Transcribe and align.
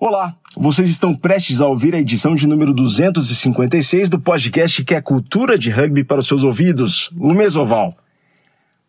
Olá, 0.00 0.36
vocês 0.56 0.88
estão 0.88 1.12
prestes 1.12 1.60
a 1.60 1.66
ouvir 1.66 1.92
a 1.92 1.98
edição 1.98 2.36
de 2.36 2.46
número 2.46 2.72
256 2.72 4.08
do 4.08 4.20
podcast 4.20 4.84
que 4.84 4.94
é 4.94 5.00
cultura 5.00 5.58
de 5.58 5.70
rugby 5.70 6.04
para 6.04 6.20
os 6.20 6.28
seus 6.28 6.44
ouvidos, 6.44 7.10
o 7.18 7.34
Mesoval. 7.34 7.98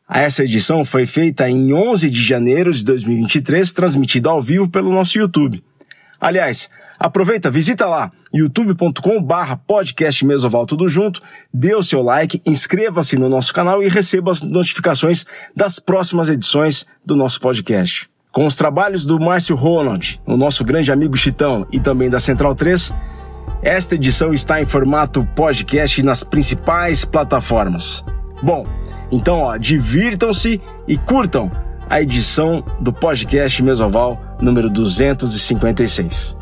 Essa 0.08 0.44
edição 0.44 0.86
foi 0.86 1.08
feita 1.08 1.50
em 1.50 1.74
11 1.74 2.12
de 2.12 2.24
janeiro 2.24 2.72
de 2.72 2.84
2023, 2.84 3.72
transmitida 3.72 4.30
ao 4.30 4.40
vivo 4.40 4.70
pelo 4.70 4.94
nosso 4.94 5.18
YouTube. 5.18 5.64
Aliás, 6.22 6.70
aproveita, 7.00 7.50
visita 7.50 7.88
lá, 7.88 8.12
youtube.com 8.32 9.20
barra 9.20 9.58
podcast 9.58 10.24
Mesoval 10.24 10.68
tudo 10.68 10.88
junto, 10.88 11.24
dê 11.52 11.74
o 11.74 11.82
seu 11.82 12.04
like, 12.04 12.40
inscreva-se 12.46 13.18
no 13.18 13.28
nosso 13.28 13.52
canal 13.52 13.82
e 13.82 13.88
receba 13.88 14.30
as 14.30 14.44
notificações 14.44 15.26
das 15.56 15.80
próximas 15.80 16.30
edições 16.30 16.86
do 17.04 17.16
nosso 17.16 17.42
podcast. 17.42 18.08
Com 18.32 18.46
os 18.46 18.56
trabalhos 18.56 19.06
do 19.08 19.20
Márcio 19.20 19.56
Ronald, 19.56 20.22
o 20.24 20.38
nosso 20.38 20.64
grande 20.64 20.92
amigo 20.92 21.18
Chitão, 21.18 21.66
e 21.72 21.80
também 21.80 22.12
da 22.12 22.20
Central 22.20 22.54
3, 22.54 22.94
esta 23.64 23.96
edição 23.96 24.32
está 24.32 24.62
em 24.62 24.68
formato 24.68 25.28
podcast 25.36 26.04
nas 26.04 26.24
principais 26.24 27.04
plataformas. 27.04 28.06
Bom, 28.44 28.68
então, 29.12 29.40
ó, 29.40 29.58
divirtam-se 29.58 30.62
e 30.88 30.96
curtam 30.96 31.52
a 31.90 32.02
edição 32.02 32.64
do 32.80 32.94
podcast 32.94 33.64
Mesoval 33.64 34.22
número 34.40 34.70
256. 34.70 36.38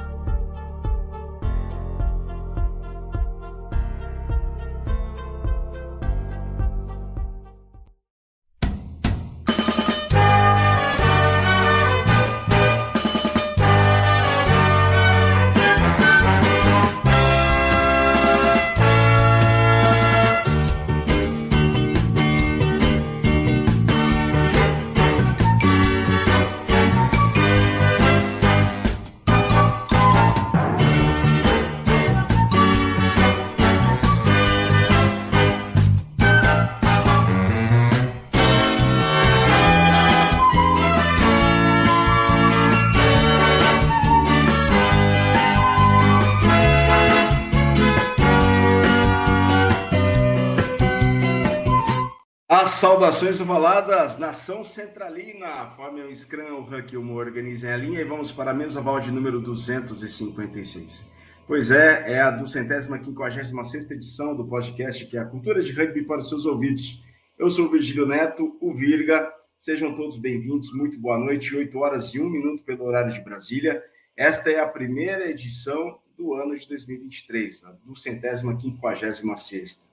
Saudações 53.17 53.41
ovaladas, 53.41 54.19
nação 54.19 54.63
centralina, 54.63 55.71
formem 55.71 56.05
um 56.05 56.15
scrum, 56.15 56.59
o 56.59 56.61
Huck 56.61 56.93
e 56.93 56.97
o 56.97 57.13
organizem 57.15 57.71
a 57.71 57.75
linha 57.75 57.99
e 57.99 58.03
vamos 58.03 58.31
para 58.31 58.51
a 58.51 58.53
mesa 58.53 58.79
val 58.79 58.99
de 58.99 59.11
número 59.11 59.41
256. 59.41 61.03
Pois 61.47 61.71
é, 61.71 62.13
é 62.13 62.21
a 62.21 62.29
do 62.29 62.47
centésima 62.47 62.99
quinquagésima 62.99 63.63
sexta 63.63 63.95
edição 63.95 64.35
do 64.35 64.45
podcast 64.45 65.03
que 65.07 65.17
é 65.17 65.19
a 65.19 65.25
cultura 65.25 65.63
de 65.63 65.71
rugby 65.71 66.03
para 66.03 66.19
os 66.19 66.29
seus 66.29 66.45
ouvidos. 66.45 67.03
Eu 67.39 67.49
sou 67.49 67.65
o 67.65 67.71
Virgílio 67.71 68.05
Neto, 68.05 68.55
o 68.61 68.71
Virga, 68.71 69.33
sejam 69.59 69.95
todos 69.95 70.15
bem-vindos, 70.19 70.71
muito 70.71 70.99
boa 70.99 71.17
noite, 71.17 71.55
8 71.55 71.75
horas 71.79 72.13
e 72.13 72.21
1 72.21 72.29
minuto 72.29 72.63
pelo 72.65 72.85
horário 72.85 73.11
de 73.11 73.21
Brasília. 73.21 73.83
Esta 74.15 74.51
é 74.51 74.59
a 74.59 74.67
primeira 74.67 75.27
edição 75.27 75.97
do 76.15 76.35
ano 76.35 76.55
de 76.55 76.67
2023, 76.67 77.63
do 77.83 77.95
centésima 77.95 78.55
quinquagésima 78.55 79.35
sexta. 79.35 79.86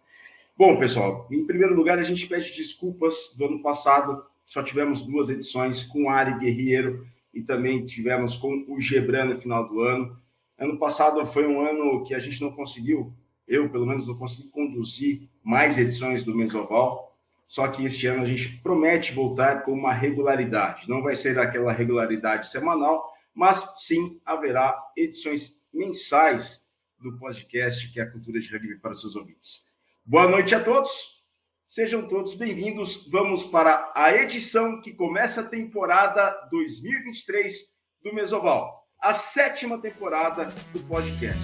Bom, 0.56 0.78
pessoal, 0.78 1.26
em 1.32 1.44
primeiro 1.44 1.74
lugar, 1.74 1.98
a 1.98 2.04
gente 2.04 2.28
pede 2.28 2.52
desculpas 2.52 3.34
do 3.36 3.46
ano 3.46 3.60
passado. 3.60 4.24
Só 4.46 4.62
tivemos 4.62 5.02
duas 5.02 5.28
edições 5.28 5.82
com 5.82 6.08
Ari 6.08 6.38
Guerreiro 6.38 7.04
e 7.32 7.42
também 7.42 7.84
tivemos 7.84 8.36
com 8.36 8.64
o 8.68 8.80
Gebran 8.80 9.24
no 9.24 9.40
final 9.40 9.68
do 9.68 9.80
ano. 9.80 10.16
Ano 10.56 10.78
passado 10.78 11.26
foi 11.26 11.44
um 11.44 11.60
ano 11.60 12.04
que 12.04 12.14
a 12.14 12.20
gente 12.20 12.40
não 12.40 12.52
conseguiu, 12.52 13.12
eu 13.48 13.68
pelo 13.68 13.84
menos 13.84 14.06
não 14.06 14.16
consegui 14.16 14.48
conduzir 14.50 15.28
mais 15.42 15.76
edições 15.76 16.22
do 16.22 16.36
Mesoval. 16.36 17.18
Só 17.48 17.66
que 17.66 17.84
este 17.84 18.06
ano 18.06 18.22
a 18.22 18.26
gente 18.26 18.60
promete 18.62 19.12
voltar 19.12 19.64
com 19.64 19.72
uma 19.72 19.92
regularidade. 19.92 20.88
Não 20.88 21.02
vai 21.02 21.16
ser 21.16 21.36
aquela 21.36 21.72
regularidade 21.72 22.48
semanal, 22.48 23.12
mas 23.34 23.82
sim 23.84 24.20
haverá 24.24 24.80
edições 24.96 25.60
mensais 25.72 26.64
do 27.00 27.18
podcast 27.18 27.92
que 27.92 27.98
é 27.98 28.04
a 28.04 28.10
Cultura 28.10 28.38
de 28.38 28.52
Rugby 28.52 28.76
para 28.76 28.92
os 28.92 29.00
seus 29.00 29.16
ouvintes. 29.16 29.63
Boa 30.06 30.28
noite 30.28 30.54
a 30.54 30.62
todos. 30.62 31.24
Sejam 31.66 32.06
todos 32.06 32.34
bem-vindos. 32.34 33.08
Vamos 33.10 33.42
para 33.44 33.90
a 33.96 34.14
edição 34.14 34.78
que 34.82 34.92
começa 34.92 35.40
a 35.40 35.48
temporada 35.48 36.30
2023 36.50 37.54
do 38.02 38.14
Mesoval, 38.14 38.86
a 39.00 39.14
sétima 39.14 39.80
temporada 39.80 40.44
do 40.74 40.80
podcast. 40.80 41.40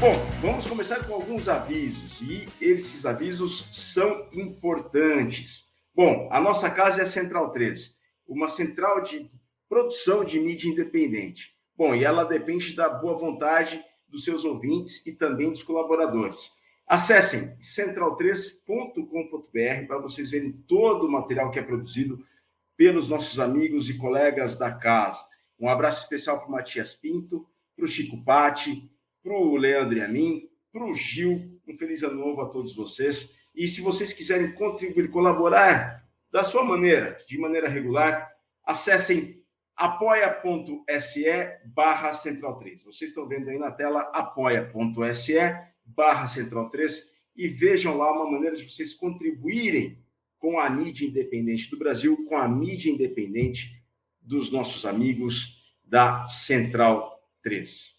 Bom, 0.00 0.14
vamos 0.40 0.66
começar 0.66 1.06
com 1.06 1.12
alguns 1.12 1.46
avisos 1.46 2.22
e 2.22 2.48
esses 2.58 3.04
avisos 3.04 3.68
são 3.70 4.30
importantes. 4.32 5.63
Bom, 5.94 6.28
a 6.32 6.40
nossa 6.40 6.68
casa 6.68 7.00
é 7.00 7.04
a 7.04 7.06
Central 7.06 7.52
3, 7.52 7.96
uma 8.26 8.48
central 8.48 9.02
de 9.02 9.30
produção 9.68 10.24
de 10.24 10.40
mídia 10.40 10.68
independente. 10.68 11.54
Bom, 11.76 11.94
e 11.94 12.02
ela 12.02 12.24
depende 12.24 12.74
da 12.74 12.88
boa 12.88 13.16
vontade 13.16 13.80
dos 14.08 14.24
seus 14.24 14.44
ouvintes 14.44 15.06
e 15.06 15.12
também 15.12 15.50
dos 15.50 15.62
colaboradores. 15.62 16.50
Acessem 16.84 17.56
central3.com.br 17.60 19.86
para 19.86 19.98
vocês 19.98 20.32
verem 20.32 20.50
todo 20.66 21.06
o 21.06 21.10
material 21.10 21.52
que 21.52 21.60
é 21.60 21.62
produzido 21.62 22.26
pelos 22.76 23.08
nossos 23.08 23.38
amigos 23.38 23.88
e 23.88 23.96
colegas 23.96 24.58
da 24.58 24.72
casa. 24.72 25.24
Um 25.60 25.68
abraço 25.68 26.02
especial 26.02 26.40
para 26.40 26.48
o 26.48 26.52
Matias 26.52 26.96
Pinto, 26.96 27.48
para 27.76 27.84
o 27.84 27.88
Chico 27.88 28.20
Patti, 28.24 28.90
para 29.22 29.32
o 29.32 29.56
Leandro 29.56 29.98
e 29.98 30.02
a 30.02 30.08
mim, 30.08 30.50
para 30.72 30.84
o 30.84 30.92
Gil. 30.92 31.60
Um 31.68 31.74
feliz 31.74 32.02
ano 32.02 32.16
novo 32.16 32.42
a 32.42 32.48
todos 32.48 32.74
vocês. 32.74 33.43
E 33.54 33.68
se 33.68 33.80
vocês 33.80 34.12
quiserem 34.12 34.52
contribuir, 34.52 35.10
colaborar 35.10 36.04
da 36.30 36.42
sua 36.42 36.64
maneira, 36.64 37.18
de 37.28 37.38
maneira 37.38 37.68
regular, 37.68 38.32
acessem 38.64 39.44
apoia.se 39.76 41.24
barra 41.66 42.12
central 42.12 42.58
3. 42.58 42.84
Vocês 42.84 43.10
estão 43.10 43.28
vendo 43.28 43.48
aí 43.48 43.58
na 43.58 43.70
tela 43.70 44.00
apoia.se 44.12 45.34
barra 45.84 46.26
central 46.26 46.70
3 46.70 47.12
e 47.36 47.48
vejam 47.48 47.96
lá 47.96 48.12
uma 48.12 48.30
maneira 48.30 48.56
de 48.56 48.68
vocês 48.68 48.94
contribuírem 48.94 50.02
com 50.38 50.58
a 50.58 50.68
mídia 50.68 51.06
independente 51.06 51.70
do 51.70 51.78
Brasil, 51.78 52.24
com 52.26 52.36
a 52.36 52.48
mídia 52.48 52.90
independente 52.90 53.82
dos 54.20 54.50
nossos 54.50 54.84
amigos 54.84 55.62
da 55.82 56.26
Central 56.28 57.22
3. 57.42 57.94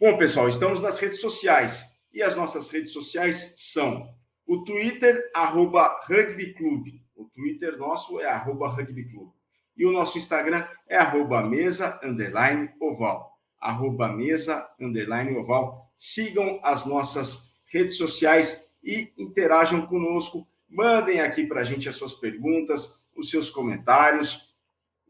Bom, 0.00 0.16
pessoal, 0.16 0.48
estamos 0.48 0.80
nas 0.80 0.98
redes 0.98 1.20
sociais 1.20 1.84
e 2.12 2.22
as 2.22 2.36
nossas 2.36 2.70
redes 2.70 2.92
sociais 2.92 3.54
são 3.56 4.14
o 4.48 4.64
Twitter, 4.64 5.30
arroba 5.34 6.00
Rugby 6.08 6.54
Clube. 6.54 7.02
O 7.14 7.26
Twitter 7.26 7.76
nosso 7.76 8.18
é 8.18 8.24
arroba 8.24 8.66
Rugby 8.66 9.04
Clube. 9.04 9.30
E 9.76 9.84
o 9.84 9.92
nosso 9.92 10.16
Instagram 10.16 10.66
é 10.88 10.96
arroba 10.96 11.42
mesa, 11.42 12.00
underline, 12.02 12.70
oval. 12.80 13.38
Arroba 13.60 14.08
mesa, 14.08 14.66
underline, 14.80 15.36
oval. 15.36 15.92
Sigam 15.98 16.58
as 16.62 16.86
nossas 16.86 17.54
redes 17.66 17.98
sociais 17.98 18.74
e 18.82 19.12
interajam 19.18 19.86
conosco. 19.86 20.48
Mandem 20.66 21.20
aqui 21.20 21.46
para 21.46 21.60
a 21.60 21.64
gente 21.64 21.86
as 21.86 21.96
suas 21.96 22.14
perguntas, 22.14 23.06
os 23.14 23.28
seus 23.28 23.50
comentários. 23.50 24.54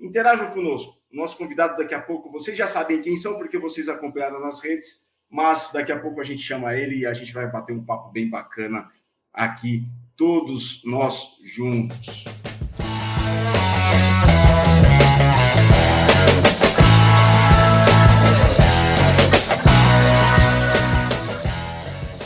Interajam 0.00 0.50
conosco. 0.50 0.98
Nosso 1.12 1.38
convidado 1.38 1.76
daqui 1.76 1.94
a 1.94 2.02
pouco, 2.02 2.30
vocês 2.32 2.56
já 2.56 2.66
sabem 2.66 3.00
quem 3.00 3.16
são, 3.16 3.38
porque 3.38 3.56
vocês 3.56 3.88
acompanharam 3.88 4.40
nas 4.40 4.60
redes, 4.60 5.06
mas 5.30 5.70
daqui 5.72 5.92
a 5.92 6.00
pouco 6.00 6.20
a 6.20 6.24
gente 6.24 6.42
chama 6.42 6.74
ele 6.74 6.96
e 6.96 7.06
a 7.06 7.14
gente 7.14 7.32
vai 7.32 7.46
bater 7.46 7.72
um 7.72 7.84
papo 7.84 8.10
bem 8.10 8.28
bacana 8.28 8.90
aqui, 9.38 9.86
todos 10.16 10.82
nós 10.84 11.36
juntos. 11.44 12.24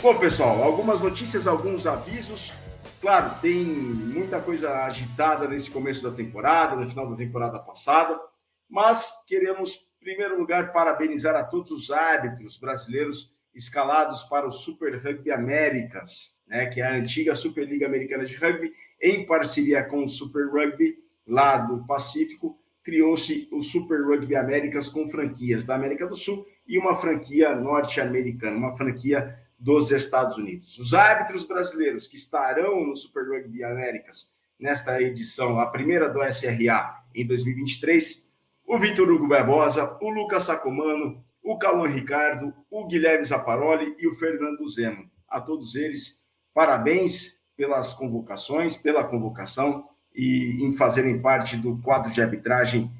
Bom, 0.01 0.17
pessoal, 0.17 0.63
algumas 0.63 1.01
notícias, 1.01 1.45
alguns 1.45 1.85
avisos. 1.85 2.51
Claro, 2.99 3.39
tem 3.41 3.63
muita 3.63 4.41
coisa 4.41 4.83
agitada 4.83 5.47
nesse 5.47 5.69
começo 5.69 6.01
da 6.01 6.11
temporada, 6.11 6.75
no 6.75 6.89
final 6.89 7.09
da 7.11 7.15
temporada 7.15 7.59
passada, 7.59 8.19
mas 8.67 9.23
queremos, 9.27 9.75
em 10.01 10.03
primeiro 10.03 10.39
lugar, 10.39 10.73
parabenizar 10.73 11.35
a 11.35 11.43
todos 11.43 11.69
os 11.69 11.91
árbitros 11.91 12.57
brasileiros 12.57 13.31
escalados 13.53 14.23
para 14.23 14.47
o 14.47 14.51
Super 14.51 14.95
Rugby 14.95 15.31
Américas, 15.31 16.32
né, 16.47 16.67
que 16.67 16.81
é 16.81 16.85
a 16.85 16.93
antiga 16.93 17.35
Superliga 17.35 17.85
Americana 17.85 18.25
de 18.25 18.35
Rugby, 18.35 18.73
em 19.01 19.25
parceria 19.25 19.83
com 19.83 20.03
o 20.03 20.09
Super 20.09 20.47
Rugby 20.47 20.97
lá 21.27 21.57
do 21.57 21.85
Pacífico, 21.85 22.57
criou-se 22.83 23.47
o 23.51 23.61
Super 23.61 24.01
Rugby 24.01 24.35
Américas 24.35 24.89
com 24.89 25.07
franquias 25.09 25.65
da 25.65 25.75
América 25.75 26.05
do 26.05 26.15
Sul 26.15 26.45
e 26.67 26.77
uma 26.77 26.95
franquia 26.95 27.55
norte-americana, 27.55 28.57
uma 28.57 28.75
franquia 28.75 29.39
dos 29.57 29.91
Estados 29.91 30.37
Unidos. 30.37 30.77
Os 30.77 30.93
árbitros 30.93 31.45
brasileiros 31.45 32.07
que 32.07 32.17
estarão 32.17 32.85
no 32.85 32.95
Super 32.95 33.25
Rugby 33.27 33.63
Américas 33.63 34.33
nesta 34.59 35.01
edição, 35.01 35.59
a 35.59 35.67
primeira 35.67 36.09
do 36.09 36.21
SRA 36.23 37.03
em 37.15 37.25
2023, 37.25 38.31
o 38.65 38.77
Vitor 38.77 39.09
Hugo 39.09 39.27
Barbosa, 39.27 39.97
o 40.01 40.09
Lucas 40.09 40.43
Sacomano, 40.43 41.23
o 41.41 41.57
Cauã 41.57 41.87
Ricardo, 41.87 42.53
o 42.69 42.87
Guilherme 42.87 43.25
Zaparoli 43.25 43.95
e 43.99 44.07
o 44.07 44.15
Fernando 44.15 44.67
Zeno. 44.69 45.09
A 45.27 45.41
todos 45.41 45.75
eles, 45.75 46.22
parabéns 46.53 47.43
pelas 47.55 47.93
convocações, 47.93 48.75
pela 48.75 49.03
convocação 49.03 49.87
e 50.13 50.63
em 50.63 50.71
fazerem 50.73 51.21
parte 51.21 51.57
do 51.57 51.77
quadro 51.77 52.11
de 52.11 52.21
arbitragem 52.21 52.91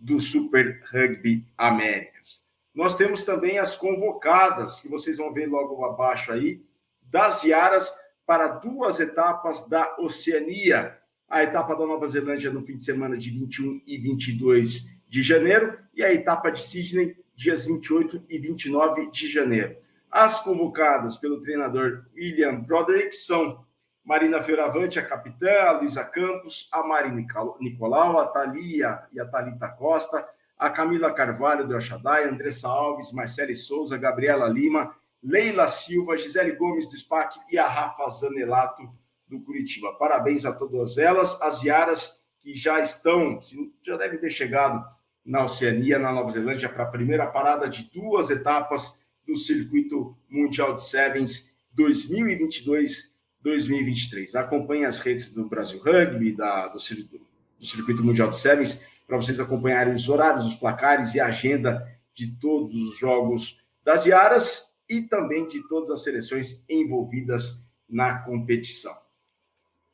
do 0.00 0.20
Super 0.20 0.82
Rugby 0.92 1.46
Américas. 1.56 2.48
Nós 2.74 2.96
temos 2.96 3.22
também 3.22 3.58
as 3.58 3.76
convocadas, 3.76 4.80
que 4.80 4.88
vocês 4.88 5.16
vão 5.18 5.32
ver 5.32 5.46
logo 5.46 5.84
abaixo 5.84 6.32
aí, 6.32 6.62
das 7.02 7.44
Iaras 7.44 7.92
para 8.24 8.48
duas 8.48 8.98
etapas 8.98 9.68
da 9.68 9.96
Oceania. 9.98 10.98
A 11.28 11.42
etapa 11.42 11.74
da 11.74 11.86
Nova 11.86 12.06
Zelândia 12.08 12.50
no 12.50 12.62
fim 12.62 12.76
de 12.76 12.84
semana 12.84 13.16
de 13.16 13.30
21 13.30 13.82
e 13.86 13.98
22 13.98 14.86
de 15.08 15.22
janeiro 15.22 15.78
e 15.94 16.02
a 16.02 16.12
etapa 16.12 16.50
de 16.50 16.62
Sydney 16.62 17.16
dias 17.34 17.64
28 17.64 18.24
e 18.28 18.38
29 18.38 19.10
de 19.10 19.28
janeiro. 19.28 19.76
As 20.12 20.40
convocadas 20.40 21.16
pelo 21.16 21.40
treinador 21.40 22.04
William 22.14 22.60
Broderick 22.60 23.16
são 23.16 23.64
Marina 24.04 24.42
Fioravante, 24.42 24.98
a 24.98 25.06
capitã, 25.06 25.50
a 25.62 25.72
Luísa 25.72 26.04
Campos, 26.04 26.68
a 26.70 26.82
Mari 26.82 27.10
Nicolau, 27.58 28.18
a 28.18 28.26
Thalia 28.26 29.04
e 29.10 29.18
a 29.18 29.24
Thalita 29.24 29.68
Costa, 29.68 30.28
a 30.58 30.68
Camila 30.68 31.14
Carvalho 31.14 31.66
do 31.66 31.74
Achadai, 31.74 32.28
Andressa 32.28 32.68
Alves, 32.68 33.10
Marcele 33.10 33.56
Souza, 33.56 33.96
Gabriela 33.96 34.46
Lima, 34.48 34.94
Leila 35.22 35.66
Silva, 35.66 36.18
Gisele 36.18 36.56
Gomes 36.56 36.90
do 36.90 36.98
SPAC 36.98 37.40
e 37.50 37.56
a 37.56 37.66
Rafa 37.66 38.06
Zanelato 38.10 38.82
do 39.26 39.40
Curitiba. 39.40 39.94
Parabéns 39.94 40.44
a 40.44 40.52
todas 40.52 40.98
elas, 40.98 41.40
as 41.40 41.62
Iaras 41.62 42.22
que 42.38 42.52
já 42.52 42.80
estão, 42.80 43.38
já 43.82 43.96
devem 43.96 44.18
ter 44.18 44.30
chegado 44.30 44.84
na 45.24 45.42
Oceania, 45.42 45.98
na 45.98 46.12
Nova 46.12 46.30
Zelândia, 46.32 46.68
para 46.68 46.82
a 46.82 46.90
primeira 46.90 47.26
parada 47.28 47.66
de 47.66 47.84
duas 47.84 48.28
etapas 48.28 49.01
do 49.26 49.36
Circuito 49.36 50.16
Mundial 50.28 50.74
de 50.74 50.84
Sevens 50.84 51.52
2022-2023. 51.76 54.34
Acompanhe 54.34 54.84
as 54.84 54.98
redes 54.98 55.32
do 55.32 55.48
Brasil 55.48 55.80
Rugby, 55.80 56.32
da, 56.32 56.68
do, 56.68 56.78
do 56.78 57.66
Circuito 57.66 58.04
Mundial 58.04 58.30
de 58.30 58.38
Sevens, 58.38 58.84
para 59.06 59.16
vocês 59.16 59.40
acompanharem 59.40 59.94
os 59.94 60.08
horários, 60.08 60.44
os 60.44 60.54
placares 60.54 61.14
e 61.14 61.20
a 61.20 61.26
agenda 61.26 61.88
de 62.14 62.32
todos 62.36 62.74
os 62.74 62.98
jogos 62.98 63.62
das 63.84 64.06
Iaras 64.06 64.72
e 64.88 65.02
também 65.02 65.46
de 65.48 65.66
todas 65.68 65.90
as 65.90 66.02
seleções 66.02 66.64
envolvidas 66.68 67.66
na 67.88 68.18
competição. 68.18 68.96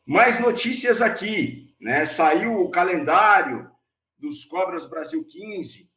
Mais 0.04 0.40
notícias 0.40 1.02
aqui, 1.02 1.74
né? 1.80 2.06
Saiu 2.06 2.60
o 2.60 2.70
calendário 2.70 3.70
dos 4.18 4.44
Cobras 4.44 4.86
Brasil 4.86 5.24
15 5.24 5.88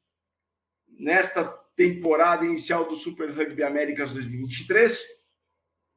nesta 0.99 1.60
temporada 1.81 2.45
inicial 2.45 2.87
do 2.87 2.95
Super 2.95 3.31
Rugby 3.31 3.63
Américas 3.63 4.13
2023. 4.13 5.03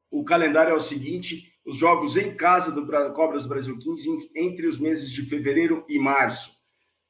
O 0.09 0.23
calendário 0.23 0.71
é 0.71 0.75
o 0.75 0.79
seguinte: 0.79 1.53
os 1.63 1.75
jogos 1.75 2.17
em 2.17 2.35
casa 2.35 2.71
do 2.71 2.87
Cobras 3.13 3.45
Brasil 3.45 3.77
15 3.77 4.31
entre 4.35 4.65
os 4.65 4.79
meses 4.79 5.11
de 5.11 5.21
fevereiro 5.21 5.85
e 5.87 5.99
março. 5.99 6.55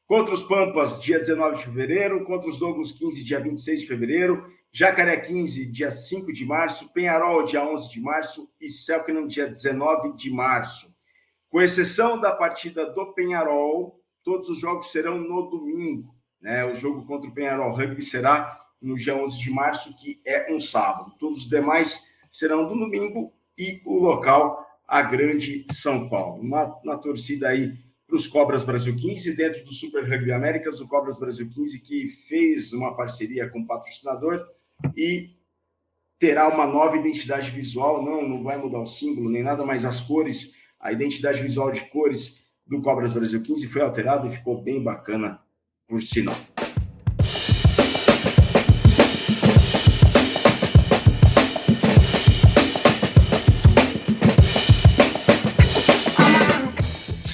Contra 0.06 0.33
os 0.33 0.44
Pampas, 0.44 1.01
dia 1.01 1.18
19 1.18 1.57
de 1.57 1.63
fevereiro, 1.63 2.25
contra 2.25 2.50
os 2.50 2.60
Dogos 2.60 2.92
15, 2.92 3.24
dia 3.24 3.39
26 3.39 3.80
de 3.80 3.88
fevereiro, 3.88 4.45
Jacaré 4.74 5.18
15, 5.18 5.72
dia 5.72 5.89
5 5.89 6.33
de 6.33 6.45
março, 6.45 6.92
Penharol, 6.92 7.45
dia 7.45 7.66
11 7.66 7.89
de 7.89 8.01
março 8.01 8.51
e 8.60 8.69
Selknam, 8.69 9.25
dia 9.25 9.48
19 9.48 10.18
de 10.18 10.30
março. 10.30 10.94
Com 11.50 11.62
exceção 11.62 12.19
da 12.19 12.33
partida 12.33 12.86
do 12.92 13.13
Penharol, 13.13 14.04
todos 14.22 14.50
os 14.50 14.60
jogos 14.60 14.92
serão 14.92 15.18
no 15.18 15.50
domingo. 15.50 16.13
Né? 16.42 16.66
O 16.66 16.74
jogo 16.74 17.06
contra 17.06 17.30
o 17.30 17.33
Penharol 17.33 17.74
Rugby 17.74 18.04
será 18.04 18.64
no 18.81 18.95
dia 18.95 19.16
11 19.16 19.39
de 19.39 19.50
março, 19.50 19.95
que 19.95 20.22
é 20.25 20.54
um 20.54 20.60
sábado. 20.60 21.13
Todos 21.19 21.39
os 21.39 21.50
demais 21.50 22.13
serão 22.31 22.63
no 22.63 22.80
domingo 22.80 23.33
e 23.57 23.81
o 23.86 23.98
local, 24.00 24.66
a 24.88 25.01
Grande 25.01 25.66
São 25.72 26.10
Paulo. 26.10 26.42
Uma, 26.42 26.66
uma 26.83 26.98
torcida 26.98 27.50
aí 27.50 27.77
para 28.07 28.16
os 28.16 28.27
Cobras 28.27 28.63
Brasil 28.63 28.95
15, 28.95 29.36
dentro 29.36 29.63
do 29.63 29.74
Super 29.74 30.07
Rugby 30.07 30.31
Américas, 30.31 30.80
o 30.80 30.88
Cobras 30.88 31.18
Brasil 31.18 31.50
15, 31.50 31.80
que 31.80 32.07
fez 32.07 32.72
uma 32.72 32.95
parceria 32.95 33.50
com 33.50 33.62
o 33.62 33.66
patrocinador 33.66 34.45
e 34.95 35.31
terá 36.19 36.48
uma 36.48 36.68
nova 36.68 36.98
identidade 36.98 37.50
visual. 37.51 38.04
Não, 38.04 38.27
não 38.27 38.44
vai 38.44 38.57
mudar 38.57 38.80
o 38.80 38.86
símbolo 38.86 39.30
nem 39.30 39.44
nada, 39.44 39.66
mas 39.66 39.86
as 39.86 40.00
cores, 40.00 40.54
a 40.80 40.92
identidade 40.92 41.42
visual 41.42 41.72
de 41.72 41.81
cores 41.89 42.45
do 42.66 42.81
Cobras 42.81 43.13
Brasil 43.13 43.42
15 43.42 43.68
foi 43.68 43.81
alterado 43.81 44.27
e 44.27 44.31
ficou 44.31 44.62
bem 44.62 44.81
bacana, 44.81 45.39
por 45.88 46.01
sinal. 46.01 46.36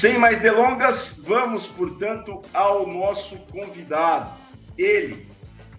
Sem 0.01 0.18
mais 0.18 0.39
delongas, 0.39 1.21
vamos, 1.27 1.68
portanto, 1.68 2.42
ao 2.51 2.88
nosso 2.88 3.38
convidado. 3.51 4.31
Ele, 4.75 5.27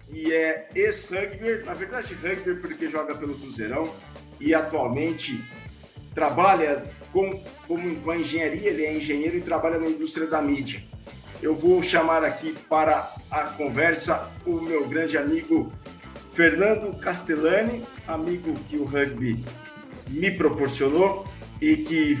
que 0.09 0.33
é 0.33 0.69
ex-rugby, 0.73 1.65
na 1.65 1.73
verdade, 1.73 2.13
rugby 2.13 2.55
porque 2.61 2.87
joga 2.87 3.15
pelo 3.15 3.37
Cruzeirão 3.37 3.93
e 4.39 4.53
atualmente 4.53 5.43
trabalha 6.15 6.85
com, 7.11 7.43
como, 7.67 7.97
com 7.97 8.11
a 8.11 8.17
engenharia, 8.17 8.69
ele 8.69 8.85
é 8.85 8.95
engenheiro 8.95 9.35
e 9.39 9.41
trabalha 9.41 9.77
na 9.77 9.87
indústria 9.87 10.25
da 10.25 10.41
mídia. 10.41 10.81
Eu 11.41 11.53
vou 11.53 11.83
chamar 11.83 12.23
aqui 12.23 12.55
para 12.69 13.13
a 13.29 13.41
conversa 13.41 14.31
o 14.45 14.53
meu 14.53 14.87
grande 14.87 15.17
amigo 15.17 15.69
Fernando 16.31 16.97
Castellani, 16.97 17.85
amigo 18.07 18.53
que 18.69 18.77
o 18.77 18.85
rugby 18.85 19.43
me 20.07 20.31
proporcionou 20.31 21.27
e 21.59 21.75
que 21.75 22.17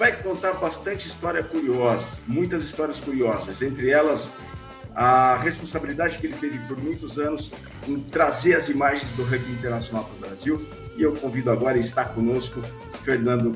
vai 0.00 0.16
contar 0.16 0.54
bastante 0.54 1.06
história 1.06 1.44
curiosa, 1.44 2.06
muitas 2.26 2.64
histórias 2.64 2.98
curiosas, 2.98 3.60
entre 3.60 3.90
elas 3.90 4.32
a 4.94 5.36
responsabilidade 5.36 6.16
que 6.16 6.26
ele 6.26 6.36
teve 6.38 6.58
por 6.60 6.78
muitos 6.82 7.18
anos 7.18 7.52
em 7.86 8.00
trazer 8.00 8.54
as 8.54 8.70
imagens 8.70 9.12
do 9.12 9.22
rugby 9.22 9.52
internacional 9.52 10.04
para 10.04 10.14
o 10.14 10.18
Brasil. 10.18 10.66
E 10.96 11.02
eu 11.02 11.14
convido 11.14 11.50
agora, 11.50 11.76
está 11.76 12.02
conosco, 12.06 12.62
Fernando. 13.04 13.52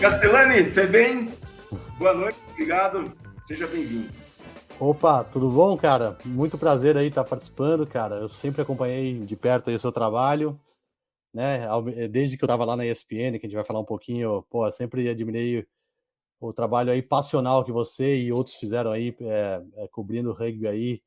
Castellani, 0.00 0.70
tudo 0.70 0.88
bem? 0.88 1.34
Boa 1.98 2.14
noite, 2.14 2.38
obrigado, 2.52 3.12
seja 3.48 3.66
bem-vindo. 3.66 4.25
Opa, 4.78 5.24
tudo 5.24 5.48
bom, 5.48 5.74
cara? 5.74 6.18
Muito 6.22 6.58
prazer 6.58 6.98
aí 6.98 7.06
estar 7.06 7.24
participando, 7.24 7.86
cara. 7.86 8.16
Eu 8.16 8.28
sempre 8.28 8.60
acompanhei 8.60 9.18
de 9.20 9.34
perto 9.34 9.70
o 9.70 9.78
seu 9.78 9.90
trabalho, 9.90 10.60
né? 11.32 11.60
Desde 12.10 12.36
que 12.36 12.44
eu 12.44 12.46
estava 12.46 12.62
lá 12.66 12.76
na 12.76 12.84
ESPN, 12.84 13.38
que 13.38 13.46
a 13.46 13.48
gente 13.48 13.54
vai 13.54 13.64
falar 13.64 13.80
um 13.80 13.86
pouquinho, 13.86 14.42
pô, 14.50 14.70
sempre 14.70 15.08
admirei 15.08 15.66
o 16.38 16.52
trabalho 16.52 16.92
aí 16.92 17.00
passional 17.00 17.64
que 17.64 17.72
você 17.72 18.18
e 18.18 18.30
outros 18.30 18.56
fizeram 18.56 18.90
aí, 18.90 19.16
é, 19.18 19.62
é, 19.76 19.88
cobrindo 19.88 20.28
o 20.28 20.34
rugby 20.34 20.68
aí, 20.68 21.02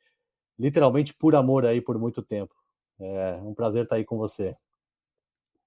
literalmente 0.57 1.13
por 1.13 1.35
amor 1.35 1.63
aí 1.63 1.79
por 1.79 1.99
muito 1.99 2.23
tempo. 2.23 2.55
É 2.99 3.35
um 3.43 3.53
prazer 3.53 3.83
estar 3.83 3.97
aí 3.97 4.03
com 4.03 4.17
você. 4.17 4.55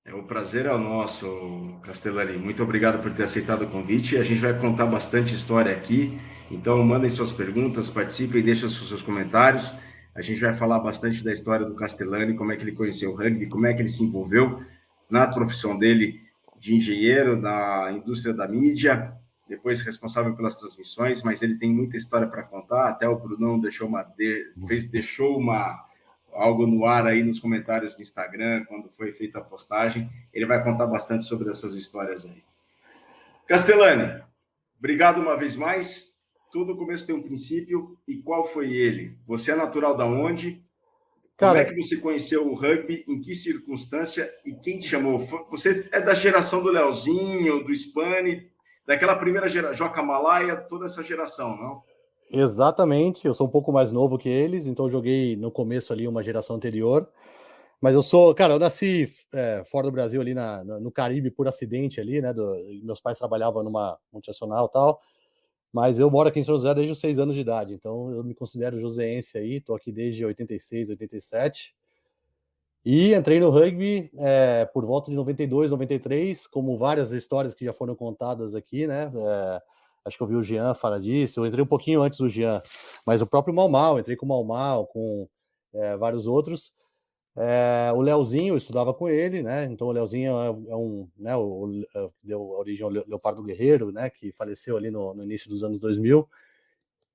É, 0.05 0.13
o 0.13 0.25
prazer 0.25 0.67
é 0.67 0.73
o 0.73 0.79
nosso, 0.79 1.79
Castellani. 1.85 2.37
Muito 2.37 2.65
obrigado 2.65 3.01
por 3.01 3.15
ter 3.15 3.23
aceitado 3.23 3.63
o 3.63 3.71
convite. 3.71 4.17
A 4.17 4.25
gente 4.25 4.41
vai 4.41 4.59
contar 4.59 4.87
bastante 4.87 5.33
história 5.33 5.73
aqui. 5.73 6.21
Então, 6.53 6.83
mandem 6.85 7.09
suas 7.09 7.33
perguntas, 7.33 7.89
participem, 7.89 8.43
deixem 8.43 8.67
os 8.67 8.87
seus 8.87 9.01
comentários. 9.01 9.75
A 10.15 10.21
gente 10.21 10.39
vai 10.39 10.53
falar 10.53 10.81
bastante 10.81 11.25
da 11.25 11.33
história 11.33 11.65
do 11.65 11.75
Castellani, 11.75 12.37
como 12.37 12.53
é 12.53 12.57
que 12.57 12.63
ele 12.63 12.73
conheceu 12.73 13.11
o 13.11 13.17
rugby, 13.17 13.49
como 13.49 13.67
é 13.67 13.73
que 13.73 13.81
ele 13.81 13.89
se 13.89 14.05
envolveu 14.05 14.63
na 15.09 15.27
profissão 15.27 15.79
dele 15.79 16.21
de 16.61 16.75
engenheiro, 16.75 17.41
na 17.41 17.91
indústria 17.93 18.35
da 18.35 18.47
mídia, 18.47 19.17
depois 19.49 19.81
responsável 19.81 20.37
pelas 20.37 20.59
transmissões, 20.59 21.23
mas 21.23 21.41
ele 21.41 21.55
tem 21.55 21.73
muita 21.73 21.97
história 21.97 22.27
para 22.27 22.43
contar. 22.43 22.87
Até 22.91 23.09
o 23.09 23.19
Brunão 23.19 23.59
deixou 23.59 23.89
uma 23.89 24.05
fez, 24.67 24.91
deixou 24.91 25.39
uma 25.39 25.87
algo 26.35 26.67
no 26.67 26.85
ar 26.85 27.07
aí 27.07 27.23
nos 27.23 27.39
comentários 27.39 27.95
do 27.95 28.03
Instagram 28.03 28.65
quando 28.67 28.91
foi 28.91 29.11
feita 29.11 29.39
a 29.39 29.43
postagem. 29.43 30.11
Ele 30.35 30.45
vai 30.45 30.63
contar 30.63 30.87
bastante 30.87 31.25
sobre 31.25 31.49
essas 31.49 31.75
histórias 31.75 32.27
aí. 32.27 32.45
Castellani, 33.49 34.23
obrigado 34.79 35.19
uma 35.19 35.35
vez 35.35 35.57
mais. 35.57 36.12
Todo 36.53 36.77
começo 36.77 37.07
tem 37.07 37.15
um 37.15 37.23
princípio, 37.23 37.97
e 38.07 38.19
qual 38.19 38.45
foi 38.45 38.73
ele? 38.73 39.19
Você 39.27 39.51
é 39.51 39.57
natural 39.57 39.97
da 39.97 40.05
onde? 40.05 40.63
Cara, 41.37 41.65
Como 41.65 41.71
é 41.71 41.75
que 41.75 41.83
você 41.83 41.97
conheceu 41.97 42.47
o 42.47 42.55
rugby? 42.55 43.05
Em 43.09 43.21
que 43.21 43.35
circunstância? 43.35 44.31
E 44.45 44.53
quem 44.55 44.79
te 44.79 44.89
chamou? 44.89 45.19
Você 45.51 45.89
é 45.91 46.01
da 46.01 46.15
geração 46.15 46.63
do 46.63 46.71
Leozinho, 46.71 47.65
do 47.65 47.73
Spani, 47.75 48.49
daquela 48.87 49.17
primeira 49.17 49.49
geração, 49.49 49.77
Joca 49.77 50.03
Malaya, 50.03 50.57
toda 50.57 50.85
essa 50.85 51.03
geração, 51.03 51.57
não? 51.57 51.83
Exatamente, 52.31 53.27
eu 53.27 53.35
sou 53.35 53.47
um 53.47 53.51
pouco 53.51 53.73
mais 53.73 53.93
novo 53.93 54.17
que 54.17 54.29
eles, 54.29 54.67
então 54.67 54.89
joguei 54.89 55.37
no 55.37 55.51
começo 55.51 55.93
ali 55.93 56.07
uma 56.07 56.23
geração 56.23 56.57
anterior. 56.57 57.09
Mas 57.81 57.95
eu 57.95 58.03
sou, 58.03 58.33
cara, 58.35 58.55
eu 58.55 58.59
nasci 58.61 59.09
é, 59.33 59.65
fora 59.65 59.89
do 59.89 59.93
Brasil 59.93 60.21
ali 60.21 60.33
na, 60.33 60.63
no 60.63 60.93
Caribe 60.93 61.33
por 61.33 61.49
acidente 61.49 62.01
ali, 62.01 62.23
né? 62.23 62.33
Do, 62.33 62.57
meus 62.85 63.01
pais 63.01 63.19
trabalhavam 63.19 63.65
numa 63.65 63.99
multinacional 64.13 64.67
e 64.67 64.73
tal. 64.73 65.01
Mas 65.73 65.99
eu 65.99 66.11
moro 66.11 66.29
aqui 66.29 66.39
em 66.39 66.45
São 66.45 66.55
José 66.55 66.75
desde 66.75 66.93
os 66.93 67.01
seis 67.01 67.19
anos 67.19 67.35
de 67.35 67.41
idade, 67.41 67.73
então 67.73 68.13
eu 68.13 68.23
me 68.23 68.35
considero 68.35 68.79
joseense 68.79 69.39
aí, 69.39 69.61
tô 69.61 69.75
aqui 69.75 69.91
desde 69.91 70.25
86, 70.25 70.91
87. 70.91 71.75
E 72.85 73.15
entrei 73.15 73.41
no 73.41 73.49
rugby 73.49 74.11
é, 74.19 74.65
por 74.67 74.85
volta 74.85 75.11
de 75.11 75.17
92, 75.17 75.71
93, 75.71 76.47
como 76.49 76.77
várias 76.77 77.13
histórias 77.13 77.55
que 77.55 77.65
já 77.65 77.73
foram 77.73 77.95
contadas 77.95 78.55
aqui, 78.55 78.87
né? 78.87 79.11
É, 79.15 79.63
acho 80.05 80.17
que 80.17 80.23
eu 80.23 80.27
vi 80.27 80.35
o 80.35 80.43
Jean 80.43 80.75
falar 80.75 80.99
disso, 80.99 81.41
eu 81.41 81.47
entrei 81.47 81.63
um 81.63 81.67
pouquinho 81.67 82.03
antes 82.03 82.19
do 82.19 82.29
Jean, 82.29 82.61
mas 83.07 83.23
o 83.23 83.27
próprio 83.27 83.55
Mal 83.55 83.69
Mal, 83.69 83.99
entrei 83.99 84.17
com 84.17 84.27
o 84.27 84.29
Mal 84.29 84.45
Mal, 84.45 84.87
com 84.87 85.27
é, 85.73 85.97
vários 85.97 86.27
outros. 86.27 86.75
É, 87.35 87.91
o 87.95 88.01
Leozinho, 88.03 88.53
eu 88.53 88.59
estudava 88.59 88.93
com 88.93 89.09
ele, 89.09 89.43
né? 89.43 89.65
Então 89.65 89.89
o 89.89 89.93
Leozinho 89.93 90.33
é, 90.33 90.47
é 90.73 90.77
um, 90.77 91.09
né? 91.19 91.35
O, 91.35 91.41
o, 91.41 91.83
é, 91.95 92.11
deu 92.23 92.51
origem 92.51 92.85
ao 92.85 92.91
Leopardo 92.91 93.43
Guerreiro, 93.43 93.91
né? 93.91 94.11
Que 94.11 94.31
faleceu 94.33 94.77
ali 94.77 94.91
no, 94.91 95.15
no 95.15 95.25
início 95.25 95.49
dos 95.49 95.65
anos 95.65 95.81
2000. 95.81 96.29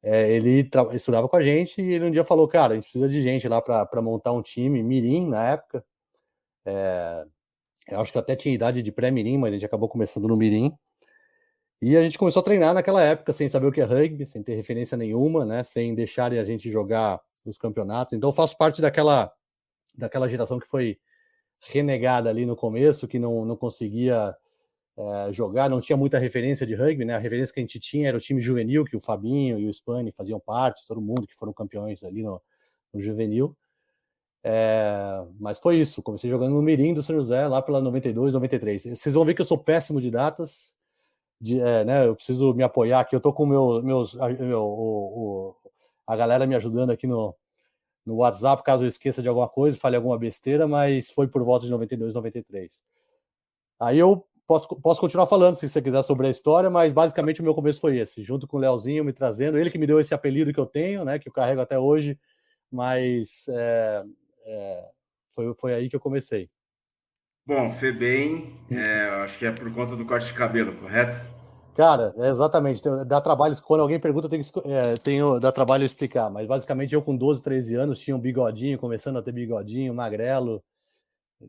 É, 0.02 0.32
ele 0.32 0.70
estudava 0.94 1.28
com 1.28 1.36
a 1.36 1.42
gente 1.42 1.82
e 1.82 1.94
ele 1.94 2.06
um 2.06 2.12
dia 2.12 2.24
falou: 2.24 2.48
Cara, 2.48 2.74
a 2.74 2.76
gente 2.76 2.86
precisa 2.86 3.08
de 3.08 3.22
gente 3.22 3.48
lá 3.48 3.62
para 3.62 4.02
montar 4.02 4.32
um 4.34 4.42
time, 4.42 4.82
Mirim 4.82 5.28
na 5.28 5.50
época. 5.50 5.86
É, 6.66 7.26
eu 7.90 8.00
acho 8.02 8.12
que 8.12 8.18
até 8.18 8.36
tinha 8.36 8.54
idade 8.54 8.82
de 8.82 8.92
pré-Mirim, 8.92 9.38
mas 9.38 9.52
a 9.52 9.54
gente 9.54 9.66
acabou 9.66 9.88
começando 9.88 10.28
no 10.28 10.36
Mirim. 10.36 10.76
E 11.82 11.96
a 11.96 12.02
gente 12.02 12.18
começou 12.18 12.40
a 12.42 12.44
treinar 12.44 12.74
naquela 12.74 13.04
época, 13.04 13.32
sem 13.32 13.48
saber 13.48 13.68
o 13.68 13.72
que 13.72 13.80
é 13.80 13.84
rugby, 13.84 14.26
sem 14.26 14.42
ter 14.42 14.56
referência 14.56 14.98
nenhuma, 14.98 15.46
né? 15.46 15.64
Sem 15.64 15.94
deixarem 15.94 16.40
a 16.40 16.44
gente 16.44 16.72
jogar 16.72 17.22
nos 17.46 17.58
campeonatos. 17.58 18.14
Então 18.14 18.30
eu 18.30 18.34
faço 18.34 18.58
parte 18.58 18.82
daquela 18.82 19.32
daquela 19.98 20.30
geração 20.30 20.60
que 20.60 20.68
foi 20.68 21.00
renegada 21.60 22.30
ali 22.30 22.46
no 22.46 22.56
começo, 22.56 23.08
que 23.08 23.18
não, 23.18 23.44
não 23.46 23.56
conseguia 23.56 24.36
é, 24.98 25.32
jogar, 25.32 25.70
não 25.70 25.82
tinha 25.82 25.98
muita 25.98 26.18
referência 26.18 26.66
de 26.66 26.76
rugby, 26.76 27.06
né? 27.06 27.16
A 27.16 27.20
referência 27.20 27.54
que 27.54 27.60
a 27.60 27.64
gente 27.64 27.80
tinha 27.80 28.08
era 28.08 28.18
o 28.18 28.20
time 28.20 28.42
juvenil, 28.42 28.86
que 28.86 28.96
o 28.96 29.00
Fabinho 29.00 29.60
e 29.60 29.68
o 29.68 29.74
Spani 29.74 30.12
faziam 30.12 30.40
parte, 30.40 30.86
todo 30.88 31.02
mundo 31.02 31.28
que 31.28 31.36
foram 31.36 31.54
campeões 31.54 32.04
ali 32.04 32.24
no, 32.24 32.42
no 32.94 33.02
juvenil. 33.02 33.56
É, 34.44 35.26
mas 35.40 35.60
foi 35.60 35.78
isso, 35.78 36.02
comecei 36.02 36.30
jogando 36.30 36.54
no 36.54 36.62
Mirim 36.62 36.94
do 36.94 37.04
São 37.04 37.16
José, 37.16 37.48
lá 37.48 37.62
pela 37.62 37.82
92, 37.82 38.34
93. 38.34 38.84
Vocês 38.96 39.16
vão 39.16 39.26
ver 39.26 39.34
que 39.34 39.42
eu 39.42 39.46
sou 39.46 39.58
péssimo 39.58 40.00
de 40.00 40.10
datas, 40.10 40.76
de, 41.40 41.60
é, 41.60 41.84
né, 41.84 42.08
eu 42.08 42.16
preciso 42.16 42.54
me 42.54 42.64
apoiar 42.64 43.02
aqui, 43.02 43.16
eu 43.16 43.20
tô 43.20 43.34
com 43.34 43.46
meu, 43.46 43.82
meus, 43.84 44.16
meu, 44.16 44.64
o, 44.64 45.52
o, 45.52 45.56
a 46.08 46.16
galera 46.16 46.48
me 46.48 46.56
ajudando 46.56 46.92
aqui 46.92 47.06
no, 47.06 47.36
no 48.08 48.16
WhatsApp, 48.16 48.64
caso 48.64 48.86
eu 48.86 48.88
esqueça 48.88 49.22
de 49.22 49.28
alguma 49.28 49.50
coisa, 49.50 49.78
fale 49.78 49.98
alguma 49.98 50.18
besteira, 50.18 50.66
mas 50.66 51.12
foi 51.12 51.28
por 51.28 51.44
volta 51.44 51.66
de 51.66 51.72
92, 51.72 52.14
93. 52.14 52.82
Aí 53.78 54.00
eu 54.00 54.26
posso, 54.48 54.68
posso 54.82 55.02
continuar 55.02 55.28
falando 55.28 55.56
se 55.56 55.68
você 55.68 55.82
quiser 55.82 56.02
sobre 56.04 56.26
a 56.26 56.30
história, 56.30 56.70
mas 56.70 56.94
basicamente 56.94 57.42
o 57.42 57.44
meu 57.44 57.54
começo 57.54 57.82
foi 57.82 57.98
esse, 57.98 58.24
junto 58.24 58.48
com 58.48 58.56
o 58.56 58.60
Leozinho 58.62 59.04
me 59.04 59.12
trazendo, 59.12 59.58
ele 59.58 59.70
que 59.70 59.78
me 59.78 59.86
deu 59.86 60.00
esse 60.00 60.14
apelido 60.14 60.54
que 60.54 60.60
eu 60.60 60.66
tenho, 60.66 61.04
né, 61.04 61.20
que 61.20 61.28
eu 61.28 61.34
carrego 61.34 61.60
até 61.60 61.78
hoje, 61.78 62.18
mas 62.72 63.46
é, 63.50 64.04
é, 64.46 64.90
foi, 65.36 65.54
foi 65.56 65.74
aí 65.74 65.90
que 65.90 65.96
eu 65.98 66.00
comecei. 66.00 66.50
Bom, 67.46 67.74
Febem, 67.74 68.58
é, 68.72 69.10
acho 69.24 69.38
que 69.38 69.46
é 69.46 69.52
por 69.52 69.72
conta 69.74 69.98
do 69.98 70.06
corte 70.06 70.28
de 70.28 70.34
cabelo, 70.34 70.76
correto? 70.78 71.37
Cara, 71.78 72.12
é 72.18 72.28
exatamente. 72.28 72.82
Dá 73.06 73.22
trabalho, 73.22 73.56
quando 73.62 73.82
alguém 73.82 74.00
pergunta, 74.00 74.28
tem 74.28 74.42
que 74.42 74.52
é, 74.66 74.96
tenho, 74.96 75.40
dá 75.40 75.52
trabalho 75.52 75.86
explicar. 75.86 76.28
Mas 76.28 76.48
basicamente 76.48 76.96
eu 76.96 77.04
com 77.04 77.16
12, 77.16 77.44
13 77.44 77.76
anos 77.76 78.00
tinha 78.00 78.18
um 78.18 78.20
bigodinho, 78.20 78.80
começando 78.80 79.18
a 79.18 79.22
ter 79.22 79.32
bigodinho, 79.32 79.94
magrelo. 79.94 80.64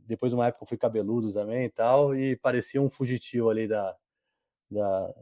Depois, 0.06 0.34
uma 0.34 0.46
época, 0.46 0.64
eu 0.64 0.68
fui 0.68 0.76
cabeludo 0.76 1.32
também 1.32 1.64
e 1.64 1.70
tal. 1.70 2.14
E 2.14 2.36
parecia 2.36 2.80
um 2.80 2.90
fugitivo 2.90 3.48
ali 3.48 3.66
da, 3.66 3.96
da, 4.70 5.14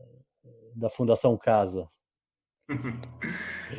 da 0.75 0.91
Fundação 0.91 1.37
Casa. 1.37 1.89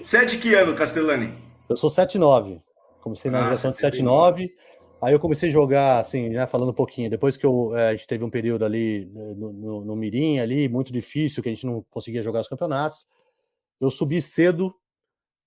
Você 0.01 0.19
é 0.19 0.25
de 0.25 0.37
que 0.37 0.55
ano, 0.55 0.77
Castellani? 0.77 1.37
Eu 1.67 1.75
sou 1.75 1.89
79. 1.89 2.61
Comecei 3.01 3.29
na 3.29 3.41
ah, 3.41 3.43
geração 3.43 3.71
de 3.71 3.77
79. 3.77 4.49
Aí 5.01 5.13
eu 5.13 5.19
comecei 5.19 5.49
a 5.49 5.51
jogar, 5.51 5.99
assim, 5.99 6.29
né, 6.29 6.47
falando 6.47 6.69
um 6.69 6.73
pouquinho, 6.73 7.09
depois 7.09 7.37
que 7.37 7.45
eu, 7.45 7.75
é, 7.77 7.89
a 7.89 7.91
gente 7.95 8.07
teve 8.07 8.23
um 8.23 8.29
período 8.29 8.65
ali 8.65 9.05
né, 9.13 9.33
no, 9.35 9.53
no, 9.53 9.85
no, 9.85 9.95
Mirim, 9.95 10.39
ali, 10.39 10.67
muito 10.67 10.91
difícil, 10.91 11.43
que 11.43 11.49
a 11.49 11.51
gente 11.51 11.67
não 11.67 11.85
conseguia 11.89 12.23
jogar 12.23 12.41
os 12.41 12.47
campeonatos, 12.47 13.05
eu 13.79 13.91
subi 13.91 14.21
cedo 14.21 14.73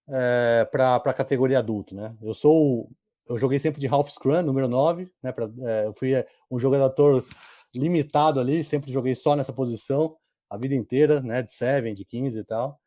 é, 0.09 0.69
para 0.71 0.97
a 0.97 1.13
categoria 1.13 1.59
adulto, 1.59 1.97
né? 1.97 2.17
Eu 2.23 2.33
sou, 2.33 2.89
eu 3.29 3.37
joguei 3.39 3.59
sempre 3.59 3.81
de 3.81 3.89
half 3.89 4.09
scrum, 4.11 4.43
número 4.43 4.69
9, 4.69 5.11
né, 5.23 5.33
pra, 5.33 5.51
é, 5.63 5.87
eu 5.87 5.95
fui 5.95 6.15
é, 6.15 6.27
um 6.49 6.59
jogador 6.59 7.25
limitado 7.75 8.39
ali, 8.39 8.63
sempre 8.63 8.93
joguei 8.93 9.17
só 9.17 9.35
nessa 9.35 9.53
posição, 9.53 10.17
a 10.49 10.57
vida 10.57 10.77
inteira, 10.77 11.21
né, 11.21 11.43
de 11.43 11.53
7, 11.53 11.93
de 11.95 12.05
15 12.05 12.39
e 12.39 12.45
tal, 12.45 12.81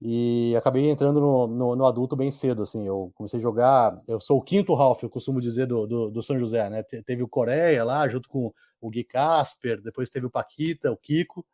e 0.00 0.54
acabei 0.56 0.88
entrando 0.88 1.20
no, 1.20 1.46
no, 1.48 1.76
no, 1.76 1.86
adulto 1.86 2.14
bem 2.14 2.30
cedo, 2.30 2.62
assim, 2.62 2.86
eu 2.86 3.10
comecei 3.14 3.40
a 3.40 3.42
jogar, 3.42 4.00
eu 4.06 4.20
sou 4.20 4.38
o 4.38 4.42
quinto 4.42 4.74
Ralph, 4.74 5.02
eu 5.02 5.10
costumo 5.10 5.40
dizer, 5.40 5.66
do, 5.66 5.86
do, 5.86 6.10
do 6.10 6.22
São 6.22 6.38
José, 6.38 6.70
né, 6.70 6.82
teve 6.82 7.22
o 7.22 7.28
Coreia 7.28 7.84
lá, 7.84 8.08
junto 8.08 8.28
com 8.28 8.52
o 8.80 8.90
Gui 8.90 9.02
Casper, 9.02 9.82
depois 9.82 10.08
teve 10.08 10.26
o 10.26 10.30
Paquita, 10.30 10.92
o 10.92 10.96
Kiko, 10.96 11.44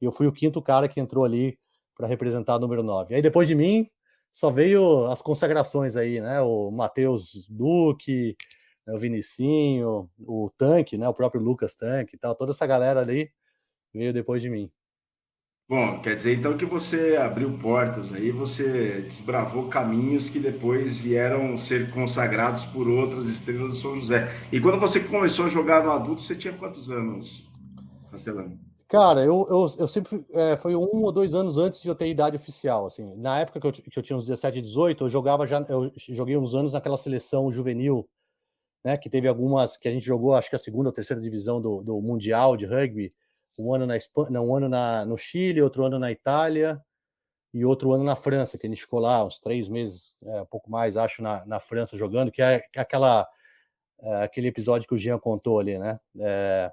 e 0.00 0.04
eu 0.04 0.10
fui 0.10 0.26
o 0.26 0.32
quinto 0.32 0.60
cara 0.60 0.88
que 0.88 0.98
entrou 0.98 1.24
ali 1.24 1.56
para 1.96 2.08
representar 2.08 2.56
o 2.56 2.58
número 2.58 2.82
9. 2.82 3.14
Aí 3.14 3.22
depois 3.22 3.46
de 3.46 3.54
mim, 3.54 3.88
só 4.32 4.50
veio 4.50 5.06
as 5.06 5.22
consagrações 5.22 5.96
aí, 5.96 6.20
né, 6.20 6.40
o 6.40 6.72
Matheus 6.72 7.46
Duque, 7.48 8.36
né, 8.84 8.94
o 8.94 8.98
Vinicinho, 8.98 10.10
o 10.18 10.50
Tanque, 10.58 10.98
né, 10.98 11.08
o 11.08 11.14
próprio 11.14 11.40
Lucas 11.40 11.76
Tanque 11.76 12.16
e 12.16 12.18
tal, 12.18 12.34
toda 12.34 12.50
essa 12.50 12.66
galera 12.66 13.00
ali 13.00 13.30
veio 13.94 14.12
depois 14.12 14.42
de 14.42 14.50
mim. 14.50 14.68
Bom, 15.68 16.02
quer 16.02 16.16
dizer 16.16 16.36
então 16.36 16.56
que 16.56 16.66
você 16.66 17.16
abriu 17.16 17.56
portas 17.58 18.12
aí, 18.12 18.30
você 18.30 19.02
desbravou 19.02 19.68
caminhos 19.68 20.28
que 20.28 20.38
depois 20.38 20.98
vieram 20.98 21.56
ser 21.56 21.90
consagrados 21.92 22.64
por 22.64 22.88
outras 22.88 23.26
estrelas 23.26 23.70
do 23.70 23.76
São 23.76 23.94
José. 23.96 24.30
E 24.52 24.60
quando 24.60 24.78
você 24.78 25.00
começou 25.00 25.46
a 25.46 25.48
jogar 25.48 25.82
no 25.82 25.92
adulto, 25.92 26.20
você 26.22 26.34
tinha 26.34 26.52
quantos 26.52 26.90
anos, 26.90 27.48
Castelano? 28.10 28.58
Cara, 28.92 29.20
eu, 29.20 29.46
eu, 29.48 29.66
eu 29.78 29.88
sempre. 29.88 30.22
É, 30.34 30.54
foi 30.58 30.76
um 30.76 31.02
ou 31.02 31.10
dois 31.10 31.32
anos 31.32 31.56
antes 31.56 31.80
de 31.80 31.88
eu 31.88 31.94
ter 31.94 32.08
idade 32.08 32.36
oficial. 32.36 32.84
Assim. 32.84 33.14
Na 33.16 33.40
época 33.40 33.58
que 33.58 33.66
eu, 33.66 33.72
que 33.72 33.98
eu 33.98 34.02
tinha 34.02 34.14
uns 34.14 34.26
17, 34.26 34.60
18, 34.60 35.04
eu 35.04 35.08
jogava 35.08 35.46
já. 35.46 35.64
Eu 35.66 35.90
joguei 35.96 36.36
uns 36.36 36.54
anos 36.54 36.74
naquela 36.74 36.98
seleção 36.98 37.50
juvenil, 37.50 38.06
né? 38.84 38.98
Que 38.98 39.08
teve 39.08 39.26
algumas. 39.26 39.78
Que 39.78 39.88
a 39.88 39.90
gente 39.90 40.04
jogou, 40.04 40.34
acho 40.34 40.50
que 40.50 40.56
a 40.56 40.58
segunda 40.58 40.90
ou 40.90 40.92
terceira 40.92 41.22
divisão 41.22 41.58
do, 41.58 41.80
do 41.82 41.98
Mundial 42.02 42.54
de 42.54 42.66
Rugby 42.66 43.14
um 43.58 43.74
ano 43.74 43.86
na 43.86 43.96
Espanha, 43.96 44.40
um 44.40 44.54
ano 44.54 44.68
na, 44.68 45.04
no 45.04 45.16
Chile, 45.18 45.62
outro 45.62 45.84
ano 45.84 45.98
na 45.98 46.10
Itália 46.10 46.82
e 47.52 47.64
outro 47.64 47.92
ano 47.92 48.04
na 48.04 48.16
França, 48.16 48.56
que 48.56 48.66
a 48.66 48.70
gente 48.70 48.80
ficou 48.80 49.00
lá 49.00 49.24
uns 49.24 49.38
três 49.38 49.68
meses, 49.68 50.16
é, 50.24 50.42
um 50.42 50.46
pouco 50.46 50.70
mais, 50.70 50.96
acho, 50.96 51.22
na, 51.22 51.44
na 51.44 51.60
França 51.60 51.96
jogando, 51.96 52.32
que 52.32 52.40
é, 52.40 52.60
que 52.60 52.78
é 52.78 52.82
aquela 52.82 53.28
é, 54.02 54.24
aquele 54.24 54.48
episódio 54.48 54.88
que 54.88 54.94
o 54.94 54.98
Jean 54.98 55.18
contou 55.18 55.60
ali, 55.60 55.78
né? 55.78 56.00
É, 56.20 56.72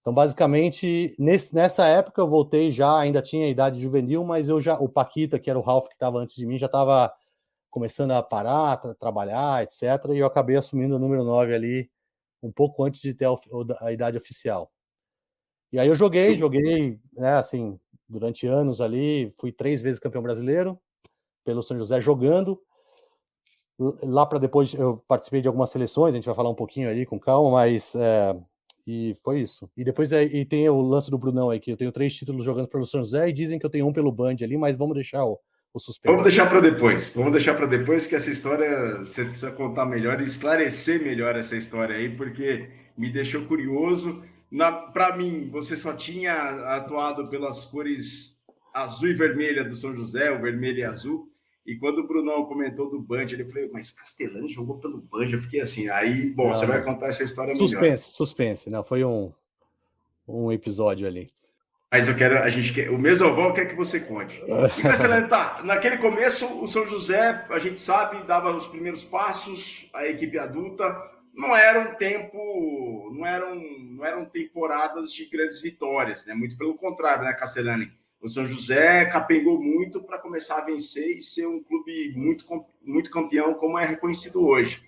então, 0.00 0.12
basicamente, 0.12 1.14
nesse, 1.18 1.54
nessa 1.54 1.86
época 1.86 2.20
eu 2.20 2.26
voltei 2.26 2.72
já, 2.72 2.98
ainda 2.98 3.22
tinha 3.22 3.48
idade 3.48 3.80
juvenil, 3.80 4.24
mas 4.24 4.48
eu 4.48 4.60
já, 4.60 4.76
o 4.78 4.88
Paquita, 4.88 5.38
que 5.38 5.48
era 5.48 5.58
o 5.58 5.62
Ralph 5.62 5.86
que 5.86 5.94
estava 5.94 6.18
antes 6.18 6.34
de 6.34 6.44
mim, 6.46 6.58
já 6.58 6.66
estava 6.66 7.12
começando 7.70 8.10
a 8.10 8.22
parar, 8.22 8.78
trabalhar, 8.98 9.62
etc. 9.62 9.82
E 10.12 10.18
eu 10.18 10.26
acabei 10.26 10.56
assumindo 10.56 10.96
o 10.96 10.98
número 10.98 11.24
9 11.24 11.54
ali 11.54 11.90
um 12.42 12.50
pouco 12.50 12.82
antes 12.84 13.00
de 13.00 13.14
ter 13.14 13.26
a, 13.26 13.30
a 13.80 13.92
idade 13.92 14.16
oficial. 14.16 14.70
E 15.72 15.78
aí 15.78 15.88
eu 15.88 15.94
joguei, 15.94 16.36
joguei, 16.36 16.98
né, 17.14 17.34
assim, 17.34 17.78
durante 18.08 18.46
anos 18.46 18.80
ali, 18.80 19.32
fui 19.40 19.50
três 19.50 19.80
vezes 19.80 19.98
campeão 19.98 20.22
brasileiro 20.22 20.78
pelo 21.44 21.62
São 21.62 21.78
José 21.78 22.00
jogando. 22.00 22.60
Lá 24.02 24.26
para 24.26 24.38
depois 24.38 24.74
eu 24.74 25.02
participei 25.08 25.40
de 25.40 25.48
algumas 25.48 25.70
seleções, 25.70 26.12
a 26.12 26.16
gente 26.16 26.26
vai 26.26 26.34
falar 26.34 26.50
um 26.50 26.54
pouquinho 26.54 26.88
aí 26.88 27.06
com 27.06 27.18
calma, 27.18 27.50
mas 27.50 27.94
é, 27.94 28.34
e 28.86 29.14
foi 29.24 29.40
isso. 29.40 29.68
E 29.76 29.82
depois 29.82 30.12
é, 30.12 30.22
e 30.22 30.44
tem 30.44 30.68
o 30.68 30.80
lance 30.80 31.10
do 31.10 31.18
Brunão 31.18 31.50
aí, 31.50 31.58
que 31.58 31.72
eu 31.72 31.76
tenho 31.76 31.90
três 31.90 32.14
títulos 32.14 32.44
jogando 32.44 32.68
pelo 32.68 32.86
São 32.86 33.00
José 33.00 33.28
e 33.28 33.32
dizem 33.32 33.58
que 33.58 33.66
eu 33.66 33.70
tenho 33.70 33.86
um 33.86 33.92
pelo 33.92 34.12
Band 34.12 34.36
ali, 34.42 34.56
mas 34.56 34.76
vamos 34.76 34.94
deixar 34.94 35.24
o, 35.24 35.38
o 35.72 35.80
suspense. 35.80 36.12
Vamos 36.12 36.22
deixar 36.22 36.48
para 36.48 36.60
depois. 36.60 37.12
Vamos 37.14 37.32
deixar 37.32 37.54
para 37.54 37.66
depois 37.66 38.06
que 38.06 38.14
essa 38.14 38.30
história 38.30 38.98
você 38.98 39.24
precisa 39.24 39.50
contar 39.50 39.86
melhor 39.86 40.20
e 40.20 40.24
esclarecer 40.24 41.02
melhor 41.02 41.34
essa 41.34 41.56
história 41.56 41.96
aí, 41.96 42.14
porque 42.14 42.68
me 42.96 43.10
deixou 43.10 43.46
curioso 43.46 44.22
para 44.92 45.16
mim, 45.16 45.48
você 45.50 45.76
só 45.76 45.94
tinha 45.94 46.34
atuado 46.74 47.28
pelas 47.28 47.64
cores 47.64 48.42
azul 48.72 49.08
e 49.08 49.14
vermelha 49.14 49.64
do 49.64 49.76
São 49.76 49.94
José, 49.94 50.30
o 50.30 50.40
vermelho 50.40 50.78
e 50.78 50.84
azul. 50.84 51.28
E 51.64 51.76
quando 51.76 51.98
o 51.98 52.06
Brunão 52.06 52.44
comentou 52.44 52.90
do 52.90 53.00
Band, 53.00 53.22
ele 53.22 53.44
falou, 53.44 53.70
mas 53.72 53.90
Castelano 53.90 54.48
jogou 54.48 54.78
pelo 54.78 55.00
Band. 55.00 55.28
Eu 55.32 55.40
fiquei 55.40 55.60
assim, 55.60 55.88
aí, 55.88 56.28
bom, 56.30 56.48
não, 56.48 56.54
você 56.54 56.66
vai 56.66 56.82
contar 56.82 57.08
essa 57.08 57.22
história 57.22 57.54
suspense, 57.54 57.74
melhor. 57.76 57.98
Suspense, 57.98 58.16
suspense, 58.16 58.70
não, 58.70 58.82
foi 58.82 59.04
um, 59.04 59.32
um 60.26 60.50
episódio 60.50 61.06
ali. 61.06 61.30
Mas 61.90 62.08
eu 62.08 62.16
quero, 62.16 62.38
a 62.38 62.48
gente 62.48 62.72
quer, 62.72 62.90
o 62.90 62.98
Mesoval 62.98 63.52
quer 63.52 63.66
que 63.66 63.76
você 63.76 64.00
conte. 64.00 64.42
E 64.78 64.82
Castelano, 64.82 65.28
tá, 65.28 65.60
naquele 65.62 65.98
começo, 65.98 66.46
o 66.60 66.66
São 66.66 66.88
José, 66.88 67.46
a 67.48 67.58
gente 67.58 67.78
sabe, 67.78 68.26
dava 68.26 68.50
os 68.50 68.66
primeiros 68.66 69.04
passos, 69.04 69.88
a 69.92 70.06
equipe 70.06 70.38
adulta, 70.38 70.84
não 71.32 71.56
era 71.56 71.80
um 71.80 71.94
tempo, 71.94 73.10
não 73.14 73.26
eram, 73.26 73.54
não 73.56 74.04
eram 74.04 74.24
temporadas 74.26 75.12
de 75.12 75.24
grandes 75.26 75.60
vitórias, 75.60 76.26
né? 76.26 76.34
Muito 76.34 76.56
pelo 76.56 76.74
contrário, 76.74 77.24
né, 77.24 77.32
Castellani? 77.32 77.90
O 78.20 78.28
São 78.28 78.46
José 78.46 79.04
capengou 79.06 79.60
muito 79.60 80.00
para 80.02 80.18
começar 80.18 80.58
a 80.58 80.64
vencer 80.64 81.16
e 81.16 81.22
ser 81.22 81.46
um 81.46 81.62
clube 81.62 82.12
muito, 82.14 82.44
muito 82.80 83.10
campeão, 83.10 83.54
como 83.54 83.78
é 83.78 83.84
reconhecido 83.84 84.46
hoje. 84.46 84.82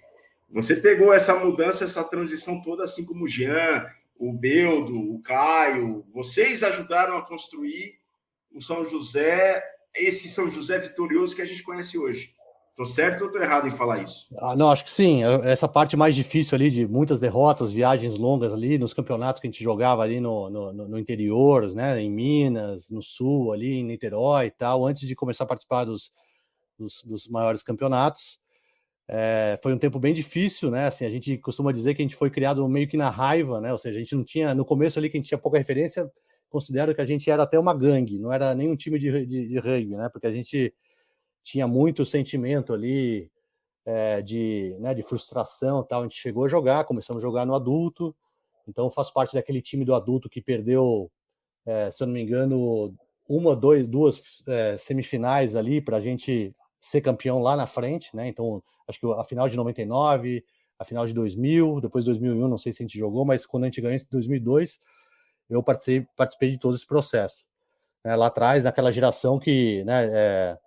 Você 0.50 0.76
pegou 0.76 1.12
essa 1.12 1.34
mudança, 1.34 1.84
essa 1.84 2.04
transição 2.04 2.62
toda, 2.62 2.84
assim 2.84 3.04
como 3.04 3.24
o 3.24 3.28
Jean, 3.28 3.90
o 4.16 4.32
Beldo, 4.32 4.96
o 4.96 5.20
Caio, 5.20 6.06
vocês 6.14 6.62
ajudaram 6.62 7.16
a 7.16 7.26
construir 7.26 7.98
o 8.52 8.60
São 8.60 8.84
José, 8.84 9.64
esse 9.96 10.28
São 10.28 10.48
José 10.48 10.78
vitorioso 10.78 11.34
que 11.34 11.42
a 11.42 11.46
gente 11.46 11.62
conhece 11.62 11.98
hoje. 11.98 12.32
Tô 12.76 12.84
certo 12.84 13.24
ou 13.24 13.30
tô 13.30 13.38
errado 13.38 13.68
em 13.68 13.70
falar 13.70 14.02
isso? 14.02 14.26
Ah, 14.36 14.56
não, 14.56 14.68
acho 14.68 14.84
que 14.84 14.90
sim. 14.90 15.22
Essa 15.44 15.68
parte 15.68 15.96
mais 15.96 16.14
difícil 16.14 16.56
ali 16.56 16.70
de 16.70 16.86
muitas 16.86 17.20
derrotas, 17.20 17.70
viagens 17.70 18.18
longas 18.18 18.52
ali 18.52 18.78
nos 18.78 18.92
campeonatos 18.92 19.40
que 19.40 19.46
a 19.46 19.50
gente 19.50 19.62
jogava 19.62 20.02
ali 20.02 20.18
no, 20.18 20.50
no, 20.50 20.72
no 20.72 20.98
interior, 20.98 21.72
né? 21.72 22.00
Em 22.00 22.10
Minas, 22.10 22.90
no 22.90 23.00
Sul, 23.00 23.52
ali 23.52 23.74
em 23.74 23.84
Niterói 23.84 24.46
e 24.46 24.50
tal, 24.50 24.84
antes 24.84 25.06
de 25.06 25.14
começar 25.14 25.44
a 25.44 25.46
participar 25.46 25.84
dos, 25.84 26.10
dos, 26.76 27.02
dos 27.04 27.28
maiores 27.28 27.62
campeonatos. 27.62 28.40
É, 29.06 29.56
foi 29.62 29.72
um 29.72 29.78
tempo 29.78 30.00
bem 30.00 30.12
difícil, 30.12 30.68
né? 30.68 30.86
Assim, 30.86 31.04
a 31.04 31.10
gente 31.10 31.38
costuma 31.38 31.70
dizer 31.70 31.94
que 31.94 32.02
a 32.02 32.04
gente 32.04 32.16
foi 32.16 32.28
criado 32.30 32.66
meio 32.68 32.88
que 32.88 32.96
na 32.96 33.08
raiva, 33.08 33.60
né? 33.60 33.70
Ou 33.70 33.78
seja, 33.78 33.98
a 33.98 34.00
gente 34.00 34.16
não 34.16 34.24
tinha, 34.24 34.52
no 34.52 34.64
começo 34.64 34.98
ali 34.98 35.08
que 35.08 35.16
a 35.16 35.20
gente 35.20 35.28
tinha 35.28 35.38
pouca 35.38 35.58
referência, 35.58 36.10
considero 36.48 36.92
que 36.92 37.00
a 37.00 37.04
gente 37.04 37.30
era 37.30 37.44
até 37.44 37.56
uma 37.56 37.74
gangue, 37.74 38.18
não 38.18 38.32
era 38.32 38.52
nem 38.52 38.68
um 38.68 38.76
time 38.76 38.98
de, 38.98 39.26
de, 39.26 39.48
de 39.48 39.58
rugby, 39.60 39.94
né? 39.94 40.08
Porque 40.08 40.26
a 40.26 40.32
gente 40.32 40.74
tinha 41.44 41.68
muito 41.68 42.06
sentimento 42.06 42.72
ali 42.72 43.30
é, 43.84 44.22
de, 44.22 44.74
né, 44.80 44.94
de 44.94 45.02
frustração 45.02 45.84
tal. 45.84 46.00
A 46.00 46.04
gente 46.04 46.16
chegou 46.16 46.46
a 46.46 46.48
jogar, 46.48 46.84
começamos 46.84 47.22
a 47.22 47.26
jogar 47.26 47.44
no 47.44 47.54
adulto, 47.54 48.16
então 48.66 48.90
faço 48.90 49.12
parte 49.12 49.34
daquele 49.34 49.60
time 49.60 49.84
do 49.84 49.94
adulto 49.94 50.28
que 50.28 50.40
perdeu, 50.40 51.10
é, 51.66 51.90
se 51.90 52.02
eu 52.02 52.06
não 52.06 52.14
me 52.14 52.22
engano, 52.22 52.94
uma, 53.28 53.54
dois, 53.54 53.86
duas 53.86 54.42
é, 54.48 54.76
semifinais 54.78 55.54
ali 55.54 55.80
para 55.80 55.98
a 55.98 56.00
gente 56.00 56.54
ser 56.80 57.02
campeão 57.02 57.38
lá 57.40 57.56
na 57.56 57.66
frente, 57.66 58.14
né? 58.16 58.26
Então, 58.26 58.62
acho 58.88 58.98
que 58.98 59.06
a 59.06 59.24
final 59.24 59.48
de 59.48 59.56
99, 59.56 60.44
a 60.78 60.84
final 60.84 61.06
de 61.06 61.14
2000, 61.14 61.80
depois 61.80 62.04
2001, 62.04 62.48
não 62.48 62.58
sei 62.58 62.72
se 62.72 62.82
a 62.82 62.86
gente 62.86 62.98
jogou, 62.98 63.24
mas 63.24 63.46
quando 63.46 63.64
a 63.64 63.66
gente 63.66 63.80
ganhou 63.80 63.96
em 63.96 64.06
2002, 64.10 64.80
eu 65.48 65.62
participei, 65.62 66.06
participei 66.16 66.50
de 66.50 66.58
todo 66.58 66.74
esse 66.74 66.86
processo. 66.86 67.46
Né? 68.02 68.16
Lá 68.16 68.26
atrás, 68.26 68.64
naquela 68.64 68.90
geração 68.90 69.38
que, 69.38 69.84
né, 69.84 70.10
é, 70.12 70.58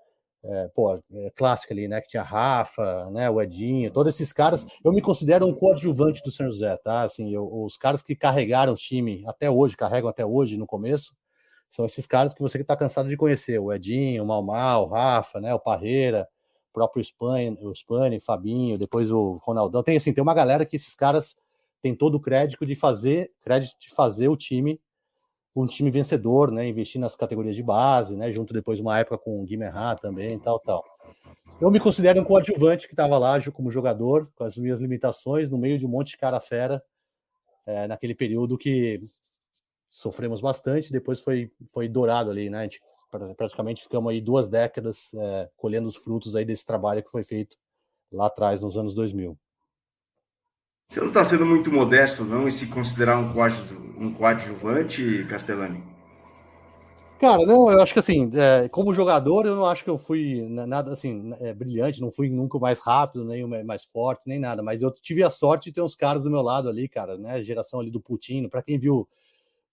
é, 0.49 0.67
pô, 0.73 0.99
é, 1.13 1.31
clássica 1.35 1.73
ali, 1.73 1.87
né? 1.87 1.99
Que 2.01 2.07
tinha 2.07 2.23
Rafa, 2.23 3.09
né? 3.11 3.29
O 3.29 3.41
Edinho, 3.41 3.91
todos 3.91 4.13
esses 4.15 4.31
caras. 4.31 4.65
Eu 4.83 4.93
me 4.93 5.01
considero 5.01 5.45
um 5.45 5.53
coadjuvante 5.53 6.21
do 6.23 6.31
São 6.31 6.45
José, 6.45 6.75
tá? 6.77 7.01
Assim, 7.01 7.33
eu, 7.33 7.47
os 7.63 7.77
caras 7.77 8.01
que 8.01 8.15
carregaram 8.15 8.73
o 8.73 8.75
time 8.75 9.23
até 9.27 9.49
hoje, 9.49 9.75
carregam 9.75 10.09
até 10.09 10.25
hoje 10.25 10.57
no 10.57 10.65
começo, 10.65 11.13
são 11.69 11.85
esses 11.85 12.05
caras 12.07 12.33
que 12.33 12.41
você 12.41 12.57
que 12.57 12.63
está 12.63 12.75
cansado 12.77 13.09
de 13.09 13.17
conhecer: 13.17 13.59
o 13.59 13.73
Edinho, 13.73 14.23
o 14.23 14.27
Malmal, 14.27 14.85
o 14.85 14.87
Rafa, 14.87 15.41
né? 15.41 15.53
O 15.53 15.59
Parreira, 15.59 16.27
o 16.69 16.73
próprio 16.73 17.03
Spani, 17.03 17.57
o 17.61 17.73
Spani, 17.75 18.19
Fabinho, 18.19 18.77
depois 18.77 19.11
o 19.11 19.37
Ronaldão. 19.43 19.83
Tem 19.83 19.97
assim, 19.97 20.13
tem 20.13 20.21
uma 20.21 20.33
galera 20.33 20.65
que 20.65 20.75
esses 20.75 20.95
caras 20.95 21.37
têm 21.81 21.93
todo 21.93 22.15
o 22.15 22.21
crédito 22.21 22.65
de 22.65 22.75
fazer, 22.75 23.31
crédito 23.41 23.77
de 23.79 23.89
fazer 23.89 24.29
o 24.29 24.37
time 24.37 24.79
um 25.61 25.65
time 25.65 25.89
vencedor, 25.89 26.51
né? 26.51 26.67
Investir 26.67 27.01
nas 27.01 27.15
categorias 27.15 27.55
de 27.55 27.63
base, 27.63 28.15
né? 28.15 28.31
Junto 28.31 28.53
depois 28.53 28.79
uma 28.79 28.99
época 28.99 29.17
com 29.17 29.41
o 29.41 29.43
Guimerá 29.43 29.95
também, 29.95 30.37
tal, 30.37 30.59
tal. 30.59 30.83
Eu 31.59 31.71
me 31.71 31.79
considero 31.79 32.21
um 32.21 32.23
coadjuvante 32.23 32.87
que 32.87 32.93
estava 32.93 33.17
lá 33.17 33.39
como 33.51 33.71
jogador, 33.71 34.29
com 34.35 34.43
as 34.43 34.55
minhas 34.57 34.79
limitações, 34.79 35.49
no 35.49 35.57
meio 35.57 35.79
de 35.79 35.85
um 35.85 35.89
monte 35.89 36.11
de 36.11 36.17
cara 36.17 36.39
fera, 36.39 36.83
é, 37.65 37.87
naquele 37.87 38.13
período 38.13 38.57
que 38.57 39.01
sofremos 39.89 40.39
bastante, 40.39 40.91
depois 40.91 41.19
foi, 41.19 41.51
foi 41.73 41.87
dourado 41.87 42.29
ali, 42.29 42.49
né? 42.49 42.59
A 42.59 42.63
gente 42.63 42.79
praticamente 43.35 43.81
ficamos 43.81 44.11
aí 44.11 44.21
duas 44.21 44.47
décadas 44.47 45.11
é, 45.15 45.49
colhendo 45.57 45.87
os 45.87 45.95
frutos 45.95 46.35
aí 46.35 46.45
desse 46.45 46.65
trabalho 46.65 47.01
que 47.01 47.09
foi 47.09 47.23
feito 47.23 47.57
lá 48.11 48.27
atrás, 48.27 48.61
nos 48.61 48.77
anos 48.77 48.93
2000. 48.93 49.35
Você 50.89 51.01
não 51.01 51.09
está 51.09 51.25
sendo 51.25 51.45
muito 51.45 51.71
modesto, 51.71 52.23
não, 52.23 52.47
em 52.47 52.51
se 52.51 52.67
considerar 52.67 53.19
um, 53.19 53.33
um 53.99 54.13
coadjuvante, 54.13 55.25
Castellani? 55.29 55.83
Cara, 57.19 57.45
não, 57.45 57.69
eu 57.69 57.81
acho 57.81 57.93
que 57.93 57.99
assim, 57.99 58.31
é, 58.35 58.69
como 58.69 58.93
jogador, 58.93 59.45
eu 59.45 59.55
não 59.55 59.65
acho 59.65 59.83
que 59.83 59.89
eu 59.89 59.97
fui 59.97 60.47
nada 60.47 60.91
assim, 60.91 61.33
é, 61.41 61.53
brilhante, 61.53 61.99
não 61.99 62.11
fui 62.11 62.29
nunca 62.29 62.57
mais 62.59 62.79
rápido, 62.79 63.25
nem 63.25 63.45
mais 63.65 63.83
forte, 63.83 64.29
nem 64.29 64.39
nada, 64.39 64.61
mas 64.61 64.81
eu 64.81 64.91
tive 64.91 65.23
a 65.23 65.29
sorte 65.29 65.65
de 65.65 65.73
ter 65.73 65.81
uns 65.81 65.95
caras 65.95 66.23
do 66.23 66.29
meu 66.29 66.41
lado 66.41 66.69
ali, 66.69 66.87
cara, 66.87 67.17
né? 67.17 67.43
Geração 67.43 67.79
ali 67.79 67.89
do 67.91 67.99
Putinho, 67.99 68.49
para 68.49 68.61
quem 68.61 68.77
viu 68.77 69.07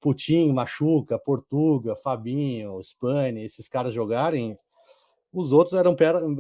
Putin, 0.01 0.53
Machuca, 0.53 1.19
Portuga, 1.19 1.95
Fabinho, 1.95 2.81
Spani, 2.83 3.45
esses 3.45 3.69
caras 3.69 3.95
jogarem, 3.95 4.59
os 5.35 5.53
outros 5.53 5.75
eram, 5.75 5.97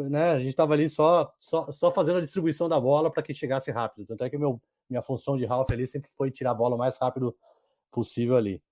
né? 0.08 0.32
A 0.32 0.38
gente 0.38 0.48
estava 0.48 0.72
ali 0.72 0.88
só, 0.88 1.34
só, 1.38 1.70
só 1.72 1.90
fazendo 1.90 2.18
a 2.18 2.20
distribuição 2.20 2.68
da 2.68 2.80
bola 2.80 3.10
para 3.10 3.22
que 3.22 3.34
chegasse 3.34 3.70
rápido. 3.70 4.06
Tanto 4.06 4.22
é 4.22 4.30
que 4.30 4.38
meu, 4.38 4.60
minha 4.88 5.02
função 5.02 5.36
de 5.36 5.44
Ralph 5.44 5.70
ali 5.72 5.86
sempre 5.86 6.10
foi 6.16 6.30
tirar 6.30 6.52
a 6.52 6.54
bola 6.54 6.76
o 6.76 6.78
mais 6.78 6.96
rápido 6.96 7.34
possível 7.90 8.36
ali. 8.36 8.62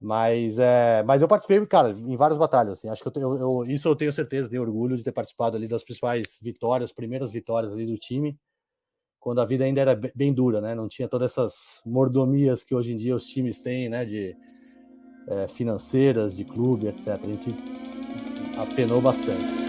Mas, 0.00 0.58
é, 0.58 1.02
mas 1.04 1.22
eu 1.22 1.28
participei, 1.28 1.64
cara, 1.66 1.90
em 1.90 2.16
várias 2.16 2.38
batalhas. 2.38 2.78
Assim, 2.78 2.88
acho 2.88 3.02
que 3.02 3.18
eu, 3.18 3.38
eu, 3.38 3.64
isso 3.70 3.86
eu 3.86 3.94
tenho 3.94 4.12
certeza, 4.12 4.48
tenho 4.48 4.62
orgulho 4.62 4.96
de 4.96 5.04
ter 5.04 5.12
participado 5.12 5.56
ali 5.56 5.68
das 5.68 5.84
principais 5.84 6.38
vitórias, 6.42 6.90
primeiras 6.90 7.30
vitórias 7.30 7.72
ali 7.72 7.86
do 7.86 7.96
time, 7.96 8.36
quando 9.20 9.40
a 9.40 9.44
vida 9.44 9.64
ainda 9.64 9.80
era 9.80 9.94
bem 9.94 10.32
dura, 10.32 10.60
né? 10.60 10.74
Não 10.74 10.88
tinha 10.88 11.06
todas 11.06 11.32
essas 11.32 11.80
mordomias 11.86 12.64
que 12.64 12.74
hoje 12.74 12.92
em 12.92 12.96
dia 12.96 13.14
os 13.14 13.26
times 13.26 13.60
têm, 13.60 13.88
né? 13.88 14.04
De 14.04 14.36
é, 15.28 15.46
financeiras, 15.46 16.36
de 16.36 16.44
clube, 16.44 16.88
etc. 16.88 17.08
A 17.08 17.26
gente 17.26 17.91
apenou 18.56 19.00
bastante. 19.00 19.62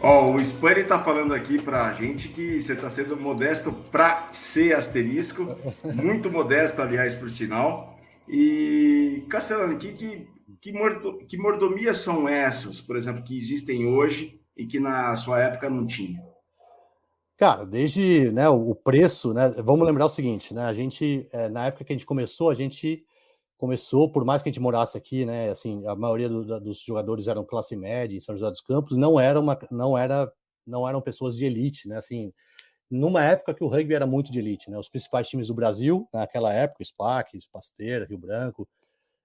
Ó, 0.00 0.26
oh, 0.26 0.34
o 0.34 0.40
Spani 0.44 0.80
está 0.80 0.98
falando 0.98 1.32
aqui 1.32 1.60
para 1.60 1.86
a 1.86 1.94
gente 1.94 2.28
que 2.28 2.60
você 2.60 2.74
está 2.74 2.90
sendo 2.90 3.16
modesto 3.16 3.72
para 3.72 4.28
ser 4.32 4.76
asterisco, 4.76 5.56
muito 5.82 6.30
modesto, 6.30 6.82
aliás, 6.82 7.14
por 7.14 7.30
sinal. 7.30 7.98
E, 8.28 9.24
Castelano, 9.30 9.78
que, 9.78 9.92
que, 9.92 10.28
que, 10.64 10.72
mordo, 10.72 11.18
que 11.26 11.36
mordomias 11.36 11.98
são 11.98 12.26
essas, 12.26 12.80
por 12.80 12.96
exemplo, 12.96 13.22
que 13.22 13.36
existem 13.36 13.86
hoje 13.86 14.40
e 14.56 14.66
que 14.66 14.80
na 14.80 15.14
sua 15.14 15.38
época 15.42 15.68
não 15.68 15.86
tinha? 15.86 16.24
Cara, 17.36 17.66
desde 17.66 18.30
né, 18.32 18.48
o 18.48 18.74
preço, 18.74 19.34
né? 19.34 19.50
Vamos 19.62 19.86
lembrar 19.86 20.06
o 20.06 20.08
seguinte, 20.08 20.54
né? 20.54 20.62
A 20.62 20.72
gente, 20.72 21.28
é, 21.32 21.50
na 21.50 21.66
época 21.66 21.84
que 21.84 21.92
a 21.92 21.96
gente 21.96 22.06
começou, 22.06 22.48
a 22.48 22.54
gente 22.54 23.04
começou, 23.58 24.10
por 24.10 24.24
mais 24.24 24.42
que 24.42 24.48
a 24.48 24.52
gente 24.52 24.62
morasse 24.62 24.96
aqui, 24.96 25.26
né? 25.26 25.50
Assim, 25.50 25.86
a 25.86 25.94
maioria 25.94 26.30
do, 26.30 26.58
dos 26.58 26.80
jogadores 26.80 27.28
eram 27.28 27.44
classe 27.44 27.76
média 27.76 28.16
em 28.16 28.20
São 28.20 28.34
José 28.34 28.50
dos 28.50 28.62
Campos, 28.62 28.96
não 28.96 29.20
era 29.20 29.38
uma, 29.38 29.58
não 29.70 29.98
era, 29.98 30.32
não 30.66 30.88
eram 30.88 31.02
pessoas 31.02 31.36
de 31.36 31.44
elite, 31.44 31.86
né? 31.86 31.98
Assim, 31.98 32.32
numa 32.90 33.22
época 33.22 33.52
que 33.52 33.62
o 33.62 33.68
rugby 33.68 33.92
era 33.92 34.06
muito 34.06 34.32
de 34.32 34.38
elite, 34.38 34.70
né? 34.70 34.78
Os 34.78 34.88
principais 34.88 35.28
times 35.28 35.48
do 35.48 35.54
Brasil, 35.54 36.08
naquela 36.10 36.54
época, 36.54 36.82
SPAC, 36.82 37.38
Pasteira, 37.52 38.06
Rio 38.06 38.16
Branco, 38.16 38.66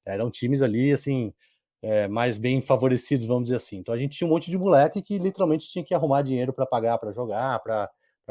eram 0.06 0.30
times 0.30 0.62
ali, 0.62 0.92
assim, 0.92 1.34
é, 1.82 2.08
mais 2.08 2.38
bem 2.38 2.62
favorecidos, 2.62 3.26
vamos 3.26 3.44
dizer 3.44 3.58
assim. 3.58 3.78
Então 3.78 3.94
a 3.94 3.98
gente 3.98 4.18
tinha 4.18 4.28
um 4.28 4.32
monte 4.32 4.52
de 4.52 4.58
moleque 4.58 5.02
que 5.02 5.18
literalmente 5.18 5.68
tinha 5.68 5.84
que 5.84 5.94
arrumar 5.94 6.22
dinheiro 6.22 6.54
para 6.54 6.66
pagar 6.66 6.98
para 6.98 7.12
jogar, 7.12 7.60
para 7.60 7.90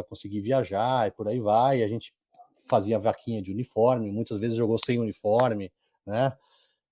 conseguir 0.08 0.40
viajar 0.40 1.08
e 1.08 1.10
por 1.10 1.28
aí 1.28 1.40
vai. 1.40 1.80
E 1.80 1.84
a 1.84 1.88
gente 1.88 2.14
fazia 2.68 2.98
vaquinha 2.98 3.40
de 3.40 3.50
uniforme, 3.50 4.10
muitas 4.10 4.38
vezes 4.38 4.56
jogou 4.56 4.78
sem 4.78 4.98
uniforme, 4.98 5.72
né? 6.06 6.32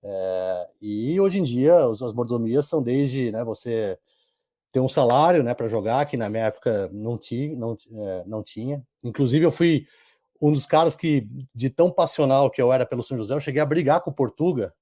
É, 0.03 0.69
e 0.81 1.21
hoje 1.21 1.39
em 1.39 1.43
dia 1.43 1.85
as 1.87 2.13
mordomias 2.13 2.67
são 2.67 2.83
desde 2.83 3.33
né, 3.33 3.43
você 3.43 3.99
ter 4.71 4.81
um 4.81 4.89
salário 4.89 5.43
né, 5.43 5.55
para 5.55 5.67
jogar, 5.67 6.07
que 6.07 6.17
na 6.17 6.29
minha 6.29 6.45
época 6.45 6.89
não 6.93 7.17
tinha, 7.19 7.57
não, 7.57 7.77
é, 7.93 8.25
não 8.27 8.43
tinha. 8.43 8.83
Inclusive, 9.03 9.45
eu 9.45 9.51
fui 9.51 9.87
um 10.41 10.53
dos 10.53 10.67
caras 10.67 10.95
que, 10.95 11.27
de 11.55 11.71
tão 11.71 11.91
passional 11.91 12.51
que 12.51 12.61
eu 12.61 12.73
era 12.73 12.87
pelo 12.87 13.03
São 13.03 13.17
José, 13.17 13.35
eu 13.35 13.41
cheguei 13.41 13.61
a 13.61 13.67
brigar 13.67 14.01
com 14.01 14.11
o 14.11 14.15
Portuga 14.15 14.75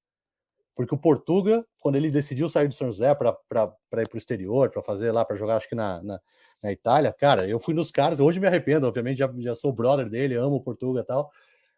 Porque 0.74 0.94
o 0.94 0.98
Portuga, 0.98 1.64
quando 1.80 1.96
ele 1.96 2.10
decidiu 2.10 2.48
sair 2.48 2.68
do 2.68 2.74
São 2.74 2.88
José 2.88 3.14
para 3.14 3.30
ir 3.30 4.08
para 4.08 4.14
o 4.14 4.18
exterior, 4.18 4.70
para 4.70 4.82
fazer 4.82 5.12
lá, 5.12 5.24
para 5.24 5.36
jogar, 5.36 5.56
acho 5.56 5.68
que 5.68 5.74
na, 5.74 6.02
na, 6.02 6.20
na, 6.62 6.72
Itália, 6.72 7.12
cara, 7.12 7.48
eu 7.48 7.58
fui 7.58 7.74
nos 7.74 7.90
caras, 7.90 8.20
hoje 8.20 8.40
me 8.40 8.46
arrependo, 8.46 8.86
obviamente, 8.86 9.18
já, 9.18 9.32
já 9.38 9.54
sou 9.54 9.72
brother 9.72 10.08
dele, 10.08 10.34
amo 10.34 10.56
o 10.56 10.60
Portuga 10.60 11.00
e 11.00 11.04
tal. 11.04 11.30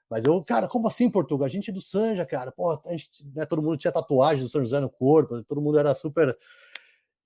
Mas 0.08 0.24
eu, 0.24 0.42
cara, 0.42 0.68
como 0.68 0.86
assim 0.86 1.10
Portuga? 1.10 1.44
A 1.44 1.48
gente 1.48 1.70
é 1.70 1.72
do 1.72 1.80
Sanja, 1.80 2.24
cara. 2.24 2.52
Pô, 2.52 2.70
a 2.70 2.90
gente, 2.92 3.10
né, 3.34 3.44
todo 3.44 3.60
mundo 3.60 3.76
tinha 3.76 3.92
tatuagem 3.92 4.42
do 4.42 4.48
São 4.48 4.60
José 4.60 4.80
no 4.80 4.88
corpo, 4.88 5.42
todo 5.44 5.60
mundo 5.60 5.78
era 5.78 5.94
super. 5.94 6.36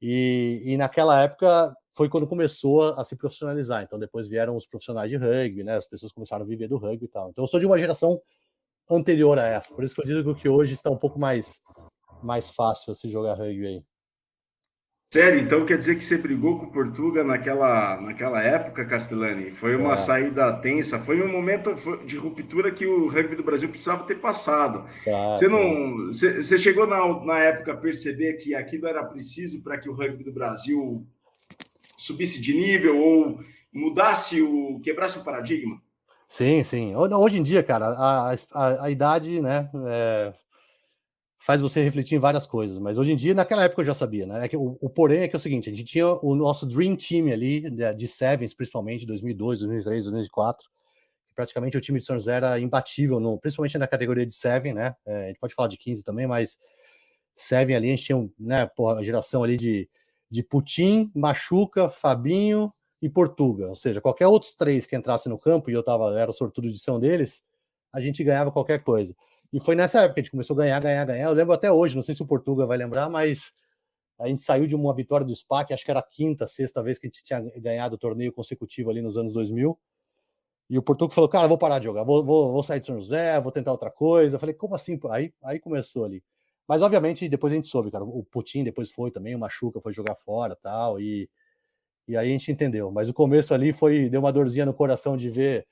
E, 0.01 0.63
e 0.65 0.77
naquela 0.79 1.23
época 1.23 1.77
foi 2.01 2.09
quando 2.09 2.27
começou 2.27 2.95
a 2.95 3.05
se 3.05 3.15
profissionalizar. 3.15 3.83
Então 3.83 3.99
depois 3.99 4.27
vieram 4.27 4.57
os 4.57 4.65
profissionais 4.65 5.11
de 5.11 5.19
rugby, 5.19 5.63
né? 5.63 5.77
As 5.77 5.87
pessoas 5.87 6.11
começaram 6.11 6.47
a 6.47 6.49
viver 6.49 6.67
do 6.67 6.79
rugby 6.79 7.05
e 7.05 7.09
tal. 7.09 7.29
Então 7.29 7.45
eu 7.45 7.47
sou 7.47 7.61
de 7.61 7.67
uma 7.67 7.79
geração 7.79 8.19
anterior 8.91 9.39
a 9.39 9.47
essa. 9.47 9.75
Por 9.75 9.85
isso 9.85 9.95
que 9.95 10.01
eu 10.01 10.07
digo 10.07 10.35
que 10.35 10.49
hoje 10.49 10.73
está 10.73 10.89
um 10.89 10.97
pouco 10.97 11.19
mais 11.21 11.61
mais 12.23 12.49
fácil 12.49 12.95
se 12.95 13.07
jogar 13.11 13.35
rugby 13.35 13.67
aí. 13.67 13.85
Sério, 15.13 15.41
então 15.41 15.67
quer 15.67 15.77
dizer 15.77 15.97
que 15.97 16.05
você 16.05 16.17
brigou 16.17 16.59
com 16.59 16.67
o 16.67 16.73
Portuga 16.73 17.23
naquela, 17.23 18.01
naquela 18.01 18.41
época, 18.41 18.87
Castellani? 18.87 19.51
Foi 19.51 19.77
uma 19.77 19.93
é. 19.93 19.97
saída 19.97 20.53
tensa, 20.55 21.01
foi 21.01 21.21
um 21.21 21.31
momento 21.31 21.75
de 22.07 22.17
ruptura 22.17 22.71
que 22.71 22.87
o 22.87 23.09
rugby 23.09 23.37
do 23.37 23.43
Brasil 23.45 23.69
precisava 23.69 24.05
ter 24.05 24.21
passado. 24.21 24.89
É, 25.05 25.37
você 25.37 25.49
não, 25.49 26.07
você, 26.07 26.43
você 26.43 26.59
chegou 26.59 26.87
na, 26.87 27.25
na 27.27 27.41
época 27.41 27.73
a 27.73 27.77
perceber 27.77 28.35
que 28.35 28.55
aquilo 28.55 28.87
era 28.87 29.05
preciso 29.05 29.63
para 29.63 29.77
que 29.77 29.91
o 29.91 29.93
rugby 29.93 30.25
do 30.25 30.33
Brasil 30.33 31.07
subisse 32.01 32.41
de 32.41 32.55
nível 32.55 32.99
ou 32.99 33.41
mudasse 33.73 34.41
o 34.41 34.81
quebrasse 34.81 35.19
o 35.19 35.25
paradigma? 35.25 35.81
Sim, 36.27 36.63
sim. 36.63 36.95
Hoje 36.97 37.39
em 37.39 37.43
dia, 37.43 37.63
cara, 37.63 37.89
a, 37.89 38.35
a, 38.53 38.85
a 38.85 38.91
idade, 38.91 39.43
né, 39.43 39.69
é, 39.87 40.33
faz 41.39 41.61
você 41.61 41.83
refletir 41.83 42.15
em 42.15 42.19
várias 42.19 42.47
coisas. 42.47 42.79
Mas 42.79 42.97
hoje 42.97 43.13
em 43.13 43.17
dia, 43.17 43.35
naquela 43.35 43.65
época 43.65 43.83
eu 43.83 43.87
já 43.87 43.95
sabia, 43.95 44.27
né? 44.27 44.45
É 44.45 44.49
que 44.49 44.57
o, 44.57 44.79
o 44.81 44.89
porém 44.89 45.21
é 45.21 45.29
que 45.29 45.37
é 45.37 45.39
o 45.39 45.41
seguinte: 45.41 45.69
a 45.69 45.75
gente 45.75 45.85
tinha 45.85 46.07
o 46.07 46.35
nosso 46.35 46.67
Dream 46.67 46.97
Team 46.97 47.31
ali, 47.31 47.69
de, 47.69 47.95
de 47.95 48.09
Sevens, 48.09 48.55
principalmente, 48.55 49.05
2002, 49.05 49.61
2003, 49.61 50.05
2004. 50.05 50.71
Que 51.29 51.35
praticamente 51.35 51.77
o 51.77 51.81
time 51.81 51.99
de 51.99 52.07
São 52.07 52.17
José 52.17 52.37
era 52.37 52.59
imbatível, 52.59 53.21
no, 53.21 53.39
principalmente 53.39 53.77
na 53.77 53.87
categoria 53.87 54.25
de 54.25 54.35
Seven, 54.35 54.73
né? 54.73 54.95
É, 55.05 55.25
a 55.25 55.27
gente 55.29 55.39
pode 55.39 55.55
falar 55.55 55.69
de 55.69 55.77
15 55.77 56.03
também, 56.03 56.27
mas 56.27 56.59
Seven 57.37 57.77
ali, 57.77 57.89
a 57.89 57.97
gente 57.97 58.05
tinha 58.05 58.31
né, 58.39 58.67
porra, 58.67 59.01
a 59.01 59.03
geração 59.03 59.43
ali 59.43 59.57
de, 59.57 59.89
de 60.31 60.43
Putin, 60.43 61.11
Machuca, 61.15 61.89
Fabinho 61.89 62.73
e 63.03 63.09
Portuga. 63.09 63.69
Ou 63.69 63.75
seja, 63.75 64.01
qualquer 64.01 64.27
outros 64.27 64.55
três 64.55 64.87
que 64.87 64.97
entrassem 64.97 65.31
no 65.31 65.39
campo, 65.39 65.71
e 65.71 65.75
eu 65.75 65.83
tava, 65.83 66.19
era 66.19 66.33
sortudo 66.33 66.71
de 66.71 66.79
ser 66.79 66.93
um 66.93 67.01
deles, 67.01 67.43
a 67.93 68.01
gente 68.01 68.23
ganhava 68.23 68.53
qualquer 68.53 68.83
coisa. 68.83 69.15
E 69.53 69.59
foi 69.59 69.75
nessa 69.75 70.01
época 70.01 70.15
que 70.15 70.21
a 70.21 70.23
gente 70.23 70.31
começou 70.31 70.55
a 70.55 70.59
ganhar, 70.59 70.81
ganhar, 70.81 71.05
ganhar. 71.05 71.29
Eu 71.29 71.33
lembro 71.33 71.53
até 71.53 71.73
hoje, 71.73 71.97
não 71.97 72.03
sei 72.03 72.15
se 72.15 72.23
o 72.23 72.27
Portugal 72.27 72.69
vai 72.69 72.79
lembrar, 72.79 73.09
mas 73.11 73.53
a 74.19 74.29
gente 74.29 74.43
saiu 74.43 74.67
de 74.67 74.77
uma 74.77 74.95
vitória 74.95 75.27
do 75.27 75.35
SPAC, 75.35 75.73
acho 75.73 75.85
que 75.85 75.91
era 75.91 76.01
a 76.01 76.03
quinta, 76.03 76.47
sexta 76.47 76.83
vez 76.83 76.99
que 76.99 77.07
a 77.07 77.11
gente 77.11 77.23
tinha 77.23 77.41
ganhado 77.57 77.97
o 77.97 77.99
torneio 77.99 78.33
consecutivo 78.33 78.91
ali 78.91 79.03
nos 79.03 79.17
anos 79.17 79.33
2000. 79.33 79.77
E 80.69 80.79
o 80.79 80.83
Portugal 80.83 81.13
falou, 81.13 81.29
cara, 81.29 81.49
vou 81.49 81.59
parar 81.59 81.81
de 81.81 81.87
jogar, 81.87 82.05
vou, 82.05 82.25
vou, 82.25 82.53
vou 82.53 82.63
sair 82.63 82.79
de 82.79 82.87
São 82.87 82.97
José, 82.97 83.41
vou 83.41 83.51
tentar 83.51 83.73
outra 83.73 83.91
coisa. 83.91 84.37
Eu 84.37 84.41
falei, 84.41 84.55
como 84.55 84.75
assim? 84.75 85.01
Aí, 85.11 85.33
aí 85.43 85.59
começou 85.59 86.05
ali. 86.05 86.23
Mas, 86.71 86.83
obviamente, 86.83 87.29
depois 87.29 87.53
a 87.53 87.57
gente 87.57 87.67
soube, 87.67 87.91
cara, 87.91 88.05
o 88.05 88.23
Putin 88.23 88.63
depois 88.63 88.93
foi 88.93 89.11
também, 89.11 89.35
o 89.35 89.39
Machuca 89.41 89.81
foi 89.81 89.93
jogar 89.93 90.15
fora 90.15 90.55
tal, 90.55 91.01
e 91.01 91.29
e 92.07 92.17
aí 92.17 92.29
a 92.29 92.31
gente 92.31 92.53
entendeu. 92.53 92.93
Mas 92.93 93.09
o 93.09 93.13
começo 93.13 93.53
ali 93.53 93.73
foi, 93.73 94.09
deu 94.09 94.21
uma 94.21 94.33
dorzinha 94.33 94.65
no 94.65 94.73
coração 94.73 95.17
de 95.17 95.29
ver 95.29 95.67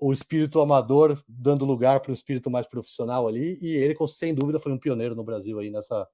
o 0.00 0.12
espírito 0.12 0.60
amador 0.60 1.20
dando 1.28 1.64
lugar 1.64 1.98
para 1.98 2.12
o 2.12 2.14
espírito 2.14 2.48
mais 2.48 2.64
profissional 2.64 3.26
ali, 3.26 3.58
e 3.60 3.74
ele, 3.74 3.96
sem 4.06 4.32
dúvida, 4.32 4.60
foi 4.60 4.70
um 4.70 4.78
pioneiro 4.78 5.16
no 5.16 5.24
Brasil 5.24 5.58
aí 5.58 5.68
nessa, 5.68 6.06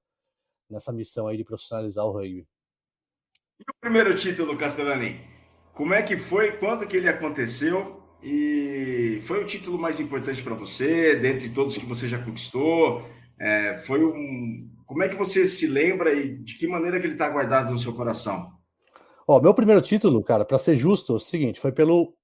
nessa 0.67 0.91
missão 0.91 1.27
aí 1.27 1.37
de 1.37 1.43
profissionalizar 1.43 2.03
o 2.03 2.11
rugby. 2.11 2.47
E 3.59 3.63
o 3.69 3.73
primeiro 3.79 4.15
título, 4.15 4.57
Castellani? 4.57 5.21
Como 5.75 5.93
é 5.93 6.01
que 6.01 6.17
foi? 6.17 6.53
Quando 6.53 6.87
que 6.87 6.97
ele 6.97 7.07
aconteceu? 7.07 8.01
E 8.23 9.19
foi 9.27 9.43
o 9.43 9.45
título 9.45 9.77
mais 9.77 9.99
importante 9.99 10.41
para 10.41 10.55
você, 10.55 11.15
dentre 11.15 11.51
todos 11.51 11.77
que 11.77 11.85
você 11.85 12.09
já 12.09 12.17
conquistou? 12.17 13.15
É, 13.39 13.77
foi 13.79 14.03
um... 14.03 14.69
Como 14.85 15.03
é 15.03 15.09
que 15.09 15.15
você 15.15 15.45
se 15.45 15.67
lembra 15.67 16.13
e 16.13 16.37
de 16.37 16.57
que 16.57 16.67
maneira 16.67 16.99
que 16.99 17.05
ele 17.05 17.13
está 17.13 17.29
guardado 17.29 17.71
no 17.71 17.79
seu 17.79 17.93
coração? 17.93 18.57
Ó, 19.29 19.41
meu 19.41 19.53
primeiro 19.53 19.81
título, 19.81 20.23
cara, 20.23 20.45
para 20.45 20.57
ser 20.57 20.77
justo, 20.77 21.11
é 21.11 21.15
o 21.17 21.19
seguinte, 21.19 21.59
foi 21.59 21.73
pelo 21.73 22.15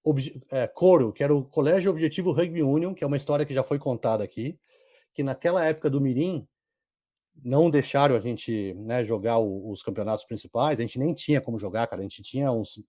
é, 0.49 0.65
Coro, 0.67 1.11
que 1.11 1.21
era 1.21 1.35
o 1.35 1.43
Colégio 1.43 1.91
Objetivo 1.91 2.31
Rugby 2.31 2.63
Union, 2.63 2.93
que 2.93 3.03
é 3.03 3.07
uma 3.07 3.17
história 3.17 3.45
que 3.45 3.53
já 3.53 3.61
foi 3.61 3.77
contada 3.77 4.23
aqui, 4.23 4.57
que 5.13 5.21
naquela 5.21 5.65
época 5.65 5.89
do 5.89 5.99
Mirim 5.99 6.47
não 7.43 7.69
deixaram 7.69 8.15
a 8.15 8.21
gente 8.21 8.73
né, 8.75 9.03
jogar 9.03 9.39
o, 9.39 9.69
os 9.69 9.83
campeonatos 9.83 10.23
principais, 10.23 10.79
a 10.79 10.81
gente 10.81 10.97
nem 10.97 11.13
tinha 11.13 11.41
como 11.41 11.59
jogar, 11.59 11.87
cara, 11.87 12.01
a 12.01 12.03
gente 12.03 12.23
tinha 12.23 12.49
uns, 12.53 12.81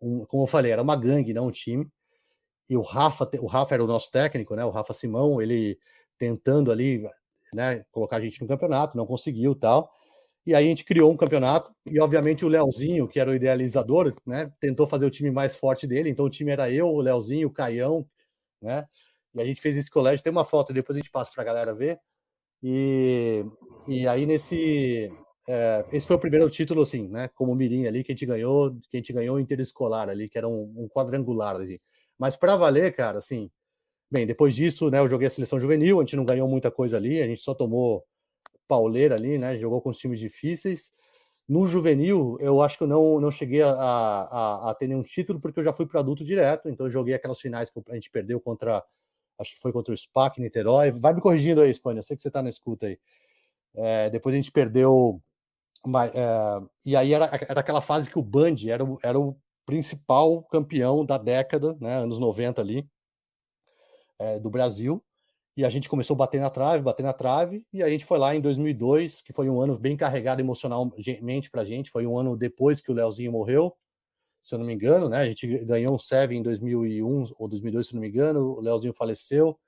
um, 0.00 0.24
como 0.26 0.42
eu 0.42 0.48
falei, 0.48 0.72
era 0.72 0.82
uma 0.82 0.96
gangue, 0.96 1.32
não 1.32 1.46
um 1.46 1.52
time, 1.52 1.86
e 2.68 2.76
o 2.76 2.82
Rafa, 2.82 3.30
o 3.40 3.46
Rafa 3.46 3.74
era 3.74 3.84
o 3.84 3.86
nosso 3.86 4.10
técnico, 4.10 4.56
né, 4.56 4.64
o 4.64 4.70
Rafa 4.70 4.92
Simão, 4.92 5.40
ele 5.40 5.78
tentando 6.18 6.72
ali, 6.72 7.06
né, 7.54 7.84
colocar 7.92 8.16
a 8.16 8.20
gente 8.20 8.40
no 8.42 8.48
campeonato, 8.48 8.96
não 8.96 9.06
conseguiu 9.06 9.54
tal, 9.54 9.90
e 10.46 10.54
aí 10.54 10.66
a 10.66 10.68
gente 10.68 10.84
criou 10.84 11.10
um 11.10 11.16
campeonato, 11.16 11.72
e 11.90 11.98
obviamente 12.00 12.44
o 12.44 12.48
Leozinho, 12.48 13.08
que 13.08 13.18
era 13.18 13.30
o 13.30 13.34
idealizador, 13.34 14.14
né, 14.26 14.52
tentou 14.60 14.86
fazer 14.86 15.06
o 15.06 15.10
time 15.10 15.30
mais 15.30 15.56
forte 15.56 15.86
dele. 15.86 16.10
Então 16.10 16.26
o 16.26 16.30
time 16.30 16.50
era 16.50 16.70
eu, 16.70 16.86
o 16.88 17.00
Leozinho, 17.00 17.48
o 17.48 17.52
Caião, 17.52 18.06
né? 18.60 18.86
E 19.34 19.40
a 19.40 19.44
gente 19.44 19.60
fez 19.60 19.76
esse 19.76 19.90
colégio. 19.90 20.22
Tem 20.22 20.32
uma 20.32 20.44
foto, 20.44 20.72
depois 20.72 20.96
a 20.96 21.00
gente 21.00 21.10
passa 21.10 21.32
para 21.32 21.42
a 21.42 21.46
galera 21.46 21.74
ver. 21.74 21.98
E, 22.62 23.44
e 23.88 24.08
aí 24.08 24.26
nesse. 24.26 25.12
É, 25.46 25.84
esse 25.92 26.06
foi 26.06 26.16
o 26.16 26.20
primeiro 26.20 26.48
título, 26.50 26.82
assim, 26.82 27.08
né? 27.08 27.28
Como 27.34 27.54
Mirim 27.54 27.86
ali, 27.86 28.02
que 28.02 28.12
a 28.12 28.14
gente 28.14 28.26
ganhou, 28.26 28.72
que 28.90 28.96
a 28.96 28.96
gente 28.96 29.12
ganhou 29.12 29.38
interescolar 29.40 30.08
ali, 30.08 30.28
que 30.28 30.38
era 30.38 30.48
um, 30.48 30.72
um 30.76 30.88
quadrangular 30.88 31.56
ali. 31.56 31.80
Mas 32.18 32.36
para 32.36 32.56
valer, 32.56 32.94
cara, 32.94 33.18
assim. 33.18 33.50
Bem, 34.14 34.28
depois 34.28 34.54
disso, 34.54 34.92
né, 34.92 35.00
eu 35.00 35.08
joguei 35.08 35.26
a 35.26 35.30
seleção 35.30 35.58
juvenil, 35.58 35.98
a 35.98 36.04
gente 36.04 36.14
não 36.14 36.24
ganhou 36.24 36.46
muita 36.46 36.70
coisa 36.70 36.96
ali, 36.96 37.20
a 37.20 37.26
gente 37.26 37.42
só 37.42 37.52
tomou 37.52 38.04
pauleira 38.68 39.16
ali, 39.16 39.38
né? 39.38 39.58
Jogou 39.58 39.82
com 39.82 39.90
os 39.90 39.98
times 39.98 40.20
difíceis. 40.20 40.92
No 41.48 41.66
juvenil, 41.66 42.36
eu 42.38 42.62
acho 42.62 42.78
que 42.78 42.84
eu 42.84 42.86
não, 42.86 43.20
não 43.20 43.32
cheguei 43.32 43.60
a, 43.60 43.72
a, 43.72 44.70
a 44.70 44.74
ter 44.76 44.86
nenhum 44.86 45.02
título, 45.02 45.40
porque 45.40 45.58
eu 45.58 45.64
já 45.64 45.72
fui 45.72 45.84
para 45.84 45.98
adulto 45.98 46.24
direto, 46.24 46.68
então 46.68 46.86
eu 46.86 46.92
joguei 46.92 47.12
aquelas 47.12 47.40
finais 47.40 47.70
que 47.70 47.82
a 47.88 47.94
gente 47.94 48.08
perdeu 48.08 48.40
contra, 48.40 48.84
acho 49.36 49.52
que 49.52 49.60
foi 49.60 49.72
contra 49.72 49.92
o 49.92 49.96
SPAC, 49.96 50.40
Niterói. 50.40 50.92
Vai 50.92 51.12
me 51.12 51.20
corrigindo 51.20 51.60
aí, 51.60 51.70
Espanha, 51.70 51.98
eu 51.98 52.04
sei 52.04 52.16
que 52.16 52.22
você 52.22 52.28
está 52.28 52.40
na 52.40 52.50
escuta 52.50 52.86
aí. 52.86 53.00
É, 53.74 54.10
depois 54.10 54.32
a 54.32 54.36
gente 54.36 54.52
perdeu. 54.52 55.20
Uma, 55.84 56.06
é, 56.06 56.62
e 56.84 56.94
aí 56.94 57.12
era, 57.12 57.24
era 57.48 57.58
aquela 57.58 57.80
fase 57.80 58.08
que 58.08 58.18
o 58.20 58.22
Band 58.22 58.54
era, 58.68 58.84
era 59.02 59.18
o 59.18 59.36
principal 59.66 60.40
campeão 60.44 61.04
da 61.04 61.18
década, 61.18 61.76
né, 61.80 61.96
anos 61.96 62.20
90 62.20 62.60
ali, 62.62 62.88
é, 64.18 64.38
do 64.38 64.50
Brasil 64.50 65.02
e 65.56 65.64
a 65.64 65.68
gente 65.68 65.88
começou 65.88 66.14
a 66.14 66.18
bater 66.18 66.40
na 66.40 66.50
trave, 66.50 66.82
bater 66.82 67.02
na 67.02 67.12
trave, 67.12 67.64
e 67.72 67.82
a 67.82 67.88
gente 67.88 68.04
foi 68.04 68.18
lá 68.18 68.34
em 68.34 68.40
2002, 68.40 69.22
que 69.22 69.32
foi 69.32 69.48
um 69.48 69.60
ano 69.60 69.78
bem 69.78 69.96
carregado 69.96 70.40
emocionalmente 70.40 71.50
para 71.50 71.62
a 71.62 71.64
gente, 71.64 71.90
foi 71.90 72.06
um 72.06 72.18
ano 72.18 72.36
depois 72.36 72.80
que 72.80 72.90
o 72.90 72.94
Leozinho 72.94 73.30
morreu, 73.30 73.76
se 74.42 74.54
eu 74.54 74.58
não 74.58 74.66
me 74.66 74.74
engano, 74.74 75.08
né? 75.08 75.18
A 75.18 75.28
gente 75.28 75.46
ganhou 75.64 75.94
um 75.94 75.98
Seven 75.98 76.40
em 76.40 76.42
2001 76.42 77.32
ou 77.38 77.48
2002, 77.48 77.86
se 77.86 77.92
eu 77.92 77.96
não 77.96 78.02
me 78.02 78.08
engano, 78.08 78.40
o 78.58 78.60
Leozinho 78.60 78.92
faleceu, 78.92 79.58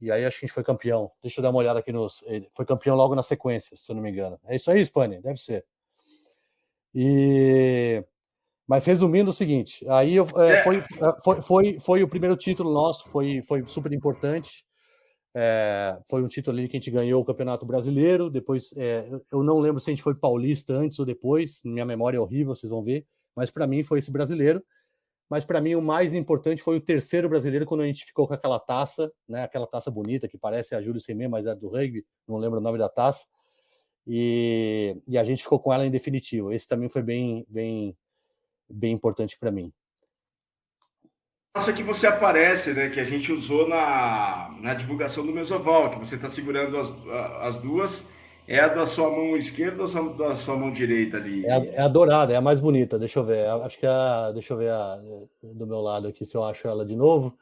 e 0.00 0.10
aí 0.10 0.24
acho 0.24 0.38
que 0.38 0.44
a 0.44 0.48
gente 0.48 0.54
foi 0.54 0.64
campeão. 0.64 1.10
Deixa 1.20 1.40
eu 1.40 1.42
dar 1.42 1.50
uma 1.50 1.58
olhada 1.58 1.78
aqui 1.78 1.92
nos. 1.92 2.24
Foi 2.54 2.64
campeão 2.64 2.96
logo 2.96 3.14
na 3.14 3.22
sequência, 3.22 3.76
se 3.76 3.90
eu 3.90 3.94
não 3.94 4.02
me 4.02 4.10
engano. 4.10 4.38
É 4.44 4.56
isso 4.56 4.70
aí, 4.70 4.80
Spani, 4.84 5.20
deve 5.20 5.38
ser. 5.38 5.64
E. 6.94 8.04
Mas 8.72 8.86
resumindo 8.86 9.28
o 9.28 9.34
seguinte, 9.34 9.84
aí 9.86 10.16
eu, 10.16 10.26
é, 10.34 10.62
foi, 10.62 10.80
foi, 11.22 11.42
foi, 11.42 11.78
foi 11.78 12.02
o 12.02 12.08
primeiro 12.08 12.34
título 12.34 12.72
nosso, 12.72 13.06
foi, 13.10 13.42
foi 13.42 13.62
super 13.66 13.92
importante. 13.92 14.64
É, 15.34 15.98
foi 16.08 16.22
um 16.22 16.26
título 16.26 16.56
ali 16.56 16.66
que 16.66 16.78
a 16.78 16.80
gente 16.80 16.90
ganhou 16.90 17.20
o 17.20 17.24
Campeonato 17.26 17.66
Brasileiro. 17.66 18.30
Depois, 18.30 18.72
é, 18.78 19.06
eu 19.30 19.42
não 19.42 19.58
lembro 19.58 19.78
se 19.78 19.90
a 19.90 19.92
gente 19.92 20.02
foi 20.02 20.14
paulista 20.14 20.72
antes 20.72 20.98
ou 20.98 21.04
depois. 21.04 21.60
Minha 21.66 21.84
memória 21.84 22.16
é 22.16 22.20
horrível, 22.20 22.54
vocês 22.54 22.70
vão 22.70 22.82
ver. 22.82 23.04
Mas 23.36 23.50
para 23.50 23.66
mim 23.66 23.84
foi 23.84 23.98
esse 23.98 24.10
brasileiro. 24.10 24.64
Mas 25.28 25.44
para 25.44 25.60
mim 25.60 25.74
o 25.74 25.82
mais 25.82 26.14
importante 26.14 26.62
foi 26.62 26.78
o 26.78 26.80
terceiro 26.80 27.28
brasileiro 27.28 27.66
quando 27.66 27.82
a 27.82 27.86
gente 27.86 28.06
ficou 28.06 28.26
com 28.26 28.32
aquela 28.32 28.58
taça, 28.58 29.12
né? 29.28 29.42
Aquela 29.42 29.66
taça 29.66 29.90
bonita 29.90 30.26
que 30.26 30.38
parece 30.38 30.74
a 30.74 30.80
Júlio 30.80 30.98
Semê, 30.98 31.28
mas 31.28 31.44
é 31.44 31.54
do 31.54 31.68
rugby. 31.68 32.06
Não 32.26 32.38
lembro 32.38 32.58
o 32.58 32.62
nome 32.62 32.78
da 32.78 32.88
taça. 32.88 33.26
E, 34.06 34.96
e 35.06 35.18
a 35.18 35.24
gente 35.24 35.42
ficou 35.42 35.60
com 35.60 35.74
ela 35.74 35.84
em 35.84 35.90
definitivo. 35.90 36.50
Esse 36.50 36.66
também 36.66 36.88
foi 36.88 37.02
bem, 37.02 37.44
bem, 37.50 37.94
bem 38.72 38.92
importante 38.92 39.38
para 39.38 39.50
mim. 39.50 39.72
Essa 41.54 41.72
que 41.72 41.82
você 41.82 42.06
aparece, 42.06 42.72
né? 42.72 42.88
Que 42.88 42.98
a 42.98 43.04
gente 43.04 43.30
usou 43.30 43.68
na, 43.68 44.56
na 44.60 44.72
divulgação 44.72 45.24
do 45.24 45.32
Mesoval, 45.32 45.90
que 45.90 45.98
você 45.98 46.14
está 46.16 46.28
segurando 46.28 46.78
as, 46.78 46.92
as 47.40 47.58
duas. 47.58 48.08
É 48.48 48.58
a 48.58 48.68
da 48.68 48.86
sua 48.86 49.08
mão 49.08 49.36
esquerda 49.36 49.82
ou 49.82 50.14
da 50.14 50.34
sua 50.34 50.56
mão 50.56 50.72
direita 50.72 51.18
ali? 51.18 51.46
É 51.46 51.52
a, 51.52 51.64
é 51.64 51.80
a, 51.80 51.88
dourada, 51.88 52.32
é 52.32 52.36
a 52.36 52.40
mais 52.40 52.58
bonita. 52.58 52.98
Deixa 52.98 53.20
eu 53.20 53.24
ver. 53.24 53.46
Acho 53.46 53.78
que 53.78 53.86
é 53.86 53.88
a. 53.88 54.32
Deixa 54.32 54.52
eu 54.52 54.58
ver 54.58 54.70
a, 54.70 55.00
do 55.42 55.66
meu 55.66 55.80
lado 55.80 56.08
aqui 56.08 56.24
se 56.24 56.34
eu 56.34 56.42
acho 56.42 56.66
ela 56.66 56.84
de 56.84 56.96
novo. 56.96 57.36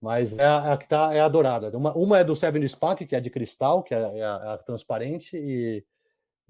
Mas 0.00 0.38
é 0.38 0.44
a, 0.44 0.64
é 0.66 0.72
a 0.72 0.76
que 0.76 0.86
tá, 0.86 1.14
é 1.14 1.20
a 1.20 1.28
dourada. 1.28 1.74
Uma, 1.76 1.96
uma 1.96 2.18
é 2.18 2.24
do 2.24 2.36
Seven 2.36 2.68
Spark, 2.68 3.06
que 3.06 3.16
é 3.16 3.20
de 3.20 3.30
cristal, 3.30 3.82
que 3.82 3.94
é, 3.94 3.98
é 3.98 4.22
a, 4.22 4.42
é 4.44 4.48
a 4.52 4.58
transparente, 4.58 5.34
e 5.34 5.82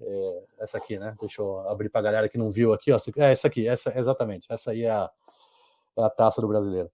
é, 0.01 0.43
essa 0.59 0.77
aqui, 0.77 0.97
né? 0.97 1.15
Deixa 1.19 1.41
eu 1.41 1.59
abrir 1.69 1.89
para 1.89 2.01
a 2.01 2.03
galera 2.03 2.29
que 2.29 2.37
não 2.37 2.51
viu 2.51 2.73
aqui, 2.73 2.91
ó. 2.91 2.97
É 3.17 3.31
essa 3.31 3.47
aqui, 3.47 3.67
essa 3.67 3.97
exatamente. 3.97 4.47
Essa 4.51 4.71
aí 4.71 4.83
é 4.83 4.91
a, 4.91 5.09
é 5.97 6.03
a 6.03 6.09
taça 6.09 6.41
do 6.41 6.47
brasileiro. 6.47 6.89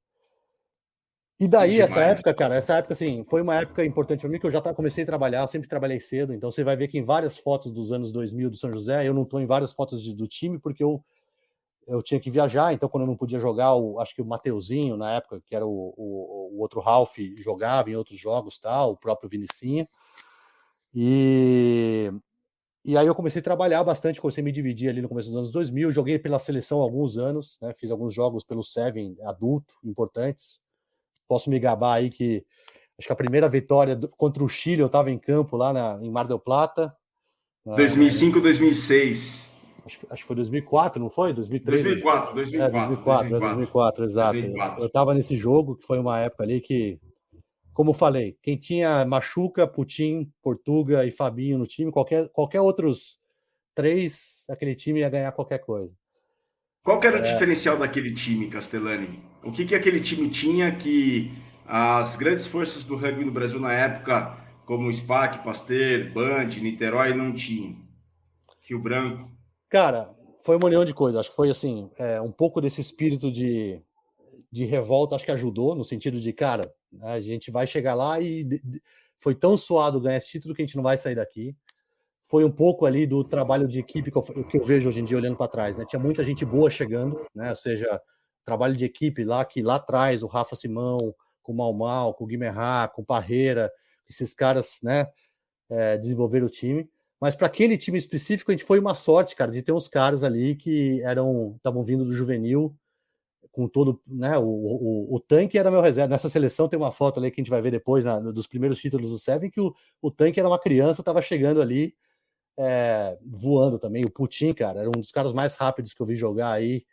E 1.41 1.47
daí, 1.47 1.81
essa 1.81 1.99
época, 2.01 2.31
cara, 2.35 2.53
essa 2.53 2.75
época, 2.75 2.93
assim, 2.93 3.23
foi 3.23 3.41
uma 3.41 3.55
época 3.55 3.83
importante 3.83 4.19
para 4.19 4.29
mim, 4.29 4.37
que 4.37 4.45
eu 4.45 4.51
já 4.51 4.61
comecei 4.61 5.03
a 5.03 5.07
trabalhar, 5.07 5.47
sempre 5.47 5.67
trabalhei 5.67 5.99
cedo, 5.99 6.35
então 6.35 6.51
você 6.51 6.63
vai 6.63 6.75
ver 6.75 6.87
que 6.87 6.99
em 6.99 7.03
várias 7.03 7.39
fotos 7.39 7.71
dos 7.71 7.91
anos 7.91 8.11
2000 8.11 8.51
do 8.51 8.55
São 8.55 8.71
José, 8.71 9.07
eu 9.07 9.13
não 9.13 9.23
estou 9.23 9.41
em 9.41 9.47
várias 9.47 9.73
fotos 9.73 10.03
de, 10.03 10.13
do 10.13 10.27
time, 10.27 10.59
porque 10.59 10.83
eu, 10.83 11.03
eu 11.87 11.99
tinha 12.03 12.19
que 12.19 12.29
viajar, 12.29 12.73
então 12.73 12.87
quando 12.87 13.05
eu 13.05 13.07
não 13.07 13.17
podia 13.17 13.39
jogar, 13.39 13.73
o, 13.73 13.99
acho 13.99 14.13
que 14.13 14.21
o 14.21 14.25
Mateuzinho, 14.25 14.95
na 14.95 15.13
época, 15.13 15.41
que 15.43 15.55
era 15.55 15.65
o, 15.65 15.95
o, 15.97 16.57
o 16.57 16.59
outro 16.59 16.79
Ralph, 16.79 17.17
jogava 17.39 17.89
em 17.89 17.95
outros 17.95 18.19
jogos, 18.19 18.59
tal, 18.59 18.91
o 18.91 18.97
próprio 18.97 19.27
Vinicinho, 19.27 19.87
e, 20.93 22.13
e 22.83 22.97
aí 22.97 23.05
eu 23.05 23.13
comecei 23.13 23.39
a 23.39 23.43
trabalhar 23.43 23.83
bastante, 23.83 24.19
comecei 24.19 24.41
a 24.41 24.45
me 24.45 24.51
dividir 24.51 24.89
ali 24.89 25.01
no 25.01 25.09
começo 25.09 25.29
dos 25.29 25.37
anos 25.37 25.51
2000, 25.51 25.91
joguei 25.91 26.17
pela 26.17 26.39
seleção 26.39 26.81
há 26.81 26.83
alguns 26.83 27.17
anos, 27.17 27.57
né, 27.61 27.73
fiz 27.73 27.91
alguns 27.91 28.13
jogos 28.13 28.43
pelo 28.43 28.63
Seven 28.63 29.15
adulto, 29.23 29.75
importantes, 29.83 30.59
posso 31.27 31.49
me 31.49 31.59
gabar 31.59 31.93
aí 31.93 32.09
que 32.09 32.43
acho 32.97 33.07
que 33.07 33.13
a 33.13 33.15
primeira 33.15 33.47
vitória 33.47 33.99
contra 34.17 34.43
o 34.43 34.49
Chile 34.49 34.81
eu 34.81 34.87
estava 34.87 35.11
em 35.11 35.17
campo 35.17 35.55
lá 35.57 35.71
na, 35.71 35.99
em 36.01 36.09
Mar 36.09 36.27
del 36.27 36.39
Plata. 36.39 36.95
2005, 37.65 38.39
ah, 38.39 38.41
2006. 38.41 39.51
Acho, 39.85 39.99
acho 40.09 40.21
que 40.21 40.27
foi 40.27 40.35
2004, 40.35 41.01
não 41.01 41.09
foi? 41.09 41.33
2003, 41.33 41.83
2004, 41.83 42.33
2004. 42.35 42.77
É, 42.77 42.87
2004, 42.87 43.29
2004, 43.29 43.39
2004 43.39 44.05
exato. 44.05 44.33
2004. 44.33 44.81
Eu 44.81 44.87
estava 44.87 45.13
nesse 45.13 45.35
jogo, 45.35 45.75
que 45.75 45.85
foi 45.85 45.99
uma 45.99 46.19
época 46.19 46.43
ali 46.43 46.61
que, 46.61 46.99
como 47.73 47.93
falei, 47.93 48.37
quem 48.41 48.57
tinha 48.57 49.05
Machuca, 49.05 49.65
Putin, 49.65 50.31
Portuga 50.41 51.05
e 51.05 51.11
Fabinho 51.11 51.57
no 51.57 51.65
time, 51.65 51.91
qualquer, 51.91 52.27
qualquer 52.29 52.61
outros 52.61 53.19
três, 53.73 54.45
aquele 54.49 54.75
time 54.75 54.99
ia 54.99 55.09
ganhar 55.09 55.31
qualquer 55.31 55.59
coisa. 55.59 55.93
Qual 56.83 56.99
que 56.99 57.07
era 57.07 57.17
é... 57.17 57.19
o 57.19 57.23
diferencial 57.23 57.77
daquele 57.77 58.13
time, 58.13 58.49
Castellani? 58.49 59.23
O 59.43 59.51
que, 59.51 59.65
que 59.65 59.75
aquele 59.75 60.01
time 60.01 60.29
tinha 60.29 60.75
que 60.75 61.31
as 61.65 62.15
grandes 62.15 62.45
forças 62.45 62.83
do 62.83 62.95
rugby 62.95 63.23
no 63.23 63.31
Brasil 63.31 63.59
na 63.59 63.71
época, 63.71 64.37
como 64.65 64.93
SPAC, 64.93 65.43
Pasteur, 65.43 66.11
Band, 66.11 66.49
Niterói, 66.61 67.13
não 67.13 67.33
tinham? 67.33 67.77
Rio 68.67 68.79
Branco. 68.79 69.29
Cara, 69.69 70.13
foi 70.43 70.57
uma 70.57 70.67
união 70.67 70.83
de 70.83 70.93
coisas. 70.93 71.19
Acho 71.19 71.29
que 71.29 71.35
foi 71.35 71.49
assim, 71.49 71.89
é, 71.97 72.19
um 72.19 72.31
pouco 72.31 72.59
desse 72.59 72.81
espírito 72.81 73.31
de, 73.31 73.81
de 74.51 74.65
revolta, 74.65 75.15
acho 75.15 75.25
que 75.25 75.31
ajudou, 75.31 75.75
no 75.75 75.83
sentido 75.85 76.19
de, 76.19 76.33
cara, 76.33 76.73
a 77.01 77.21
gente 77.21 77.49
vai 77.49 77.65
chegar 77.65 77.93
lá 77.93 78.19
e 78.19 78.47
foi 79.17 79.33
tão 79.33 79.57
suado 79.57 80.01
ganhar 80.01 80.17
esse 80.17 80.29
título 80.29 80.53
que 80.53 80.61
a 80.61 80.65
gente 80.65 80.75
não 80.75 80.83
vai 80.83 80.97
sair 80.97 81.15
daqui 81.15 81.55
foi 82.31 82.45
um 82.45 82.51
pouco 82.51 82.85
ali 82.85 83.05
do 83.05 83.25
trabalho 83.25 83.67
de 83.67 83.79
equipe 83.79 84.09
que 84.09 84.17
eu, 84.17 84.21
que 84.21 84.57
eu 84.57 84.63
vejo 84.63 84.87
hoje 84.87 85.01
em 85.01 85.03
dia 85.03 85.17
olhando 85.17 85.35
para 85.35 85.49
trás. 85.49 85.77
Né? 85.77 85.85
Tinha 85.85 85.99
muita 85.99 86.23
gente 86.23 86.45
boa 86.45 86.69
chegando, 86.69 87.25
né? 87.35 87.49
ou 87.49 87.55
seja, 87.57 88.01
trabalho 88.45 88.73
de 88.73 88.85
equipe 88.85 89.25
lá 89.25 89.43
que 89.43 89.61
lá 89.61 89.75
atrás, 89.75 90.23
o 90.23 90.27
Rafa 90.27 90.55
Simão, 90.55 91.13
com 91.41 91.51
o 91.51 91.55
Mal 91.55 91.73
Mal, 91.73 92.13
com 92.13 92.23
o 92.23 92.27
Guimerá, 92.27 92.89
com 92.95 93.01
o 93.01 93.05
Parreira, 93.05 93.69
esses 94.09 94.33
caras 94.33 94.79
né, 94.81 95.07
é, 95.69 95.97
desenvolveram 95.97 96.47
o 96.47 96.49
time. 96.49 96.89
Mas 97.19 97.35
para 97.35 97.47
aquele 97.47 97.77
time 97.77 97.97
específico, 97.97 98.49
a 98.49 98.53
gente 98.53 98.65
foi 98.65 98.79
uma 98.79 98.95
sorte, 98.95 99.35
cara, 99.35 99.51
de 99.51 99.61
ter 99.61 99.73
uns 99.73 99.89
caras 99.89 100.23
ali 100.23 100.55
que 100.55 101.01
eram 101.03 101.55
estavam 101.57 101.83
vindo 101.83 102.05
do 102.05 102.13
juvenil, 102.13 102.73
com 103.51 103.67
todo, 103.67 104.01
né? 104.07 104.37
O, 104.37 104.43
o, 104.43 105.15
o, 105.15 105.19
tanque 105.19 105.57
era 105.57 105.69
meu 105.69 105.81
reserva. 105.81 106.11
Nessa 106.11 106.29
seleção 106.29 106.69
tem 106.69 106.79
uma 106.79 106.91
foto 106.91 107.19
ali 107.19 107.29
que 107.29 107.41
a 107.41 107.43
gente 107.43 107.49
vai 107.49 107.61
ver 107.61 107.71
depois 107.71 108.03
na, 108.03 108.19
dos 108.19 108.47
primeiros 108.47 108.79
títulos 108.79 109.11
do 109.11 109.19
Seven, 109.19 109.51
que 109.51 109.59
o, 109.59 109.73
o 110.01 110.09
tanque 110.09 110.39
era 110.39 110.47
uma 110.47 110.59
criança, 110.59 111.01
estava 111.01 111.21
chegando 111.21 111.61
ali 111.61 111.93
é, 112.57 113.17
voando 113.25 113.77
também. 113.77 114.03
O 114.05 114.11
Putin, 114.11 114.53
cara, 114.53 114.81
era 114.81 114.89
um 114.89 114.99
dos 114.99 115.11
caras 115.11 115.33
mais 115.33 115.55
rápidos 115.55 115.93
que 115.93 116.01
eu 116.01 116.05
vi 116.05 116.15
jogar 116.15 116.51
aí. 116.51 116.85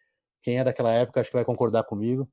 Quem 0.43 0.59
é 0.59 0.65
daquela 0.65 0.93
época 0.93 1.21
acho 1.21 1.31
que 1.31 1.37
vai 1.37 1.45
concordar 1.45 1.85
comigo. 1.85 2.29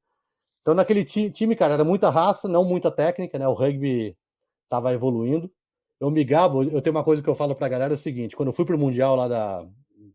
Então, 0.61 0.73
naquele 0.73 1.05
time, 1.05 1.55
cara, 1.55 1.75
era 1.75 1.83
muita 1.83 2.09
raça, 2.09 2.47
não 2.47 2.65
muita 2.65 2.89
técnica, 2.89 3.37
né? 3.37 3.47
O 3.47 3.53
rugby 3.53 4.17
estava 4.63 4.91
evoluindo. 4.93 5.51
Eu 5.99 6.09
me 6.09 6.23
gabo, 6.23 6.63
eu 6.63 6.81
tenho 6.81 6.95
uma 6.95 7.03
coisa 7.03 7.21
que 7.21 7.29
eu 7.29 7.35
falo 7.35 7.55
pra 7.55 7.69
galera: 7.69 7.93
é 7.93 7.95
o 7.95 7.97
seguinte, 7.97 8.35
quando 8.35 8.47
eu 8.49 8.53
fui 8.53 8.65
pro 8.65 8.77
Mundial 8.77 9.15
lá 9.15 9.27
da, 9.27 9.67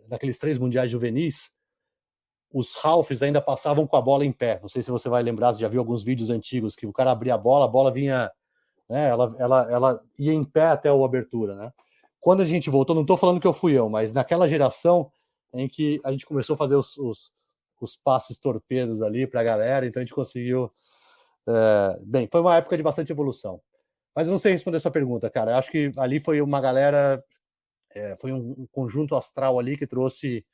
daqueles 0.08 0.38
três 0.38 0.58
mundiais 0.58 0.90
juvenis, 0.90 1.50
os 2.52 2.74
Ralphs 2.76 3.22
ainda 3.22 3.40
passavam 3.40 3.86
com 3.86 3.96
a 3.96 4.00
bola 4.00 4.24
em 4.24 4.32
pé. 4.32 4.58
Não 4.60 4.68
sei 4.68 4.82
se 4.82 4.90
você 4.90 5.08
vai 5.08 5.22
lembrar, 5.22 5.52
você 5.52 5.60
já 5.60 5.68
viu 5.68 5.80
alguns 5.80 6.02
vídeos 6.02 6.30
antigos 6.30 6.74
que 6.74 6.86
o 6.86 6.92
cara 6.92 7.12
abria 7.12 7.34
a 7.34 7.38
bola, 7.38 7.64
a 7.64 7.68
bola 7.68 7.92
vinha, 7.92 8.30
né? 8.88 9.08
Ela, 9.08 9.34
ela, 9.38 9.68
ela 9.70 10.00
ia 10.18 10.32
em 10.32 10.44
pé 10.44 10.66
até 10.66 10.88
a 10.88 11.04
abertura, 11.04 11.54
né? 11.54 11.72
quando 12.20 12.42
a 12.42 12.46
gente 12.46 12.68
voltou, 12.70 12.94
não 12.94 13.02
estou 13.02 13.16
falando 13.16 13.40
que 13.40 13.46
eu 13.46 13.52
fui 13.52 13.76
eu, 13.76 13.88
mas 13.88 14.12
naquela 14.12 14.46
geração 14.46 15.10
em 15.52 15.66
que 15.66 16.00
a 16.04 16.12
gente 16.12 16.26
começou 16.26 16.54
a 16.54 16.56
fazer 16.56 16.76
os, 16.76 16.96
os, 16.98 17.32
os 17.80 17.96
passes 17.96 18.38
torpedos 18.38 19.00
ali 19.02 19.26
para 19.26 19.40
a 19.40 19.44
galera, 19.44 19.86
então 19.86 20.00
a 20.00 20.04
gente 20.04 20.14
conseguiu. 20.14 20.70
É, 21.48 21.98
bem, 22.02 22.28
foi 22.30 22.40
uma 22.40 22.56
época 22.56 22.76
de 22.76 22.82
bastante 22.82 23.10
evolução. 23.10 23.60
Mas 24.14 24.26
eu 24.26 24.32
não 24.32 24.38
sei 24.38 24.52
responder 24.52 24.76
essa 24.76 24.90
pergunta, 24.90 25.30
cara. 25.30 25.52
Eu 25.52 25.56
acho 25.56 25.70
que 25.70 25.90
ali 25.96 26.20
foi 26.20 26.40
uma 26.42 26.60
galera, 26.60 27.24
é, 27.94 28.16
foi 28.16 28.32
um, 28.32 28.54
um, 28.58 28.66
conjunto 28.70 29.16
astral 29.16 29.58
ali 29.58 29.76
que 29.76 29.86
trouxe 29.86 30.44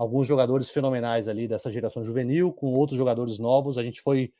alguns 0.00 0.26
jogadores 0.26 0.70
fenomenais 0.70 1.28
ali 1.28 1.46
dessa 1.46 1.70
geração 1.70 2.02
juvenil, 2.02 2.54
com 2.54 2.72
outros 2.72 2.96
jogadores 2.96 3.38
novos. 3.38 3.76
A 3.76 3.82
gente 3.82 4.00
foi, 4.00 4.32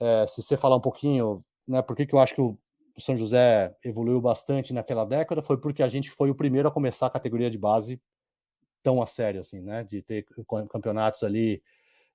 é, 0.00 0.26
se 0.26 0.42
você 0.42 0.56
falar 0.56 0.74
um 0.74 0.80
pouquinho, 0.80 1.44
né, 1.64 1.80
por 1.80 1.94
que, 1.94 2.04
que 2.04 2.12
eu 2.12 2.18
acho 2.18 2.34
que 2.34 2.40
o 2.40 2.58
São 2.98 3.16
José 3.16 3.72
evoluiu 3.84 4.20
bastante 4.20 4.72
naquela 4.72 5.04
década 5.04 5.42
foi 5.42 5.58
porque 5.58 5.80
a 5.80 5.88
gente 5.88 6.10
foi 6.10 6.28
o 6.28 6.34
primeiro 6.34 6.66
a 6.66 6.72
começar 6.72 7.06
a 7.06 7.10
categoria 7.10 7.48
de 7.48 7.56
base 7.56 8.00
tão 8.82 9.00
a 9.00 9.06
sério, 9.06 9.42
assim, 9.42 9.60
né? 9.60 9.84
De 9.84 10.02
ter 10.02 10.26
campeonatos 10.68 11.22
ali 11.22 11.62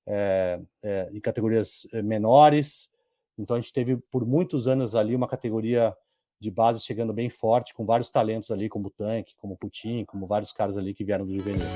é, 0.06 0.60
é, 0.84 1.10
em 1.14 1.22
categorias 1.22 1.88
eh, 1.94 2.02
menores. 2.02 2.92
Então 3.38 3.56
a 3.56 3.62
gente 3.62 3.72
teve 3.72 3.96
por 4.12 4.26
muitos 4.26 4.68
anos 4.68 4.96
ali 4.96 5.16
uma 5.16 5.30
categoria 5.30 5.96
de 6.42 6.52
base 6.52 6.82
chegando 6.82 7.14
bem 7.14 7.30
forte, 7.30 7.74
com 7.74 7.86
vários 7.86 8.12
talentos 8.12 8.52
ali, 8.52 8.68
como 8.68 8.88
o 8.88 8.92
Tanque, 8.92 9.34
como 9.38 9.54
o 9.54 9.58
Putin, 9.58 10.04
como 10.04 10.26
vários 10.26 10.52
caras 10.52 10.78
ali 10.78 10.94
que 10.94 11.06
vieram 11.06 11.26
do 11.26 11.34
juvenil. 11.34 11.68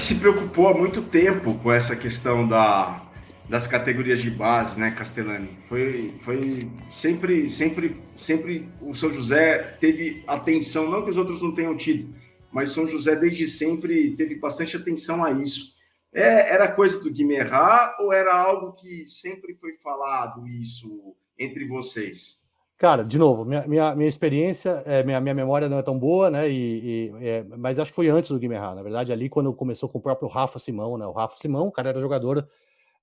Que 0.00 0.06
se 0.06 0.14
preocupou 0.14 0.68
há 0.68 0.74
muito 0.74 1.02
tempo 1.02 1.54
com 1.58 1.70
essa 1.70 1.94
questão 1.94 2.48
da, 2.48 3.06
das 3.50 3.66
categorias 3.66 4.22
de 4.22 4.30
base, 4.30 4.80
né, 4.80 4.90
Castellani? 4.90 5.50
Foi, 5.68 6.14
foi 6.22 6.70
sempre, 6.88 7.50
sempre, 7.50 8.00
sempre 8.16 8.66
o 8.80 8.94
São 8.94 9.12
José 9.12 9.76
teve 9.78 10.24
atenção, 10.26 10.90
não 10.90 11.02
que 11.02 11.10
os 11.10 11.18
outros 11.18 11.42
não 11.42 11.54
tenham 11.54 11.76
tido, 11.76 12.14
mas 12.50 12.70
São 12.70 12.88
José 12.88 13.14
desde 13.14 13.46
sempre 13.46 14.12
teve 14.12 14.36
bastante 14.36 14.74
atenção 14.74 15.22
a 15.22 15.30
isso. 15.32 15.74
É, 16.12 16.52
era 16.52 16.70
coisa 16.72 17.00
do 17.02 17.10
Guimerá 17.10 17.96
ou 18.00 18.12
era 18.12 18.34
algo 18.34 18.72
que 18.72 19.04
sempre 19.06 19.54
foi 19.54 19.76
falado 19.76 20.46
isso 20.46 21.14
entre 21.38 21.66
vocês? 21.66 22.40
Cara, 22.76 23.04
de 23.04 23.18
novo, 23.18 23.44
minha, 23.44 23.66
minha, 23.66 23.94
minha 23.94 24.08
experiência, 24.08 24.82
é, 24.86 25.02
minha, 25.02 25.20
minha 25.20 25.34
memória 25.34 25.68
não 25.68 25.78
é 25.78 25.82
tão 25.82 25.98
boa, 25.98 26.30
né? 26.30 26.50
E, 26.50 27.12
e 27.20 27.26
é, 27.26 27.44
mas 27.44 27.78
acho 27.78 27.90
que 27.90 27.94
foi 27.94 28.08
antes 28.08 28.30
do 28.30 28.38
Guimarães, 28.38 28.74
na 28.74 28.82
verdade, 28.82 29.12
ali 29.12 29.28
quando 29.28 29.52
começou 29.52 29.86
com 29.88 29.98
o 29.98 30.00
próprio 30.00 30.28
Rafa 30.28 30.58
Simão, 30.58 30.96
né? 30.96 31.06
O 31.06 31.12
Rafa 31.12 31.36
Simão, 31.36 31.66
o 31.66 31.72
cara 31.72 31.90
era 31.90 32.00
jogador 32.00 32.48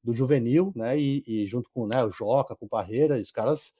do 0.04 0.14
juvenil, 0.14 0.74
né? 0.76 1.00
E, 1.00 1.24
e 1.28 1.46
junto 1.46 1.70
com 1.70 1.86
né, 1.86 2.04
o 2.04 2.10
Joca, 2.10 2.56
com 2.56 2.66
o 2.66 2.70
Parreira, 2.70 3.20
os 3.20 3.32
caras 3.32 3.74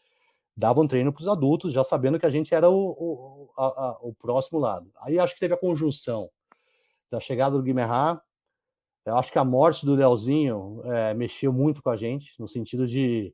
davam 0.56 0.88
treino 0.88 1.12
para 1.12 1.22
os 1.22 1.28
adultos, 1.28 1.74
já 1.74 1.84
sabendo 1.84 2.20
que 2.20 2.26
a 2.26 2.30
gente 2.30 2.54
era 2.54 2.70
o, 2.70 2.90
o, 2.90 3.50
a, 3.58 3.66
a, 3.66 3.98
o 4.02 4.14
próximo 4.14 4.60
lado. 4.60 4.92
Aí 5.02 5.18
acho 5.18 5.34
que 5.34 5.40
teve 5.40 5.56
a 5.56 5.60
conjunção 5.60 6.30
da 7.10 7.20
chegada 7.20 7.58
do 7.58 7.64
Guimarães, 7.64 8.20
eu 9.08 9.16
acho 9.18 9.32
que 9.32 9.40
a 9.40 9.46
morte 9.46 9.86
do 9.86 9.96
Leozinho 9.96 10.82
é, 10.86 11.14
mexeu 11.14 11.54
muito 11.54 11.82
com 11.82 11.90
a 11.90 11.96
gente, 11.96 12.34
no 12.40 12.48
sentido 12.48 12.86
de 12.86 13.34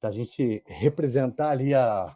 da 0.00 0.10
gente 0.10 0.62
representar 0.66 1.50
ali 1.50 1.74
a, 1.74 2.14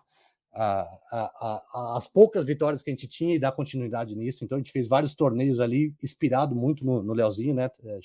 a, 0.53 0.99
a, 1.11 1.97
as 1.97 2.07
poucas 2.07 2.45
vitórias 2.45 2.83
que 2.83 2.91
a 2.91 2.93
gente 2.93 3.09
tinha 3.09 3.35
e 3.35 3.39
dar 3.39 3.53
continuidade 3.53 4.15
nisso. 4.15 4.45
Então 4.45 4.57
a 4.57 4.59
gente 4.59 4.71
fez 4.71 4.87
vários 4.87 5.15
torneios 5.15 5.61
ali, 5.61 5.95
inspirado 6.03 6.55
muito 6.55 6.85
no, 6.85 7.03
no 7.03 7.13
Leozinho, 7.15 7.55
né? 7.55 7.71
É, 7.85 7.99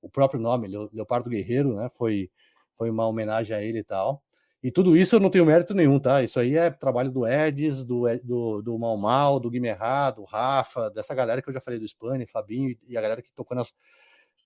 o 0.00 0.08
próprio 0.08 0.40
nome, 0.40 0.66
Leopardo 0.92 1.30
Guerreiro, 1.30 1.76
né? 1.76 1.88
Foi, 1.96 2.28
foi 2.74 2.90
uma 2.90 3.06
homenagem 3.06 3.56
a 3.56 3.62
ele 3.62 3.78
e 3.78 3.84
tal. 3.84 4.22
E 4.62 4.70
tudo 4.70 4.96
isso 4.96 5.16
eu 5.16 5.20
não 5.20 5.30
tenho 5.30 5.46
mérito 5.46 5.74
nenhum, 5.74 5.98
tá? 5.98 6.22
Isso 6.22 6.38
aí 6.38 6.56
é 6.56 6.70
trabalho 6.70 7.10
do 7.10 7.26
Edis, 7.26 7.84
do, 7.84 8.04
do, 8.22 8.62
do 8.62 8.78
Mal 8.78 8.96
Mal, 8.96 9.40
do 9.40 9.50
Guimerá, 9.50 10.10
do 10.10 10.24
Rafa, 10.24 10.90
dessa 10.90 11.14
galera 11.14 11.42
que 11.42 11.48
eu 11.48 11.52
já 11.52 11.60
falei 11.60 11.80
do 11.80 11.86
Spani, 11.86 12.26
Fabinho 12.26 12.76
e 12.86 12.96
a 12.96 13.00
galera 13.00 13.22
que 13.22 13.32
tocou 13.34 13.56
nas, 13.56 13.72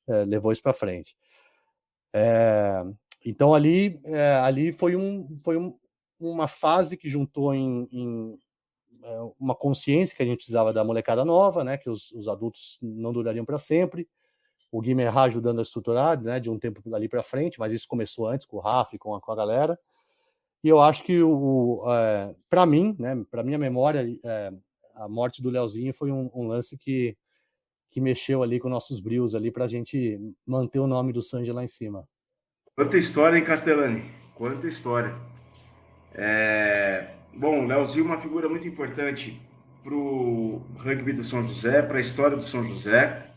é, 0.09 0.25
levou 0.25 0.53
isso 0.53 0.63
para 0.63 0.73
frente. 0.73 1.17
É, 2.13 2.83
então 3.25 3.55
ali, 3.55 4.01
é, 4.05 4.35
ali 4.37 4.73
foi, 4.73 4.97
um, 4.97 5.37
foi 5.45 5.57
um, 5.57 5.77
uma 6.19 6.49
fase 6.49 6.97
que 6.97 7.09
juntou 7.09 7.55
em, 7.55 7.89
em 7.93 8.39
uma 9.39 9.55
consciência 9.55 10.17
que 10.17 10.23
a 10.23 10.27
gente 10.27 10.39
precisava 10.39 10.73
da 10.73 10.85
molecada 10.85 11.25
nova, 11.25 11.63
né? 11.63 11.77
Que 11.77 11.89
os, 11.89 12.11
os 12.13 12.29
adultos 12.29 12.79
não 12.83 13.13
durariam 13.13 13.45
para 13.45 13.59
sempre. 13.59 14.09
O 14.71 14.81
Guimerá 14.81 15.23
ajudando 15.23 15.61
a 15.61 15.63
estruturar, 15.63 16.21
né? 16.21 16.41
De 16.41 16.51
um 16.51 16.59
tempo 16.59 16.83
dali 16.89 17.09
para 17.09 17.23
frente, 17.23 17.59
mas 17.59 17.73
isso 17.73 17.87
começou 17.87 18.27
antes 18.27 18.47
com 18.47 18.57
o 18.57 18.61
Rafa 18.61 18.97
e 18.97 18.99
com 18.99 19.15
a, 19.15 19.21
com 19.21 19.33
a 19.33 19.37
galera. 19.37 19.79
E 20.65 20.69
eu 20.69 20.81
acho 20.81 21.05
que 21.05 21.23
o, 21.23 21.85
é, 21.89 22.35
para 22.49 22.67
mim, 22.67 22.97
né? 22.99 23.25
Para 23.31 23.45
minha 23.45 23.59
memória, 23.59 24.05
é, 24.25 24.53
a 24.95 25.09
morte 25.09 25.43
do 25.43 25.51
Leozinho 25.51 25.93
foi 25.95 26.11
um, 26.11 26.31
um, 26.35 26.47
lance 26.47 26.77
que 26.77 27.17
que 27.91 28.01
mexeu 28.01 28.43
ali 28.43 28.59
com 28.59 28.69
nossos 28.69 29.01
brios 29.01 29.35
ali 29.35 29.51
para 29.51 29.65
a 29.65 29.69
gente 29.69 30.21
manter 30.47 30.79
o 30.79 30.87
nome 30.87 31.13
do 31.13 31.23
Sanji 31.23 31.53
lá 31.53 31.65
em 31.65 31.69
cima. 31.69 32.07
Quanta 32.75 32.99
história, 32.99 33.39
hein, 33.39 33.45
Castellani? 33.45 34.05
Quanta 34.35 34.67
história. 34.67 35.15
É... 36.13 37.15
Bom, 37.35 37.65
o 37.65 37.67
Leozinho 37.67 38.05
é 38.05 38.09
uma 38.09 38.19
figura 38.19 38.49
muito 38.49 38.67
importante 38.69 39.41
para 39.83 39.95
o 39.95 40.63
rugby 40.79 41.13
do 41.13 41.25
São 41.25 41.43
José, 41.43 41.81
para 41.81 41.99
a 41.99 42.01
história 42.01 42.37
do 42.37 42.43
São 42.43 42.65
José. 42.65 43.31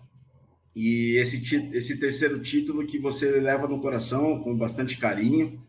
E 0.75 1.17
esse, 1.17 1.43
esse 1.73 1.99
terceiro 1.99 2.41
título 2.41 2.85
que 2.85 2.99
você 2.99 3.39
leva 3.39 3.67
no 3.67 3.81
coração 3.81 4.41
com 4.41 4.57
bastante 4.57 4.97
carinho. 4.97 5.61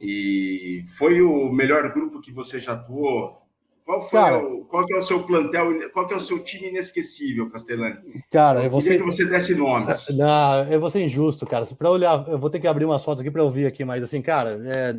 E 0.00 0.84
foi 0.98 1.22
o 1.22 1.50
melhor 1.50 1.92
grupo 1.92 2.20
que 2.20 2.32
você 2.32 2.60
já 2.60 2.72
atuou 2.72 3.45
qual, 3.86 4.02
foi 4.02 4.18
cara, 4.18 4.44
o, 4.44 4.64
qual 4.64 4.84
que 4.84 4.92
é 4.92 4.96
o 4.96 5.02
seu 5.02 5.22
plantel, 5.22 5.90
qual 5.92 6.08
que 6.08 6.12
é 6.12 6.16
o 6.16 6.20
seu 6.20 6.42
time 6.42 6.70
inesquecível, 6.70 7.48
Castellani? 7.48 8.20
Cara, 8.32 8.64
eu 8.64 8.70
vou 8.70 8.82
ser... 8.82 8.96
que 8.96 9.04
você 9.04 9.24
desse 9.24 9.54
nomes. 9.54 10.08
Não, 10.10 10.64
eu 10.64 10.80
vou 10.80 10.90
ser 10.90 11.04
injusto, 11.04 11.46
cara. 11.46 11.64
Para 11.66 11.92
olhar, 11.92 12.28
eu 12.28 12.36
vou 12.36 12.50
ter 12.50 12.58
que 12.58 12.66
abrir 12.66 12.84
umas 12.84 13.04
fotos 13.04 13.20
aqui 13.20 13.30
para 13.30 13.42
eu 13.42 13.50
ver 13.50 13.66
aqui, 13.66 13.84
mas 13.84 14.02
assim, 14.02 14.20
cara, 14.20 14.60
é... 14.66 14.96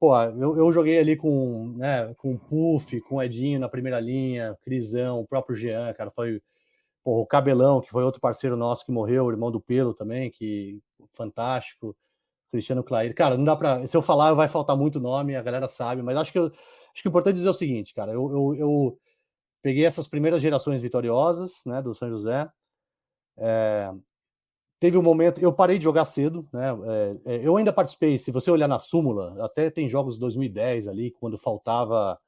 Pô, 0.00 0.20
eu, 0.20 0.56
eu, 0.58 0.72
joguei 0.72 0.98
ali 0.98 1.16
com, 1.16 1.74
né, 1.76 2.12
com 2.18 2.34
o 2.34 2.38
Puff, 2.38 3.00
com 3.02 3.16
o 3.16 3.22
Edinho 3.22 3.60
na 3.60 3.68
primeira 3.68 4.00
linha, 4.00 4.58
Crisão, 4.64 5.20
o 5.20 5.26
próprio 5.26 5.54
Jean, 5.54 5.92
cara, 5.92 6.10
foi 6.10 6.42
pô, 7.04 7.20
o 7.20 7.26
Cabelão, 7.26 7.80
que 7.80 7.90
foi 7.90 8.02
outro 8.02 8.20
parceiro 8.20 8.56
nosso 8.56 8.84
que 8.84 8.90
morreu, 8.90 9.26
o 9.26 9.30
irmão 9.30 9.52
do 9.52 9.60
Pelo 9.60 9.94
também, 9.94 10.28
que 10.28 10.80
fantástico, 11.12 11.96
Cristiano 12.50 12.82
Clair. 12.82 13.14
Cara, 13.14 13.36
não 13.36 13.44
dá 13.44 13.54
para, 13.54 13.86
se 13.86 13.96
eu 13.96 14.02
falar 14.02 14.34
vai 14.34 14.48
faltar 14.48 14.76
muito 14.76 14.98
nome, 14.98 15.36
a 15.36 15.42
galera 15.42 15.68
sabe, 15.68 16.02
mas 16.02 16.16
acho 16.16 16.32
que 16.32 16.38
eu, 16.40 16.50
Acho 16.92 17.02
que 17.02 17.08
é 17.08 17.10
importante 17.10 17.36
dizer 17.36 17.48
o 17.48 17.54
seguinte, 17.54 17.94
cara, 17.94 18.12
eu, 18.12 18.30
eu, 18.30 18.54
eu 18.54 18.98
peguei 19.62 19.84
essas 19.84 20.08
primeiras 20.08 20.42
gerações 20.42 20.82
vitoriosas, 20.82 21.62
né, 21.64 21.80
do 21.80 21.94
São 21.94 22.10
José. 22.10 22.50
É, 23.38 23.90
teve 24.78 24.98
um 24.98 25.02
momento, 25.02 25.40
eu 25.40 25.52
parei 25.52 25.78
de 25.78 25.84
jogar 25.84 26.04
cedo, 26.04 26.46
né? 26.52 26.68
É, 27.24 27.40
eu 27.42 27.56
ainda 27.56 27.72
participei. 27.72 28.18
Se 28.18 28.30
você 28.30 28.50
olhar 28.50 28.68
na 28.68 28.78
súmula, 28.78 29.42
até 29.44 29.70
tem 29.70 29.88
jogos 29.88 30.14
de 30.14 30.20
2010 30.20 30.88
ali, 30.88 31.10
quando 31.12 31.38
faltava 31.38 32.18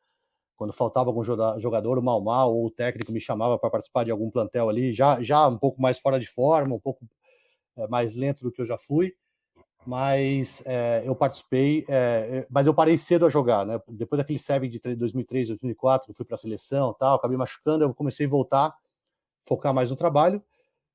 quando 0.56 0.72
faltava 0.72 1.10
algum 1.10 1.24
jogador, 1.24 1.98
o 1.98 2.02
mal 2.02 2.20
mal 2.20 2.54
ou 2.54 2.66
o 2.66 2.70
técnico 2.70 3.10
me 3.10 3.20
chamava 3.20 3.58
para 3.58 3.68
participar 3.70 4.04
de 4.04 4.12
algum 4.12 4.30
plantel 4.30 4.68
ali, 4.68 4.94
já 4.94 5.20
já 5.20 5.48
um 5.48 5.58
pouco 5.58 5.82
mais 5.82 5.98
fora 5.98 6.18
de 6.18 6.28
forma, 6.28 6.76
um 6.76 6.80
pouco 6.80 7.04
mais 7.90 8.14
lento 8.14 8.44
do 8.44 8.52
que 8.52 8.62
eu 8.62 8.66
já 8.66 8.78
fui 8.78 9.14
mas 9.86 10.62
é, 10.64 11.02
eu 11.04 11.14
participei, 11.14 11.84
é, 11.88 12.46
mas 12.50 12.66
eu 12.66 12.74
parei 12.74 12.96
cedo 12.96 13.26
a 13.26 13.28
jogar, 13.28 13.66
né? 13.66 13.80
Depois 13.88 14.18
daquele 14.18 14.38
Seven 14.38 14.70
de 14.70 14.78
2003, 14.96 15.48
2004, 15.48 16.10
eu 16.10 16.14
fui 16.14 16.24
para 16.24 16.34
a 16.34 16.38
seleção, 16.38 16.94
tal, 16.98 17.16
acabei 17.16 17.36
machucando, 17.36 17.84
eu 17.84 17.94
comecei 17.94 18.26
a 18.26 18.28
voltar, 18.28 18.74
focar 19.44 19.74
mais 19.74 19.90
no 19.90 19.96
trabalho. 19.96 20.42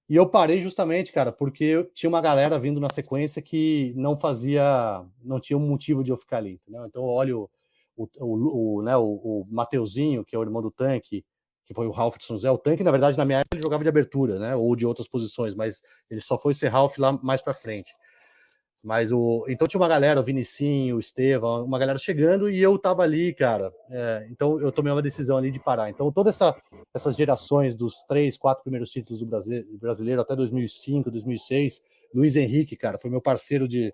E 0.10 0.16
eu 0.16 0.28
parei 0.28 0.62
justamente, 0.62 1.14
cara, 1.14 1.32
porque 1.32 1.88
tinha 1.94 2.10
uma 2.10 2.20
galera 2.20 2.58
vindo 2.58 2.80
na 2.80 2.90
sequência 2.90 3.42
que 3.42 3.94
não 3.96 4.18
fazia, 4.18 5.06
não 5.24 5.40
tinha 5.40 5.58
um 5.58 5.68
motivo 5.68 6.04
de 6.04 6.12
eu 6.12 6.18
ficar 6.18 6.38
ali, 6.38 6.54
entendeu? 6.54 6.86
Então 6.88 7.04
eu 7.04 7.10
olho 7.10 7.50
o, 7.96 8.10
o, 8.20 8.78
o, 8.78 8.82
né, 8.82 8.98
o, 8.98 9.04
o 9.04 9.48
Mateuzinho, 9.52 10.26
que 10.26 10.36
é 10.36 10.40
o 10.40 10.42
irmão 10.42 10.64
do 10.64 10.72
Tanque, 10.72 11.24
que 11.64 11.76
foi 11.76 11.86
o 11.86 11.92
Ralph 11.92 12.18
de 12.18 12.26
São 12.26 12.36
José. 12.36 12.50
O 12.50 12.58
Tanque, 12.58 12.84
na 12.84 12.90
verdade, 12.90 13.16
na 13.16 13.26
minha 13.26 13.40
época, 13.40 13.56
ele 13.56 13.62
jogava 13.62 13.84
de 13.84 13.90
abertura, 13.90 14.40
né? 14.40 14.56
Ou 14.56 14.76
de 14.76 14.88
outras 14.88 15.08
posições, 15.08 15.54
mas 15.54 15.84
ele 16.10 16.20
só 16.20 16.36
foi 16.36 16.56
ser 16.56 16.70
Ralph 16.70 16.98
lá 16.98 17.12
mais 17.22 17.44
para 17.44 17.54
frente. 17.54 17.94
Mas 18.82 19.12
o. 19.12 19.46
Então 19.50 19.68
tinha 19.68 19.80
uma 19.80 19.88
galera, 19.88 20.20
o 20.20 20.24
Vinicinho, 20.24 20.96
o 20.96 21.00
Estevam, 21.00 21.66
uma 21.66 21.78
galera 21.78 22.00
chegando 22.00 22.50
e 22.50 22.62
eu 22.62 22.78
tava 22.80 23.04
ali, 23.04 23.34
cara. 23.34 23.74
É, 23.90 24.28
então 24.32 24.60
eu 24.62 24.72
tomei 24.72 24.92
uma 24.92 25.02
decisão 25.02 25.38
ali 25.38 25.52
de 25.52 25.60
parar. 25.60 25.90
Então 25.90 26.12
toda 26.12 26.30
essa, 26.30 26.56
essas 26.94 27.16
gerações 27.16 27.76
dos 27.76 28.04
três, 28.04 28.38
quatro 28.38 28.64
primeiros 28.64 28.90
títulos 28.90 29.22
do 29.22 29.78
brasileiro 29.78 30.22
até 30.22 30.36
2005, 30.36 31.12
2006, 31.12 31.82
Luiz 32.14 32.36
Henrique, 32.38 32.78
cara, 32.78 32.98
foi 32.98 33.10
meu 33.10 33.22
parceiro 33.22 33.68
de 33.68 33.94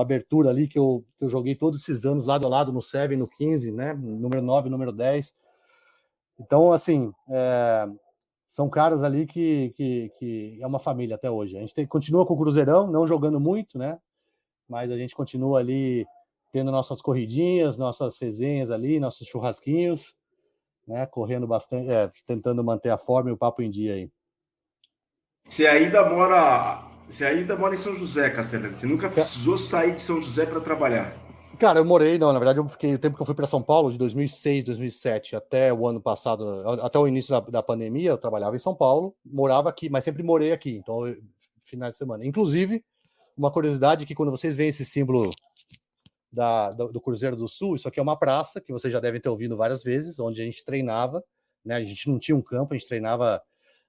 abertura 0.00 0.50
ali 0.50 0.68
que 0.68 0.78
eu, 0.78 1.04
que 1.18 1.24
eu 1.24 1.28
joguei 1.28 1.54
todos 1.54 1.80
esses 1.80 2.04
anos 2.04 2.26
lado 2.26 2.46
a 2.46 2.50
lado 2.50 2.72
no 2.72 2.80
7, 2.80 3.16
no 3.16 3.26
15, 3.26 3.72
né? 3.72 3.92
Número 3.94 4.40
9, 4.40 4.70
número 4.70 4.92
10. 4.92 5.34
Então, 6.38 6.72
assim, 6.72 7.12
é, 7.28 7.86
são 8.50 8.68
caras 8.68 9.04
ali 9.04 9.26
que, 9.26 9.72
que, 9.76 10.12
que, 10.18 10.58
é 10.60 10.66
uma 10.66 10.80
família 10.80 11.14
até 11.14 11.30
hoje. 11.30 11.56
A 11.56 11.60
gente 11.60 11.72
tem, 11.72 11.86
continua 11.86 12.26
com 12.26 12.34
o 12.34 12.36
Cruzeirão, 12.36 12.90
não 12.90 13.06
jogando 13.06 13.38
muito, 13.38 13.78
né? 13.78 13.96
Mas 14.68 14.90
a 14.90 14.96
gente 14.96 15.14
continua 15.14 15.60
ali 15.60 16.04
tendo 16.50 16.72
nossas 16.72 17.00
corridinhas, 17.00 17.78
nossas 17.78 18.18
resenhas 18.18 18.72
ali, 18.72 18.98
nossos 18.98 19.28
churrasquinhos, 19.28 20.16
né? 20.84 21.06
Correndo 21.06 21.46
bastante, 21.46 21.94
é, 21.94 22.10
tentando 22.26 22.64
manter 22.64 22.90
a 22.90 22.98
forma 22.98 23.30
e 23.30 23.32
o 23.32 23.36
papo 23.36 23.62
em 23.62 23.70
dia 23.70 23.94
aí. 23.94 24.10
Você 25.44 25.68
ainda 25.68 26.10
mora, 26.10 26.90
você 27.08 27.24
ainda 27.24 27.54
mora 27.54 27.74
em 27.74 27.78
São 27.78 27.96
José, 27.96 28.30
Castelano. 28.30 28.76
Você 28.76 28.84
nunca 28.84 29.08
precisou 29.08 29.56
sair 29.56 29.94
de 29.94 30.02
São 30.02 30.20
José 30.20 30.44
para 30.44 30.60
trabalhar? 30.60 31.16
Cara, 31.58 31.78
eu 31.78 31.84
morei, 31.84 32.18
não, 32.18 32.32
na 32.32 32.38
verdade 32.38 32.58
eu 32.58 32.68
fiquei 32.68 32.94
o 32.94 32.98
tempo 32.98 33.16
que 33.16 33.22
eu 33.22 33.26
fui 33.26 33.34
para 33.34 33.46
São 33.46 33.62
Paulo, 33.62 33.90
de 33.92 33.98
2006, 33.98 34.64
2007 34.64 35.36
até 35.36 35.72
o 35.72 35.86
ano 35.86 36.00
passado, 36.00 36.64
até 36.80 36.98
o 36.98 37.06
início 37.06 37.30
da, 37.30 37.40
da, 37.40 37.62
pandemia, 37.62 38.10
eu 38.10 38.18
trabalhava 38.18 38.56
em 38.56 38.58
São 38.58 38.74
Paulo, 38.74 39.14
morava 39.24 39.68
aqui, 39.68 39.90
mas 39.90 40.04
sempre 40.04 40.22
morei 40.22 40.52
aqui, 40.52 40.70
então 40.70 41.02
final 41.60 41.90
de 41.90 41.96
semana. 41.96 42.24
Inclusive, 42.24 42.82
uma 43.36 43.50
curiosidade 43.50 44.06
que 44.06 44.14
quando 44.14 44.30
vocês 44.30 44.56
veem 44.56 44.70
esse 44.70 44.84
símbolo 44.84 45.30
da, 46.32 46.70
do, 46.70 46.92
do, 46.92 47.00
Cruzeiro 47.00 47.36
do 47.36 47.48
Sul, 47.48 47.74
isso 47.74 47.88
aqui 47.88 48.00
é 48.00 48.02
uma 48.02 48.18
praça 48.18 48.60
que 48.60 48.72
vocês 48.72 48.92
já 48.92 49.00
devem 49.00 49.20
ter 49.20 49.28
ouvido 49.28 49.56
várias 49.56 49.82
vezes, 49.82 50.18
onde 50.18 50.40
a 50.40 50.44
gente 50.44 50.64
treinava, 50.64 51.22
né? 51.64 51.74
A 51.74 51.84
gente 51.84 52.08
não 52.08 52.18
tinha 52.18 52.36
um 52.36 52.42
campo, 52.42 52.74
a 52.74 52.76
gente 52.76 52.88
treinava 52.88 53.42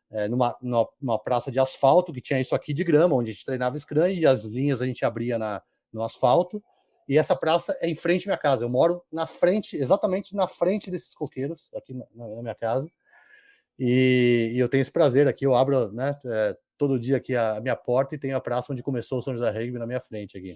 é, 0.09 0.27
numa, 0.27 0.57
numa, 0.61 0.87
numa, 1.01 1.19
praça 1.19 1.51
de 1.51 1.59
asfalto 1.59 2.11
que 2.11 2.21
tinha 2.21 2.39
isso 2.39 2.53
aqui 2.53 2.73
de 2.73 2.83
grama, 2.83 3.15
onde 3.15 3.31
a 3.31 3.33
gente 3.33 3.45
treinava 3.45 3.77
Scrum 3.77 4.07
e 4.07 4.25
as 4.25 4.43
linhas 4.43 4.81
a 4.81 4.85
gente 4.85 5.05
abria 5.05 5.37
na, 5.37 5.61
no 5.91 6.03
asfalto 6.03 6.61
e 7.11 7.17
essa 7.17 7.35
praça 7.35 7.77
é 7.81 7.89
em 7.89 7.95
frente 7.95 8.23
à 8.23 8.31
minha 8.31 8.37
casa. 8.37 8.63
Eu 8.63 8.69
moro 8.69 9.03
na 9.11 9.27
frente, 9.27 9.75
exatamente 9.75 10.33
na 10.33 10.47
frente 10.47 10.89
desses 10.89 11.13
coqueiros, 11.13 11.69
aqui 11.75 11.93
na, 11.93 12.05
na 12.15 12.41
minha 12.41 12.55
casa. 12.55 12.89
E, 13.77 14.53
e, 14.53 14.57
eu 14.57 14.69
tenho 14.69 14.81
esse 14.81 14.93
prazer 14.93 15.27
aqui. 15.27 15.45
Eu 15.45 15.53
abro 15.53 15.91
né, 15.91 16.17
é, 16.25 16.55
todo 16.77 16.97
dia 16.97 17.17
aqui 17.17 17.35
a, 17.35 17.59
minha 17.59 17.75
porta 17.75 18.15
e 18.15 18.17
tenho 18.17 18.37
a 18.37 18.39
praça 18.39 18.71
onde 18.71 18.81
começou 18.81 19.17
o 19.17 19.21
São 19.21 19.33
José 19.33 19.49
Rugby 19.49 19.77
na 19.77 19.85
minha 19.85 19.99
frente 19.99 20.37
aqui. 20.37 20.55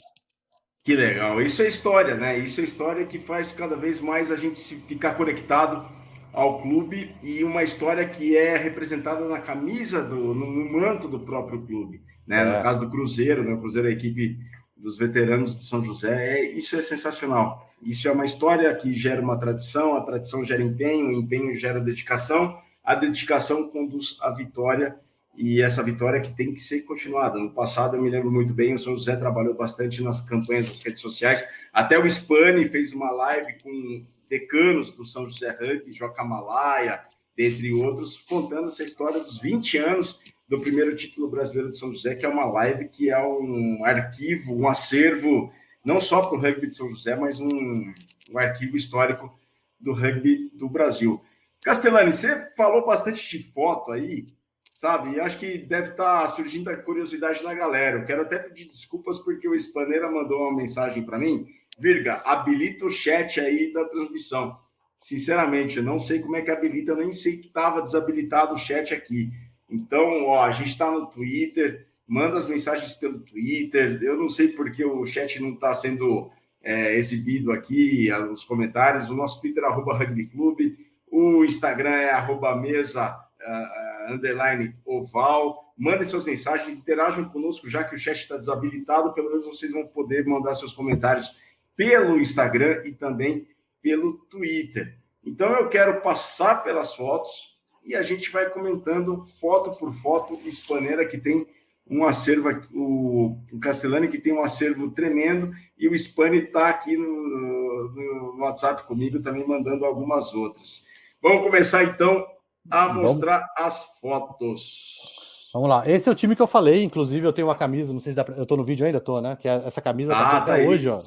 Que 0.81 0.95
legal. 0.95 1.41
Isso 1.41 1.61
é 1.61 1.67
história, 1.67 2.15
né? 2.15 2.39
Isso 2.39 2.61
é 2.61 2.63
história 2.63 3.05
que 3.05 3.19
faz 3.19 3.51
cada 3.51 3.75
vez 3.75 3.99
mais 3.99 4.31
a 4.31 4.37
gente 4.37 4.57
se 4.57 4.77
ficar 4.77 5.15
conectado 5.15 5.85
ao 6.31 6.61
clube 6.61 7.17
e 7.21 7.43
uma 7.43 7.63
história 7.63 8.07
que 8.07 8.37
é 8.37 8.55
representada 8.55 9.27
na 9.27 9.41
camisa, 9.41 10.01
do, 10.01 10.33
no, 10.33 10.49
no 10.49 10.71
manto 10.71 11.09
do 11.09 11.19
próprio 11.19 11.61
clube. 11.63 12.01
Né? 12.25 12.43
É. 12.43 12.45
No 12.45 12.63
caso 12.63 12.79
do 12.79 12.89
Cruzeiro, 12.89 13.43
né? 13.43 13.53
o 13.53 13.59
Cruzeiro 13.59 13.89
é 13.89 13.91
a 13.91 13.93
equipe 13.93 14.39
dos 14.75 14.97
veteranos 14.97 15.57
de 15.57 15.65
São 15.65 15.83
José. 15.83 16.39
É, 16.39 16.51
isso 16.51 16.75
é 16.75 16.81
sensacional. 16.81 17.69
Isso 17.81 18.07
é 18.07 18.11
uma 18.11 18.25
história 18.25 18.73
que 18.75 18.97
gera 18.97 19.21
uma 19.21 19.37
tradição, 19.37 19.95
a 19.95 20.01
tradição 20.01 20.43
gera 20.43 20.61
empenho, 20.61 21.09
o 21.09 21.13
empenho 21.13 21.55
gera 21.55 21.79
dedicação, 21.79 22.59
a 22.83 22.95
dedicação 22.95 23.69
conduz 23.69 24.17
à 24.21 24.29
vitória 24.31 24.99
e 25.37 25.61
essa 25.61 25.83
vitória 25.83 26.21
que 26.21 26.33
tem 26.33 26.53
que 26.53 26.59
ser 26.59 26.81
continuada. 26.81 27.37
No 27.37 27.51
passado, 27.51 27.95
eu 27.95 28.01
me 28.01 28.09
lembro 28.09 28.31
muito 28.31 28.53
bem, 28.53 28.73
o 28.73 28.79
São 28.79 28.93
José 28.93 29.15
trabalhou 29.15 29.53
bastante 29.53 30.01
nas 30.01 30.21
campanhas 30.21 30.67
das 30.67 30.81
redes 30.81 31.01
sociais, 31.01 31.45
até 31.73 31.99
o 31.99 32.05
Spani 32.05 32.69
fez 32.69 32.93
uma 32.93 33.11
live 33.11 33.57
com 33.61 34.05
decanos 34.29 34.93
do 34.93 35.05
São 35.05 35.27
José 35.27 35.49
Rugby, 35.51 35.93
Joca 35.93 36.23
Malaya, 36.23 37.01
dentre 37.35 37.73
outros, 37.73 38.17
contando 38.17 38.67
essa 38.67 38.83
história 38.83 39.19
dos 39.19 39.39
20 39.39 39.77
anos 39.77 40.19
do 40.47 40.59
primeiro 40.59 40.95
título 40.95 41.29
brasileiro 41.29 41.71
de 41.71 41.77
São 41.77 41.91
José, 41.91 42.15
que 42.15 42.25
é 42.25 42.29
uma 42.29 42.45
live 42.45 42.87
que 42.87 43.09
é 43.09 43.19
um 43.19 43.83
arquivo, 43.83 44.55
um 44.55 44.67
acervo, 44.67 45.51
não 45.83 45.99
só 45.99 46.21
para 46.21 46.37
o 46.37 46.41
rugby 46.41 46.67
de 46.67 46.75
São 46.75 46.89
José, 46.89 47.15
mas 47.15 47.39
um, 47.39 47.93
um 48.31 48.37
arquivo 48.37 48.75
histórico 48.77 49.37
do 49.79 49.93
rugby 49.93 50.49
do 50.53 50.69
Brasil. 50.69 51.21
Castellani, 51.63 52.13
você 52.13 52.51
falou 52.55 52.85
bastante 52.85 53.27
de 53.27 53.43
foto 53.51 53.91
aí, 53.91 54.25
sabe? 54.73 55.15
E 55.15 55.19
acho 55.19 55.39
que 55.39 55.57
deve 55.57 55.91
estar 55.91 56.21
tá 56.21 56.27
surgindo 56.27 56.69
a 56.69 56.77
curiosidade 56.77 57.43
na 57.43 57.53
galera. 57.53 57.99
Eu 57.99 58.05
quero 58.05 58.21
até 58.21 58.37
pedir 58.37 58.65
desculpas 58.65 59.17
porque 59.19 59.47
o 59.47 59.55
Spaneira 59.55 60.09
mandou 60.11 60.41
uma 60.41 60.55
mensagem 60.55 61.03
para 61.03 61.17
mim. 61.17 61.47
Virga, 61.79 62.21
habilita 62.25 62.85
o 62.85 62.89
chat 62.89 63.39
aí 63.39 63.73
da 63.73 63.83
transmissão. 63.85 64.57
Sinceramente, 64.97 65.77
eu 65.77 65.83
não 65.83 65.99
sei 65.99 66.19
como 66.19 66.35
é 66.35 66.41
que 66.41 66.51
habilita, 66.51 66.91
eu 66.91 66.97
nem 66.97 67.11
sei 67.11 67.37
que 67.37 67.47
estava 67.47 67.81
desabilitado 67.81 68.53
o 68.53 68.57
chat 68.57 68.93
aqui. 68.93 69.31
Então, 69.69 70.25
ó, 70.25 70.43
a 70.43 70.51
gente 70.51 70.69
está 70.69 70.89
no 70.89 71.07
Twitter, 71.07 71.87
manda 72.07 72.37
as 72.37 72.47
mensagens 72.47 72.93
pelo 72.93 73.19
Twitter. 73.19 73.99
Eu 74.01 74.17
não 74.17 74.29
sei 74.29 74.49
porque 74.49 74.83
o 74.85 75.05
chat 75.05 75.39
não 75.39 75.53
está 75.53 75.73
sendo 75.73 76.31
é, 76.61 76.95
exibido 76.95 77.51
aqui, 77.51 78.11
os 78.31 78.43
comentários. 78.43 79.09
O 79.09 79.15
nosso 79.15 79.41
Twitter, 79.41 79.63
arroba 79.63 79.97
Rugby 79.97 80.27
Clube. 80.27 80.77
O 81.07 81.43
Instagram 81.45 81.95
é 81.95 82.11
arroba 82.11 82.55
mesa 82.55 83.11
uh, 83.41 84.13
underline 84.13 84.75
oval. 84.85 85.73
Mandem 85.77 86.05
suas 86.05 86.25
mensagens, 86.25 86.75
interajam 86.75 87.25
conosco, 87.25 87.69
já 87.69 87.83
que 87.83 87.95
o 87.95 87.97
chat 87.97 88.17
está 88.17 88.37
desabilitado. 88.37 89.13
Pelo 89.13 89.29
menos 89.29 89.45
vocês 89.45 89.71
vão 89.71 89.85
poder 89.87 90.25
mandar 90.25 90.55
seus 90.55 90.73
comentários 90.73 91.37
pelo 91.75 92.19
Instagram 92.19 92.83
e 92.85 92.93
também 92.93 93.47
pelo 93.81 94.13
Twitter. 94.29 94.97
Então 95.23 95.51
eu 95.53 95.69
quero 95.69 96.01
passar 96.01 96.63
pelas 96.63 96.95
fotos 96.95 97.54
e 97.85 97.95
a 97.95 98.01
gente 98.01 98.31
vai 98.31 98.49
comentando 98.49 99.23
foto 99.39 99.77
por 99.77 99.93
foto 99.93 100.33
o 100.33 100.51
Spaneira 100.51 101.05
que 101.05 101.17
tem 101.17 101.45
um 101.89 102.03
acervo, 102.03 102.49
o, 102.73 103.37
o 103.53 103.59
Castellani 103.59 104.07
que 104.07 104.17
tem 104.17 104.33
um 104.33 104.43
acervo 104.43 104.89
tremendo 104.89 105.51
e 105.77 105.87
o 105.87 105.93
Spani 105.95 106.39
está 106.39 106.69
aqui 106.69 106.97
no, 106.97 107.91
no, 107.93 108.37
WhatsApp 108.39 108.87
comigo 108.87 109.21
também 109.21 109.47
mandando 109.47 109.85
algumas 109.85 110.33
outras. 110.33 110.85
Vamos 111.21 111.43
começar 111.43 111.83
então 111.83 112.25
a 112.71 112.91
mostrar 112.91 113.37
Vamos. 113.39 113.51
as 113.57 113.99
fotos. 114.01 115.51
Vamos 115.53 115.69
lá. 115.69 115.87
Esse 115.87 116.09
é 116.09 116.11
o 116.11 116.15
time 116.15 116.35
que 116.35 116.41
eu 116.41 116.47
falei, 116.47 116.83
inclusive 116.83 117.25
eu 117.25 117.31
tenho 117.31 117.47
uma 117.47 117.55
camisa, 117.55 117.93
não 117.93 117.99
sei 117.99 118.13
se 118.13 118.15
dá 118.15 118.23
pra... 118.23 118.35
eu 118.35 118.43
estou 118.43 118.57
no 118.57 118.63
vídeo 118.63 118.85
ainda, 118.85 118.99
tô, 118.99 119.21
né? 119.21 119.37
Que 119.39 119.47
é 119.47 119.53
essa 119.53 119.81
camisa 119.81 120.11
tá 120.11 120.19
ah, 120.19 120.37
até 120.37 120.63
tá 120.63 120.69
hoje, 120.69 120.89
ó. 120.89 121.03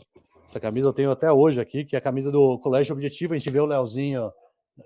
Essa 0.47 0.61
camisa 0.61 0.89
eu 0.89 0.93
tenho 0.93 1.11
até 1.11 1.31
hoje 1.31 1.61
aqui, 1.61 1.85
que 1.85 1.97
é 1.97 1.99
a 1.99 2.03
camisa 2.03 2.31
do 2.31 2.59
Colégio 2.61 2.95
Objetivo. 2.95 3.35
A 3.35 3.39
gente 3.39 3.51
vê 3.51 3.61
o 3.61 3.67
Leozinho. 3.67 4.31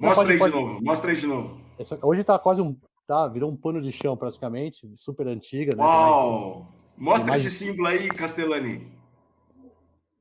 Mostra 0.01 0.27
aí 0.27 0.39
pode... 0.39 0.53
de 0.53 0.61
novo, 0.61 0.83
mostra 0.83 1.11
aí 1.11 1.17
de 1.17 1.27
novo. 1.27 1.61
Essa... 1.79 1.99
Hoje 2.03 2.25
tá 2.25 2.39
quase 2.39 2.61
um. 2.61 2.77
Tá, 3.07 3.27
virou 3.29 3.51
um 3.51 3.57
pano 3.57 3.83
de 3.83 3.91
chão 3.91 4.17
praticamente, 4.17 4.89
super 4.97 5.27
antiga. 5.27 5.75
Né? 5.75 5.83
Uau! 5.83 6.69
Mostra 6.97 7.31
mais... 7.31 7.45
esse 7.45 7.57
símbolo 7.57 7.89
aí, 7.89 8.09
Castellani. 8.09 8.87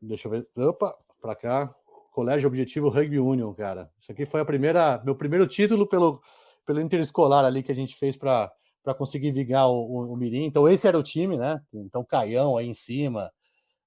Deixa 0.02 0.28
eu 0.28 0.32
ver. 0.32 0.48
Opa, 0.58 0.96
pra 1.22 1.36
cá. 1.36 1.74
Colégio 2.12 2.48
Objetivo 2.48 2.90
Rugby 2.90 3.20
Union, 3.20 3.54
cara. 3.54 3.90
Isso 4.00 4.12
aqui 4.12 4.26
foi 4.26 4.42
a 4.42 4.46
primeira, 4.46 5.02
meu 5.06 5.16
primeiro 5.16 5.48
título 5.48 5.88
pelo, 5.88 6.22
pelo 6.66 6.82
interescolar 6.82 7.46
ali 7.46 7.64
que 7.64 7.72
a 7.72 7.76
gente 7.76 7.96
fez 7.96 8.18
para 8.18 8.52
conseguir 8.98 9.32
vigar 9.32 9.68
o, 9.68 9.76
o, 9.76 10.14
o 10.14 10.18
Mirim. 10.18 10.44
Então, 10.44 10.68
esse 10.68 10.88
era 10.88 10.98
o 10.98 11.04
time, 11.04 11.38
né? 11.38 11.62
Então, 11.74 12.04
Caião 12.04 12.58
aí 12.58 12.68
em 12.68 12.74
cima, 12.74 13.32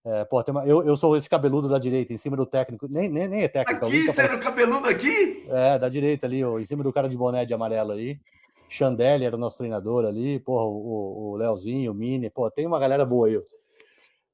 é, 0.05 0.25
pô, 0.25 0.45
uma, 0.49 0.67
eu, 0.67 0.85
eu 0.85 0.97
sou 0.97 1.17
esse 1.17 1.31
cabeludo 1.31 1.67
da 1.67 1.79
direita, 1.79 2.13
em 2.13 2.17
cima 2.19 2.37
do 2.37 2.45
técnico. 2.45 2.87
Nem, 2.91 3.09
nem, 3.09 3.27
nem 3.27 3.43
é 3.43 3.49
técnico. 3.49 3.87
Aqui, 3.87 4.07
você 4.07 4.21
era 4.21 4.37
o 4.37 4.41
cabeludo 4.41 4.87
aqui? 4.87 5.47
É, 5.49 5.79
da 5.79 5.89
direita 5.89 6.27
ali, 6.27 6.45
ó, 6.45 6.59
em 6.59 6.65
cima 6.67 6.83
do 6.83 6.93
cara 6.93 7.09
de 7.09 7.17
boné 7.17 7.47
de 7.47 7.55
amarelo 7.55 7.93
aí. 7.93 8.21
Chandelli 8.69 9.25
era 9.25 9.37
o 9.37 9.39
nosso 9.39 9.57
treinador 9.57 10.05
ali, 10.05 10.41
porra, 10.41 10.65
o, 10.65 11.31
o 11.33 11.37
Leozinho, 11.37 11.93
o 11.93 11.95
Mini, 11.95 12.29
pô, 12.29 12.51
tem 12.51 12.67
uma 12.67 12.79
galera 12.79 13.05
boa 13.05 13.29
aí 13.29 13.37
ó, 13.39 13.43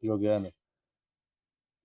jogando. 0.03 0.53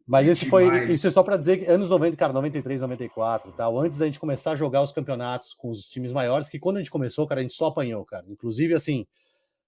Mas 0.08 0.28
esse 0.28 0.48
foi, 0.48 0.92
isso 0.92 1.08
é 1.08 1.12
só 1.12 1.24
para 1.24 1.38
dizer 1.38 1.58
que 1.58 1.66
anos 1.66 1.90
90, 1.90 2.16
cara, 2.16 2.32
93, 2.32 2.80
94, 2.82 3.52
tal, 3.52 3.80
antes 3.80 3.98
da 3.98 4.06
gente 4.06 4.20
começar 4.20 4.52
a 4.52 4.56
jogar 4.56 4.84
os 4.84 4.92
campeonatos 4.92 5.54
com 5.54 5.70
os 5.70 5.90
times 5.90 6.12
maiores, 6.12 6.48
que 6.48 6.60
quando 6.60 6.78
a 6.78 6.80
gente 6.80 6.92
começou, 6.92 7.28
cara, 7.28 7.42
a 7.42 7.44
gente 7.44 7.56
só 7.56 7.68
apanhou, 7.68 8.06
cara. 8.06 8.24
Inclusive, 8.28 8.76
assim, 8.76 9.06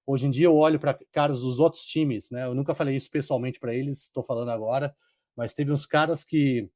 Hoje 0.07 0.25
em 0.25 0.31
dia 0.31 0.45
eu 0.45 0.55
olho 0.55 0.79
para 0.79 0.97
caras 1.11 1.41
dos 1.41 1.59
outros 1.59 1.83
times, 1.83 2.31
né? 2.31 2.45
Eu 2.45 2.55
nunca 2.55 2.73
falei 2.73 2.95
isso 2.95 3.11
pessoalmente 3.11 3.59
para 3.59 3.75
eles, 3.75 4.03
estou 4.03 4.23
falando 4.23 4.49
agora, 4.49 4.95
mas 5.35 5.53
teve 5.53 5.69
uns 5.69 5.85
caras 5.85 6.23
que 6.23 6.69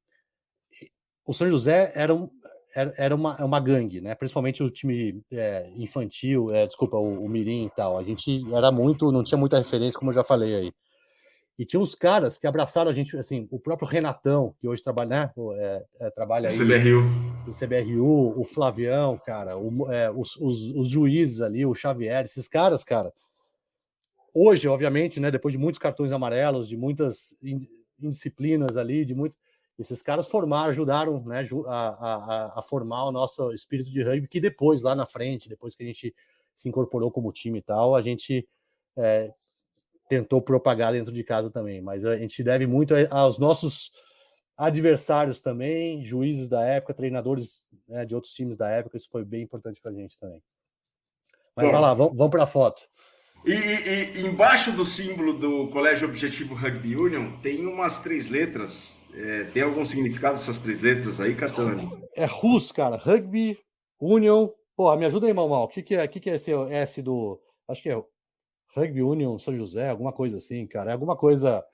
o 1.24 1.32
São 1.32 1.48
José 1.48 1.90
era, 1.94 2.14
um, 2.14 2.28
era 2.74 3.14
uma, 3.14 3.42
uma 3.42 3.58
gangue, 3.58 4.02
né? 4.02 4.14
Principalmente 4.14 4.62
o 4.62 4.68
time 4.68 5.22
é, 5.32 5.70
infantil, 5.76 6.52
é, 6.52 6.66
desculpa, 6.66 6.98
o, 6.98 7.24
o 7.24 7.28
Mirim 7.28 7.66
e 7.66 7.70
tal. 7.70 7.96
A 7.96 8.02
gente 8.02 8.42
era 8.54 8.70
muito, 8.70 9.10
não 9.10 9.24
tinha 9.24 9.38
muita 9.38 9.56
referência, 9.56 9.98
como 9.98 10.10
eu 10.10 10.14
já 10.14 10.22
falei 10.22 10.54
aí. 10.54 10.72
E 11.58 11.66
tinha 11.66 11.80
uns 11.80 11.94
caras 11.94 12.38
que 12.38 12.46
abraçaram 12.46 12.90
a 12.90 12.94
gente, 12.94 13.16
assim, 13.16 13.46
o 13.50 13.58
próprio 13.58 13.86
Renatão, 13.86 14.54
que 14.58 14.66
hoje 14.66 14.82
trabalha, 14.82 15.08
né? 15.08 15.30
É, 15.58 15.84
é, 16.00 16.10
trabalha 16.10 16.48
aí. 16.48 16.56
CBRU. 16.56 17.02
O 17.46 17.52
CBRU, 17.52 18.40
o 18.40 18.44
Flavião, 18.44 19.20
cara, 19.24 19.56
o, 19.56 19.90
é, 19.92 20.10
os, 20.10 20.36
os, 20.36 20.74
os, 20.74 20.88
juízes 20.88 21.40
ali, 21.40 21.66
o 21.66 21.74
Xavier, 21.74 22.24
esses 22.24 22.48
caras, 22.48 22.82
cara. 22.82 23.12
Hoje, 24.34 24.66
obviamente, 24.66 25.20
né? 25.20 25.30
Depois 25.30 25.52
de 25.52 25.58
muitos 25.58 25.78
cartões 25.78 26.12
amarelos, 26.12 26.68
de 26.68 26.76
muitas 26.76 27.34
indisciplinas 28.00 28.76
ali, 28.76 29.04
de 29.04 29.14
muito. 29.14 29.36
Esses 29.78 30.02
caras 30.02 30.28
formaram, 30.28 30.70
ajudaram 30.70 31.24
né, 31.24 31.46
a, 31.66 31.88
a, 31.88 32.58
a 32.58 32.62
formar 32.62 33.06
o 33.06 33.12
nosso 33.12 33.52
espírito 33.52 33.90
de 33.90 34.02
rugby, 34.02 34.28
que 34.28 34.40
depois, 34.40 34.82
lá 34.82 34.94
na 34.94 35.06
frente, 35.06 35.48
depois 35.48 35.74
que 35.74 35.82
a 35.82 35.86
gente 35.86 36.14
se 36.54 36.68
incorporou 36.68 37.10
como 37.10 37.32
time 37.32 37.58
e 37.58 37.62
tal, 37.62 37.96
a 37.96 38.02
gente 38.02 38.46
é, 38.96 39.32
tentou 40.08 40.42
propagar 40.42 40.92
dentro 40.92 41.12
de 41.12 41.24
casa 41.24 41.50
também. 41.50 41.80
Mas 41.80 42.04
a 42.04 42.16
gente 42.16 42.42
deve 42.42 42.66
muito 42.66 42.94
aos 43.10 43.38
nossos 43.38 43.90
adversários 44.56 45.40
também, 45.40 46.04
juízes 46.04 46.48
da 46.48 46.64
época, 46.64 46.94
treinadores 46.94 47.66
né, 47.88 48.04
de 48.04 48.14
outros 48.14 48.32
times 48.34 48.56
da 48.56 48.68
época. 48.68 48.96
Isso 48.96 49.08
foi 49.10 49.24
bem 49.24 49.42
importante 49.42 49.80
para 49.80 49.90
a 49.90 49.94
gente 49.94 50.18
também. 50.18 50.42
Mas 51.56 51.66
Bom, 51.66 51.72
vai 51.72 51.80
lá, 51.80 51.94
vamos, 51.94 52.16
vamos 52.16 52.30
para 52.30 52.44
a 52.44 52.46
foto. 52.46 52.82
E, 53.44 53.52
e, 53.52 54.20
embaixo 54.26 54.70
do 54.70 54.84
símbolo 54.84 55.32
do 55.32 55.68
Colégio 55.68 56.08
Objetivo 56.08 56.54
Rugby 56.54 56.96
Union 56.96 57.32
tem 57.42 57.66
umas 57.66 58.00
três 58.00 58.28
letras. 58.28 58.96
É, 59.14 59.44
tem 59.44 59.62
algum 59.62 59.84
significado 59.84 60.36
essas 60.36 60.58
três 60.58 60.80
letras 60.80 61.20
aí, 61.20 61.34
Castellani? 61.34 61.90
É 62.14 62.24
RUS, 62.24 62.70
cara. 62.70 62.96
Rugby 62.96 63.58
Union. 64.00 64.48
Pô, 64.76 64.94
me 64.96 65.06
ajuda 65.06 65.26
aí, 65.26 65.32
Mal. 65.32 65.64
O 65.64 65.68
que, 65.68 65.82
que, 65.82 65.94
é, 65.94 66.06
que, 66.06 66.20
que 66.20 66.30
é 66.30 66.36
esse 66.36 66.52
S 66.52 67.02
do. 67.02 67.40
Acho 67.68 67.82
que 67.82 67.90
é 67.90 68.02
Rugby 68.74 69.02
Union 69.02 69.38
São 69.38 69.56
José, 69.56 69.88
alguma 69.88 70.12
coisa 70.12 70.38
assim, 70.38 70.66
cara. 70.66 70.90
É 70.90 70.92
alguma 70.92 71.16
coisa, 71.16 71.64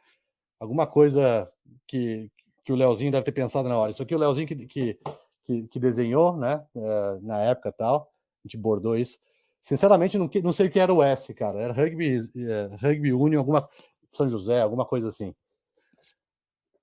alguma 0.58 0.86
coisa 0.86 1.50
que, 1.86 2.30
que 2.64 2.72
o 2.72 2.76
Leozinho 2.76 3.12
deve 3.12 3.24
ter 3.24 3.32
pensado 3.32 3.68
na 3.68 3.78
hora. 3.78 3.90
Isso 3.90 4.02
aqui 4.02 4.14
o 4.14 4.18
Leozinho 4.18 4.46
que, 4.46 4.66
que, 4.66 4.98
que, 5.44 5.68
que 5.68 5.78
desenhou, 5.78 6.36
né? 6.36 6.64
É, 6.74 7.18
na 7.22 7.40
época 7.42 7.72
tal. 7.72 8.10
A 8.44 8.48
gente 8.48 8.56
bordou 8.56 8.96
isso. 8.96 9.18
Sinceramente, 9.60 10.16
não, 10.16 10.30
não 10.42 10.52
sei 10.52 10.66
o 10.66 10.70
que 10.70 10.80
era 10.80 10.92
o 10.92 11.02
S, 11.02 11.34
cara. 11.34 11.60
Era 11.60 11.72
Rugby, 11.72 12.18
é, 12.36 12.76
rugby 12.76 13.12
Union, 13.12 13.40
alguma. 13.40 13.68
São 14.10 14.28
José, 14.28 14.60
alguma 14.60 14.86
coisa 14.86 15.08
assim. 15.08 15.34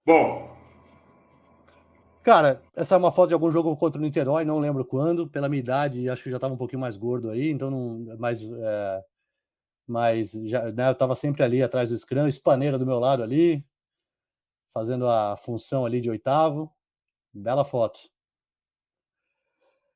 Bom. 0.06 0.56
Cara, 2.24 2.62
essa 2.76 2.96
é 2.96 2.98
uma 2.98 3.12
foto 3.12 3.30
de 3.30 3.34
algum 3.36 3.52
jogo 3.52 3.76
contra 3.78 4.00
o 4.00 4.04
Niterói, 4.04 4.44
não 4.46 4.60
lembro 4.60 4.84
quando. 4.86 5.28
Pela 5.28 5.50
minha 5.50 5.60
idade, 5.60 6.10
acho 6.10 6.24
que 6.24 6.30
já 6.30 6.38
estava 6.38 6.54
um 6.54 6.58
pouquinho 6.58 6.82
mais 6.82 6.98
gordo 6.98 7.30
aí, 7.30 7.52
então 7.52 7.70
não. 7.70 8.18
Mais, 8.18 8.42
é, 8.44 9.04
mas 9.88 10.32
já, 10.32 10.72
né, 10.72 10.88
eu 10.88 10.94
estava 10.94 11.16
sempre 11.16 11.44
ali 11.44 11.62
atrás 11.62 11.90
do 11.90 11.98
Scrum, 11.98 12.28
Espaneira 12.28 12.78
do 12.80 12.86
meu 12.86 13.00
lado 13.00 13.24
ali, 13.24 13.66
fazendo 14.74 15.08
a 15.08 15.36
função 15.38 15.86
ali 15.86 16.02
de 16.02 16.10
oitavo. 16.10 16.72
Bela 17.34 17.66
foto. 17.66 18.00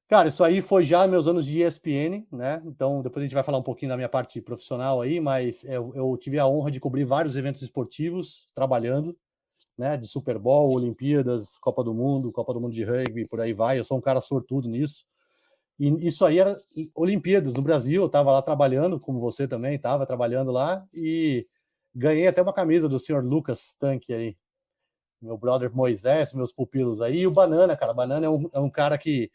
Cara, 0.10 0.28
isso 0.28 0.44
aí 0.44 0.60
foi 0.60 0.86
já 0.86 1.08
meus 1.08 1.28
anos 1.28 1.46
de 1.46 1.62
ESPN, 1.62 2.26
né? 2.32 2.60
Então, 2.66 3.04
depois 3.04 3.22
a 3.22 3.28
gente 3.28 3.36
vai 3.36 3.44
falar 3.44 3.60
um 3.60 3.64
pouquinho 3.64 3.90
da 3.90 3.96
minha 3.96 4.10
parte 4.10 4.42
profissional 4.42 5.02
aí, 5.02 5.20
mas 5.20 5.64
eu, 5.66 5.94
eu 5.94 6.18
tive 6.18 6.40
a 6.40 6.48
honra 6.48 6.72
de 6.72 6.80
cobrir 6.80 7.04
vários 7.04 7.36
eventos 7.36 7.62
esportivos 7.62 8.48
trabalhando, 8.56 9.16
né? 9.78 9.96
De 9.98 10.08
Super 10.08 10.40
Bowl, 10.40 10.74
Olimpíadas, 10.74 11.60
Copa 11.60 11.84
do 11.84 11.94
Mundo, 11.94 12.32
Copa 12.32 12.56
do 12.56 12.60
Mundo 12.60 12.74
de 12.74 12.84
Rugby, 12.84 13.28
por 13.28 13.40
aí 13.40 13.54
vai. 13.54 13.78
Eu 13.78 13.84
sou 13.84 14.00
um 14.00 14.02
cara 14.02 14.20
sortudo 14.20 14.68
nisso. 14.68 15.06
E 15.80 16.08
isso 16.08 16.26
aí 16.26 16.40
era 16.40 16.60
Olimpíadas 16.96 17.54
no 17.54 17.62
Brasil, 17.62 18.02
eu 18.02 18.08
estava 18.08 18.32
lá 18.32 18.42
trabalhando, 18.42 19.00
como 19.00 19.20
você 19.20 19.48
também 19.48 19.76
estava 19.76 20.08
trabalhando 20.08 20.52
lá, 20.52 20.84
e 20.92 21.46
ganhei 21.94 22.26
até 22.26 22.42
uma 22.42 22.52
camisa 22.52 22.90
do 22.90 22.98
senhor 22.98 23.24
Lucas 23.24 23.76
Tanque 23.80 24.12
aí, 24.12 24.36
meu 25.22 25.38
brother 25.38 25.72
Moisés, 25.72 26.34
meus 26.34 26.52
pupilos 26.52 27.00
aí, 27.00 27.20
e 27.20 27.28
o 27.28 27.32
Banana, 27.32 27.78
cara, 27.78 27.94
Banana 27.94 28.26
é 28.26 28.30
um, 28.30 28.50
é 28.52 28.60
um 28.60 28.70
cara 28.72 28.98
que 28.98 29.30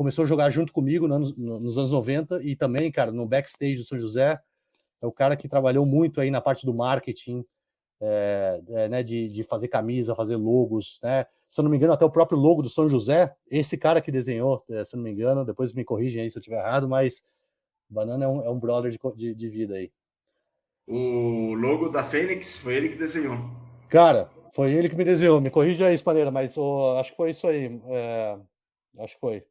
começou 0.00 0.24
a 0.24 0.26
jogar 0.26 0.48
junto 0.48 0.72
comigo 0.72 1.06
no, 1.06 1.18
no, 1.18 1.60
nos 1.60 1.76
anos 1.76 1.90
90 1.90 2.42
e 2.42 2.56
também, 2.56 2.90
cara, 2.90 3.12
no 3.12 3.26
backstage 3.26 3.76
do 3.76 3.84
São 3.84 4.00
José, 4.00 4.40
é 4.98 5.06
o 5.06 5.12
cara 5.12 5.36
que 5.36 5.46
trabalhou 5.46 5.84
muito 5.84 6.22
aí 6.22 6.30
na 6.30 6.40
parte 6.40 6.64
do 6.64 6.72
marketing, 6.72 7.44
é, 8.00 8.62
é, 8.68 8.88
né, 8.88 9.02
de, 9.02 9.28
de 9.28 9.44
fazer 9.44 9.68
camisa, 9.68 10.14
fazer 10.14 10.36
logos, 10.36 10.98
né, 11.02 11.26
se 11.46 11.60
eu 11.60 11.64
não 11.64 11.70
me 11.70 11.76
engano, 11.76 11.92
até 11.92 12.02
o 12.02 12.10
próprio 12.10 12.38
logo 12.38 12.62
do 12.62 12.70
São 12.70 12.88
José, 12.88 13.36
esse 13.50 13.76
cara 13.76 14.00
que 14.00 14.10
desenhou, 14.10 14.64
eh, 14.70 14.82
se 14.86 14.96
eu 14.96 14.96
não 14.96 15.04
me 15.04 15.10
engano, 15.10 15.44
depois 15.44 15.74
me 15.74 15.84
corrigem 15.84 16.22
aí 16.22 16.30
se 16.30 16.38
eu 16.38 16.40
estiver 16.40 16.60
errado, 16.60 16.88
mas 16.88 17.22
Banana 17.86 18.24
é 18.24 18.28
um, 18.28 18.42
é 18.42 18.48
um 18.48 18.58
brother 18.58 18.90
de, 18.90 18.98
de, 19.16 19.34
de, 19.34 19.48
vida 19.50 19.74
aí. 19.74 19.92
O 20.88 21.52
logo 21.52 21.90
da 21.90 22.04
Fênix 22.04 22.56
foi 22.56 22.74
ele 22.74 22.88
que 22.88 22.96
desenhou. 22.96 23.36
Cara, 23.90 24.30
foi 24.54 24.72
ele 24.72 24.88
que 24.88 24.96
me 24.96 25.04
desenhou, 25.04 25.42
me 25.42 25.50
corrija 25.50 25.88
aí, 25.88 25.94
Espaneira, 25.94 26.30
mas 26.30 26.56
oh, 26.56 26.96
acho 26.98 27.10
que 27.10 27.16
foi 27.18 27.30
isso 27.30 27.46
aí. 27.46 27.78
É, 27.86 28.38
acho 29.00 29.14
que 29.16 29.20
foi. 29.20 29.44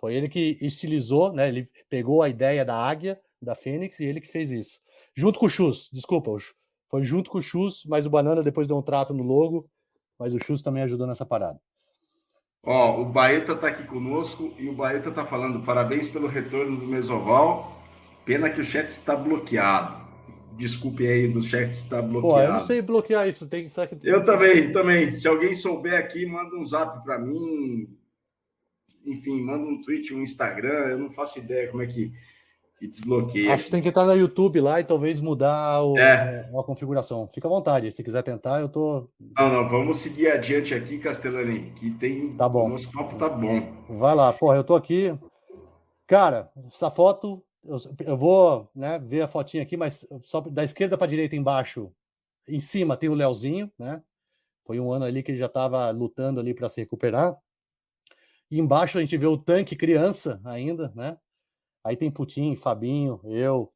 Foi 0.00 0.14
ele 0.14 0.28
que 0.28 0.56
estilizou, 0.60 1.32
né? 1.32 1.48
Ele 1.48 1.68
pegou 1.88 2.22
a 2.22 2.28
ideia 2.28 2.64
da 2.64 2.74
águia, 2.74 3.20
da 3.40 3.54
Fênix, 3.54 4.00
e 4.00 4.04
ele 4.04 4.20
que 4.20 4.28
fez 4.28 4.50
isso. 4.50 4.80
Junto 5.14 5.38
com 5.38 5.46
o 5.46 5.50
Chus, 5.50 5.88
desculpa, 5.92 6.30
foi 6.88 7.04
junto 7.04 7.30
com 7.30 7.38
o 7.38 7.42
Chus, 7.42 7.84
mas 7.86 8.06
o 8.06 8.10
Banana 8.10 8.42
depois 8.42 8.66
deu 8.66 8.76
um 8.76 8.82
trato 8.82 9.12
no 9.12 9.22
logo 9.22 9.68
mas 10.20 10.34
o 10.34 10.38
Chus 10.38 10.62
também 10.62 10.82
ajudou 10.82 11.06
nessa 11.06 11.24
parada. 11.24 11.58
Ó, 12.62 13.00
o 13.00 13.06
Baeta 13.06 13.52
está 13.52 13.68
aqui 13.68 13.84
conosco 13.84 14.52
e 14.58 14.68
o 14.68 14.74
Baeta 14.74 15.08
está 15.08 15.24
falando 15.24 15.64
parabéns 15.64 16.10
pelo 16.10 16.28
retorno 16.28 16.76
do 16.76 16.86
Mesoval. 16.86 17.80
Pena 18.26 18.50
que 18.50 18.60
o 18.60 18.64
chat 18.64 18.90
está 18.90 19.16
bloqueado. 19.16 19.98
Desculpe 20.58 21.06
aí, 21.06 21.26
do 21.26 21.42
chat 21.42 21.70
está 21.70 22.02
bloqueado. 22.02 22.34
Pô, 22.34 22.38
eu 22.38 22.52
não 22.52 22.60
sei 22.60 22.82
bloquear 22.82 23.26
isso. 23.26 23.48
Tem 23.48 23.66
que 23.66 23.72
Eu 24.02 24.22
também, 24.22 24.70
também. 24.74 25.10
Se 25.10 25.26
alguém 25.26 25.54
souber 25.54 25.98
aqui, 25.98 26.26
manda 26.26 26.54
um 26.54 26.66
zap 26.66 27.02
para 27.02 27.18
mim. 27.18 27.88
Enfim, 29.06 29.40
manda 29.42 29.64
um 29.64 29.80
tweet, 29.82 30.12
um 30.14 30.22
Instagram, 30.22 30.88
eu 30.88 30.98
não 30.98 31.10
faço 31.10 31.38
ideia 31.38 31.70
como 31.70 31.82
é 31.82 31.86
que, 31.86 32.12
que 32.78 32.86
desbloqueia. 32.86 33.52
Acho 33.52 33.64
que 33.64 33.70
tem 33.70 33.82
que 33.82 33.88
entrar 33.88 34.04
no 34.04 34.14
YouTube 34.14 34.60
lá 34.60 34.80
e 34.80 34.84
talvez 34.84 35.20
mudar 35.20 35.82
o, 35.82 35.98
é. 35.98 36.48
a 36.48 36.62
configuração. 36.62 37.28
Fica 37.28 37.48
à 37.48 37.50
vontade, 37.50 37.90
se 37.92 38.02
quiser 38.02 38.22
tentar, 38.22 38.60
eu 38.60 38.68
tô. 38.68 39.08
Não, 39.38 39.52
não, 39.52 39.68
vamos 39.68 39.98
seguir 39.98 40.30
adiante 40.30 40.74
aqui, 40.74 40.98
Castellani, 40.98 41.72
que 41.72 41.90
tem. 41.92 42.36
Tá 42.36 42.48
bom. 42.48 42.68
Nosso 42.68 42.90
papo 42.92 43.16
tá 43.16 43.28
bom. 43.28 43.84
Vai 43.88 44.14
lá, 44.14 44.32
porra, 44.32 44.56
eu 44.56 44.64
tô 44.64 44.74
aqui. 44.74 45.16
Cara, 46.06 46.50
essa 46.66 46.90
foto, 46.90 47.42
eu, 47.64 47.76
eu 48.04 48.16
vou 48.16 48.68
né, 48.74 48.98
ver 48.98 49.22
a 49.22 49.28
fotinha 49.28 49.62
aqui, 49.62 49.76
mas 49.76 50.06
só 50.22 50.40
da 50.40 50.64
esquerda 50.64 50.98
para 50.98 51.06
direita 51.06 51.36
embaixo, 51.36 51.92
em 52.48 52.60
cima 52.60 52.96
tem 52.96 53.08
o 53.08 53.14
Leozinho, 53.14 53.70
né? 53.78 54.02
Foi 54.64 54.78
um 54.78 54.92
ano 54.92 55.04
ali 55.04 55.22
que 55.22 55.30
ele 55.30 55.38
já 55.38 55.46
estava 55.46 55.90
lutando 55.90 56.40
ali 56.40 56.54
para 56.54 56.68
se 56.68 56.80
recuperar. 56.80 57.36
E 58.50 58.58
embaixo 58.58 58.98
a 58.98 59.00
gente 59.00 59.16
vê 59.16 59.26
o 59.26 59.38
tanque 59.38 59.76
criança 59.76 60.40
ainda, 60.44 60.92
né? 60.94 61.16
Aí 61.84 61.96
tem 61.96 62.10
Putin, 62.10 62.56
Fabinho, 62.56 63.20
eu, 63.24 63.72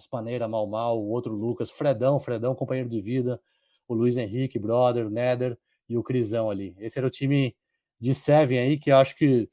Spaneira, 0.00 0.48
Mal 0.48 0.66
Mal, 0.66 1.00
o 1.00 1.08
outro 1.08 1.34
Lucas, 1.34 1.70
Fredão, 1.70 2.18
Fredão, 2.18 2.54
companheiro 2.54 2.88
de 2.88 3.00
vida, 3.00 3.40
o 3.86 3.94
Luiz 3.94 4.16
Henrique, 4.16 4.58
brother, 4.58 5.06
o 5.06 5.10
Neder 5.10 5.58
e 5.88 5.96
o 5.96 6.02
Crisão 6.02 6.50
ali. 6.50 6.74
Esse 6.78 6.98
era 6.98 7.06
o 7.06 7.10
time 7.10 7.54
de 8.00 8.14
Seven 8.14 8.58
aí, 8.58 8.78
que 8.78 8.90
eu 8.90 8.96
acho 8.96 9.16
que 9.16 9.48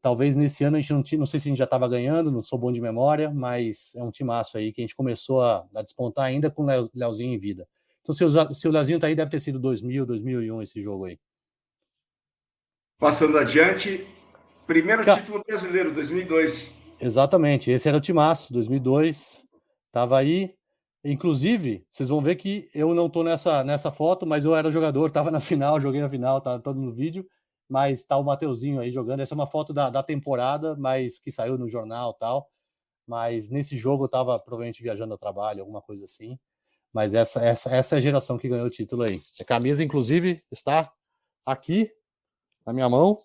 talvez 0.00 0.36
nesse 0.36 0.64
ano 0.64 0.76
a 0.76 0.80
gente 0.80 0.92
não 0.92 1.02
tinha, 1.02 1.18
não 1.18 1.26
sei 1.26 1.40
se 1.40 1.48
a 1.48 1.50
gente 1.50 1.58
já 1.58 1.64
estava 1.64 1.88
ganhando, 1.88 2.30
não 2.30 2.42
sou 2.42 2.58
bom 2.58 2.72
de 2.72 2.80
memória, 2.80 3.30
mas 3.30 3.92
é 3.94 4.02
um 4.02 4.10
timaço 4.10 4.56
aí 4.58 4.72
que 4.72 4.80
a 4.80 4.84
gente 4.84 4.96
começou 4.96 5.42
a, 5.42 5.66
a 5.74 5.82
despontar 5.82 6.26
ainda 6.26 6.50
com 6.50 6.64
o 6.64 6.88
Leozinho 6.94 7.34
em 7.34 7.38
vida. 7.38 7.66
Então, 8.00 8.14
se 8.14 8.24
o, 8.24 8.54
se 8.54 8.68
o 8.68 8.70
Leozinho 8.70 9.00
tá 9.00 9.06
aí, 9.06 9.14
deve 9.14 9.30
ter 9.30 9.40
sido 9.40 9.58
2000, 9.58 10.04
2001 10.06 10.62
esse 10.62 10.82
jogo 10.82 11.06
aí. 11.06 11.18
Passando 12.98 13.36
adiante, 13.36 14.06
primeiro 14.66 15.04
título 15.04 15.42
brasileiro, 15.44 15.92
2002. 15.92 16.72
Exatamente, 17.00 17.70
esse 17.70 17.88
era 17.88 17.98
o 17.98 18.00
Timaço, 18.00 18.52
2002. 18.52 19.44
Tava 19.90 20.18
aí. 20.18 20.54
Inclusive, 21.04 21.84
vocês 21.90 22.08
vão 22.08 22.22
ver 22.22 22.36
que 22.36 22.70
eu 22.74 22.94
não 22.94 23.10
tô 23.10 23.22
nessa, 23.22 23.62
nessa 23.62 23.90
foto, 23.90 24.24
mas 24.24 24.44
eu 24.44 24.56
era 24.56 24.70
jogador, 24.70 25.10
tava 25.10 25.30
na 25.30 25.40
final, 25.40 25.80
joguei 25.80 26.00
na 26.00 26.08
final, 26.08 26.40
tá 26.40 26.58
todo 26.58 26.80
no 26.80 26.92
vídeo. 26.92 27.26
Mas 27.68 28.04
tá 28.04 28.16
o 28.16 28.24
Mateuzinho 28.24 28.80
aí 28.80 28.90
jogando. 28.90 29.20
Essa 29.20 29.34
é 29.34 29.36
uma 29.36 29.46
foto 29.46 29.72
da, 29.72 29.90
da 29.90 30.02
temporada, 30.02 30.76
mas 30.76 31.18
que 31.18 31.30
saiu 31.30 31.58
no 31.58 31.68
jornal 31.68 32.14
tal. 32.14 32.48
Mas 33.06 33.50
nesse 33.50 33.76
jogo 33.76 34.04
eu 34.04 34.08
tava 34.08 34.38
provavelmente 34.38 34.82
viajando 34.82 35.12
ao 35.12 35.18
trabalho, 35.18 35.60
alguma 35.60 35.82
coisa 35.82 36.04
assim. 36.04 36.38
Mas 36.92 37.12
essa, 37.12 37.44
essa, 37.44 37.74
essa 37.74 37.96
é 37.96 37.98
a 37.98 38.00
geração 38.00 38.38
que 38.38 38.48
ganhou 38.48 38.66
o 38.66 38.70
título 38.70 39.02
aí. 39.02 39.20
A 39.40 39.44
camisa, 39.44 39.82
inclusive, 39.82 40.42
está 40.50 40.90
aqui 41.44 41.90
na 42.66 42.72
minha 42.72 42.88
mão. 42.88 43.18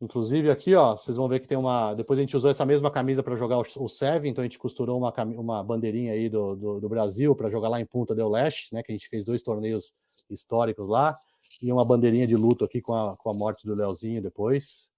Inclusive 0.00 0.48
aqui, 0.48 0.76
ó, 0.76 0.96
vocês 0.96 1.16
vão 1.16 1.28
ver 1.28 1.40
que 1.40 1.48
tem 1.48 1.58
uma. 1.58 1.92
Depois 1.94 2.18
a 2.18 2.22
gente 2.22 2.36
usou 2.36 2.50
essa 2.50 2.64
mesma 2.64 2.88
camisa 2.88 3.20
para 3.20 3.36
jogar 3.36 3.58
o 3.58 3.88
Seven, 3.88 4.30
então 4.30 4.42
a 4.42 4.44
gente 4.44 4.58
costurou 4.58 4.96
uma, 4.96 5.12
uma 5.36 5.64
bandeirinha 5.64 6.12
aí 6.12 6.28
do, 6.28 6.54
do, 6.54 6.80
do 6.80 6.88
Brasil 6.88 7.34
para 7.34 7.50
jogar 7.50 7.68
lá 7.68 7.80
em 7.80 7.86
Punta 7.86 8.14
del 8.14 8.28
Leste, 8.28 8.72
né? 8.72 8.82
Que 8.82 8.92
a 8.92 8.94
gente 8.94 9.08
fez 9.08 9.24
dois 9.24 9.42
torneios 9.42 9.92
históricos 10.30 10.88
lá, 10.88 11.18
e 11.60 11.72
uma 11.72 11.84
bandeirinha 11.84 12.26
de 12.26 12.36
luto 12.36 12.64
aqui 12.64 12.80
com 12.80 12.94
a, 12.94 13.16
com 13.16 13.30
a 13.30 13.34
morte 13.34 13.66
do 13.66 13.74
Leozinho 13.74 14.22
depois. 14.22 14.88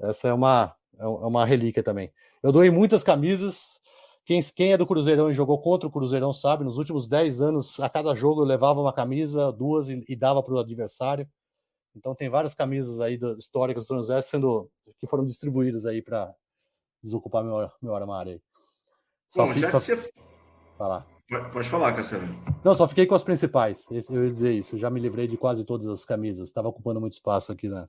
Essa 0.00 0.28
é 0.28 0.32
uma, 0.32 0.74
é, 0.98 1.04
é 1.04 1.06
uma 1.06 1.46
relíquia 1.46 1.82
também. 1.82 2.12
Eu 2.42 2.50
doei 2.50 2.70
muitas 2.70 3.04
camisas. 3.04 3.80
Quem, 4.24 4.42
quem 4.42 4.72
é 4.72 4.78
do 4.78 4.86
Cruzeirão 4.86 5.30
e 5.30 5.34
jogou 5.34 5.60
contra 5.60 5.86
o 5.86 5.92
Cruzeirão 5.92 6.32
sabe, 6.32 6.64
nos 6.64 6.78
últimos 6.78 7.06
10 7.06 7.42
anos, 7.42 7.78
a 7.78 7.90
cada 7.90 8.14
jogo 8.14 8.40
eu 8.40 8.46
levava 8.46 8.80
uma 8.80 8.92
camisa, 8.92 9.52
duas, 9.52 9.88
e, 9.88 10.02
e 10.08 10.16
dava 10.16 10.42
para 10.42 10.54
o 10.54 10.58
adversário. 10.58 11.28
Então 11.94 12.14
tem 12.14 12.28
várias 12.28 12.54
camisas 12.54 13.00
aí 13.00 13.18
do, 13.18 13.36
históricas 13.36 13.84
do 13.84 13.86
São 13.88 13.96
José 13.98 14.20
sendo 14.22 14.70
que 14.98 15.06
foram 15.06 15.24
distribuídas 15.24 15.84
aí 15.86 16.00
para 16.00 16.34
desocupar 17.02 17.44
meu, 17.44 17.70
meu 17.82 17.94
armário 17.94 18.32
aí. 18.32 18.40
Só 19.28 19.46
Bom, 19.46 19.52
fico, 19.52 19.68
só... 19.68 19.78
Você... 19.78 20.10
Falar. 20.78 21.06
Pode 21.52 21.68
falar, 21.68 21.94
Castelo. 21.94 22.26
Não, 22.64 22.74
só 22.74 22.86
fiquei 22.86 23.06
com 23.06 23.14
as 23.14 23.22
principais. 23.22 23.86
Eu 23.90 24.24
ia 24.24 24.30
dizer 24.30 24.52
isso. 24.52 24.74
Eu 24.74 24.78
já 24.78 24.90
me 24.90 25.00
livrei 25.00 25.26
de 25.26 25.36
quase 25.36 25.64
todas 25.64 25.86
as 25.86 26.04
camisas. 26.04 26.48
Estava 26.48 26.68
ocupando 26.68 27.00
muito 27.00 27.14
espaço 27.14 27.50
aqui 27.50 27.68
na. 27.68 27.88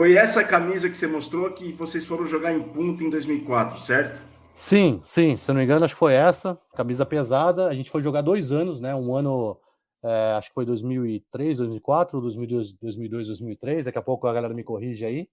Foi 0.00 0.14
essa 0.14 0.42
camisa 0.42 0.88
que 0.88 0.96
você 0.96 1.06
mostrou 1.06 1.52
que 1.52 1.74
vocês 1.74 2.06
foram 2.06 2.24
jogar 2.24 2.54
em 2.54 2.62
Punta 2.62 3.04
em 3.04 3.10
2004, 3.10 3.78
certo? 3.80 4.18
Sim, 4.54 5.02
sim. 5.04 5.36
Se 5.36 5.46
não 5.48 5.56
me 5.58 5.64
engano, 5.64 5.84
acho 5.84 5.92
que 5.92 5.98
foi 5.98 6.14
essa. 6.14 6.58
Camisa 6.74 7.04
pesada. 7.04 7.68
A 7.68 7.74
gente 7.74 7.90
foi 7.90 8.00
jogar 8.00 8.22
dois 8.22 8.50
anos, 8.50 8.80
né? 8.80 8.94
Um 8.94 9.14
ano 9.14 9.58
é, 10.02 10.32
acho 10.38 10.48
que 10.48 10.54
foi 10.54 10.64
2003, 10.64 11.58
2004, 11.58 12.18
2002, 12.18 12.72
2002, 12.80 13.26
2003. 13.26 13.84
Daqui 13.84 13.98
a 13.98 14.02
pouco 14.02 14.26
a 14.26 14.32
galera 14.32 14.54
me 14.54 14.64
corrige 14.64 15.04
aí. 15.04 15.28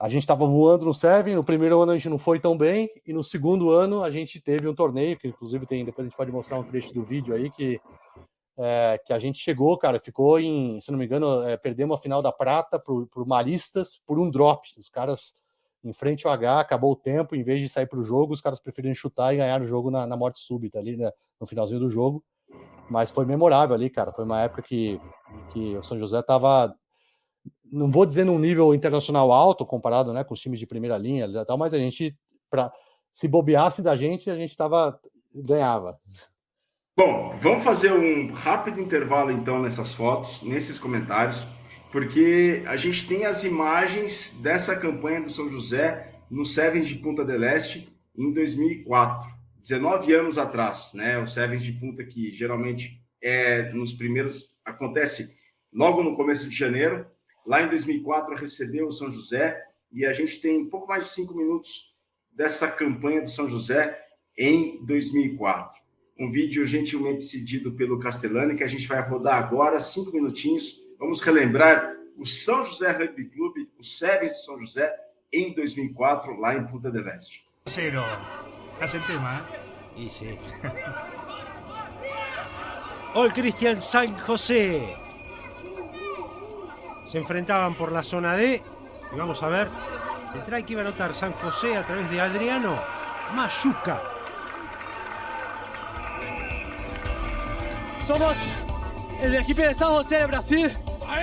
A 0.00 0.08
gente 0.08 0.22
estava 0.22 0.46
voando 0.46 0.86
no 0.86 0.94
Seven. 0.94 1.34
No 1.34 1.44
primeiro 1.44 1.78
ano 1.78 1.92
a 1.92 1.94
gente 1.94 2.08
não 2.08 2.16
foi 2.16 2.40
tão 2.40 2.56
bem, 2.56 2.88
e 3.04 3.12
no 3.12 3.22
segundo 3.22 3.70
ano 3.70 4.02
a 4.02 4.10
gente 4.10 4.40
teve 4.40 4.66
um 4.66 4.74
torneio, 4.74 5.18
que 5.18 5.28
inclusive 5.28 5.66
tem. 5.66 5.84
Depois 5.84 6.06
a 6.06 6.08
gente 6.08 6.16
pode 6.16 6.32
mostrar 6.32 6.58
um 6.58 6.64
trecho 6.64 6.94
do 6.94 7.04
vídeo 7.04 7.34
aí, 7.34 7.50
que, 7.50 7.78
é, 8.58 9.00
que 9.04 9.12
a 9.12 9.18
gente 9.18 9.38
chegou, 9.38 9.78
cara, 9.78 10.00
ficou 10.00 10.38
em, 10.40 10.80
se 10.80 10.90
não 10.90 10.98
me 10.98 11.04
engano, 11.04 11.42
é, 11.48 11.56
perdemos 11.56 11.96
a 11.96 12.02
final 12.02 12.20
da 12.20 12.32
prata 12.32 12.78
para 12.78 12.92
o 12.92 13.26
Maristas 13.26 14.02
por 14.04 14.18
um 14.18 14.28
drop. 14.28 14.68
Os 14.76 14.88
caras 14.88 15.32
em 15.84 15.92
frente 15.92 16.26
ao 16.26 16.32
H, 16.32 16.60
acabou 16.60 16.92
o 16.92 16.96
tempo, 16.96 17.36
em 17.36 17.42
vez 17.42 17.62
de 17.62 17.68
sair 17.68 17.86
para 17.86 18.00
o 18.00 18.04
jogo, 18.04 18.32
os 18.32 18.40
caras 18.40 18.58
preferiram 18.58 18.94
chutar 18.94 19.32
e 19.32 19.36
ganhar 19.36 19.62
o 19.62 19.64
jogo 19.64 19.90
na, 19.90 20.06
na 20.06 20.16
morte 20.16 20.40
súbita 20.40 20.78
ali, 20.78 20.96
né, 20.96 21.10
no 21.40 21.46
finalzinho 21.46 21.78
do 21.78 21.88
jogo. 21.88 22.22
Mas 22.90 23.10
foi 23.10 23.24
memorável 23.24 23.76
ali, 23.76 23.88
cara. 23.88 24.10
Foi 24.10 24.24
uma 24.24 24.40
época 24.40 24.62
que, 24.62 25.00
que 25.52 25.76
o 25.76 25.82
São 25.82 25.98
José 25.98 26.18
estava, 26.18 26.74
não 27.70 27.90
vou 27.90 28.06
dizer 28.06 28.24
num 28.24 28.38
nível 28.38 28.74
internacional 28.74 29.30
alto 29.30 29.64
comparado 29.64 30.12
né, 30.12 30.24
com 30.24 30.34
os 30.34 30.40
times 30.40 30.58
de 30.58 30.66
primeira 30.66 30.96
linha 30.98 31.44
tal, 31.44 31.58
mas 31.58 31.72
a 31.74 31.78
gente, 31.78 32.16
pra, 32.50 32.72
se 33.12 33.28
bobeasse 33.28 33.82
da 33.82 33.94
gente, 33.94 34.30
a 34.30 34.36
gente 34.36 34.56
tava, 34.56 34.98
ganhava. 35.34 36.00
Bom, 36.98 37.38
vamos 37.40 37.62
fazer 37.62 37.92
um 37.92 38.32
rápido 38.32 38.80
intervalo 38.80 39.30
então 39.30 39.62
nessas 39.62 39.94
fotos, 39.94 40.42
nesses 40.42 40.80
comentários, 40.80 41.46
porque 41.92 42.64
a 42.66 42.76
gente 42.76 43.06
tem 43.06 43.24
as 43.24 43.44
imagens 43.44 44.36
dessa 44.42 44.74
campanha 44.74 45.20
do 45.20 45.30
São 45.30 45.48
José 45.48 46.12
no 46.28 46.44
Sevens 46.44 46.88
de 46.88 46.96
Punta 46.96 47.24
del 47.24 47.44
Este 47.44 47.88
em 48.16 48.32
2004. 48.32 49.30
19 49.60 50.12
anos 50.12 50.38
atrás, 50.38 50.90
né? 50.92 51.16
O 51.20 51.24
Sevens 51.24 51.62
de 51.62 51.70
Punta, 51.70 52.02
que 52.02 52.32
geralmente 52.32 53.00
é 53.22 53.72
nos 53.72 53.92
primeiros, 53.92 54.52
acontece 54.64 55.38
logo 55.72 56.02
no 56.02 56.16
começo 56.16 56.48
de 56.48 56.56
janeiro. 56.56 57.06
Lá 57.46 57.62
em 57.62 57.68
2004 57.68 58.34
recebeu 58.34 58.88
o 58.88 58.92
São 58.92 59.08
José 59.08 59.56
e 59.92 60.04
a 60.04 60.12
gente 60.12 60.40
tem 60.40 60.68
pouco 60.68 60.88
mais 60.88 61.04
de 61.04 61.10
cinco 61.10 61.36
minutos 61.36 61.94
dessa 62.32 62.68
campanha 62.68 63.22
do 63.22 63.30
São 63.30 63.48
José 63.48 63.96
em 64.36 64.84
2004. 64.84 65.86
Um 66.18 66.30
vídeo 66.30 66.66
gentilmente 66.66 67.22
cedido 67.22 67.70
pelo 67.72 68.00
Castellani 68.00 68.56
que 68.56 68.64
a 68.64 68.66
gente 68.66 68.88
vai 68.88 69.00
rodar 69.08 69.36
agora, 69.36 69.78
cinco 69.78 70.10
minutinhos. 70.12 70.82
Vamos 70.98 71.20
relembrar 71.20 71.94
o 72.16 72.24
São 72.24 72.64
José 72.64 72.90
Rugby 72.90 73.26
Clube, 73.26 73.70
o 73.78 73.84
Sevens 73.84 74.32
de 74.32 74.44
São 74.44 74.58
José, 74.58 74.92
em 75.32 75.54
2004, 75.54 76.40
lá 76.40 76.56
em 76.56 76.66
Punta 76.66 76.90
del 76.90 77.06
Este. 77.08 77.44
Zero. 77.68 78.02
Estás 78.72 78.94
en 78.94 79.06
tema, 79.06 79.46
¿eh? 79.96 80.02
Y 80.02 80.08
sí. 80.08 80.36
Hoy 83.14 83.30
Cristian 83.30 83.80
San 83.80 84.18
José. 84.18 84.96
Se 87.06 87.18
enfrentaban 87.18 87.74
por 87.74 87.92
la 87.92 88.02
zona 88.02 88.34
D. 88.34 88.62
Y 89.12 89.16
vamos 89.16 89.42
a 89.42 89.48
ver 89.48 89.68
el 90.34 90.42
try 90.42 90.64
que 90.64 90.72
iba 90.72 90.82
a 90.82 90.86
anotar 90.86 91.14
San 91.14 91.32
José 91.32 91.76
a 91.76 91.84
través 91.84 92.10
de 92.10 92.20
Adriano 92.20 92.82
Mayuca. 93.34 94.17
Somos 98.08 98.36
el 99.20 99.34
equipo 99.34 99.60
de 99.60 99.74
San 99.74 99.88
José 99.88 100.16
de 100.16 100.26
Brasil. 100.28 100.78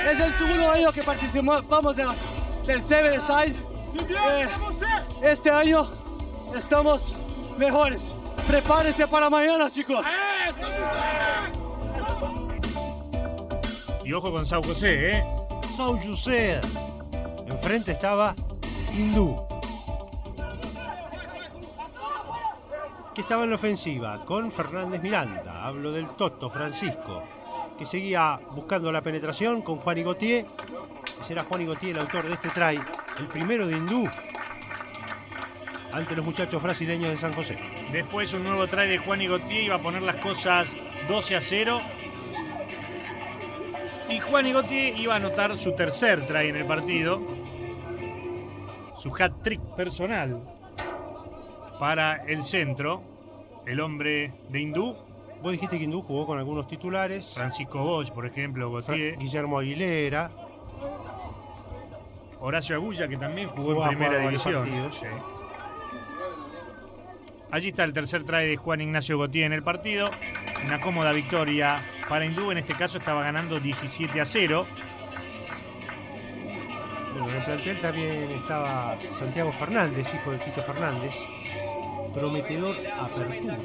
Es 0.08 0.20
el 0.20 0.38
segundo 0.38 0.70
año 0.70 0.92
que 0.92 1.02
participamos 1.02 1.96
del 1.96 2.82
Seven 2.84 3.20
Side. 3.20 3.56
Eh, 4.08 4.48
este 5.24 5.50
año 5.50 5.90
estamos 6.56 7.16
mejores. 7.58 8.14
Prepárense 8.46 9.08
para 9.08 9.32
mañana, 9.32 9.72
chicos. 9.72 10.06
Y 14.04 14.14
ojo 14.14 14.32
con 14.32 14.46
Sao 14.46 14.62
José, 14.62 15.10
¿eh? 15.12 15.24
Sao 15.76 16.00
José. 16.00 16.62
Enfrente 17.48 17.94
estaba 17.94 18.36
Hindú. 18.94 19.36
Que 23.16 23.22
estaba 23.22 23.45
en 23.45 23.49
la 23.49 23.55
ofensiva 23.55 24.26
con 24.26 24.51
Fernández 24.51 25.01
Miranda. 25.01 25.66
Hablo 25.66 25.93
del 25.93 26.09
Toto 26.18 26.49
Francisco. 26.49 27.24
Que 27.78 27.86
seguía 27.86 28.41
buscando 28.51 28.91
la 28.91 29.01
penetración 29.01 29.61
con 29.61 29.78
Juan 29.78 29.99
Igotier. 29.99 30.45
Y 31.22 31.24
será 31.24 31.45
Juan 31.45 31.61
Igotier 31.61 31.95
el 31.95 32.01
autor 32.01 32.28
de 32.28 32.34
este 32.34 32.49
try. 32.49 32.78
El 33.18 33.28
primero 33.28 33.68
de 33.68 33.78
Hindú 33.78 34.09
ante 35.93 36.13
los 36.13 36.26
muchachos 36.26 36.61
brasileños 36.61 37.09
de 37.09 37.16
San 37.16 37.32
José. 37.32 37.57
Después 37.93 38.34
un 38.34 38.43
nuevo 38.43 38.68
try 38.68 38.86
de 38.86 38.97
Juan 38.97 39.22
y 39.22 39.28
Gautier 39.28 39.63
iba 39.63 39.76
a 39.76 39.82
poner 39.82 40.01
las 40.01 40.18
cosas 40.18 40.76
12 41.07 41.38
a 41.38 41.41
0. 41.41 41.82
Y 44.09 44.20
Juan 44.20 44.51
Gautier 44.51 44.99
iba 44.99 45.13
a 45.13 45.18
anotar 45.18 45.57
su 45.57 45.74
tercer 45.74 46.26
try 46.26 46.49
en 46.49 46.57
el 46.57 46.66
partido, 46.66 47.22
su 48.97 49.16
hat-trick 49.16 49.61
personal 49.78 50.55
para 51.80 52.24
el 52.26 52.44
centro, 52.44 53.04
el 53.66 53.80
hombre 53.80 54.34
de 54.50 54.62
Hindú, 54.62 54.96
Vos 55.46 55.52
dijiste 55.52 55.78
que 55.78 55.84
Hindú 55.84 56.02
jugó 56.02 56.26
con 56.26 56.40
algunos 56.40 56.68
titulares. 56.68 57.36
Francisco 57.36 57.78
Bosch, 57.78 58.12
por 58.12 58.26
ejemplo, 58.26 58.72
Gautier, 58.72 59.16
Guillermo 59.16 59.60
Aguilera. 59.60 60.32
Horacio 62.40 62.76
Agulla, 62.76 63.08
que 63.08 63.16
también 63.16 63.50
jugó 63.50 63.84
en 63.84 63.90
primera 63.90 64.18
división. 64.20 64.92
Sí. 64.92 65.06
Allí 67.52 67.70
está 67.70 67.84
el 67.84 67.94
tercer 67.94 68.24
try 68.24 68.48
de 68.48 68.58
Juan 68.58 68.82
Ignacio 68.82 69.20
Gautier 69.20 69.46
en 69.46 69.54
el 69.54 69.62
partido. 69.62 70.10
Una 70.66 70.80
cómoda 70.82 71.12
victoria 71.12 71.78
para 72.10 72.26
Hindú. 72.26 72.50
En 72.50 72.58
este 72.58 72.74
caso 72.74 72.98
estaba 72.98 73.22
ganando 73.24 73.60
17 73.60 74.20
a 74.20 74.26
0. 74.26 74.66
Plantel 77.46 77.80
también 77.80 78.32
estaba 78.32 78.98
Santiago 79.12 79.52
Fernández, 79.52 80.14
hijo 80.16 80.32
de 80.32 80.38
Tito 80.39 80.62
Fernández. 80.62 81.16
Prometedor 82.14 82.76
apertura. 82.98 83.58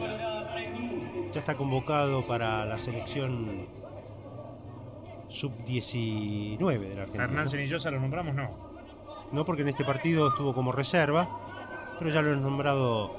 Ya 1.32 1.40
está 1.40 1.56
convocado 1.56 2.26
para 2.26 2.66
la 2.66 2.76
selección 2.76 3.66
sub-19 5.28 6.58
de 6.58 6.94
la 6.94 7.02
Argentina. 7.02 7.24
Hernán 7.24 7.48
Cenillosa 7.48 7.90
lo 7.90 8.00
nombramos, 8.00 8.34
no. 8.34 8.50
No 9.32 9.44
porque 9.44 9.62
en 9.62 9.68
este 9.68 9.84
partido 9.84 10.28
estuvo 10.28 10.52
como 10.52 10.72
reserva, 10.72 11.28
pero 11.98 12.10
ya 12.10 12.20
lo 12.20 12.32
han 12.32 12.42
nombrado 12.42 13.16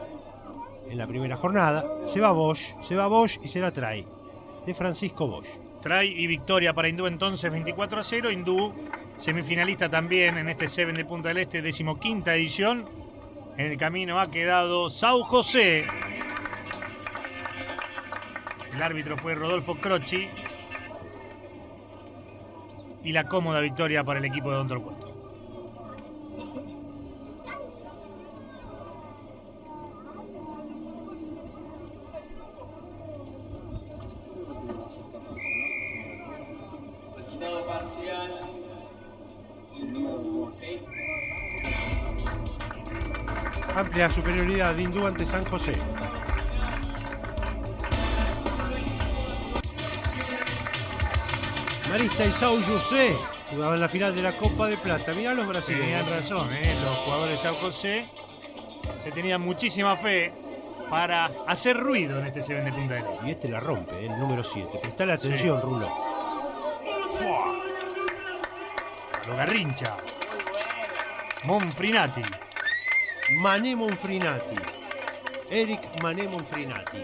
en 0.89 0.97
la 0.97 1.07
primera 1.07 1.37
jornada. 1.37 1.85
Se 2.05 2.19
va 2.19 2.31
Bosch, 2.31 2.79
se 2.81 2.95
va 2.95 3.07
Bosch 3.07 3.39
y 3.41 3.47
será 3.47 3.71
try 3.71 4.05
de 4.65 4.73
Francisco 4.73 5.27
Bosch. 5.27 5.47
Try 5.81 6.05
y 6.05 6.27
victoria 6.27 6.73
para 6.73 6.89
Hindú 6.89 7.07
entonces 7.07 7.49
24 7.49 7.99
a 7.99 8.03
0. 8.03 8.29
Hindú 8.29 8.73
semifinalista 9.21 9.87
también 9.87 10.37
en 10.39 10.49
este 10.49 10.67
Seven 10.67 10.95
de 10.95 11.05
Punta 11.05 11.29
del 11.29 11.37
Este, 11.37 11.61
decimoquinta 11.61 12.35
edición. 12.35 12.89
En 13.55 13.67
el 13.67 13.77
camino 13.77 14.19
ha 14.19 14.31
quedado 14.31 14.89
Sao 14.89 15.23
José. 15.23 15.85
El 18.73 18.81
árbitro 18.81 19.17
fue 19.17 19.35
Rodolfo 19.35 19.75
Croci. 19.75 20.27
Y 23.03 23.11
la 23.11 23.25
cómoda 23.25 23.59
victoria 23.61 24.03
para 24.03 24.19
el 24.19 24.25
equipo 24.25 24.49
de 24.49 24.57
Don 24.57 24.67
Torcuato. 24.67 25.10
Amplia 43.75 44.11
superioridad 44.11 44.75
de 44.75 44.83
Hindú 44.83 45.07
ante 45.07 45.25
San 45.25 45.45
José. 45.45 45.75
Marista 51.89 52.25
y 52.25 52.31
Sao 52.31 52.61
José 52.61 53.15
jugaban 53.49 53.79
la 53.79 53.87
final 53.89 54.15
de 54.15 54.21
la 54.21 54.31
Copa 54.31 54.67
de 54.67 54.77
Plata. 54.77 55.13
Mirá 55.13 55.33
los 55.33 55.47
brasileños. 55.47 55.85
Tenían 55.85 56.09
razón, 56.09 56.47
¿eh? 56.53 56.75
los 56.83 56.95
jugadores 56.97 57.35
de 57.35 57.41
Sao 57.41 57.55
José 57.55 58.05
se 59.01 59.11
tenían 59.11 59.41
muchísima 59.41 59.95
fe 59.95 60.31
para 60.89 61.31
hacer 61.47 61.77
ruido 61.77 62.19
en 62.19 62.27
este 62.27 62.41
Seven 62.41 62.65
de 62.65 62.71
Punta 62.73 62.95
del 62.95 63.03
Este. 63.05 63.27
Y 63.27 63.31
este 63.31 63.49
la 63.49 63.59
rompe, 63.59 63.95
¿eh? 63.95 64.05
el 64.05 64.19
número 64.19 64.43
7. 64.43 64.79
Prestale 64.81 65.13
atención, 65.13 65.61
Rulo. 65.61 65.87
Lo 69.27 69.35
garrincha. 69.35 69.95
Monfrinati. 71.43 72.21
Mané 73.39 73.75
Monfrinati. 73.75 74.55
Eric 75.49 76.01
Mané 76.01 76.27
Monfrinati. 76.27 77.03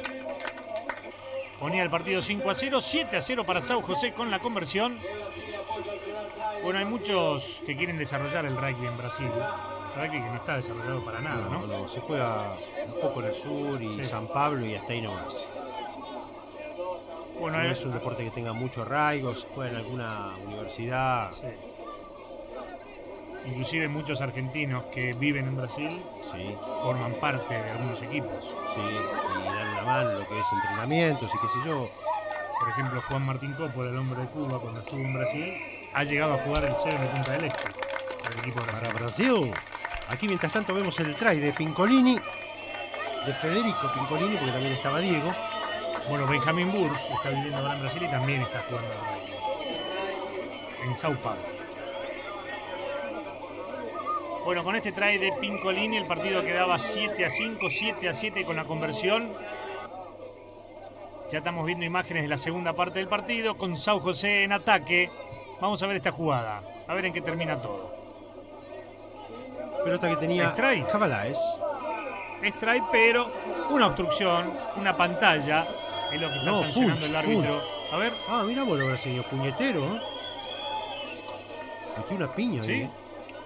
Ponía 1.59 1.81
el 1.83 1.89
partido 1.89 2.21
5 2.21 2.49
a 2.51 2.55
0, 2.55 2.81
7 2.81 3.17
a 3.17 3.21
0 3.21 3.43
para 3.45 3.61
Sao 3.61 3.81
José 3.81 4.11
con 4.13 4.29
la 4.29 4.39
conversión. 4.39 4.99
Bueno, 6.61 6.79
hay 6.79 6.85
muchos 6.85 7.63
que 7.65 7.75
quieren 7.75 7.97
desarrollar 7.97 8.45
el 8.45 8.55
rugby 8.55 8.85
en 8.85 8.97
Brasil. 8.97 9.31
Rugby 9.95 10.11
que 10.11 10.19
no 10.19 10.35
está 10.35 10.57
desarrollado 10.57 11.03
para 11.03 11.19
nada, 11.19 11.47
No, 11.49 11.65
¿no? 11.65 11.67
no, 11.67 11.87
se 11.87 11.99
juega 12.01 12.53
un 12.93 12.99
poco 13.01 13.21
en 13.21 13.27
el 13.27 13.35
sur 13.35 13.81
y 13.81 13.89
Sí. 13.89 14.03
San 14.03 14.27
Pablo 14.27 14.65
y 14.65 14.75
hasta 14.75 14.93
ahí 14.93 15.01
nomás. 15.01 15.35
Bueno, 17.39 17.57
No 17.57 17.63
hay- 17.63 17.71
es 17.71 17.83
un 17.85 17.93
deporte 17.93 18.23
que 18.23 18.31
tenga 18.31 18.53
mucho 18.53 18.81
arraigo, 18.83 19.33
se 19.35 19.47
juega 19.47 19.71
en 19.71 19.77
alguna 19.77 20.35
universidad. 20.45 21.31
sí. 21.31 21.47
Inclusive 23.47 23.87
muchos 23.87 24.21
argentinos 24.21 24.83
que 24.91 25.13
viven 25.13 25.47
en 25.47 25.55
Brasil 25.55 26.03
Sí, 26.21 26.55
forman 26.81 27.13
parte 27.13 27.53
de 27.53 27.69
algunos 27.71 28.01
equipos. 28.01 28.43
sí, 28.73 28.79
y 28.81 29.55
dan 29.55 29.67
una 29.69 29.81
mano 29.83 30.11
lo 30.13 30.27
que 30.27 30.37
es 30.37 30.45
entrenamientos 30.53 31.29
y 31.33 31.37
qué 31.39 31.47
sé 31.47 31.69
yo. 31.69 31.85
Por 32.59 32.69
ejemplo, 32.69 33.01
Juan 33.09 33.25
Martín 33.25 33.53
Coppola, 33.53 33.89
el 33.91 33.97
hombre 33.97 34.21
de 34.21 34.27
Cuba, 34.27 34.59
cuando 34.59 34.79
estuvo 34.81 34.99
en 34.99 35.13
Brasil, 35.13 35.53
ha 35.93 36.03
llegado 36.03 36.33
a 36.33 36.37
jugar 36.39 36.65
el 36.65 36.75
Seven 36.75 36.99
de 37.01 37.07
Punta 37.07 37.31
del 37.33 37.43
Este. 37.45 37.69
para 38.23 38.33
el 38.33 38.39
equipo 38.39 38.59
Para 38.59 38.71
brasileño. 38.91 38.99
Brasil. 39.41 39.51
Aquí 40.09 40.27
mientras 40.27 40.51
tanto 40.51 40.73
vemos 40.73 40.99
el 40.99 41.15
try 41.15 41.39
de 41.39 41.53
Pincolini, 41.53 42.19
de 43.25 43.33
Federico 43.33 43.91
Pincolini, 43.93 44.35
porque 44.37 44.51
también 44.51 44.73
estaba 44.73 44.99
Diego. 44.99 45.31
Bueno, 46.09 46.25
Benjamín 46.27 46.71
Burs 46.71 46.99
está 47.13 47.29
viviendo 47.29 47.57
ahora 47.57 47.73
en 47.75 47.81
Brasil 47.81 48.03
y 48.03 48.07
también 48.11 48.41
está 48.41 48.63
jugando 48.69 48.89
en 50.85 50.95
Sao 50.97 51.13
Paulo. 51.21 51.41
Bueno, 54.47 54.63
con 54.63 54.77
este 54.77 54.93
try 54.93 55.17
de 55.17 55.33
Pincolini 55.33 55.97
el 55.97 56.05
partido 56.05 56.41
quedaba 56.41 56.79
7 56.79 57.25
a 57.25 57.29
5, 57.29 57.69
7 57.69 58.07
a 58.07 58.13
7 58.13 58.45
con 58.45 58.55
la 58.55 58.63
conversión. 58.63 59.33
Ya 61.29 61.39
estamos 61.39 61.65
viendo 61.65 61.83
imágenes 61.83 62.23
de 62.23 62.29
la 62.29 62.37
segunda 62.37 62.71
parte 62.71 62.99
del 62.99 63.09
partido 63.09 63.57
con 63.57 63.75
Sao 63.75 63.99
José 63.99 64.45
en 64.45 64.53
ataque. 64.53 65.11
Vamos 65.59 65.83
a 65.83 65.87
ver 65.87 65.97
esta 65.97 66.13
jugada, 66.13 66.61
a 66.87 66.93
ver 66.93 67.07
en 67.07 67.11
qué 67.11 67.19
termina 67.19 67.61
todo. 67.61 67.93
Pelota 69.83 70.07
que 70.11 70.15
tenía 70.15 70.51
Strike. 70.51 70.87
Cabalaes. 70.87 71.37
Strike, 72.41 72.85
pero 72.89 73.29
una 73.69 73.87
obstrucción, 73.87 74.53
una 74.77 74.95
pantalla, 74.95 75.67
es 76.09 76.21
lo 76.21 76.29
que 76.29 76.35
está 76.37 76.51
No, 76.51 76.59
sancionando 76.59 77.01
punch, 77.01 77.09
el 77.09 77.15
árbitro. 77.17 77.51
punch. 77.51 77.63
A 77.91 77.97
ver, 77.97 78.13
Ah, 78.29 78.43
mira 78.47 78.63
vos 78.63 78.79
los 78.79 78.87
brasileños, 78.87 79.25
puñetero. 79.25 79.83
¿eh? 79.93 80.01
Metió 81.97 82.15
una 82.15 82.31
piña 82.31 82.63
¿sí? 82.63 82.71
ahí. 82.71 82.81
¿eh? 82.83 82.89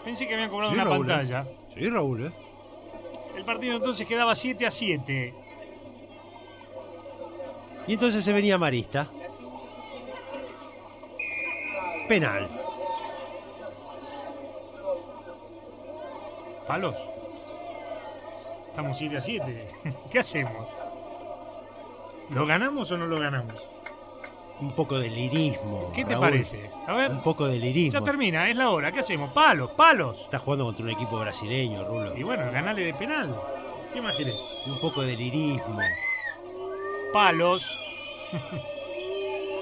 Pensé 0.04 0.28
que 0.28 0.34
habían 0.34 0.50
cobrado 0.50 0.72
Sí, 0.72 0.76
una 0.76 0.84
Raúl, 0.86 1.06
¿eh? 1.06 1.08
pantalla. 1.10 1.46
Sí, 1.74 1.90
Raúl, 1.90 2.26
¿eh? 2.28 2.32
El 3.38 3.46
partido 3.46 3.78
entonces 3.78 4.08
quedaba 4.08 4.36
7 4.36 4.66
a 4.66 4.72
7. 4.72 5.34
Y 7.88 7.94
entonces 7.94 8.24
se 8.24 8.34
venía 8.34 8.58
Marista. 8.58 9.08
Penal. 12.08 12.50
¿Palos? 16.68 16.96
Estamos 18.70 18.98
7 18.98 19.18
a 19.18 19.22
7. 19.22 19.68
¿Qué 20.12 20.20
hacemos? 20.20 20.78
¿Lo 22.30 22.46
ganamos 22.46 22.92
o 22.92 22.98
no 22.98 23.08
lo 23.08 23.20
ganamos? 23.20 23.70
Un 24.62 24.72
poco 24.76 25.00
de 25.00 25.10
lirismo. 25.10 25.92
¿Qué 25.94 26.06
te 26.06 26.12
Raúl. 26.14 26.22
parece? 26.30 26.70
A 26.88 26.94
ver, 26.94 27.12
Un 27.12 27.24
poco 27.24 27.48
de 27.48 27.58
lirismo. 27.58 28.00
ya 28.00 28.06
termina, 28.06 28.48
es 28.48 28.56
la 28.56 28.70
hora. 28.70 28.92
¿Qué 28.92 29.00
hacemos? 29.00 29.32
Palos, 29.32 29.72
palos. 29.72 30.22
Está 30.22 30.38
jugando 30.40 30.66
contra 30.66 30.86
un 30.86 30.92
equipo 30.92 31.20
brasileño, 31.20 31.84
Rulo. 31.84 32.16
Y 32.16 32.22
bueno, 32.24 32.52
ganale 32.52 32.84
de 32.84 32.94
penal. 32.94 33.36
¿Qué 33.92 34.02
más 34.02 34.16
querés? 34.16 34.36
Un 34.68 34.80
poco 34.80 35.02
de 35.02 35.18
lirismo. 35.18 35.80
Palos 37.12 37.78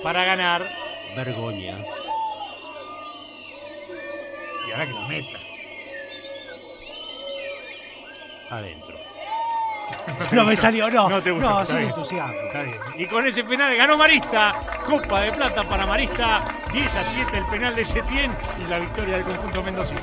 para 0.03 0.23
ganar. 0.25 0.69
Vergoña. 1.15 1.77
Y 4.67 4.71
ahora 4.71 4.85
que 4.85 4.91
lo 4.93 5.01
meta. 5.07 5.39
Adentro. 8.51 8.98
No 10.31 10.43
me 10.45 10.55
salió, 10.55 10.89
no. 10.89 11.09
No 11.09 11.21
te 11.21 11.31
gusta, 11.31 11.49
No, 11.49 11.61
está 11.61 11.65
sin 11.65 11.77
bien. 11.77 11.89
entusiasmo. 11.89 12.33
Está 12.47 12.63
bien. 12.63 12.77
Y 12.97 13.05
con 13.07 13.25
ese 13.25 13.43
penal 13.43 13.75
ganó 13.75 13.97
Marista. 13.97 14.55
Copa 14.85 15.21
de 15.21 15.31
plata 15.31 15.63
para 15.67 15.85
Marista. 15.85 16.43
10 16.71 16.95
a 16.95 17.03
7 17.03 17.37
el 17.37 17.45
penal 17.45 17.75
de 17.75 17.85
Setién 17.85 18.31
y 18.63 18.69
la 18.69 18.79
victoria 18.79 19.15
del 19.17 19.25
conjunto 19.25 19.63
mendocino. 19.63 19.99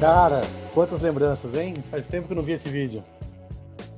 Cara, 0.00 0.42
quantas 0.74 1.00
lembranças, 1.00 1.54
hein? 1.54 1.82
Faz 1.90 2.06
tempo 2.06 2.26
que 2.26 2.32
eu 2.32 2.36
não 2.36 2.42
vi 2.42 2.52
esse 2.52 2.68
vídeo. 2.68 3.02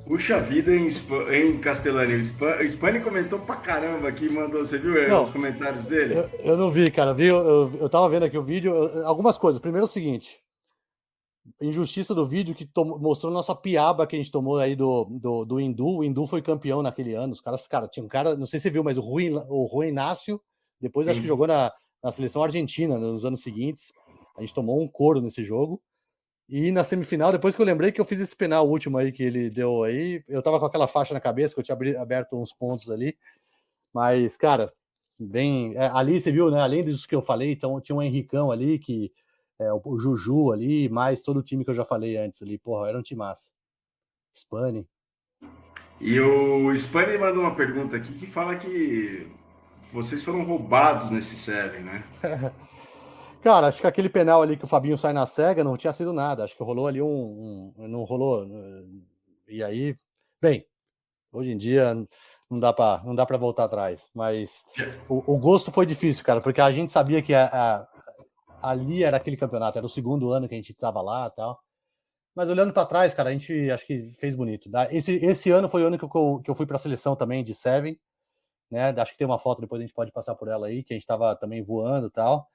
Puxa 0.06 0.40
vida 0.40 0.70
em, 0.74 0.86
em 0.86 1.58
Castelândia. 1.58 2.16
O 2.16 2.22
Spa- 2.24 2.58
o 2.60 2.68
Spani 2.68 3.00
comentou 3.00 3.40
pra 3.40 3.56
caramba 3.56 4.08
aqui, 4.08 4.28
mandou. 4.32 4.64
Você 4.64 4.78
viu 4.78 5.08
Não. 5.08 5.24
os 5.24 5.30
comentários 5.30 5.84
dele? 5.86 6.14
Eu, 6.14 6.30
eu 6.52 6.56
não 6.56 6.70
vi, 6.70 6.90
cara. 6.92 7.12
Vi, 7.12 7.26
eu, 7.26 7.72
eu 7.76 7.88
tava 7.88 8.08
vendo 8.08 8.24
aqui 8.24 8.38
o 8.38 8.42
vídeo. 8.42 8.72
eu- 8.72 9.06
algumas 9.06 9.36
coisas. 9.36 9.60
Primeiro 9.60 9.84
é 9.84 9.88
o 9.88 9.90
seguinte. 9.90 10.40
injustiça 11.60 12.14
do 12.14 12.24
vídeo 12.26 12.54
que 12.54 12.68
mostrou 12.76 13.32
nossa 13.32 13.54
piaba 13.54 14.06
que 14.06 14.14
a 14.14 14.18
gente 14.18 14.30
tomou 14.30 14.58
aí 14.58 14.76
do, 14.76 15.04
do, 15.10 15.44
do 15.44 15.60
Hindu. 15.60 15.98
O 15.98 16.04
Hindu 16.04 16.24
foi 16.26 16.40
campeão 16.40 16.82
naquele 16.82 17.14
ano. 17.14 17.32
Os 17.32 17.40
caras, 17.40 17.66
cara, 17.66 17.88
tinha 17.88 18.04
um 18.04 18.08
cara, 18.08 18.36
não 18.36 18.46
sei 18.46 18.60
se 18.60 18.64
você 18.64 18.70
viu, 18.70 18.84
mas 18.84 18.96
o 18.96 19.00
Rui, 19.00 19.28
o 19.48 19.64
Rui 19.64 19.88
Inácio, 19.88 20.40
depois 20.80 21.06
Sim. 21.06 21.10
acho 21.12 21.20
que 21.20 21.26
jogou 21.26 21.46
na, 21.48 21.72
na 22.02 22.12
seleção 22.12 22.42
argentina 22.44 22.96
nos 22.96 23.24
anos 23.24 23.42
seguintes. 23.42 23.92
A 24.36 24.40
gente 24.40 24.54
tomou 24.54 24.80
um 24.80 24.86
couro 24.88 25.20
nesse 25.20 25.42
jogo. 25.42 25.80
E 26.48 26.70
na 26.70 26.84
semifinal, 26.84 27.32
depois 27.32 27.56
que 27.56 27.62
eu 27.62 27.66
lembrei 27.66 27.90
que 27.90 28.00
eu 28.00 28.04
fiz 28.04 28.20
esse 28.20 28.36
penal 28.36 28.68
último 28.68 28.98
aí 28.98 29.10
que 29.10 29.22
ele 29.22 29.50
deu 29.50 29.82
aí, 29.82 30.22
eu 30.28 30.40
tava 30.40 30.60
com 30.60 30.66
aquela 30.66 30.86
faixa 30.86 31.12
na 31.12 31.20
cabeça 31.20 31.52
que 31.52 31.60
eu 31.60 31.64
tinha 31.64 32.00
aberto 32.00 32.40
uns 32.40 32.52
pontos 32.52 32.88
ali. 32.88 33.16
Mas, 33.92 34.36
cara, 34.36 34.72
bem. 35.18 35.74
É, 35.76 35.88
ali 35.88 36.20
você 36.20 36.30
viu, 36.30 36.50
né? 36.50 36.60
Além 36.60 36.84
disso 36.84 37.08
que 37.08 37.14
eu 37.14 37.22
falei, 37.22 37.52
então 37.52 37.80
tinha 37.80 37.96
um 37.96 38.02
Henricão 38.02 38.52
ali, 38.52 38.78
que 38.78 39.12
é, 39.58 39.72
o 39.72 39.98
Juju 39.98 40.52
ali, 40.52 40.88
mais 40.88 41.22
todo 41.22 41.38
o 41.38 41.42
time 41.42 41.64
que 41.64 41.70
eu 41.70 41.74
já 41.74 41.84
falei 41.84 42.16
antes 42.16 42.40
ali. 42.42 42.58
Porra, 42.58 42.88
era 42.90 42.98
um 42.98 43.02
time 43.02 43.18
massa. 43.18 43.52
Spani. 44.34 44.86
E 46.00 46.20
o 46.20 46.72
Spani 46.76 47.18
mandou 47.18 47.42
uma 47.42 47.54
pergunta 47.54 47.96
aqui 47.96 48.12
que 48.18 48.26
fala 48.26 48.56
que 48.56 49.26
vocês 49.92 50.22
foram 50.22 50.44
roubados 50.44 51.10
nesse 51.10 51.34
Seven, 51.34 51.82
né? 51.82 52.04
Cara, 53.42 53.68
acho 53.68 53.80
que 53.80 53.86
aquele 53.86 54.08
penal 54.08 54.42
ali 54.42 54.56
que 54.56 54.64
o 54.64 54.68
Fabinho 54.68 54.98
sai 54.98 55.12
na 55.12 55.26
cega 55.26 55.62
não 55.62 55.76
tinha 55.76 55.92
sido 55.92 56.12
nada. 56.12 56.44
Acho 56.44 56.56
que 56.56 56.62
rolou 56.62 56.86
ali 56.86 57.00
um. 57.00 57.72
um 57.76 57.88
não 57.88 58.04
rolou. 58.04 58.44
Eh, 58.44 58.84
e 59.48 59.62
aí, 59.62 59.96
bem, 60.40 60.66
hoje 61.32 61.52
em 61.52 61.56
dia 61.56 61.94
não 62.50 62.60
dá 62.60 62.72
para 62.72 63.02
não 63.04 63.14
dá 63.14 63.24
para 63.26 63.36
voltar 63.36 63.64
atrás. 63.64 64.10
Mas 64.14 64.64
o, 65.08 65.34
o, 65.34 65.38
gosto 65.38 65.70
foi 65.70 65.86
difícil, 65.86 66.24
cara, 66.24 66.40
porque 66.40 66.60
a 66.60 66.70
gente 66.72 66.90
sabia 66.90 67.22
que 67.22 67.34
a, 67.34 67.46
a, 67.46 67.88
ali 68.70 69.04
era 69.04 69.16
aquele 69.16 69.36
campeonato, 69.36 69.78
era 69.78 69.86
o 69.86 69.90
segundo 69.90 70.32
ano 70.32 70.48
que 70.48 70.54
a 70.54 70.58
gente 70.58 70.72
estava 70.72 71.00
lá, 71.02 71.30
tal. 71.30 71.60
Mas 72.34 72.50
olhando 72.50 72.72
para 72.72 72.86
trás, 72.86 73.14
cara, 73.14 73.30
a 73.30 73.32
gente 73.32 73.70
acho 73.70 73.86
que 73.86 74.10
fez 74.18 74.36
bonito. 74.36 74.70
Esse, 74.90 75.16
esse 75.24 75.50
ano 75.50 75.68
foi 75.68 75.82
o 75.82 75.86
ano 75.86 75.98
que 75.98 76.04
eu, 76.04 76.40
que 76.44 76.50
eu 76.50 76.54
fui 76.54 76.66
para 76.66 76.76
a 76.76 76.78
seleção 76.78 77.16
também 77.16 77.42
de 77.42 77.54
Seven, 77.54 77.98
né? 78.70 78.90
Acho 78.90 79.12
que 79.12 79.18
tem 79.18 79.26
uma 79.26 79.38
foto 79.38 79.60
depois 79.60 79.80
a 79.80 79.84
gente 79.84 79.94
pode 79.94 80.12
passar 80.12 80.34
por 80.34 80.48
ela 80.48 80.66
aí, 80.66 80.82
que 80.84 80.92
a 80.92 80.96
gente 80.96 81.02
estava 81.02 81.34
também 81.36 81.62
voando, 81.62 82.10
tal. 82.10 82.50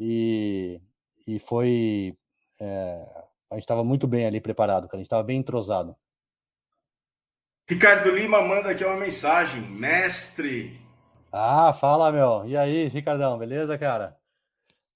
E, 0.00 0.80
e 1.26 1.38
foi 1.38 2.16
é, 2.60 3.24
a 3.50 3.54
gente 3.56 3.64
estava 3.64 3.82
muito 3.82 4.06
bem 4.06 4.26
ali 4.26 4.40
preparado, 4.40 4.86
cara. 4.86 4.96
A 4.96 4.98
gente 4.98 5.06
estava 5.06 5.24
bem 5.24 5.38
entrosado. 5.38 5.96
Ricardo 7.68 8.10
Lima 8.10 8.40
manda 8.42 8.70
aqui 8.70 8.84
uma 8.84 8.96
mensagem, 8.96 9.60
mestre. 9.62 10.80
Ah, 11.32 11.72
fala, 11.72 12.12
meu. 12.12 12.44
E 12.46 12.56
aí, 12.56 12.88
Ricardão, 12.88 13.38
beleza, 13.38 13.76
cara? 13.76 14.16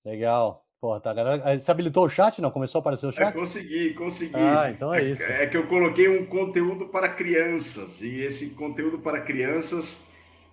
Legal. 0.04 0.64
Pô, 0.80 1.00
tá, 1.00 1.12
galera. 1.12 1.58
Você 1.58 1.70
habilitou 1.70 2.04
o 2.04 2.08
chat? 2.08 2.40
Não? 2.40 2.50
Começou 2.50 2.78
a 2.78 2.80
aparecer 2.80 3.06
o 3.06 3.08
é, 3.08 3.12
chat? 3.12 3.28
É, 3.28 3.32
consegui, 3.32 3.94
consegui. 3.94 4.36
Ah, 4.36 4.70
então 4.70 4.92
é, 4.94 5.00
é 5.00 5.04
isso. 5.04 5.24
É 5.24 5.46
que 5.46 5.56
eu 5.56 5.66
coloquei 5.66 6.08
um 6.08 6.26
conteúdo 6.26 6.86
para 6.86 7.08
crianças. 7.08 8.00
E 8.00 8.20
esse 8.20 8.50
conteúdo 8.50 8.98
para 8.98 9.20
crianças, 9.20 10.00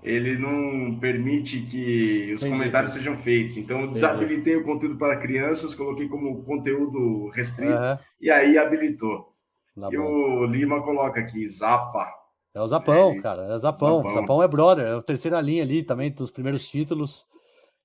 ele 0.03 0.37
não 0.37 0.97
permite 0.99 1.61
que 1.61 2.33
os 2.33 2.41
Entendi. 2.41 2.57
comentários 2.57 2.93
sejam 2.93 3.17
feitos. 3.17 3.57
Então, 3.57 3.81
eu 3.81 3.87
desabilitei 3.87 4.53
Entendi. 4.53 4.57
o 4.57 4.63
conteúdo 4.63 4.97
para 4.97 5.17
crianças, 5.17 5.75
coloquei 5.75 6.07
como 6.07 6.43
conteúdo 6.43 7.29
restrito, 7.29 7.71
uhum. 7.71 7.97
e 8.19 8.31
aí 8.31 8.57
habilitou. 8.57 9.31
Tá 9.79 9.89
e 9.91 9.97
o 9.97 10.45
Lima 10.45 10.81
coloca 10.81 11.19
aqui, 11.19 11.47
Zapa. 11.47 12.11
É 12.53 12.61
o 12.61 12.67
Zapão, 12.67 13.11
é, 13.11 13.21
cara. 13.21 13.53
É 13.53 13.57
Zapão. 13.57 13.97
Zapão. 13.97 14.11
Zapão 14.11 14.43
é 14.43 14.47
brother, 14.47 14.85
é 14.85 14.97
a 14.97 15.01
terceira 15.01 15.39
linha 15.39 15.63
ali 15.63 15.83
também, 15.83 16.11
dos 16.11 16.31
primeiros 16.31 16.67
títulos. 16.67 17.25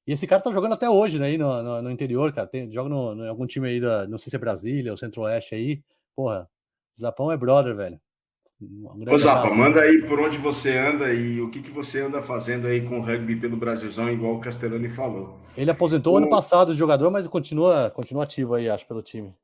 E 0.07 0.13
esse 0.13 0.27
cara 0.27 0.43
tá 0.43 0.51
jogando 0.51 0.73
até 0.73 0.89
hoje, 0.89 1.19
né, 1.19 1.27
aí 1.27 1.39
no, 1.39 1.63
no, 1.63 1.83
no 1.83 1.91
interior, 1.91 2.33
cara. 2.33 2.47
Tem, 2.47 2.71
joga 2.71 2.89
no, 2.89 3.15
no, 3.15 3.29
algum 3.29 3.47
time 3.47 3.69
aí 3.69 3.81
da, 3.81 4.07
não 4.07 4.19
sei 4.19 4.31
se 4.31 4.37
é 4.37 4.39
Brasília 4.39 4.91
ou 4.91 4.97
Centro-Oeste 4.97 5.55
aí. 5.55 5.83
Porra, 6.15 6.49
Zapão 6.99 7.31
é 7.31 7.37
brother, 7.37 7.77
velho. 7.77 8.01
Um 8.61 9.13
Ô 9.13 9.19
Zapa, 9.19 9.55
manda 9.55 9.83
aí 9.83 10.03
por 10.03 10.19
onde 10.19 10.39
você 10.39 10.79
anda 10.79 11.13
e 11.13 11.41
o 11.41 11.51
que, 11.51 11.61
que 11.61 11.71
você 11.71 12.01
anda 12.01 12.23
fazendo 12.23 12.67
aí 12.67 12.81
com 12.81 12.99
o 12.99 13.03
rugby 13.03 13.37
pelo 13.37 13.57
Brasilzão, 13.57 14.11
igual 14.11 14.37
o 14.37 14.41
Castellani 14.41 14.89
falou. 14.89 15.39
Ele 15.57 15.71
aposentou 15.71 16.15
o... 16.15 16.17
ano 16.17 16.31
passado 16.31 16.73
de 16.73 16.79
jogador, 16.79 17.11
mas 17.11 17.27
continua, 17.27 17.91
continua 17.91 18.25
ativo 18.25 18.55
aí, 18.55 18.69
acho, 18.69 18.87
pelo 18.87 19.03
time. 19.03 19.35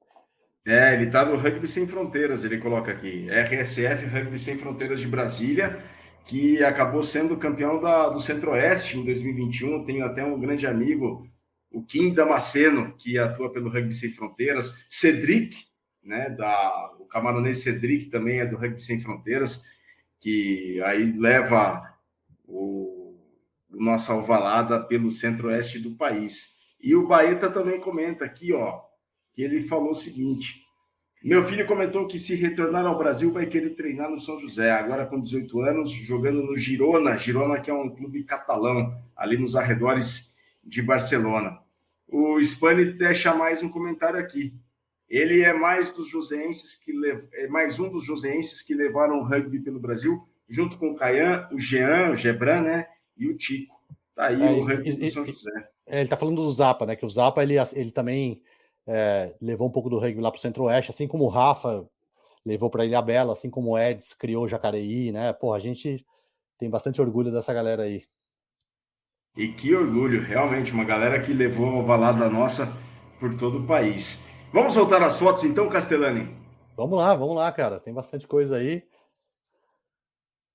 É, 0.67 0.95
ele 0.95 1.11
tá 1.11 1.25
no 1.25 1.37
Rugby 1.37 1.69
Sem 1.69 1.87
Fronteiras, 1.87 2.45
ele 2.45 2.59
coloca 2.59 2.91
aqui. 2.91 3.29
RSF, 3.29 4.07
Rugby 4.07 4.39
Sem 4.39 4.57
Fronteiras 4.57 5.01
de 5.01 5.09
Brasília 5.09 5.83
que 6.25 6.63
acabou 6.63 7.03
sendo 7.03 7.37
campeão 7.37 7.81
da, 7.81 8.09
do 8.09 8.21
Centro-Oeste 8.21 8.99
em 8.99 9.05
2021. 9.05 9.85
Tenho 9.85 10.05
até 10.05 10.25
um 10.25 10.39
grande 10.39 10.67
amigo, 10.67 11.27
o 11.71 11.83
Kim 11.83 12.13
Damasceno, 12.13 12.95
que 12.97 13.19
atua 13.19 13.51
pelo 13.53 13.71
Rugby 13.71 13.95
Sem 13.95 14.11
Fronteiras, 14.11 14.73
Cedric, 14.89 15.57
né, 16.03 16.31
da, 16.31 16.93
o 16.99 17.05
camaronês 17.07 17.63
Cedric 17.63 18.07
também 18.07 18.41
é 18.41 18.47
do 18.47 18.57
Rugby 18.57 18.83
Sem 18.83 19.01
Fronteiras, 19.01 19.65
que 20.21 20.81
aí 20.83 21.13
leva 21.13 21.97
o, 22.45 23.17
o 23.71 23.83
nossa 23.83 24.13
alvalada 24.13 24.81
pelo 24.81 25.11
centro-oeste 25.11 25.79
do 25.79 25.93
país. 25.93 26.57
E 26.81 26.95
o 26.95 27.07
Baeta 27.07 27.51
também 27.51 27.81
comenta 27.81 28.25
aqui, 28.25 28.53
ó, 28.53 28.81
que 29.33 29.43
ele 29.43 29.63
falou 29.63 29.93
o 29.93 29.95
seguinte: 29.95 30.63
meu 31.23 31.45
filho 31.45 31.67
comentou 31.67 32.09
que 32.09 32.19
se 32.19 32.35
retornar 32.35 32.85
ao 32.85 32.99
Brasil 32.99 33.31
vai 33.31 33.47
querer 33.47 33.71
treinar 33.77 34.11
no 34.11 34.19
São 34.19 34.41
José, 34.41 34.73
agora 34.73 35.07
com 35.07 35.21
18 35.21 35.61
anos, 35.61 35.91
jogando 35.91 36.43
no 36.43 36.57
Girona, 36.57 37.17
Girona 37.17 37.61
que 37.61 37.71
é 37.71 37.75
um 37.75 37.89
clube 37.89 38.25
catalão, 38.25 39.01
ali 39.17 39.39
nos 39.39 39.55
arredores 39.55 40.35
de 40.65 40.83
Barcelona. 40.83 41.61
O 42.09 42.41
Spani 42.41 42.87
deixa 42.87 43.33
mais 43.33 43.63
um 43.63 43.69
comentário 43.69 44.19
aqui. 44.19 44.53
Ele 45.13 45.43
é 45.43 45.53
mais 45.53 45.91
dos 45.91 46.09
joseenses 46.09 46.75
que 46.75 46.91
lev... 46.91 47.29
é 47.35 47.47
mais 47.47 47.79
um 47.79 47.91
dos 47.91 48.03
joseenses 48.03 48.63
que 48.63 48.73
levaram 48.73 49.19
o 49.19 49.25
rugby 49.25 49.61
pelo 49.61 49.79
Brasil, 49.79 50.27
junto 50.49 50.79
com 50.79 50.93
o 50.93 50.97
Caian, 50.97 51.47
o 51.53 51.61
Jean, 51.61 52.13
o 52.13 52.17
Gebran, 52.17 52.63
né, 52.63 52.87
e 53.15 53.29
o 53.29 53.37
Tico. 53.37 53.79
Tá 54.15 54.29
aí 54.29 54.43
é, 54.43 54.51
o 54.53 54.65
rugby 54.65 54.91
do 54.91 55.11
São 55.11 55.27
José. 55.27 55.69
É, 55.87 56.01
ele 56.01 56.09
tá 56.09 56.17
falando 56.17 56.37
do 56.37 56.51
Zapa, 56.51 56.87
né, 56.87 56.97
que 56.97 57.05
o 57.05 57.11
Zapa 57.11 57.43
ele, 57.43 57.57
ele 57.75 57.91
também 57.91 58.41
é, 58.87 59.37
levou 59.39 59.69
um 59.69 59.71
pouco 59.71 59.91
do 59.91 59.99
rugby 59.99 60.19
lá 60.19 60.31
para 60.31 60.39
o 60.39 60.41
Centro-Oeste, 60.41 60.91
assim 60.91 61.07
como 61.07 61.25
o 61.25 61.29
Rafa 61.29 61.87
levou 62.43 62.71
para 62.71 62.87
Ilha 62.87 63.03
Bela, 63.03 63.33
assim 63.33 63.51
como 63.51 63.73
o 63.73 63.79
Eds 63.79 64.15
criou 64.15 64.49
Jacareí, 64.49 65.13
né? 65.13 65.31
Pô, 65.35 65.53
a 65.53 65.59
gente 65.59 66.07
tem 66.59 66.71
bastante 66.71 67.03
orgulho 67.03 67.31
dessa 67.31 67.53
galera 67.53 67.83
aí. 67.83 68.03
E 69.37 69.49
que 69.49 69.75
orgulho, 69.75 70.23
realmente, 70.23 70.73
uma 70.73 70.85
galera 70.85 71.21
que 71.21 71.35
levou 71.35 71.81
a 71.81 71.83
valada 71.83 72.31
nossa 72.31 72.75
por 73.21 73.37
todo 73.37 73.59
o 73.59 73.67
país. 73.67 74.19
Vamos 74.53 74.75
voltar 74.75 75.03
às 75.03 75.19
fotos 75.19 75.45
então, 75.45 75.67
Castellani? 75.71 76.37
Vamos 76.77 76.99
lá, 76.99 77.15
vamos 77.15 77.37
lá, 77.37 77.51
cara. 77.51 77.81
Tem 77.81 77.95
bastante 77.95 78.29
coisa 78.29 78.57
aí. 78.57 78.87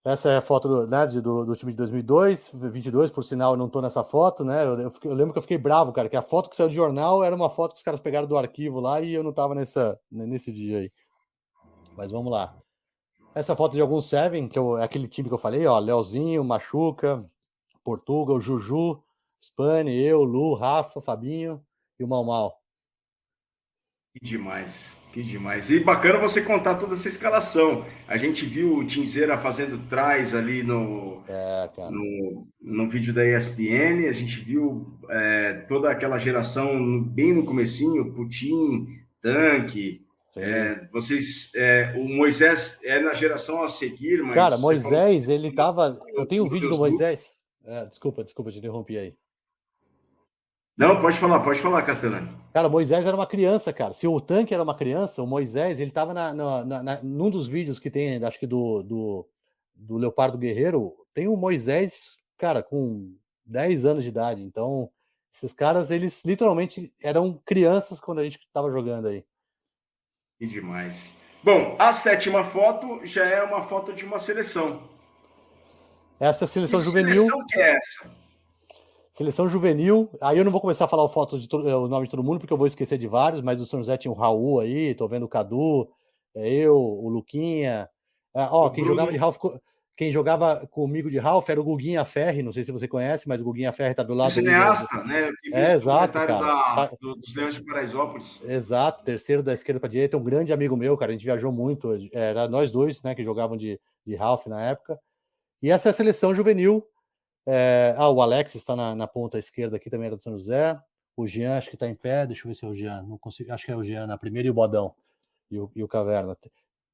Essa 0.05 0.29
é 0.29 0.37
a 0.37 0.41
foto 0.41 0.67
do, 0.67 0.87
né, 0.87 1.05
do, 1.07 1.43
do, 1.43 1.55
time 1.55 1.71
de 1.71 1.77
2002, 1.77 2.51
22, 2.53 3.09
por 3.09 3.23
sinal, 3.23 3.53
eu 3.53 3.57
não 3.57 3.67
tô 3.67 3.81
nessa 3.81 4.03
foto, 4.03 4.45
né? 4.45 4.63
Eu, 4.63 4.79
eu, 4.79 4.93
eu, 5.03 5.13
lembro 5.13 5.33
que 5.33 5.39
eu 5.39 5.41
fiquei 5.41 5.57
bravo, 5.57 5.91
cara, 5.91 6.07
que 6.07 6.15
a 6.15 6.21
foto 6.21 6.49
que 6.49 6.55
saiu 6.55 6.69
do 6.69 6.75
jornal 6.75 7.23
era 7.23 7.35
uma 7.35 7.49
foto 7.49 7.73
que 7.73 7.79
os 7.79 7.83
caras 7.83 7.99
pegaram 7.99 8.27
do 8.27 8.37
arquivo 8.37 8.79
lá 8.79 9.01
e 9.01 9.13
eu 9.13 9.23
não 9.23 9.33
tava 9.33 9.55
nessa, 9.55 9.99
nesse 10.09 10.51
dia 10.51 10.77
aí. 10.77 10.91
Mas 11.97 12.11
vamos 12.11 12.31
lá. 12.31 12.55
Essa 13.33 13.55
foto 13.55 13.73
de 13.73 13.81
alguns 13.81 14.05
Seven, 14.05 14.47
que 14.47 14.59
é 14.59 14.61
aquele 14.83 15.07
time 15.07 15.27
que 15.27 15.33
eu 15.33 15.39
falei, 15.39 15.65
ó, 15.65 15.77
Leozinho, 15.79 16.43
Machuca, 16.43 17.27
Portugal, 17.83 18.39
Juju, 18.39 19.01
Spani, 19.41 19.99
eu, 19.99 20.23
Lu, 20.23 20.53
Rafa, 20.53 21.01
Fabinho 21.01 21.61
e 21.99 22.03
o 22.03 22.07
Mal 22.07 22.23
Mal. 22.23 22.56
Que 24.19 24.25
demais. 24.25 24.97
Que 25.13 25.23
demais. 25.23 25.69
E 25.69 25.79
bacana 25.79 26.19
você 26.19 26.41
contar 26.41 26.75
toda 26.75 26.95
essa 26.95 27.07
escalação. 27.07 27.85
A 28.07 28.17
gente 28.17 28.45
viu 28.45 28.75
o 28.75 28.85
Tinzeira 28.85 29.37
fazendo 29.37 29.87
trás 29.87 30.33
ali 30.35 30.63
no, 30.63 31.23
é, 31.27 31.69
no, 31.89 32.47
no 32.61 32.89
vídeo 32.89 33.13
da 33.13 33.25
ESPN, 33.25 34.07
a 34.09 34.13
gente 34.13 34.39
viu 34.39 34.85
é, 35.09 35.53
toda 35.67 35.89
aquela 35.89 36.17
geração 36.17 37.01
bem 37.01 37.33
no 37.33 37.45
comecinho, 37.45 38.13
Putin, 38.13 38.87
Tanque. 39.21 40.05
É, 40.35 40.87
vocês, 40.91 41.51
é, 41.55 41.95
o 41.97 42.07
Moisés 42.07 42.79
é 42.83 42.99
na 42.99 43.13
geração 43.13 43.63
a 43.63 43.69
seguir, 43.69 44.21
mas. 44.21 44.35
Cara, 44.35 44.57
Moisés, 44.57 45.25
falou... 45.25 45.39
ele 45.39 45.51
tava. 45.51 45.99
Eu 46.15 46.27
tenho 46.27 46.45
um 46.45 46.49
vídeo 46.49 46.69
do 46.69 46.77
Moisés. 46.77 47.39
É, 47.65 47.85
desculpa, 47.85 48.23
desculpa, 48.23 48.51
te 48.51 48.59
interrompi 48.59 48.97
aí. 48.97 49.15
Não, 50.77 51.01
pode 51.01 51.17
falar, 51.17 51.39
pode 51.39 51.59
falar, 51.59 51.81
Castellani. 51.81 52.29
Cara, 52.53 52.69
Moisés 52.69 53.05
era 53.07 53.15
uma 53.15 53.25
criança, 53.25 53.73
cara. 53.73 53.93
Se 53.93 54.07
o 54.07 54.21
tanque 54.21 54.53
era 54.53 54.61
uma 54.61 54.75
criança, 54.75 55.23
o 55.23 55.27
Moisés, 55.27 55.79
ele 55.79 55.89
tava 55.89 56.13
na, 56.13 56.31
na, 56.33 56.83
na, 56.83 56.99
num 57.01 57.31
dos 57.31 57.47
vídeos 57.47 57.79
que 57.79 57.89
tem, 57.89 58.23
acho 58.23 58.39
que 58.39 58.45
do, 58.45 58.83
do, 58.83 59.27
do 59.75 59.97
Leopardo 59.97 60.37
Guerreiro, 60.37 60.93
tem 61.15 61.27
o 61.27 61.35
Moisés, 61.35 62.17
cara, 62.37 62.61
com 62.61 63.15
10 63.43 63.85
anos 63.85 64.03
de 64.03 64.09
idade. 64.09 64.43
Então, 64.43 64.87
esses 65.33 65.51
caras, 65.51 65.89
eles 65.89 66.23
literalmente 66.23 66.93
eram 67.01 67.41
crianças 67.43 67.99
quando 67.99 68.19
a 68.19 68.23
gente 68.23 68.37
estava 68.37 68.69
jogando 68.69 69.07
aí. 69.07 69.25
Que 70.37 70.45
demais. 70.45 71.11
Bom, 71.43 71.75
a 71.79 71.91
sétima 71.91 72.43
foto 72.43 73.01
já 73.03 73.25
é 73.25 73.41
uma 73.41 73.63
foto 73.63 73.93
de 73.93 74.05
uma 74.05 74.19
seleção. 74.19 74.83
Essa 76.19 76.43
é 76.43 76.45
a 76.45 76.47
seleção 76.47 76.79
que 76.79 76.85
juvenil. 76.85 77.25
Seleção 77.25 77.47
que 77.47 77.59
é 77.59 77.77
essa? 77.77 78.26
Seleção 79.17 79.49
juvenil, 79.49 80.11
aí 80.21 80.37
eu 80.37 80.45
não 80.45 80.51
vou 80.51 80.61
começar 80.61 80.85
a 80.85 80.87
falar 80.87 81.03
o, 81.03 81.09
foto 81.09 81.39
de 81.39 81.47
o 81.55 81.87
nome 81.87 82.05
de 82.05 82.11
todo 82.11 82.23
mundo, 82.23 82.37
porque 82.37 82.53
eu 82.53 82.57
vou 82.57 82.67
esquecer 82.67 82.99
de 82.99 83.07
vários, 83.07 83.41
mas 83.41 83.59
o 83.59 83.65
São 83.65 83.79
José 83.79 83.97
tinha 83.97 84.11
o 84.11 84.15
Raul 84.15 84.59
aí, 84.59 84.93
tô 84.93 85.07
vendo 85.07 85.23
o 85.23 85.27
Cadu, 85.27 85.89
é 86.35 86.47
eu, 86.47 86.75
o 86.75 87.09
Luquinha. 87.09 87.89
É, 88.35 88.43
ó, 88.43 88.67
o 88.67 88.69
quem 88.69 88.83
Bruno. 88.83 88.95
jogava 88.95 89.11
de 89.11 89.17
Ralph, 89.17 89.37
quem 89.95 90.11
jogava 90.11 90.67
comigo 90.69 91.09
de 91.09 91.17
Ralph 91.17 91.49
era 91.49 91.59
o 91.59 91.63
Guguinha 91.63 92.05
Ferri, 92.05 92.43
não 92.43 92.51
sei 92.51 92.63
se 92.63 92.71
você 92.71 92.87
conhece, 92.87 93.27
mas 93.27 93.41
o 93.41 93.43
Guguinha 93.43 93.71
Ferri 93.71 93.95
tá 93.95 94.03
do 94.03 94.13
lado. 94.13 94.29
O 94.29 94.33
cineasta, 94.33 94.97
do... 94.97 95.07
né? 95.07 95.31
é, 95.51 95.73
exato, 95.73 96.13
cara. 96.13 96.39
Da, 96.39 96.91
do, 97.01 97.15
dos 97.15 97.33
Leões 97.33 97.55
de 97.55 97.65
Paraisópolis. 97.65 98.39
Exato, 98.47 99.03
terceiro 99.03 99.41
da 99.41 99.51
esquerda 99.51 99.79
para 99.79 99.89
direita, 99.89 100.15
um 100.15 100.23
grande 100.23 100.53
amigo 100.53 100.77
meu, 100.77 100.95
cara. 100.95 101.09
A 101.09 101.13
gente 101.13 101.25
viajou 101.25 101.51
muito, 101.51 102.07
era 102.13 102.47
nós 102.47 102.69
dois, 102.69 103.01
né, 103.01 103.15
que 103.15 103.23
jogavam 103.23 103.57
de, 103.57 103.79
de 104.05 104.15
Ralph 104.15 104.45
na 104.45 104.61
época. 104.61 104.99
E 105.59 105.71
essa 105.71 105.89
é 105.89 105.91
a 105.91 105.93
seleção 105.93 106.35
juvenil. 106.35 106.85
É... 107.47 107.95
Ah, 107.97 108.09
o 108.09 108.21
Alex 108.21 108.55
está 108.55 108.75
na, 108.75 108.93
na, 108.93 109.07
ponta 109.07 109.39
esquerda 109.39 109.77
aqui, 109.77 109.89
também 109.89 110.07
era 110.07 110.17
do 110.17 110.21
São 110.21 110.33
José. 110.33 110.77
O 111.15 111.25
Jean, 111.25 111.57
acho 111.57 111.69
que 111.69 111.75
está 111.75 111.87
em 111.87 111.95
pé. 111.95 112.27
Deixa 112.27 112.43
eu 112.43 112.47
ver 112.49 112.55
se 112.55 112.65
é 112.65 112.67
o 112.67 112.75
Jean. 112.75 113.01
Não 113.03 113.17
consigo, 113.17 113.51
acho 113.51 113.65
que 113.65 113.71
é 113.71 113.75
o 113.75 113.83
Jean 113.83 114.05
na 114.05 114.17
primeira 114.17 114.47
e 114.47 114.51
o 114.51 114.53
Bodão. 114.53 114.93
E 115.49 115.57
o, 115.57 115.71
e 115.75 115.83
o 115.83 115.87
Caverna. 115.87 116.37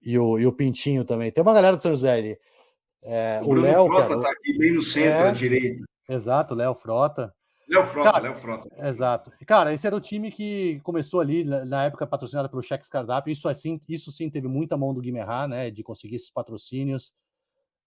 E 0.01 0.17
o, 0.17 0.39
e 0.39 0.45
o 0.45 0.53
Pintinho 0.53 1.03
também. 1.03 1.31
Tem 1.31 1.41
uma 1.41 1.53
galera 1.53 1.75
do 1.75 1.81
São 1.81 1.91
José 1.91 2.13
ali. 2.13 2.39
É, 3.01 3.41
o 3.43 3.53
Léo. 3.53 3.87
Frota 3.87 4.13
está 4.13 4.31
aqui 4.31 4.57
bem 4.57 4.73
no 4.73 4.81
centro, 4.81 5.25
é, 5.25 5.29
à 5.29 5.31
direita. 5.31 5.83
Exato, 6.07 6.55
Léo 6.55 6.75
Frota. 6.75 7.33
Léo 7.67 7.85
Frota, 7.85 8.19
Léo 8.19 8.35
Frota. 8.35 8.69
Exato. 8.87 9.31
Cara, 9.45 9.73
esse 9.73 9.87
era 9.87 9.95
o 9.95 10.01
time 10.01 10.31
que 10.31 10.79
começou 10.81 11.19
ali, 11.19 11.43
na 11.43 11.85
época, 11.85 12.07
patrocinado 12.07 12.49
pelo 12.49 12.61
Cheques 12.61 12.89
Cardápio. 12.89 13.31
Isso, 13.31 13.47
assim, 13.47 13.81
isso 13.87 14.11
sim 14.11 14.29
teve 14.29 14.47
muita 14.47 14.77
mão 14.77 14.93
do 14.93 15.01
Guimerá, 15.01 15.47
né? 15.47 15.69
De 15.69 15.83
conseguir 15.83 16.15
esses 16.15 16.31
patrocínios. 16.31 17.13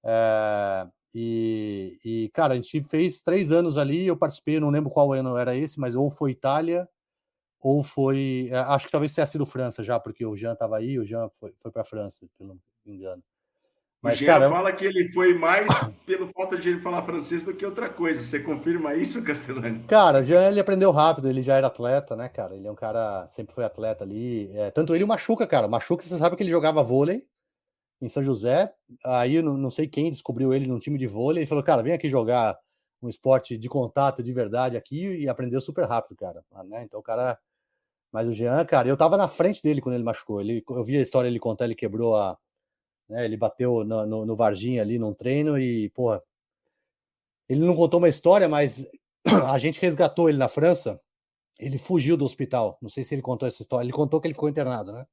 É, 0.05 0.87
e, 1.19 1.99
e, 2.05 2.29
cara, 2.35 2.53
a 2.53 2.57
gente 2.57 2.83
fez 2.83 3.23
três 3.23 3.51
anos 3.51 3.79
ali. 3.79 4.07
Eu 4.07 4.19
participei, 4.19 4.61
não 4.61 4.69
lembro 4.69 4.91
qual 4.91 5.15
ano 5.15 5.35
era 5.39 5.57
esse, 5.57 5.81
mas 5.81 5.95
ou 5.95 6.11
foi 6.11 6.33
Itália, 6.33 6.87
ou 7.59 7.83
foi. 7.83 8.51
É, 8.53 8.59
acho 8.59 8.85
que 8.85 8.93
talvez 8.93 9.15
tenha 9.15 9.27
sido 9.27 9.47
França 9.47 9.83
já, 9.83 9.99
porque 9.99 10.27
o 10.27 10.37
Jean 10.37 10.53
estava 10.53 10.77
aí, 10.77 10.99
o 10.99 11.07
Jean 11.07 11.31
foi, 11.41 11.55
foi 11.57 11.71
para 11.71 11.81
a 11.81 11.87
França, 11.87 12.27
pelo 12.37 12.59
engano. 12.85 13.23
Mas, 14.03 14.17
o 14.17 14.17
Jean 14.19 14.27
cara, 14.27 14.51
fala 14.51 14.71
que 14.73 14.85
ele 14.85 15.11
foi 15.15 15.33
mais 15.39 15.67
pelo 16.05 16.29
falta 16.35 16.59
de 16.59 16.69
ele 16.69 16.81
falar 16.81 17.03
francês 17.03 17.43
do 17.43 17.55
que 17.55 17.65
outra 17.65 17.89
coisa. 17.89 18.23
Você 18.23 18.41
confirma 18.41 18.95
isso, 18.95 19.25
Castellani? 19.25 19.85
Cara, 19.89 20.21
o 20.21 20.23
Jean 20.23 20.51
ele 20.51 20.61
aprendeu 20.61 20.91
rápido, 20.91 21.31
ele 21.31 21.41
já 21.41 21.57
era 21.57 21.69
atleta, 21.69 22.15
né, 22.15 22.29
cara? 22.29 22.55
Ele 22.55 22.69
é 22.69 22.71
um 22.71 22.77
cara, 22.77 23.27
sempre 23.29 23.55
foi 23.55 23.65
atleta 23.65 24.05
ali. 24.05 24.51
É, 24.55 24.71
tanto 24.71 24.95
ele 24.95 25.03
o 25.03 25.09
Machuca, 25.09 25.47
cara. 25.47 25.67
O 25.67 25.71
Machuca, 25.71 26.05
você 26.05 26.19
sabe 26.19 26.37
que 26.37 26.43
ele 26.43 26.51
jogava 26.51 26.83
vôlei 26.83 27.27
em 28.01 28.09
São 28.09 28.23
José. 28.23 28.73
Aí 29.05 29.41
não, 29.43 29.57
não 29.57 29.71
sei 29.71 29.87
quem 29.87 30.11
descobriu 30.11 30.53
ele 30.53 30.67
num 30.67 30.79
time 30.79 30.99
de 30.99 31.07
vôlei 31.07 31.45
e 31.45 31.47
falou: 31.47 31.65
cara, 31.65 31.83
vem 31.83 31.93
aqui 31.93 32.09
jogar 32.09 32.59
um 33.03 33.09
esporte 33.09 33.57
de 33.57 33.69
contato 33.69 34.23
de 34.23 34.33
verdade 34.33 34.77
aqui 34.77 35.07
e 35.19 35.29
aprendeu 35.29 35.61
super 35.61 35.87
rápido, 35.87 36.17
cara. 36.17 36.45
Ah, 36.53 36.65
né? 36.65 36.83
Então 36.85 37.01
o 37.01 37.03
cara. 37.03 37.39
Mas 38.13 38.29
o 38.29 38.33
Jean, 38.33 38.65
cara, 38.65 38.89
eu 38.89 38.97
tava 38.97 39.17
na 39.17 39.29
frente 39.29 39.63
dele 39.63 39.81
quando 39.81 39.97
ele 39.97 40.05
machucou. 40.05 40.41
Ele, 40.41 40.65
eu 40.69 40.85
vi 40.85 40.97
a 40.97 41.03
história 41.03 41.29
ele 41.29 41.39
contar, 41.39 41.65
ele 41.67 41.75
quebrou 41.75 42.17
a. 42.17 42.39
Né, 43.09 43.25
ele 43.25 43.37
bateu 43.37 43.85
no, 43.85 44.07
no, 44.07 44.27
no 44.27 44.37
Varginha 44.37 44.83
ali 44.83 44.99
num 44.99 45.15
treino 45.15 45.59
e, 45.59 45.91
porra. 45.91 46.23
Ele 47.49 47.65
não 47.65 47.77
contou 47.77 47.99
uma 47.99 48.09
história, 48.09 48.49
mas 48.49 48.89
a 49.49 49.59
gente 49.59 49.81
resgatou 49.81 50.29
ele 50.29 50.39
na 50.39 50.49
França. 50.49 51.01
Ele 51.59 51.79
fugiu 51.79 52.17
do 52.17 52.25
hospital. 52.25 52.79
Não 52.83 52.89
sei 52.89 53.05
se 53.05 53.15
ele 53.15 53.23
contou 53.23 53.47
essa 53.49 53.63
história. 53.63 53.85
Ele 53.85 53.93
contou 53.93 54.21
que 54.21 54.27
ele 54.27 54.35
ficou 54.35 54.49
internado, 54.49 54.93
né? 54.93 55.07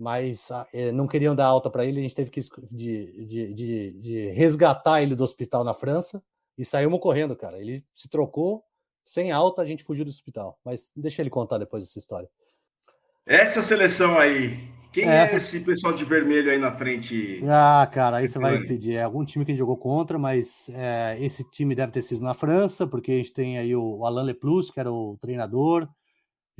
Mas 0.00 0.48
é, 0.72 0.90
não 0.90 1.06
queriam 1.06 1.34
dar 1.34 1.44
alta 1.44 1.68
para 1.68 1.84
ele, 1.84 2.00
a 2.00 2.02
gente 2.02 2.14
teve 2.14 2.30
que 2.30 2.40
de, 2.72 3.26
de, 3.26 3.54
de, 3.54 3.90
de, 4.00 4.30
resgatar 4.30 5.02
ele 5.02 5.14
do 5.14 5.22
hospital 5.22 5.62
na 5.62 5.74
França 5.74 6.22
e 6.56 6.64
saímos 6.64 6.98
correndo, 7.00 7.36
cara. 7.36 7.58
Ele 7.58 7.84
se 7.94 8.08
trocou, 8.08 8.64
sem 9.04 9.30
alta, 9.30 9.60
a 9.60 9.66
gente 9.66 9.84
fugiu 9.84 10.02
do 10.02 10.08
hospital. 10.08 10.58
Mas 10.64 10.90
deixa 10.96 11.20
ele 11.20 11.28
contar 11.28 11.58
depois 11.58 11.84
essa 11.84 11.98
história. 11.98 12.30
Essa 13.26 13.60
seleção 13.60 14.18
aí, 14.18 14.70
quem 14.90 15.04
é 15.04 15.16
essa... 15.16 15.34
é 15.34 15.36
esse 15.36 15.60
pessoal 15.60 15.92
de 15.92 16.06
vermelho 16.06 16.50
aí 16.50 16.58
na 16.58 16.72
frente? 16.72 17.42
Ah, 17.46 17.86
cara, 17.92 18.16
aí 18.16 18.28
você 18.28 18.38
vai 18.38 18.58
pedir. 18.64 18.94
É 18.94 19.02
algum 19.02 19.22
time 19.22 19.44
que 19.44 19.50
a 19.50 19.54
gente 19.54 19.60
jogou 19.60 19.76
contra, 19.76 20.18
mas 20.18 20.70
é, 20.70 21.18
esse 21.20 21.44
time 21.50 21.74
deve 21.74 21.92
ter 21.92 22.00
sido 22.00 22.22
na 22.22 22.32
França, 22.32 22.86
porque 22.86 23.12
a 23.12 23.16
gente 23.16 23.34
tem 23.34 23.58
aí 23.58 23.76
o 23.76 24.02
Alain 24.06 24.24
Leplus, 24.24 24.70
que 24.70 24.80
era 24.80 24.90
o 24.90 25.18
treinador 25.20 25.86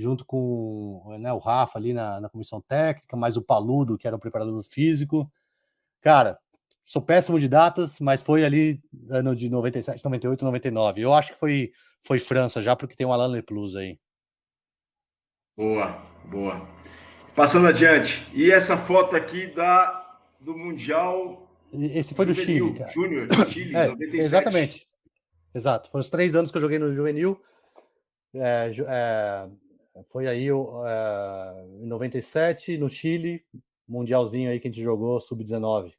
junto 0.00 0.24
com 0.24 1.16
né, 1.20 1.32
o 1.32 1.38
Rafa 1.38 1.78
ali 1.78 1.92
na, 1.92 2.20
na 2.20 2.28
comissão 2.28 2.60
técnica, 2.60 3.16
mais 3.16 3.36
o 3.36 3.42
Paludo, 3.42 3.98
que 3.98 4.06
era 4.06 4.16
o 4.16 4.20
preparador 4.20 4.62
físico. 4.62 5.30
Cara, 6.00 6.38
sou 6.84 7.02
péssimo 7.02 7.38
de 7.38 7.48
datas, 7.48 8.00
mas 8.00 8.22
foi 8.22 8.44
ali 8.44 8.82
ano 9.10 9.36
de 9.36 9.48
97, 9.50 10.02
98, 10.02 10.44
99. 10.44 11.00
Eu 11.02 11.14
acho 11.14 11.32
que 11.32 11.38
foi, 11.38 11.72
foi 12.02 12.18
França 12.18 12.62
já, 12.62 12.74
porque 12.74 12.96
tem 12.96 13.06
o 13.06 13.12
Alain 13.12 13.30
Leplus 13.30 13.76
aí. 13.76 13.98
Boa, 15.56 16.02
boa. 16.24 16.66
Passando 17.36 17.68
adiante. 17.68 18.26
E 18.32 18.50
essa 18.50 18.76
foto 18.76 19.14
aqui 19.14 19.46
da, 19.48 20.18
do 20.40 20.56
Mundial. 20.56 21.46
Esse 21.72 22.14
foi 22.14 22.26
do 22.26 22.34
Chile, 22.34 22.74
cara. 22.78 22.90
Júnior, 22.90 23.28
Chile, 23.50 23.76
é, 23.76 23.88
97. 23.88 24.24
Exatamente. 24.24 24.88
Exato. 25.54 25.90
Foram 25.90 26.00
os 26.00 26.10
três 26.10 26.34
anos 26.34 26.50
que 26.50 26.56
eu 26.56 26.62
joguei 26.62 26.78
no 26.78 26.94
juvenil. 26.94 27.40
É, 28.34 28.70
é, 28.86 29.48
foi 30.06 30.26
aí 30.26 30.50
uh, 30.52 31.82
em 31.82 31.86
97, 31.86 32.78
no 32.78 32.88
Chile, 32.88 33.44
mundialzinho 33.88 34.50
aí 34.50 34.60
que 34.60 34.68
a 34.68 34.70
gente 34.70 34.82
jogou, 34.82 35.20
sub-19. 35.20 35.92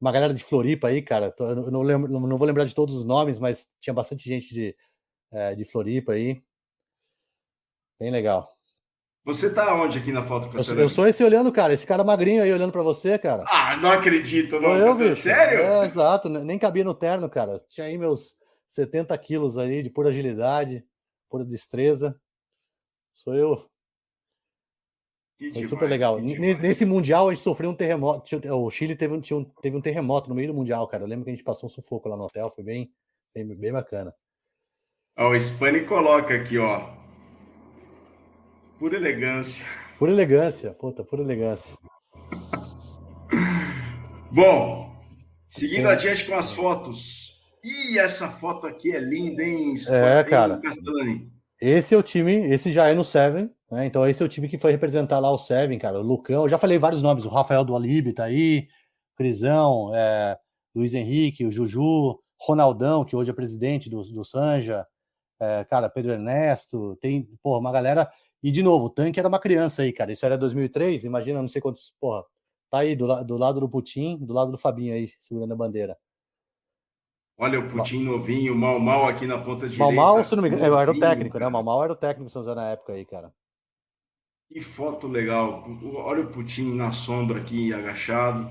Uma 0.00 0.12
galera 0.12 0.34
de 0.34 0.42
Floripa 0.42 0.88
aí, 0.88 1.00
cara. 1.00 1.34
Eu 1.38 1.70
não, 1.70 1.82
lembro, 1.82 2.10
não 2.10 2.36
vou 2.36 2.46
lembrar 2.46 2.64
de 2.64 2.74
todos 2.74 2.94
os 2.96 3.04
nomes, 3.04 3.38
mas 3.38 3.72
tinha 3.80 3.94
bastante 3.94 4.28
gente 4.28 4.52
de, 4.52 4.76
uh, 5.30 5.56
de 5.56 5.64
Floripa 5.64 6.12
aí. 6.12 6.42
Bem 7.98 8.10
legal. 8.10 8.52
Você 9.24 9.54
tá 9.54 9.72
onde 9.80 10.00
aqui 10.00 10.10
na 10.10 10.26
foto, 10.26 10.50
eu, 10.56 10.80
eu 10.80 10.88
sou 10.88 11.06
esse 11.06 11.22
olhando, 11.22 11.52
cara. 11.52 11.72
Esse 11.72 11.86
cara 11.86 12.02
magrinho 12.02 12.42
aí 12.42 12.52
olhando 12.52 12.72
para 12.72 12.82
você, 12.82 13.16
cara. 13.16 13.44
Ah, 13.46 13.76
não 13.76 13.92
acredito, 13.92 14.60
não. 14.60 14.76
eu, 14.76 14.96
bicho. 14.96 15.22
Sério? 15.22 15.60
É, 15.60 15.86
exato. 15.86 16.28
Nem 16.28 16.58
cabia 16.58 16.82
no 16.82 16.92
terno, 16.92 17.30
cara. 17.30 17.56
Tinha 17.68 17.86
aí 17.86 17.96
meus 17.96 18.34
70 18.66 19.16
quilos 19.18 19.56
aí 19.56 19.80
de 19.80 19.90
pura 19.90 20.08
agilidade, 20.08 20.84
pura 21.30 21.44
destreza. 21.44 22.20
Sou 23.14 23.34
eu. 23.34 23.66
Que 25.38 25.52
Foi 25.52 25.64
super 25.64 25.88
legal. 25.88 26.20
Nesse 26.20 26.84
Mundial, 26.84 27.28
a 27.28 27.34
gente 27.34 27.42
sofreu 27.42 27.70
um 27.70 27.74
terremoto. 27.74 28.40
O 28.54 28.70
Chile 28.70 28.94
teve 28.94 29.14
um, 29.14 29.44
teve 29.60 29.76
um 29.76 29.80
terremoto 29.80 30.28
no 30.28 30.34
meio 30.34 30.48
do 30.48 30.54
Mundial, 30.54 30.86
cara. 30.86 31.02
Eu 31.02 31.08
lembro 31.08 31.24
que 31.24 31.30
a 31.30 31.34
gente 31.34 31.44
passou 31.44 31.66
um 31.66 31.70
sufoco 31.70 32.08
lá 32.08 32.16
no 32.16 32.24
hotel. 32.24 32.48
Foi 32.48 32.62
bem, 32.62 32.92
bem, 33.34 33.46
bem 33.46 33.72
bacana. 33.72 34.14
Ó, 35.18 35.30
o 35.30 35.40
Spani 35.40 35.84
coloca 35.84 36.34
aqui, 36.34 36.58
ó. 36.58 36.94
Pura 38.78 38.96
elegância. 38.96 39.64
Pura 39.98 40.10
elegância, 40.10 40.72
puta, 40.72 41.04
pura 41.04 41.22
elegância. 41.22 41.76
Bom, 44.30 44.96
seguindo 45.48 45.86
Sim. 45.88 45.92
adiante 45.92 46.24
com 46.24 46.34
as 46.34 46.52
fotos. 46.52 47.40
E 47.62 47.98
essa 47.98 48.28
foto 48.28 48.66
aqui 48.66 48.94
é 48.94 48.98
linda, 48.98 49.42
hein? 49.42 49.74
É, 49.88 50.24
cara. 50.24 50.60
Esse 51.64 51.94
é 51.94 51.96
o 51.96 52.02
time, 52.02 52.32
esse 52.52 52.72
já 52.72 52.88
é 52.88 52.92
no 52.92 53.04
Seven, 53.04 53.48
né? 53.70 53.86
Então 53.86 54.04
esse 54.08 54.20
é 54.20 54.26
o 54.26 54.28
time 54.28 54.48
que 54.48 54.58
foi 54.58 54.72
representar 54.72 55.20
lá 55.20 55.30
o 55.30 55.38
Seven, 55.38 55.78
cara. 55.78 56.00
O 56.00 56.02
Lucão, 56.02 56.42
eu 56.42 56.48
já 56.48 56.58
falei 56.58 56.76
vários 56.76 57.02
nomes, 57.02 57.24
o 57.24 57.28
Rafael 57.28 57.64
do 57.64 57.76
Alibe 57.76 58.12
tá 58.12 58.24
aí, 58.24 58.66
Crisão, 59.16 59.94
é, 59.94 60.36
Luiz 60.74 60.92
Henrique, 60.92 61.44
o 61.44 61.52
Juju, 61.52 62.18
Ronaldão, 62.40 63.04
que 63.04 63.14
hoje 63.14 63.30
é 63.30 63.32
presidente 63.32 63.88
do, 63.88 64.02
do 64.02 64.24
Sanja, 64.24 64.84
é, 65.40 65.64
cara, 65.64 65.88
Pedro 65.88 66.10
Ernesto, 66.10 66.96
tem, 67.00 67.28
porra, 67.40 67.60
uma 67.60 67.70
galera. 67.70 68.10
E 68.42 68.50
de 68.50 68.60
novo, 68.60 68.86
o 68.86 68.90
tanque 68.90 69.20
era 69.20 69.28
uma 69.28 69.38
criança 69.38 69.82
aí, 69.82 69.92
cara. 69.92 70.10
Isso 70.10 70.26
era 70.26 70.36
2003, 70.36 71.04
imagina, 71.04 71.40
não 71.40 71.46
sei 71.46 71.62
quantos, 71.62 71.94
porra, 72.00 72.24
tá 72.70 72.78
aí 72.78 72.96
do, 72.96 73.22
do 73.22 73.36
lado 73.36 73.60
do 73.60 73.68
Putin, 73.68 74.18
do 74.18 74.32
lado 74.34 74.50
do 74.50 74.58
Fabinho 74.58 74.94
aí, 74.94 75.12
segurando 75.16 75.52
a 75.52 75.56
bandeira. 75.56 75.96
Olha 77.42 77.58
o 77.58 77.68
Putin 77.68 78.04
novinho, 78.04 78.54
mal 78.54 78.78
mal 78.78 79.08
aqui 79.08 79.26
na 79.26 79.36
ponta 79.36 79.68
direita. 79.68 79.82
Mal 79.82 79.92
mal, 79.92 80.22
se 80.22 80.36
não 80.36 80.44
me 80.44 80.48
engano, 80.48 80.78
era 80.78 80.92
o 80.92 80.96
técnico, 80.96 81.40
né? 81.40 81.48
Mal 81.48 81.64
mal 81.64 81.82
era 81.82 81.92
o 81.92 81.96
técnico 81.96 82.26
do 82.26 82.30
São 82.30 82.40
José 82.40 82.54
na 82.54 82.68
época 82.68 82.92
aí, 82.92 83.04
cara. 83.04 83.32
Que 84.48 84.60
foto 84.60 85.08
legal. 85.08 85.64
Olha 85.96 86.22
o 86.22 86.28
Putin 86.28 86.74
na 86.74 86.92
sombra 86.92 87.40
aqui, 87.40 87.74
agachado. 87.74 88.48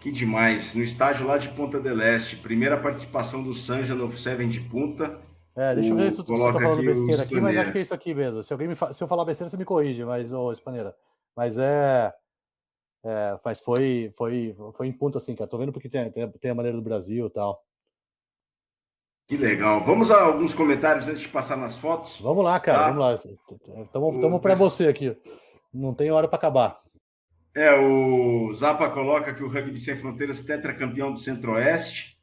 Que 0.00 0.10
demais. 0.10 0.74
No 0.74 0.82
estágio 0.82 1.24
lá 1.24 1.38
de 1.38 1.50
Ponta 1.50 1.78
del 1.78 2.02
Este. 2.02 2.34
Primeira 2.34 2.76
participação 2.76 3.44
do 3.44 3.54
Sanja 3.54 3.94
no 3.94 4.10
Seven 4.18 4.48
de 4.48 4.58
Punta. 4.58 5.20
É, 5.54 5.76
deixa 5.76 5.90
eu 5.90 5.96
ver 5.96 6.10
se 6.10 6.18
eu 6.18 6.24
tô 6.24 6.36
falando 6.36 6.82
besteira 6.82 7.22
aqui, 7.22 7.40
mas 7.40 7.56
acho 7.56 7.70
que 7.70 7.78
é 7.78 7.82
isso 7.82 7.94
aqui 7.94 8.12
mesmo. 8.12 8.42
Se, 8.42 8.52
alguém 8.52 8.66
me 8.66 8.74
fa... 8.74 8.92
se 8.92 9.00
eu 9.00 9.06
falar 9.06 9.24
besteira, 9.24 9.48
você 9.50 9.56
me 9.56 9.64
corrige, 9.64 10.04
mas, 10.04 10.32
ô, 10.32 10.50
Espaneira. 10.50 10.96
Mas 11.36 11.56
é. 11.58 12.12
É, 13.04 13.38
mas 13.44 13.60
foi, 13.60 14.12
foi, 14.16 14.56
foi 14.72 14.88
em 14.88 14.92
ponto 14.92 15.16
assim, 15.16 15.36
cara. 15.36 15.48
Tô 15.48 15.58
vendo 15.58 15.70
porque 15.70 15.88
tem, 15.88 16.10
tem 16.10 16.50
a 16.50 16.54
maneira 16.56 16.76
do 16.76 16.82
Brasil 16.82 17.26
e 17.26 17.30
tal. 17.30 17.62
Que 19.32 19.38
legal. 19.38 19.82
Vamos 19.82 20.10
a 20.10 20.24
alguns 20.24 20.52
comentários 20.52 21.08
antes 21.08 21.22
de 21.22 21.28
passar 21.28 21.56
nas 21.56 21.78
fotos? 21.78 22.20
Vamos 22.20 22.44
lá, 22.44 22.60
cara. 22.60 22.80
Tá? 22.80 22.90
Vamos 22.90 23.02
lá. 23.02 23.14
Estamos 23.14 24.42
para 24.42 24.54
você 24.54 24.88
aqui. 24.88 25.16
Não 25.72 25.94
tem 25.94 26.10
hora 26.10 26.28
para 26.28 26.36
acabar. 26.36 26.82
É, 27.54 27.72
o 27.72 28.52
Zapa 28.52 28.90
coloca 28.90 29.32
que 29.32 29.42
o 29.42 29.48
Rugby 29.48 29.78
Sem 29.78 29.96
Fronteiras 29.96 30.44
tetracampeão 30.44 31.14
do 31.14 31.18
Centro-Oeste. 31.18 32.18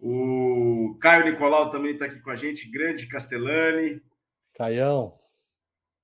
O 0.00 0.98
Caio 1.00 1.26
Nicolau 1.26 1.70
também 1.70 1.92
está 1.92 2.06
aqui 2.06 2.18
com 2.18 2.30
a 2.30 2.36
gente, 2.36 2.68
grande 2.72 3.06
Castellani. 3.06 4.02
Caião. 4.56 5.14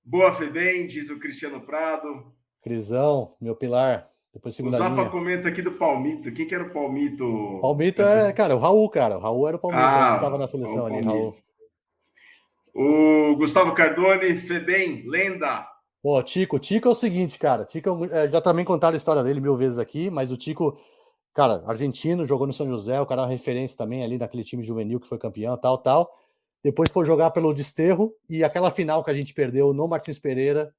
Boa 0.05 0.33
Febem, 0.33 0.87
diz 0.87 1.09
o 1.09 1.19
Cristiano 1.19 1.65
Prado. 1.65 2.33
Crisão, 2.61 3.35
meu 3.41 3.57
pilar. 3.57 4.09
Depois 4.33 4.55
segunda 4.55 4.77
o 4.77 4.79
Zapa 4.79 4.95
linha. 4.95 5.09
comenta 5.09 5.47
aqui 5.49 5.61
do 5.61 5.73
Palmito. 5.73 6.31
Quem 6.31 6.47
que 6.47 6.55
era 6.55 6.63
o 6.63 6.71
Palmito? 6.73 7.59
Palmito 7.61 8.01
é, 8.01 8.33
cara, 8.33 8.55
o 8.55 8.59
Raul, 8.59 8.89
cara. 8.89 9.17
O 9.17 9.21
Raul 9.21 9.47
era 9.47 9.57
o 9.57 9.59
Palmito, 9.59 9.83
Ah, 9.83 10.07
ele 10.07 10.15
estava 10.15 10.37
na 10.37 10.47
seleção 10.47 10.83
o 10.83 10.85
ali. 10.87 11.01
Raul. 11.05 11.35
O 12.73 13.35
Gustavo 13.35 13.73
Cardone, 13.73 14.35
Febem, 14.37 15.03
lenda. 15.07 15.67
Pô, 16.01 16.21
Tico, 16.23 16.57
Tico 16.59 16.87
é 16.87 16.91
o 16.91 16.95
seguinte, 16.95 17.37
cara. 17.37 17.63
Tico, 17.63 18.05
é 18.11 18.25
é, 18.25 18.29
já 18.29 18.41
também 18.41 18.65
contaram 18.65 18.95
a 18.95 18.97
história 18.97 19.23
dele 19.23 19.39
mil 19.39 19.55
vezes 19.55 19.77
aqui, 19.77 20.09
mas 20.09 20.31
o 20.31 20.37
Tico, 20.37 20.77
cara, 21.33 21.63
argentino, 21.67 22.25
jogou 22.25 22.47
no 22.47 22.51
São 22.53 22.67
José, 22.67 22.99
o 22.99 23.05
cara 23.05 23.21
é 23.21 23.25
uma 23.25 23.29
referência 23.31 23.77
também 23.77 24.03
ali 24.03 24.17
naquele 24.17 24.43
time 24.43 24.63
juvenil 24.63 24.99
que 24.99 25.07
foi 25.07 25.19
campeão, 25.19 25.55
tal, 25.57 25.77
tal. 25.77 26.11
Depois 26.63 26.89
foi 26.89 27.05
jogar 27.05 27.29
pelo 27.31 27.53
Desterro 27.53 28.11
e 28.27 28.43
aquela 28.43 28.71
final 28.71 29.03
que 29.03 29.11
a 29.11 29.13
gente 29.13 29.33
perdeu 29.33 29.73
no 29.73 29.87
Martins 29.87 30.17
Pereira 30.17 30.73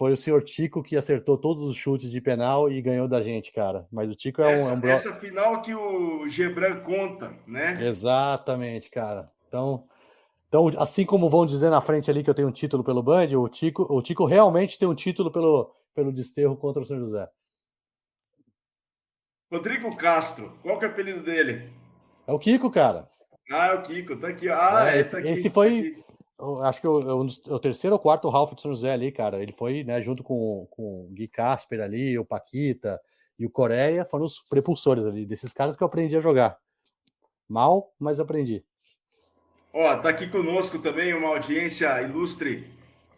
foi 0.00 0.14
o 0.14 0.16
senhor 0.16 0.42
Tico 0.42 0.82
que 0.82 0.96
acertou 0.96 1.36
todos 1.36 1.62
os 1.62 1.76
chutes 1.76 2.10
de 2.10 2.22
penal 2.22 2.72
e 2.72 2.80
ganhou 2.80 3.06
da 3.06 3.20
gente, 3.20 3.52
cara. 3.52 3.86
Mas 3.92 4.10
o 4.10 4.14
Tico 4.16 4.40
é 4.40 4.46
um, 4.46 4.48
é 4.48 4.54
essa, 4.62 4.72
um 4.72 4.80
bro- 4.80 4.90
essa 4.92 5.14
final 5.16 5.60
que 5.60 5.74
o 5.74 6.26
Gebran 6.26 6.80
conta, 6.80 7.36
né? 7.46 7.76
Exatamente, 7.84 8.88
cara. 8.88 9.30
Então, 9.46 9.84
então, 10.48 10.68
assim 10.78 11.04
como 11.04 11.28
vão 11.28 11.44
dizer 11.44 11.68
na 11.68 11.82
frente 11.82 12.10
ali 12.10 12.24
que 12.24 12.30
eu 12.30 12.34
tenho 12.34 12.48
um 12.48 12.52
título 12.52 12.82
pelo 12.82 13.02
Band, 13.02 13.26
o 13.38 13.46
Tico, 13.46 13.82
o 13.94 14.00
Tico 14.00 14.24
realmente 14.24 14.78
tem 14.78 14.88
um 14.88 14.94
título 14.94 15.30
pelo, 15.30 15.70
pelo 15.94 16.10
Desterro 16.10 16.56
contra 16.56 16.80
o 16.80 16.84
São 16.86 16.98
José. 16.98 17.28
Rodrigo 19.52 19.94
Castro, 19.98 20.56
qual 20.62 20.78
que 20.78 20.86
é 20.86 20.88
o 20.88 20.92
apelido 20.92 21.22
dele? 21.22 21.70
É 22.26 22.32
o 22.32 22.38
Kiko, 22.38 22.70
cara. 22.70 23.06
Ah, 23.52 23.66
é 23.66 23.74
o 23.74 23.82
Kiko, 23.82 24.16
tá 24.16 24.28
aqui. 24.28 24.48
Ah, 24.48 24.92
É, 24.94 24.98
esse, 25.00 25.10
esse- 25.10 25.16
aqui, 25.18 25.28
esse 25.28 25.50
foi- 25.50 25.78
aqui. 25.80 26.04
Acho 26.62 26.80
que 26.80 26.86
o, 26.86 27.22
o, 27.22 27.26
o 27.26 27.58
terceiro 27.58 27.94
ou 27.94 28.00
quarto 28.00 28.28
Ralph 28.28 28.54
de 28.54 28.62
São 28.62 28.70
José 28.70 28.92
ali, 28.92 29.12
cara. 29.12 29.42
Ele 29.42 29.52
foi, 29.52 29.84
né, 29.84 30.00
junto 30.00 30.22
com, 30.22 30.66
com 30.70 31.06
o 31.06 31.10
Gui 31.12 31.28
Casper 31.28 31.80
ali, 31.80 32.18
o 32.18 32.24
Paquita 32.24 33.00
e 33.38 33.46
o 33.46 33.50
Coreia, 33.50 34.04
foram 34.04 34.24
os 34.24 34.40
prepulsores 34.40 35.06
ali, 35.06 35.24
desses 35.24 35.52
caras 35.52 35.76
que 35.76 35.82
eu 35.82 35.86
aprendi 35.86 36.16
a 36.16 36.20
jogar. 36.20 36.58
Mal, 37.48 37.92
mas 37.98 38.20
aprendi. 38.20 38.64
Ó, 39.72 39.96
tá 39.98 40.08
aqui 40.08 40.28
conosco 40.28 40.78
também 40.78 41.14
uma 41.14 41.28
audiência 41.28 42.02
ilustre, 42.02 42.66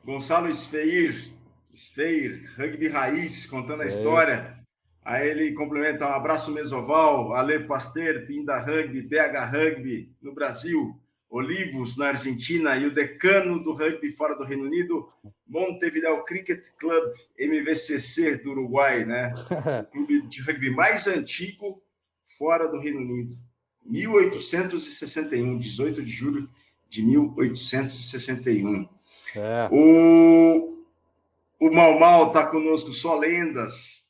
Gonçalo 0.04 0.52
Sfeir, 0.54 1.32
Sfeir, 1.74 2.52
rugby 2.56 2.88
raiz, 2.88 3.46
contando 3.46 3.82
a 3.82 3.84
É. 3.84 3.88
história. 3.88 4.58
Aí 5.04 5.28
ele 5.28 5.52
complementa 5.54 6.06
um 6.06 6.12
abraço 6.12 6.52
mesoval, 6.52 7.34
Ale 7.34 7.64
Pasteur, 7.64 8.24
Pinda 8.26 8.58
Rugby, 8.58 9.02
BH 9.02 9.50
Rugby 9.50 10.14
no 10.22 10.32
Brasil, 10.32 10.96
Olivos 11.32 11.96
na 11.96 12.08
Argentina 12.08 12.76
e 12.76 12.86
o 12.86 12.92
decano 12.92 13.58
do 13.58 13.72
rugby 13.72 14.12
fora 14.12 14.36
do 14.36 14.44
Reino 14.44 14.64
Unido, 14.64 15.08
Montevideo 15.48 16.22
Cricket 16.24 16.66
Club, 16.78 17.14
MVCC 17.38 18.36
do 18.36 18.50
Uruguai, 18.50 19.06
né? 19.06 19.32
O 19.80 19.84
clube 19.90 20.20
de 20.28 20.42
rugby 20.42 20.68
mais 20.70 21.06
antigo 21.06 21.82
fora 22.36 22.68
do 22.68 22.78
Reino 22.78 23.00
Unido. 23.00 23.38
1861, 23.86 25.58
18 25.58 26.02
de 26.04 26.10
julho 26.10 26.50
de 26.90 27.02
1861. 27.02 28.86
É. 29.34 29.68
O, 29.72 30.84
o 31.58 31.74
Mal 31.74 31.98
Mal 31.98 32.28
está 32.28 32.46
conosco, 32.46 32.92
só 32.92 33.18
lendas. 33.18 34.06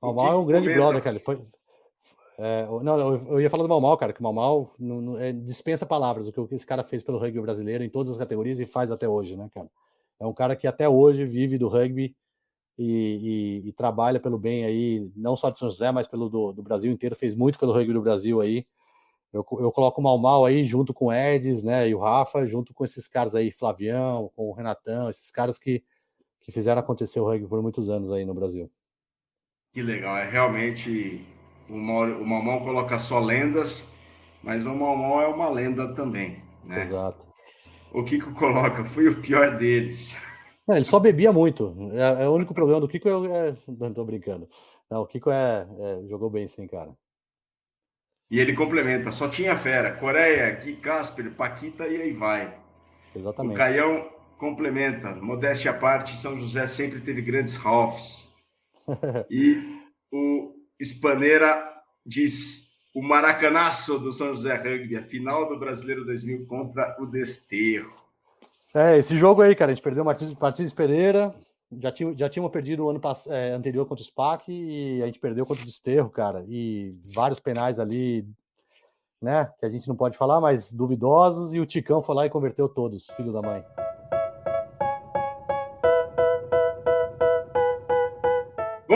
O 0.00 0.08
O 0.10 0.14
Mal 0.14 0.32
é 0.32 0.36
um 0.36 0.46
grande 0.46 0.66
comenta? 0.66 0.80
brother, 0.80 1.02
cara. 1.02 1.14
Ele 1.14 1.24
foi. 1.24 1.40
É, 2.38 2.66
não, 2.82 2.98
eu, 2.98 3.40
ia 3.40 3.50
falar 3.50 3.64
do 3.64 3.68
Mal 3.68 3.80
Mal, 3.80 3.96
cara, 3.98 4.12
que 4.12 4.20
o 4.20 4.22
Mal 4.22 4.32
Mal 4.32 4.72
não- 4.78 5.00
não- 5.00 5.18
é, 5.18 5.32
dispensa 5.32 5.84
palavras 5.84 6.28
o 6.28 6.32
que, 6.32 6.40
o 6.40 6.46
que 6.46 6.54
esse 6.54 6.64
cara 6.66 6.84
fez 6.84 7.02
pelo 7.02 7.18
rugby 7.18 7.40
brasileiro 7.40 7.82
em 7.82 7.88
todas 7.90 8.12
as 8.12 8.18
categorias 8.18 8.60
e 8.60 8.66
faz 8.66 8.90
até 8.92 9.08
hoje, 9.08 9.36
né, 9.36 9.48
cara? 9.52 9.68
É 10.20 10.24
um 10.26 10.32
cara 10.32 10.54
que 10.54 10.66
até 10.66 10.88
hoje 10.88 11.24
vive 11.24 11.58
do 11.58 11.68
rugby 11.68 12.14
e, 12.78 13.62
e- 13.64 13.68
e 13.68 13.72
trabalha 13.72 14.20
pelo 14.20 14.38
bem 14.38 14.64
aí, 14.64 15.10
não 15.16 15.36
só 15.36 15.50
de 15.50 15.58
São 15.58 15.68
José, 15.68 15.90
mas 15.90 16.06
pelo 16.06 16.28
do, 16.28 16.52
do 16.52 16.62
Brasil 16.62 16.92
inteiro, 16.92 17.16
fez 17.16 17.34
muito 17.34 17.58
pelo 17.58 17.72
rugby 17.72 17.92
do 17.92 18.02
Brasil 18.02 18.40
aí. 18.40 18.64
Eu, 19.32 19.44
eu 19.58 19.72
coloco 19.72 20.00
o 20.00 20.04
Mal 20.04 20.16
Mal 20.16 20.44
aí 20.44 20.64
junto 20.64 20.94
com 20.94 21.06
o 21.06 21.12
Edis, 21.12 21.62
né, 21.64 21.88
e 21.88 21.94
o 21.94 21.98
Rafa, 21.98 22.46
junto 22.46 22.72
com 22.72 22.84
esses 22.84 23.08
caras 23.08 23.34
aí, 23.34 23.50
Flavião, 23.50 24.30
com 24.36 24.48
o 24.48 24.52
Renatão, 24.52 25.10
esses 25.10 25.30
caras 25.30 25.58
que, 25.58 25.82
que 26.40 26.52
fizeram 26.52 26.80
acontecer 26.80 27.18
o 27.20 27.24
rugby 27.24 27.48
por 27.48 27.60
muitos 27.60 27.90
anos 27.90 28.10
aí 28.12 28.24
no 28.24 28.32
Brasil. 28.32 28.70
Que 29.72 29.82
legal, 29.82 30.16
é 30.16 30.28
realmente 30.30 31.26
o 31.68 31.76
Mal, 31.76 32.04
o 32.04 32.26
Mal 32.26 32.60
coloca 32.62 32.98
só 32.98 33.18
lendas, 33.20 33.86
mas 34.42 34.66
o 34.66 34.74
Mal 34.74 35.22
é 35.22 35.28
uma 35.28 35.48
lenda 35.48 35.94
também, 35.94 36.42
né? 36.64 36.82
Exato. 36.82 37.26
O 37.92 38.04
Kiko 38.04 38.32
coloca, 38.34 38.84
foi 38.84 39.08
o 39.08 39.20
pior 39.20 39.56
deles. 39.56 40.16
Não, 40.66 40.76
ele 40.76 40.84
só 40.84 41.00
bebia 41.00 41.32
muito. 41.32 41.74
É, 41.92 42.24
é 42.24 42.28
o 42.28 42.34
único 42.34 42.52
problema 42.52 42.80
do 42.80 42.88
Kiko. 42.88 43.08
É, 43.08 43.48
é- 43.48 43.54
não 43.66 43.92
tô 43.94 44.04
brincando. 44.04 44.46
Não, 44.90 45.02
o 45.02 45.06
Kiko 45.06 45.30
é, 45.30 45.66
é- 45.80 46.06
jogou 46.06 46.28
bem 46.28 46.46
sim, 46.46 46.66
cara. 46.66 46.94
E 48.30 48.38
ele 48.38 48.54
complementa, 48.54 49.10
só 49.10 49.26
tinha 49.26 49.56
fera, 49.56 49.96
Coreia, 49.96 50.50
Gui 50.56 50.76
Casper, 50.76 51.32
Paquita 51.34 51.86
e 51.86 52.02
aí 52.02 52.12
vai. 52.12 52.48
O 53.14 53.18
Exatamente. 53.18 53.56
Caião 53.56 54.06
complementa, 54.38 55.14
modéstia 55.14 55.70
à 55.70 55.74
parte, 55.74 56.14
São 56.18 56.36
José 56.36 56.66
sempre 56.66 57.00
teve 57.00 57.22
grandes 57.22 57.56
Ralphs. 57.56 58.28
E 59.30 59.80
o 60.12 60.57
Spaneira 60.84 61.62
diz, 62.04 62.68
o 62.94 63.02
maracanaço 63.02 63.98
do 63.98 64.12
São 64.12 64.28
José 64.28 64.54
Rugby, 64.54 64.96
a 64.96 65.02
final 65.02 65.48
do 65.48 65.58
Brasileiro 65.58 66.04
2000 66.04 66.46
contra 66.46 66.96
o 66.98 67.06
Desterro. 67.06 67.92
É, 68.74 68.96
esse 68.96 69.16
jogo 69.16 69.42
aí, 69.42 69.54
cara, 69.54 69.70
a 69.70 69.74
gente 69.74 69.82
perdeu 69.82 70.02
o 70.02 70.06
Martins, 70.06 70.72
Pereira. 70.72 71.34
Já, 71.80 71.92
tinha, 71.92 72.14
já 72.16 72.28
tínhamos 72.28 72.50
perdido 72.50 72.84
o 72.84 72.90
ano 72.90 73.00
é, 73.28 73.50
anterior 73.50 73.84
contra 73.86 74.02
o 74.02 74.06
SPAC 74.06 74.50
e 74.50 75.02
a 75.02 75.06
gente 75.06 75.18
perdeu 75.18 75.44
contra 75.44 75.62
o 75.62 75.66
Desterro, 75.66 76.08
cara. 76.10 76.44
E 76.48 76.92
vários 77.14 77.40
penais 77.40 77.78
ali, 77.78 78.26
né? 79.20 79.52
Que 79.58 79.66
a 79.66 79.68
gente 79.68 79.86
não 79.86 79.96
pode 79.96 80.16
falar, 80.16 80.40
mas 80.40 80.72
duvidosos. 80.72 81.52
E 81.54 81.60
o 81.60 81.66
Ticão 81.66 82.02
foi 82.02 82.14
lá 82.14 82.26
e 82.26 82.30
converteu 82.30 82.68
todos, 82.68 83.10
filho 83.10 83.32
da 83.32 83.42
mãe. 83.42 83.62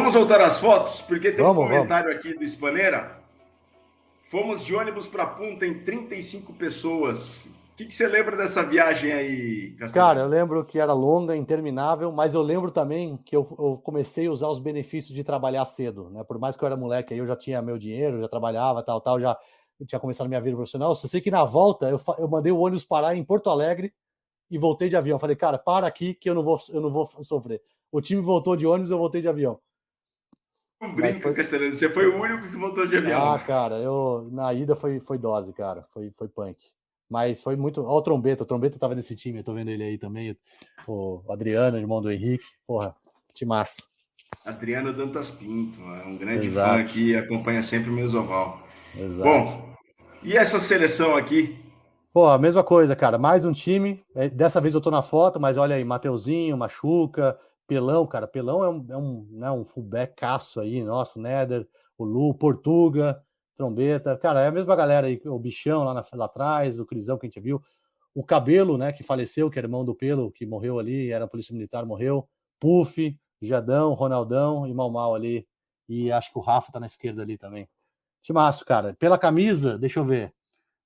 Vamos 0.02 0.14
voltar 0.14 0.40
às 0.40 0.58
fotos, 0.58 1.00
porque 1.00 1.30
tem 1.30 1.44
Vamos, 1.44 1.64
um 1.64 1.68
comentário 1.68 2.10
aqui 2.10 2.34
do 2.34 2.44
Spaneira. 2.44 3.18
Fomos 4.28 4.64
de 4.64 4.74
ônibus 4.74 5.06
para 5.06 5.24
Punta 5.24 5.64
em 5.64 5.78
35 5.78 6.52
pessoas. 6.54 7.44
O 7.44 7.76
que, 7.76 7.84
que 7.84 7.94
você 7.94 8.08
lembra 8.08 8.36
dessa 8.36 8.64
viagem 8.64 9.12
aí, 9.12 9.70
Castelo? 9.78 10.04
Cara, 10.04 10.20
eu 10.22 10.26
lembro 10.26 10.64
que 10.64 10.80
era 10.80 10.92
longa, 10.92 11.36
interminável, 11.36 12.10
mas 12.10 12.34
eu 12.34 12.42
lembro 12.42 12.72
também 12.72 13.16
que 13.18 13.36
eu, 13.36 13.46
eu 13.56 13.80
comecei 13.80 14.26
a 14.26 14.32
usar 14.32 14.48
os 14.48 14.58
benefícios 14.58 15.14
de 15.14 15.22
trabalhar 15.22 15.64
cedo, 15.66 16.10
né? 16.10 16.24
Por 16.24 16.36
mais 16.36 16.56
que 16.56 16.64
eu 16.64 16.66
era 16.66 16.76
moleque, 16.76 17.14
aí 17.14 17.20
eu 17.20 17.26
já 17.26 17.36
tinha 17.36 17.62
meu 17.62 17.78
dinheiro, 17.78 18.20
já 18.20 18.28
trabalhava, 18.28 18.82
tal, 18.82 19.00
tal, 19.00 19.20
já 19.20 19.38
tinha 19.86 20.00
começado 20.00 20.26
minha 20.26 20.40
vida 20.40 20.56
profissional. 20.56 20.96
Só 20.96 21.06
sei 21.06 21.20
que 21.20 21.30
na 21.30 21.44
volta 21.44 21.88
eu, 21.88 22.00
eu 22.18 22.26
mandei 22.26 22.50
o 22.50 22.58
ônibus 22.58 22.84
parar 22.84 23.14
em 23.14 23.22
Porto 23.22 23.48
Alegre 23.48 23.94
e 24.50 24.58
voltei 24.58 24.88
de 24.88 24.96
avião. 24.96 25.16
Falei, 25.16 25.36
cara, 25.36 25.58
para 25.58 25.86
aqui 25.86 26.12
que 26.12 26.28
eu 26.28 26.34
não 26.34 26.42
vou, 26.42 26.58
eu 26.70 26.80
não 26.80 26.90
vou 26.90 27.06
sofrer. 27.20 27.62
O 27.92 28.00
time 28.00 28.20
voltou 28.20 28.56
de 28.56 28.66
ônibus, 28.66 28.90
eu 28.90 28.98
voltei 28.98 29.20
de 29.20 29.28
avião. 29.28 29.60
Não 30.82 30.92
brinca, 30.92 31.32
foi-. 31.44 31.70
Você 31.72 31.88
foi 31.88 32.08
o 32.08 32.20
único 32.20 32.48
que 32.48 32.56
voltou 32.56 32.84
de 32.84 32.96
avião. 32.96 33.32
Ah, 33.34 33.38
cara, 33.38 33.76
eu 33.76 34.28
na 34.32 34.52
ida 34.52 34.74
foi, 34.74 34.98
foi 34.98 35.16
dose, 35.16 35.52
cara. 35.52 35.86
Foi, 35.94 36.10
foi 36.10 36.28
punk. 36.28 36.58
Mas 37.08 37.40
foi 37.40 37.54
muito. 37.54 37.84
Ó, 37.84 37.96
o 37.96 38.02
Trombeta, 38.02 38.42
o 38.42 38.46
Trombeta 38.46 38.80
tava 38.80 38.96
nesse 38.96 39.14
time, 39.14 39.38
eu 39.38 39.44
tô 39.44 39.54
vendo 39.54 39.70
ele 39.70 39.84
aí 39.84 39.96
também. 39.96 40.36
O 40.88 41.22
Adriano, 41.30 41.78
irmão 41.78 42.02
do 42.02 42.10
Henrique. 42.10 42.44
Porra, 42.66 42.96
massa. 43.46 43.80
Adriano 44.44 44.92
Dantas 44.92 45.30
Pinto, 45.30 45.80
é 45.80 46.04
um 46.04 46.16
grande 46.16 46.46
Exato. 46.46 46.74
fã 46.74 46.80
aqui, 46.80 47.14
acompanha 47.14 47.62
sempre 47.62 47.90
o 47.90 47.92
Mesoval. 47.92 48.66
Exato. 48.96 49.28
Bom, 49.28 49.74
e 50.22 50.36
essa 50.36 50.58
seleção 50.58 51.14
aqui? 51.16 51.58
Pô, 52.12 52.26
a 52.26 52.38
mesma 52.38 52.64
coisa, 52.64 52.96
cara. 52.96 53.18
Mais 53.18 53.44
um 53.44 53.52
time. 53.52 54.02
É, 54.16 54.28
Dessa 54.28 54.60
vez 54.60 54.74
eu 54.74 54.80
tô 54.80 54.90
na 54.90 55.02
foto, 55.02 55.38
mas 55.38 55.56
olha 55.56 55.76
aí, 55.76 55.84
Mateuzinho, 55.84 56.56
Machuca, 56.56 57.38
Pelão, 57.72 58.06
cara. 58.06 58.26
Pelão 58.28 58.62
é 58.64 58.68
um, 58.68 58.86
é 58.90 58.96
um, 58.96 59.28
né, 59.30 59.50
um 59.50 59.64
fullback 59.64 60.14
caço 60.16 60.60
aí, 60.60 60.82
nossa, 60.82 61.18
o 61.18 61.22
Néder, 61.22 61.66
o 61.96 62.04
Lu, 62.04 62.34
Portuga, 62.34 63.22
Trombeta. 63.56 64.16
Cara, 64.18 64.40
é 64.42 64.48
a 64.48 64.52
mesma 64.52 64.76
galera 64.76 65.06
aí, 65.06 65.20
o 65.24 65.38
Bichão 65.38 65.84
lá, 65.84 65.94
na- 65.94 66.04
lá 66.14 66.24
atrás, 66.26 66.78
o 66.80 66.86
Crisão 66.86 67.18
que 67.18 67.26
a 67.26 67.28
gente 67.28 67.40
viu. 67.40 67.62
O 68.14 68.22
Cabelo, 68.24 68.76
né, 68.76 68.92
que 68.92 69.02
faleceu, 69.02 69.50
que 69.50 69.58
era 69.58 69.66
irmão 69.66 69.84
do 69.84 69.94
Pelo, 69.94 70.30
que 70.30 70.44
morreu 70.44 70.78
ali, 70.78 71.10
era 71.10 71.26
polícia 71.26 71.54
militar, 71.54 71.86
morreu. 71.86 72.28
Puff, 72.60 73.16
Jadão, 73.40 73.94
Ronaldão 73.94 74.66
e 74.66 74.74
Mal 74.74 74.90
Mal 74.90 75.14
ali. 75.14 75.46
E 75.88 76.12
acho 76.12 76.30
que 76.32 76.38
o 76.38 76.42
Rafa 76.42 76.70
tá 76.72 76.78
na 76.80 76.86
esquerda 76.86 77.22
ali 77.22 77.36
também. 77.38 77.68
Timaço, 78.22 78.64
cara. 78.64 78.94
Pela 78.98 79.18
camisa, 79.18 79.78
deixa 79.78 80.00
eu 80.00 80.04
ver. 80.04 80.32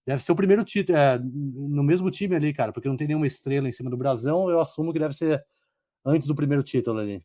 Deve 0.06 0.22
ser 0.22 0.32
o 0.32 0.36
primeiro 0.36 0.64
título, 0.64 0.96
é, 0.96 1.18
no 1.18 1.82
mesmo 1.82 2.10
time 2.10 2.36
ali, 2.36 2.54
cara, 2.54 2.72
porque 2.72 2.88
não 2.88 2.96
tem 2.96 3.08
nenhuma 3.08 3.26
estrela 3.26 3.68
em 3.68 3.72
cima 3.72 3.90
do 3.90 3.96
brasão, 3.96 4.48
eu 4.48 4.60
assumo 4.60 4.92
que 4.92 5.00
deve 5.00 5.14
ser 5.14 5.44
antes 6.06 6.28
do 6.28 6.34
primeiro 6.34 6.62
título 6.62 7.00
ali. 7.00 7.22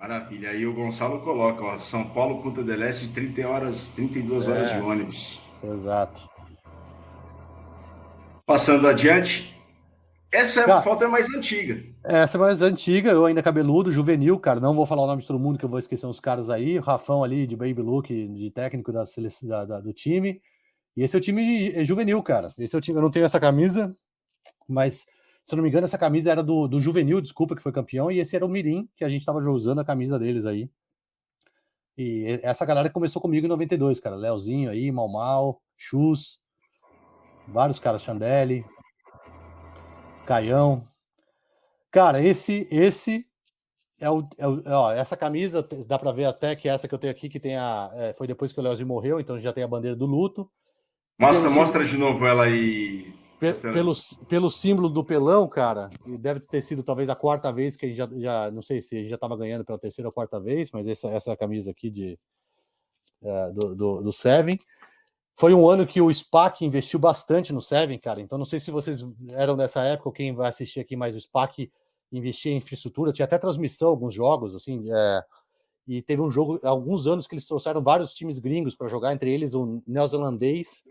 Maravilha. 0.00 0.50
Aí 0.50 0.66
o 0.66 0.74
Gonçalo 0.74 1.20
coloca, 1.22 1.62
ó, 1.62 1.78
São 1.78 2.10
Paulo, 2.10 2.42
Punta 2.42 2.62
del 2.62 2.82
Este, 2.82 3.08
30 3.08 3.46
horas, 3.46 3.88
32 3.88 4.48
horas 4.48 4.68
É. 4.70 4.76
de 4.76 4.82
ônibus. 4.82 5.40
Exato. 5.62 6.28
Passando 8.46 8.86
adiante, 8.86 9.54
essa 10.30 10.64
cara, 10.64 10.82
foto 10.82 11.04
é 11.04 11.06
mais 11.06 11.32
antiga. 11.32 11.82
Essa 12.04 12.36
é 12.36 12.40
mais 12.40 12.60
antiga, 12.60 13.10
eu 13.10 13.24
ainda 13.24 13.42
cabeludo, 13.42 13.90
juvenil, 13.90 14.38
cara. 14.38 14.60
Não 14.60 14.74
vou 14.74 14.84
falar 14.84 15.02
o 15.02 15.06
nome 15.06 15.22
de 15.22 15.28
todo 15.28 15.38
mundo, 15.38 15.58
que 15.58 15.64
eu 15.64 15.68
vou 15.68 15.78
esquecer 15.78 16.06
uns 16.06 16.20
caras 16.20 16.50
aí. 16.50 16.78
Rafão 16.78 17.24
ali, 17.24 17.46
de 17.46 17.56
baby 17.56 17.80
look, 17.80 18.08
de 18.08 18.50
técnico 18.50 18.92
da, 18.92 19.04
da, 19.44 19.64
da, 19.64 19.80
do 19.80 19.92
time. 19.92 20.42
E 20.96 21.02
esse 21.02 21.16
é 21.16 21.18
o 21.18 21.22
time 21.22 21.84
juvenil, 21.84 22.22
cara. 22.22 22.48
Esse 22.58 22.74
é 22.74 22.78
o 22.78 22.82
time. 22.82 22.98
Eu 22.98 23.02
não 23.02 23.10
tenho 23.10 23.24
essa 23.24 23.40
camisa, 23.40 23.96
mas 24.68 25.06
se 25.44 25.54
eu 25.54 25.58
não 25.58 25.62
me 25.62 25.68
engano, 25.68 25.84
essa 25.84 25.98
camisa 25.98 26.32
era 26.32 26.42
do, 26.42 26.66
do 26.66 26.80
juvenil, 26.80 27.20
desculpa, 27.20 27.54
que 27.54 27.62
foi 27.62 27.70
campeão. 27.70 28.10
E 28.10 28.18
esse 28.18 28.34
era 28.34 28.46
o 28.46 28.48
Mirim, 28.48 28.88
que 28.96 29.04
a 29.04 29.08
gente 29.10 29.20
estava 29.20 29.38
usando 29.38 29.80
a 29.80 29.84
camisa 29.84 30.18
deles 30.18 30.46
aí. 30.46 30.70
E 31.98 32.40
essa 32.42 32.64
galera 32.64 32.88
começou 32.88 33.20
comigo 33.20 33.44
em 33.44 33.48
92, 33.48 34.00
cara. 34.00 34.16
Leozinho 34.16 34.70
aí, 34.70 34.90
Mal 34.90 35.06
Mal, 35.06 35.62
Chus, 35.76 36.40
vários 37.46 37.78
caras, 37.78 38.02
Chandelle, 38.02 38.64
Caião. 40.26 40.82
Cara, 41.90 42.22
esse 42.22 42.66
esse 42.70 43.26
é 44.00 44.10
o, 44.10 44.26
é 44.38 44.48
o 44.48 44.62
ó, 44.66 44.92
essa 44.92 45.16
camisa 45.16 45.64
dá 45.86 45.98
para 45.98 46.10
ver 46.10 46.24
até 46.24 46.56
que 46.56 46.68
essa 46.68 46.88
que 46.88 46.94
eu 46.94 46.98
tenho 46.98 47.12
aqui 47.12 47.28
que 47.28 47.38
tem 47.38 47.56
a 47.56 47.90
é, 47.94 48.12
foi 48.14 48.26
depois 48.26 48.50
que 48.50 48.58
o 48.58 48.62
Leozinho 48.62 48.88
morreu, 48.88 49.20
então 49.20 49.38
já 49.38 49.52
tem 49.52 49.62
a 49.62 49.68
bandeira 49.68 49.94
do 49.94 50.06
luto. 50.06 50.50
Mostra, 51.20 51.50
mostra 51.50 51.84
de 51.84 51.96
novo 51.96 52.26
ela 52.26 52.44
aí. 52.44 53.14
Pelo, 53.72 53.92
pelo 54.28 54.50
símbolo 54.50 54.88
do 54.88 55.04
pelão, 55.04 55.48
cara, 55.48 55.90
e 56.06 56.16
deve 56.16 56.40
ter 56.40 56.62
sido 56.62 56.82
talvez 56.82 57.08
a 57.10 57.16
quarta 57.16 57.52
vez 57.52 57.76
que 57.76 57.86
a 57.86 57.88
gente 57.88 57.96
já, 57.96 58.08
já 58.14 58.50
não 58.50 58.62
sei 58.62 58.80
se 58.80 58.96
a 58.96 59.00
gente 59.00 59.08
já 59.08 59.16
estava 59.16 59.36
ganhando 59.36 59.64
pela 59.64 59.78
terceira 59.78 60.08
ou 60.08 60.12
quarta 60.12 60.40
vez, 60.40 60.70
mas 60.72 60.86
essa, 60.86 61.08
essa 61.08 61.36
camisa 61.36 61.70
aqui 61.70 61.90
de, 61.90 62.18
é, 63.22 63.50
do, 63.52 63.74
do, 63.74 64.02
do 64.02 64.12
Seven. 64.12 64.58
Foi 65.36 65.52
um 65.52 65.68
ano 65.68 65.86
que 65.86 66.00
o 66.00 66.12
SPAC 66.12 66.64
investiu 66.64 66.98
bastante 66.98 67.52
no 67.52 67.60
Seven, 67.60 67.98
cara. 67.98 68.20
Então, 68.20 68.38
não 68.38 68.44
sei 68.44 68.60
se 68.60 68.70
vocês 68.70 69.04
eram 69.30 69.56
dessa 69.56 69.82
época 69.82 70.08
ou 70.08 70.12
quem 70.12 70.32
vai 70.32 70.48
assistir 70.48 70.78
aqui, 70.78 70.94
mas 70.94 71.16
o 71.16 71.20
SPAC 71.20 71.72
investia 72.12 72.52
em 72.52 72.58
infraestrutura, 72.58 73.12
tinha 73.12 73.24
até 73.24 73.36
transmissão, 73.36 73.88
alguns 73.88 74.14
jogos, 74.14 74.54
assim. 74.54 74.84
É, 74.92 75.24
e 75.86 76.02
teve 76.02 76.22
um 76.22 76.30
jogo, 76.30 76.60
alguns 76.62 77.06
anos 77.06 77.26
que 77.26 77.34
eles 77.34 77.46
trouxeram 77.46 77.82
vários 77.82 78.14
times 78.14 78.38
gringos 78.38 78.76
para 78.76 78.88
jogar, 78.88 79.12
entre 79.12 79.32
eles 79.32 79.54
o 79.54 79.82
neozelandês, 79.86 80.84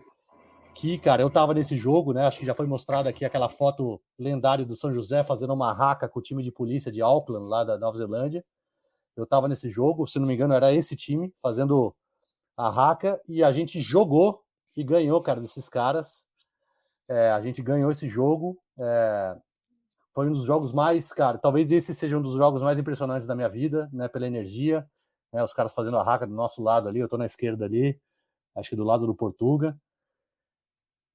que, 0.73 0.97
cara, 0.97 1.21
eu 1.21 1.29
tava 1.29 1.53
nesse 1.53 1.77
jogo, 1.77 2.13
né? 2.13 2.25
Acho 2.25 2.39
que 2.39 2.45
já 2.45 2.53
foi 2.53 2.65
mostrada 2.65 3.09
aqui 3.09 3.23
aquela 3.23 3.49
foto 3.49 4.01
lendária 4.17 4.65
do 4.65 4.75
São 4.75 4.93
José 4.93 5.23
fazendo 5.23 5.53
uma 5.53 5.71
raca 5.71 6.07
com 6.07 6.19
o 6.19 6.21
time 6.21 6.43
de 6.43 6.51
polícia 6.51 6.91
de 6.91 7.01
Auckland, 7.01 7.47
lá 7.47 7.63
da 7.63 7.77
Nova 7.77 7.97
Zelândia. 7.97 8.43
Eu 9.15 9.25
tava 9.25 9.47
nesse 9.47 9.69
jogo, 9.69 10.07
se 10.07 10.17
não 10.19 10.27
me 10.27 10.33
engano, 10.33 10.53
era 10.53 10.73
esse 10.73 10.95
time 10.95 11.33
fazendo 11.41 11.95
a 12.57 12.69
Raca, 12.69 13.21
e 13.27 13.43
a 13.43 13.51
gente 13.51 13.81
jogou 13.81 14.43
e 14.75 14.83
ganhou, 14.83 15.21
cara, 15.21 15.39
desses 15.39 15.69
caras. 15.69 16.27
É, 17.07 17.31
a 17.31 17.41
gente 17.41 17.61
ganhou 17.61 17.91
esse 17.91 18.07
jogo. 18.07 18.57
É, 18.79 19.37
foi 20.13 20.27
um 20.29 20.33
dos 20.33 20.43
jogos 20.43 20.71
mais, 20.71 21.11
cara, 21.11 21.37
talvez 21.37 21.71
esse 21.71 21.93
seja 21.93 22.17
um 22.17 22.21
dos 22.21 22.35
jogos 22.35 22.61
mais 22.61 22.79
impressionantes 22.79 23.27
da 23.27 23.35
minha 23.35 23.49
vida, 23.49 23.89
né? 23.91 24.07
Pela 24.07 24.27
energia, 24.27 24.87
né, 25.31 25.43
os 25.43 25.53
caras 25.53 25.73
fazendo 25.73 25.97
a 25.97 26.03
raca 26.03 26.27
do 26.27 26.33
nosso 26.33 26.61
lado 26.61 26.87
ali, 26.87 26.99
eu 26.99 27.09
tô 27.09 27.17
na 27.17 27.25
esquerda 27.25 27.65
ali, 27.65 27.99
acho 28.55 28.69
que 28.69 28.75
do 28.75 28.83
lado 28.83 29.07
do 29.07 29.15
Portuga. 29.15 29.77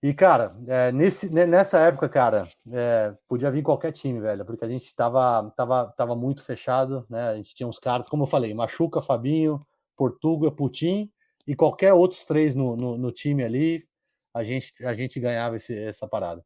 E, 0.00 0.14
cara, 0.14 0.56
é, 0.68 0.92
nesse, 0.92 1.28
nessa 1.28 1.80
época, 1.80 2.08
cara, 2.08 2.48
é, 2.70 3.12
podia 3.26 3.50
vir 3.50 3.62
qualquer 3.64 3.90
time, 3.90 4.20
velho, 4.20 4.44
porque 4.44 4.64
a 4.64 4.68
gente 4.68 4.94
tava, 4.94 5.50
tava, 5.56 5.92
tava 5.96 6.14
muito 6.14 6.44
fechado, 6.44 7.04
né? 7.10 7.30
A 7.30 7.36
gente 7.36 7.52
tinha 7.52 7.66
uns 7.66 7.80
caras, 7.80 8.08
como 8.08 8.22
eu 8.22 8.26
falei, 8.28 8.54
Machuca, 8.54 9.02
Fabinho, 9.02 9.60
Portuga, 9.96 10.52
Putin, 10.52 11.10
e 11.44 11.56
qualquer 11.56 11.92
outros 11.92 12.24
três 12.24 12.54
no, 12.54 12.76
no, 12.76 12.96
no, 12.96 13.10
time 13.10 13.42
ali, 13.42 13.84
a 14.32 14.44
gente, 14.44 14.72
a 14.86 14.92
gente 14.94 15.18
ganhava 15.18 15.56
esse, 15.56 15.76
essa 15.76 16.06
parada. 16.06 16.44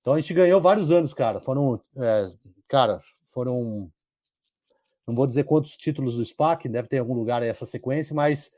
Então 0.00 0.12
a 0.14 0.20
gente 0.20 0.32
ganhou 0.32 0.60
vários 0.60 0.92
anos, 0.92 1.12
cara. 1.12 1.40
Foram, 1.40 1.80
é, 1.96 2.30
cara, 2.68 3.00
foram, 3.26 3.90
não 5.04 5.14
vou 5.16 5.26
dizer 5.26 5.42
quantos 5.42 5.76
títulos 5.76 6.16
do 6.16 6.24
SPAC, 6.24 6.68
deve 6.68 6.86
ter 6.86 6.96
em 6.96 7.00
algum 7.00 7.14
lugar 7.14 7.42
essa 7.42 7.66
sequência, 7.66 8.14
mas 8.14 8.52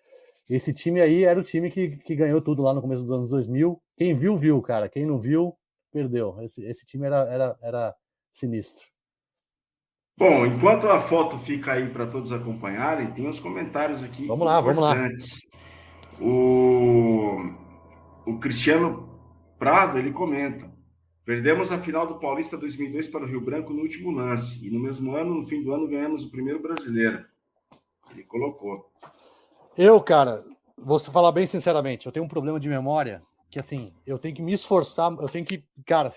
esse 0.51 0.75
time 0.75 1.01
aí 1.01 1.25
era 1.25 1.41
o 1.41 1.45
time 1.45 1.71
que, 1.71 1.97
que 1.97 2.15
ganhou 2.15 2.43
tudo 2.43 2.63
lá 2.63 2.75
no 2.75 2.83
começo 2.83 3.03
dos 3.05 3.13
anos 3.13 3.31
2000. 3.31 3.81
Quem 3.99 4.15
viu, 4.15 4.37
viu, 4.37 4.63
cara. 4.63 4.89
Quem 4.89 5.05
não 5.05 5.19
viu, 5.19 5.53
perdeu. 5.93 6.41
Esse, 6.41 6.65
esse 6.65 6.87
time 6.87 7.05
era, 7.07 7.29
era, 7.29 7.59
era 7.61 7.97
sinistro. 8.33 8.87
Bom, 10.17 10.47
enquanto 10.47 10.89
a 10.89 11.01
foto 11.01 11.37
fica 11.37 11.73
aí 11.73 11.91
para 11.91 12.07
todos 12.07 12.33
acompanharem, 12.33 13.11
tem 13.11 13.29
uns 13.29 13.41
comentários 13.41 14.03
aqui. 14.05 14.29
Vamos 14.29 14.47
lá, 14.47 14.61
vamos 14.61 14.81
lá. 14.81 14.95
O, 16.21 17.39
o 18.25 18.39
Cristiano 18.39 19.21
Prado, 19.59 19.99
ele 19.99 20.13
comenta. 20.13 20.71
Perdemos 21.25 21.73
a 21.73 21.79
final 21.81 22.07
do 22.07 22.21
Paulista 22.21 22.57
2002 22.57 23.09
para 23.09 23.25
o 23.25 23.27
Rio 23.27 23.41
Branco 23.41 23.73
no 23.73 23.83
último 23.83 24.13
lance. 24.13 24.65
E 24.65 24.71
no 24.71 24.79
mesmo 24.79 25.17
ano, 25.17 25.35
no 25.35 25.43
fim 25.43 25.61
do 25.61 25.73
ano, 25.73 25.89
ganhamos 25.89 26.23
o 26.23 26.31
primeiro 26.31 26.63
brasileiro. 26.63 27.25
Ele 28.13 28.23
colocou. 28.23 28.93
Eu, 29.77 30.01
cara, 30.01 30.45
vou 30.77 31.01
falar 31.01 31.33
bem 31.33 31.47
sinceramente, 31.47 32.07
eu 32.07 32.13
tenho 32.13 32.25
um 32.25 32.29
problema 32.29 32.61
de 32.61 32.69
memória 32.69 33.21
que, 33.51 33.59
assim, 33.59 33.93
eu 34.07 34.19
tenho 34.19 34.35
que 34.35 34.43
me 34.43 34.53
esforçar, 34.53 35.13
eu 35.13 35.29
tenho 35.29 35.45
que, 35.45 35.65
cara, 35.87 36.13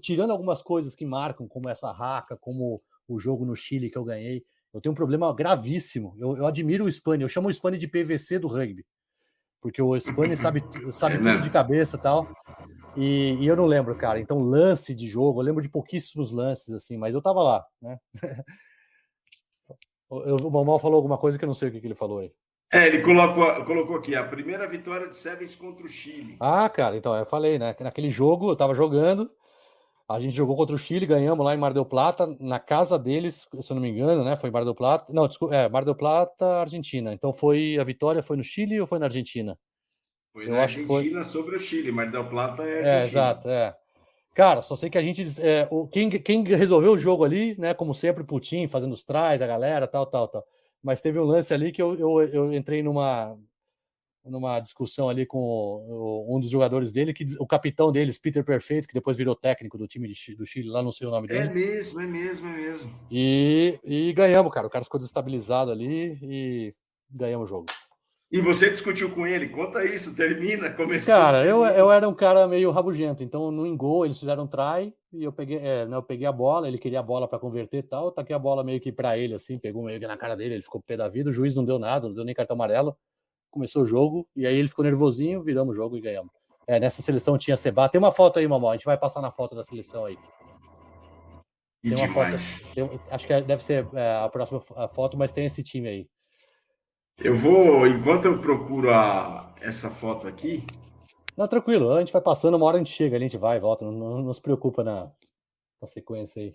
tirando 0.00 0.30
algumas 0.30 0.62
coisas 0.62 0.94
que 0.94 1.04
marcam, 1.04 1.48
como 1.48 1.68
essa 1.68 1.90
raca, 1.92 2.36
como 2.36 2.82
o 3.08 3.18
jogo 3.18 3.44
no 3.44 3.56
Chile 3.56 3.90
que 3.90 3.98
eu 3.98 4.04
ganhei, 4.04 4.44
eu 4.72 4.80
tenho 4.80 4.92
um 4.92 4.96
problema 4.96 5.34
gravíssimo. 5.34 6.14
Eu, 6.18 6.36
eu 6.36 6.46
admiro 6.46 6.84
o 6.84 6.92
Spani, 6.92 7.22
eu 7.22 7.28
chamo 7.28 7.48
o 7.48 7.52
Spani 7.52 7.76
de 7.76 7.88
PVC 7.88 8.38
do 8.38 8.48
rugby, 8.48 8.86
porque 9.60 9.82
o 9.82 9.98
Spani 9.98 10.36
sabe, 10.36 10.62
sabe 10.92 11.16
é 11.16 11.18
tudo 11.18 11.40
de 11.40 11.50
cabeça 11.50 11.96
e 11.96 12.00
tal. 12.00 12.28
E, 12.96 13.36
e, 13.40 13.46
eu 13.46 13.56
não 13.56 13.66
lembro, 13.66 13.94
cara. 13.96 14.18
Então, 14.20 14.40
lance 14.40 14.94
de 14.94 15.08
jogo, 15.08 15.40
eu 15.40 15.44
lembro 15.44 15.62
de 15.62 15.68
pouquíssimos 15.68 16.30
lances, 16.30 16.74
assim, 16.74 16.96
mas 16.96 17.14
eu 17.14 17.22
tava 17.22 17.42
lá, 17.42 17.64
né? 17.80 17.98
o 20.08 20.50
Mamal 20.50 20.78
falou 20.78 20.96
alguma 20.96 21.16
coisa 21.16 21.38
que 21.38 21.44
eu 21.44 21.46
não 21.46 21.54
sei 21.54 21.68
o 21.68 21.72
que, 21.72 21.80
que 21.80 21.86
ele 21.86 21.94
falou 21.94 22.18
aí. 22.18 22.32
É, 22.72 22.86
ele 22.86 23.00
colocou, 23.00 23.64
colocou 23.64 23.96
aqui 23.96 24.14
a 24.14 24.22
primeira 24.22 24.66
vitória 24.68 25.08
de 25.08 25.16
Sevens 25.16 25.56
contra 25.56 25.84
o 25.84 25.88
Chile. 25.88 26.36
Ah, 26.38 26.68
cara, 26.68 26.96
então 26.96 27.16
eu 27.16 27.26
falei, 27.26 27.58
né? 27.58 27.74
Naquele 27.80 28.10
jogo 28.10 28.50
eu 28.50 28.56
tava 28.56 28.74
jogando, 28.74 29.28
a 30.08 30.20
gente 30.20 30.36
jogou 30.36 30.56
contra 30.56 30.76
o 30.76 30.78
Chile, 30.78 31.04
ganhamos 31.04 31.44
lá 31.44 31.52
em 31.52 31.58
Mar 31.58 31.72
del 31.72 31.84
Plata, 31.84 32.28
na 32.38 32.60
casa 32.60 32.96
deles, 32.96 33.48
se 33.60 33.72
eu 33.72 33.74
não 33.74 33.82
me 33.82 33.90
engano, 33.90 34.22
né? 34.22 34.36
Foi 34.36 34.50
Mar 34.50 34.64
del 34.64 34.74
Plata. 34.74 35.12
Não, 35.12 35.26
desculpa, 35.26 35.54
é, 35.54 35.68
Mar 35.68 35.84
del 35.84 35.96
Plata, 35.96 36.60
Argentina. 36.60 37.12
Então 37.12 37.32
foi 37.32 37.76
a 37.76 37.82
vitória 37.82 38.22
foi 38.22 38.36
no 38.36 38.44
Chile 38.44 38.80
ou 38.80 38.86
foi 38.86 39.00
na 39.00 39.06
Argentina? 39.06 39.58
Foi 40.32 40.46
Eu 40.46 40.50
na 40.50 40.62
Argentina 40.62 40.86
foi... 40.86 41.24
sobre 41.24 41.56
o 41.56 41.58
Chile, 41.58 41.90
Mar 41.90 42.08
del 42.08 42.28
Plata 42.28 42.62
é 42.62 42.66
Argentina. 42.66 42.88
É, 42.88 43.04
exato, 43.04 43.48
é. 43.48 43.76
Cara, 44.32 44.62
só 44.62 44.76
sei 44.76 44.88
que 44.88 44.96
a 44.96 45.02
gente. 45.02 45.24
É, 45.42 45.66
o, 45.72 45.88
quem, 45.88 46.08
quem 46.08 46.44
resolveu 46.44 46.92
o 46.92 46.98
jogo 46.98 47.24
ali, 47.24 47.56
né? 47.58 47.74
Como 47.74 47.92
sempre, 47.92 48.22
Putin 48.22 48.68
fazendo 48.68 48.92
os 48.92 49.02
trás, 49.02 49.42
a 49.42 49.46
galera, 49.46 49.88
tal, 49.88 50.06
tal, 50.06 50.28
tal. 50.28 50.44
Mas 50.82 51.00
teve 51.00 51.18
um 51.18 51.24
lance 51.24 51.52
ali 51.52 51.72
que 51.72 51.82
eu, 51.82 51.94
eu, 51.94 52.20
eu 52.22 52.52
entrei 52.52 52.82
numa, 52.82 53.38
numa 54.24 54.60
discussão 54.60 55.08
ali 55.08 55.26
com 55.26 55.38
o, 55.38 56.36
um 56.36 56.40
dos 56.40 56.50
jogadores 56.50 56.90
dele, 56.92 57.12
que 57.12 57.26
o 57.38 57.46
capitão 57.46 57.92
deles, 57.92 58.18
Peter 58.18 58.44
Perfeito, 58.44 58.88
que 58.88 58.94
depois 58.94 59.16
virou 59.16 59.34
técnico 59.34 59.76
do 59.76 59.86
time 59.86 60.08
de, 60.08 60.34
do 60.34 60.46
Chile, 60.46 60.68
lá 60.68 60.82
não 60.82 60.92
sei 60.92 61.06
o 61.06 61.10
nome 61.10 61.28
dele. 61.28 61.48
É 61.48 61.52
mesmo, 61.52 62.00
é 62.00 62.06
mesmo, 62.06 62.48
é 62.48 62.52
mesmo. 62.52 63.00
E, 63.10 63.78
e 63.84 64.12
ganhamos, 64.12 64.52
cara. 64.52 64.66
O 64.66 64.70
cara 64.70 64.84
ficou 64.84 64.98
desestabilizado 64.98 65.70
ali 65.70 66.18
e 66.22 66.74
ganhamos 67.10 67.46
o 67.46 67.48
jogo. 67.48 67.66
E 68.32 68.40
você 68.40 68.70
discutiu 68.70 69.10
com 69.10 69.26
ele? 69.26 69.48
Conta 69.48 69.84
isso, 69.84 70.14
termina, 70.14 70.70
começou. 70.70 71.12
Cara, 71.12 71.44
eu, 71.44 71.64
eu 71.66 71.90
era 71.90 72.08
um 72.08 72.14
cara 72.14 72.46
meio 72.46 72.70
rabugento, 72.70 73.24
então 73.24 73.50
no 73.50 73.66
engol 73.66 74.04
eles 74.04 74.20
fizeram 74.20 74.44
um 74.44 74.46
try 74.46 74.94
e 75.12 75.24
eu 75.24 75.32
peguei, 75.32 75.58
é, 75.58 75.86
né, 75.86 75.96
eu 75.96 76.02
peguei 76.02 76.26
a 76.26 76.32
bola, 76.32 76.68
ele 76.68 76.78
queria 76.78 77.00
a 77.00 77.02
bola 77.02 77.26
para 77.26 77.38
converter 77.38 77.78
e 77.78 77.82
tal, 77.82 78.06
eu 78.06 78.10
taquei 78.12 78.34
a 78.34 78.38
bola 78.38 78.62
meio 78.62 78.80
que 78.80 78.92
para 78.92 79.18
ele, 79.18 79.34
assim, 79.34 79.58
pegou 79.58 79.82
meio 79.82 79.98
que 79.98 80.06
na 80.06 80.16
cara 80.16 80.36
dele, 80.36 80.54
ele 80.54 80.62
ficou 80.62 80.80
pé 80.80 80.96
da 80.96 81.08
vida, 81.08 81.30
o 81.30 81.32
juiz 81.32 81.56
não 81.56 81.64
deu 81.64 81.78
nada, 81.78 82.08
não 82.08 82.14
deu 82.14 82.24
nem 82.24 82.34
cartão 82.34 82.54
amarelo 82.54 82.96
começou 83.50 83.82
o 83.82 83.86
jogo, 83.86 84.26
e 84.34 84.46
aí 84.46 84.54
ele 84.54 84.68
ficou 84.68 84.84
nervosinho, 84.84 85.42
viramos 85.42 85.74
o 85.74 85.76
jogo 85.76 85.96
e 85.96 86.00
ganhamos. 86.00 86.32
É, 86.66 86.78
nessa 86.78 87.02
seleção 87.02 87.36
tinha 87.36 87.56
Seba. 87.56 87.88
Tem 87.88 87.98
uma 87.98 88.12
foto 88.12 88.38
aí, 88.38 88.46
Mamó, 88.46 88.70
a 88.70 88.76
gente 88.76 88.84
vai 88.84 88.96
passar 88.96 89.20
na 89.20 89.30
foto 89.30 89.54
da 89.54 89.62
seleção 89.62 90.04
aí. 90.04 90.16
Tem 91.82 91.94
uma 91.94 92.06
demais. 92.06 92.60
foto. 92.60 92.74
Tem, 92.74 93.00
acho 93.10 93.26
que 93.26 93.40
deve 93.40 93.64
ser 93.64 93.88
é, 93.94 94.16
a 94.24 94.28
próxima 94.28 94.60
foto, 94.60 95.18
mas 95.18 95.32
tem 95.32 95.44
esse 95.44 95.62
time 95.62 95.88
aí. 95.88 96.08
Eu 97.18 97.36
vou, 97.36 97.86
enquanto 97.86 98.26
eu 98.26 98.38
procuro 98.38 98.90
a, 98.90 99.54
essa 99.60 99.90
foto 99.90 100.28
aqui. 100.28 100.64
Não, 101.40 101.48
tranquilo, 101.48 101.94
a 101.94 102.00
gente 102.00 102.12
vai 102.12 102.20
passando, 102.20 102.54
uma 102.58 102.66
hora 102.66 102.76
a 102.76 102.80
gente 102.80 102.92
chega, 102.92 103.16
a 103.16 103.18
gente 103.18 103.38
vai 103.38 103.56
e 103.56 103.60
volta, 103.60 103.82
não, 103.82 103.92
não, 103.92 104.20
não 104.20 104.32
se 104.34 104.42
preocupa 104.42 104.84
na, 104.84 105.10
na 105.80 105.88
sequência 105.88 106.42
aí. 106.42 106.54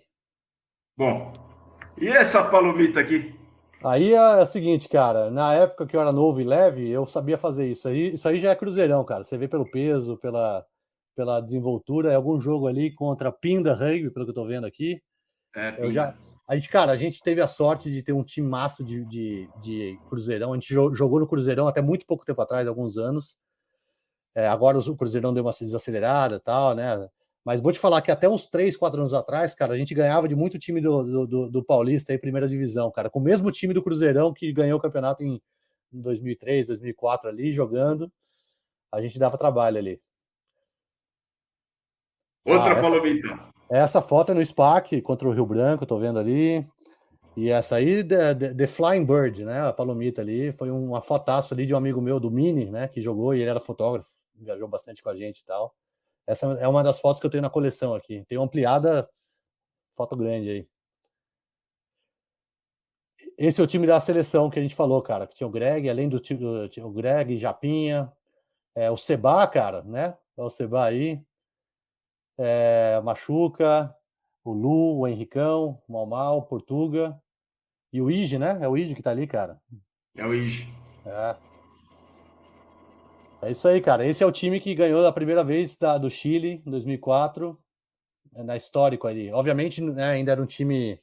Bom, 0.96 1.32
e 2.00 2.06
essa 2.06 2.48
palomita 2.48 3.00
aqui? 3.00 3.34
Aí 3.82 4.14
é, 4.14 4.40
o 4.40 4.46
seguinte, 4.46 4.88
cara, 4.88 5.28
na 5.28 5.54
época 5.54 5.88
que 5.88 5.96
eu 5.96 6.00
era 6.00 6.12
novo 6.12 6.40
e 6.40 6.44
leve, 6.44 6.88
eu 6.88 7.04
sabia 7.04 7.36
fazer 7.36 7.68
isso 7.68 7.88
aí. 7.88 8.14
Isso 8.14 8.28
aí 8.28 8.38
já 8.38 8.52
é 8.52 8.54
cruzeirão, 8.54 9.04
cara. 9.04 9.24
Você 9.24 9.36
vê 9.36 9.48
pelo 9.48 9.68
peso, 9.68 10.18
pela, 10.18 10.64
pela 11.16 11.40
desenvoltura. 11.40 12.12
É 12.12 12.14
algum 12.14 12.40
jogo 12.40 12.68
ali 12.68 12.94
contra 12.94 13.32
Pinda 13.32 13.74
Rugby, 13.74 14.12
pelo 14.12 14.24
que 14.24 14.30
eu 14.30 14.36
tô 14.36 14.46
vendo 14.46 14.68
aqui. 14.68 15.02
É, 15.56 15.84
eu 15.84 15.90
já, 15.90 16.16
a 16.46 16.54
gente, 16.54 16.68
cara, 16.68 16.92
a 16.92 16.96
gente 16.96 17.20
teve 17.20 17.40
a 17.40 17.48
sorte 17.48 17.90
de 17.90 18.04
ter 18.04 18.12
um 18.12 18.22
time 18.22 18.48
massa 18.48 18.84
de, 18.84 19.04
de, 19.06 19.50
de 19.60 19.98
Cruzeirão. 20.08 20.52
A 20.52 20.54
gente 20.54 20.72
jogou 20.72 21.18
no 21.18 21.26
Cruzeirão 21.26 21.66
até 21.66 21.82
muito 21.82 22.06
pouco 22.06 22.24
tempo 22.24 22.40
atrás, 22.40 22.68
alguns 22.68 22.96
anos. 22.96 23.36
É, 24.36 24.46
agora 24.46 24.78
o 24.78 24.96
Cruzeirão 24.96 25.32
deu 25.32 25.42
uma 25.42 25.50
desacelerada 25.50 26.38
tal, 26.38 26.74
né? 26.74 27.08
Mas 27.42 27.58
vou 27.58 27.72
te 27.72 27.78
falar 27.78 28.02
que 28.02 28.10
até 28.10 28.28
uns 28.28 28.44
3, 28.46 28.76
4 28.76 29.00
anos 29.00 29.14
atrás, 29.14 29.54
cara, 29.54 29.72
a 29.72 29.78
gente 29.78 29.94
ganhava 29.94 30.28
de 30.28 30.34
muito 30.34 30.58
time 30.58 30.78
do, 30.78 31.26
do, 31.26 31.50
do 31.50 31.64
Paulista 31.64 32.12
aí, 32.12 32.18
primeira 32.18 32.46
divisão, 32.46 32.90
cara, 32.90 33.08
com 33.08 33.18
o 33.18 33.22
mesmo 33.22 33.50
time 33.50 33.72
do 33.72 33.82
Cruzeirão 33.82 34.34
que 34.34 34.52
ganhou 34.52 34.78
o 34.78 34.82
campeonato 34.82 35.22
em, 35.22 35.40
em 35.90 36.02
2003, 36.02 36.66
2004 36.66 37.30
ali, 37.30 37.50
jogando, 37.50 38.12
a 38.92 39.00
gente 39.00 39.18
dava 39.18 39.38
trabalho 39.38 39.78
ali. 39.78 40.00
Outra 42.44 42.78
ah, 42.78 42.82
palomita. 42.82 43.40
Essa 43.70 44.02
foto 44.02 44.32
é 44.32 44.34
no 44.34 44.44
SPAC 44.44 45.00
contra 45.00 45.26
o 45.26 45.32
Rio 45.32 45.46
Branco, 45.46 45.86
tô 45.86 45.98
vendo 45.98 46.18
ali. 46.18 46.66
E 47.36 47.48
essa 47.48 47.76
aí, 47.76 48.04
The, 48.04 48.34
The, 48.54 48.66
Flying 48.66 49.04
Bird, 49.04 49.44
né? 49.44 49.62
A 49.62 49.72
palomita 49.72 50.20
ali, 50.20 50.52
foi 50.52 50.70
uma 50.70 51.00
fotaço 51.00 51.54
ali 51.54 51.64
de 51.64 51.74
um 51.74 51.76
amigo 51.76 52.00
meu 52.00 52.20
do 52.20 52.30
Mini, 52.30 52.70
né? 52.70 52.86
Que 52.88 53.00
jogou 53.02 53.34
e 53.34 53.40
ele 53.40 53.50
era 53.50 53.60
fotógrafo, 53.60 54.10
viajou 54.38 54.68
bastante 54.68 55.02
com 55.02 55.08
a 55.08 55.16
gente 55.16 55.40
e 55.40 55.44
tal. 55.44 55.74
Essa 56.26 56.46
é 56.54 56.66
uma 56.66 56.82
das 56.82 56.98
fotos 57.00 57.20
que 57.20 57.26
eu 57.26 57.30
tenho 57.30 57.42
na 57.42 57.50
coleção 57.50 57.94
aqui. 57.94 58.24
Tem 58.26 58.36
uma 58.36 58.46
ampliada, 58.46 59.08
foto 59.96 60.16
grande 60.16 60.50
aí. 60.50 60.68
Esse 63.38 63.60
é 63.60 63.64
o 63.64 63.66
time 63.66 63.86
da 63.86 64.00
seleção 64.00 64.50
que 64.50 64.58
a 64.58 64.62
gente 64.62 64.74
falou, 64.74 65.00
cara. 65.02 65.26
Que 65.26 65.34
tinha 65.34 65.46
o 65.46 65.50
Greg, 65.50 65.88
além 65.88 66.08
do 66.08 66.18
time, 66.18 66.68
tinha 66.68 66.86
o 66.86 66.92
Greg, 66.92 67.38
Japinha, 67.38 68.12
é, 68.74 68.90
o 68.90 68.96
Seba, 68.96 69.46
cara, 69.46 69.82
né? 69.82 70.16
É 70.36 70.42
o 70.42 70.50
Seba 70.50 70.84
aí. 70.84 71.22
É, 72.38 73.00
Machuca, 73.02 73.94
o 74.44 74.52
Lu, 74.52 74.98
o 74.98 75.08
Henricão, 75.08 75.82
o 75.88 75.92
Malmal, 75.92 76.42
Portuga. 76.42 77.20
E 77.92 78.02
o 78.02 78.10
Ige, 78.10 78.38
né? 78.38 78.58
É 78.60 78.68
o 78.68 78.76
Ige 78.76 78.94
que 78.94 79.02
tá 79.02 79.10
ali, 79.10 79.26
cara. 79.26 79.60
É 80.14 80.26
o 80.26 80.34
Ige. 80.34 80.68
É. 81.06 81.45
É 83.42 83.50
isso 83.50 83.68
aí, 83.68 83.80
cara. 83.80 84.06
Esse 84.06 84.22
é 84.22 84.26
o 84.26 84.32
time 84.32 84.58
que 84.60 84.74
ganhou 84.74 85.06
a 85.06 85.12
primeira 85.12 85.44
vez 85.44 85.76
da, 85.76 85.98
do 85.98 86.10
Chile 86.10 86.62
em 86.66 86.70
2004, 86.70 87.58
é, 88.34 88.42
na 88.42 88.56
histórico 88.56 89.06
ali. 89.06 89.30
Obviamente, 89.32 89.80
né, 89.80 90.10
ainda 90.10 90.32
era 90.32 90.42
um 90.42 90.46
time 90.46 91.00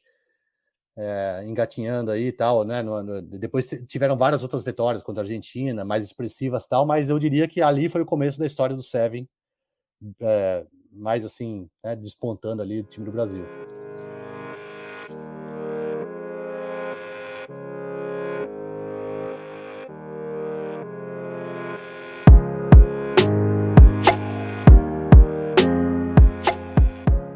é, 0.96 1.44
engatinhando 1.46 2.12
aí 2.12 2.28
e 2.28 2.32
tal, 2.32 2.64
né? 2.64 2.82
No, 2.82 3.02
no, 3.04 3.22
depois 3.22 3.68
tiveram 3.88 4.18
várias 4.18 4.44
outras 4.44 4.64
vitórias 4.64 5.04
contra 5.04 5.22
a 5.22 5.26
Argentina, 5.26 5.86
mais 5.86 6.06
expressivas 6.06 6.68
tal, 6.68 6.86
mas 6.86 7.10
eu 7.10 7.20
diria 7.20 7.48
que 7.48 7.62
ali 7.62 7.90
foi 7.90 8.02
o 8.02 8.06
começo 8.06 8.40
da 8.40 8.46
história 8.46 8.76
do 8.76 8.84
Seven, 8.84 9.28
é, 10.22 10.66
mais 10.92 11.26
assim, 11.26 11.70
né, 11.84 11.96
despontando 11.96 12.62
ali 12.62 12.82
o 12.82 12.84
time 12.84 13.06
do 13.06 13.12
Brasil. 13.12 13.46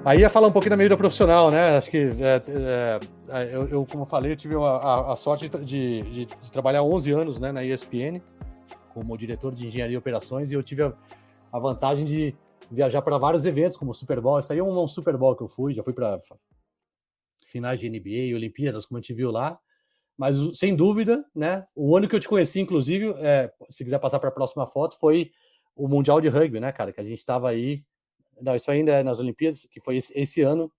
Aí 0.07 0.21
ia 0.21 0.29
falar 0.29 0.47
um 0.47 0.53
pouquinho 0.53 0.69
da 0.69 0.77
minha 0.77 0.85
vida 0.85 0.95
profissional, 0.95 1.51
né? 1.51 1.75
Acho 1.75 1.91
que 1.91 1.97
é, 1.97 2.41
é, 2.47 2.99
é 3.27 3.53
eu, 3.53 3.67
eu, 3.67 3.85
como 3.85 4.05
falei, 4.05 4.31
eu 4.31 4.37
tive 4.37 4.55
a, 4.55 5.11
a, 5.11 5.15
sorte 5.17 5.49
de, 5.49 6.01
de, 6.01 6.25
de, 6.25 6.49
trabalhar 6.49 6.81
11 6.81 7.11
anos 7.11 7.39
né, 7.41 7.51
na 7.51 7.61
ESPN 7.61 8.21
como 8.93 9.17
diretor 9.17 9.53
de 9.53 9.67
engenharia 9.67 9.95
e 9.95 9.97
operações 9.97 10.49
e 10.49 10.53
eu 10.53 10.63
tive 10.63 10.83
a, 10.83 10.93
a 11.51 11.59
vantagem 11.59 12.05
de 12.05 12.33
viajar 12.71 13.01
para 13.01 13.17
vários 13.17 13.43
eventos, 13.43 13.77
como 13.77 13.91
o 13.91 13.93
Super 13.93 14.21
Bowl. 14.21 14.39
Isso 14.39 14.53
aí 14.53 14.59
é 14.59 14.63
um, 14.63 14.81
um 14.81 14.87
Super 14.87 15.17
Bowl 15.17 15.35
que 15.35 15.43
eu 15.43 15.49
fui, 15.49 15.73
já 15.73 15.83
fui 15.83 15.91
para 15.91 16.17
finais 17.45 17.77
de 17.77 17.89
NBA, 17.89 18.33
Olimpíadas, 18.33 18.85
como 18.85 18.99
a 18.99 19.01
gente 19.01 19.13
viu 19.13 19.29
lá. 19.29 19.59
Mas 20.17 20.37
sem 20.57 20.73
dúvida, 20.73 21.25
né? 21.35 21.67
O 21.75 21.97
ano 21.97 22.07
que 22.07 22.15
eu 22.15 22.19
te 22.21 22.29
conheci, 22.29 22.61
inclusive, 22.61 23.13
é, 23.17 23.51
se 23.69 23.83
quiser 23.83 23.99
passar 23.99 24.19
para 24.19 24.29
a 24.29 24.31
próxima 24.31 24.65
foto, 24.65 24.97
foi 24.97 25.31
o 25.75 25.85
Mundial 25.85 26.21
de 26.21 26.29
Rugby, 26.29 26.61
né, 26.61 26.71
cara? 26.71 26.93
Que 26.93 27.01
a 27.01 27.03
gente 27.03 27.17
estava 27.17 27.49
aí 27.49 27.83
não, 28.41 28.55
isso 28.55 28.69
ainda 28.71 28.91
é 28.93 29.03
nas 29.03 29.19
Olimpíadas, 29.19 29.67
que 29.69 29.79
foi 29.79 29.97
esse, 29.97 30.17
esse 30.19 30.41
ano. 30.41 30.71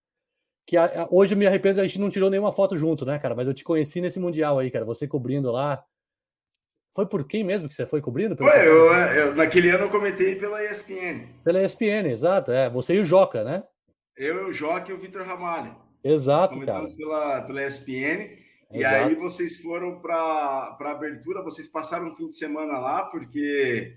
Que 0.67 0.77
a, 0.77 0.85
a, 0.85 1.09
hoje 1.11 1.35
eu 1.35 1.39
me 1.39 1.47
arrependo, 1.47 1.81
a 1.81 1.87
gente 1.87 1.99
não 1.99 2.11
tirou 2.11 2.29
nenhuma 2.31 2.53
foto 2.53 2.77
junto, 2.77 3.07
né, 3.07 3.19
cara? 3.19 3.35
Mas 3.35 3.47
eu 3.47 3.55
te 3.55 3.65
conheci 3.65 4.01
nesse 4.01 4.21
Mundial 4.21 4.59
aí, 4.59 4.71
cara. 4.71 4.85
Você 4.85 5.07
cobrindo 5.07 5.51
lá. 5.51 5.83
Foi 6.95 7.07
por 7.07 7.27
quem 7.27 7.45
mesmo 7.45 7.69
que 7.69 7.75
você 7.75 7.87
foi 7.87 8.01
cobrindo? 8.01 8.37
Foi, 8.37 8.67
eu, 8.67 8.93
eu, 8.93 9.35
naquele 9.35 9.71
ano 9.71 9.85
eu 9.85 9.91
comentei 9.91 10.35
pela 10.35 10.65
ESPN. 10.65 11.29
Pela 11.45 11.63
ESPN, 11.63 12.11
exato. 12.11 12.51
É, 12.51 12.69
você 12.69 12.95
e 12.95 13.01
o 13.01 13.05
Joca, 13.05 13.45
né? 13.45 13.63
Eu, 14.17 14.49
o 14.49 14.53
Joca 14.53 14.91
e 14.91 14.95
o 14.95 14.99
Vitor 14.99 15.25
Ramalho. 15.25 15.77
Exato, 16.03 16.59
cara. 16.61 16.85
Pela, 16.97 17.43
pela 17.43 17.65
ESPN. 17.65 18.37
E 18.71 18.85
aí 18.85 19.15
vocês 19.15 19.59
foram 19.61 20.01
para 20.01 20.77
a 20.79 20.91
abertura, 20.91 21.43
vocês 21.43 21.67
passaram 21.67 22.09
um 22.09 22.15
fim 22.15 22.29
de 22.29 22.37
semana 22.37 22.79
lá, 22.79 23.05
porque 23.05 23.97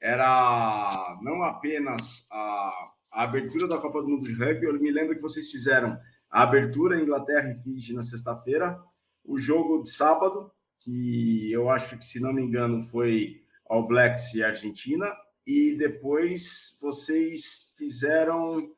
era 0.00 1.18
não 1.22 1.42
apenas 1.42 2.24
a, 2.30 2.91
a 3.12 3.24
abertura 3.24 3.68
da 3.68 3.78
Copa 3.78 4.00
do 4.00 4.08
Mundo 4.08 4.24
de 4.24 4.32
Rugby. 4.32 4.66
Eu 4.66 4.80
me 4.80 4.90
lembro 4.90 5.14
que 5.14 5.22
vocês 5.22 5.50
fizeram 5.50 5.98
a 6.30 6.42
abertura 6.42 7.00
Inglaterra 7.00 7.50
e 7.50 7.62
Fiji 7.62 7.92
na 7.92 8.02
sexta-feira, 8.02 8.80
o 9.24 9.38
jogo 9.38 9.82
de 9.82 9.90
sábado, 9.90 10.50
que 10.80 11.52
eu 11.52 11.68
acho 11.68 11.96
que, 11.98 12.04
se 12.04 12.18
não 12.18 12.32
me 12.32 12.42
engano, 12.42 12.82
foi 12.82 13.42
All 13.68 13.86
Blacks 13.86 14.34
e 14.34 14.42
Argentina, 14.42 15.12
e 15.46 15.76
depois 15.76 16.78
vocês 16.80 17.74
fizeram 17.76 18.72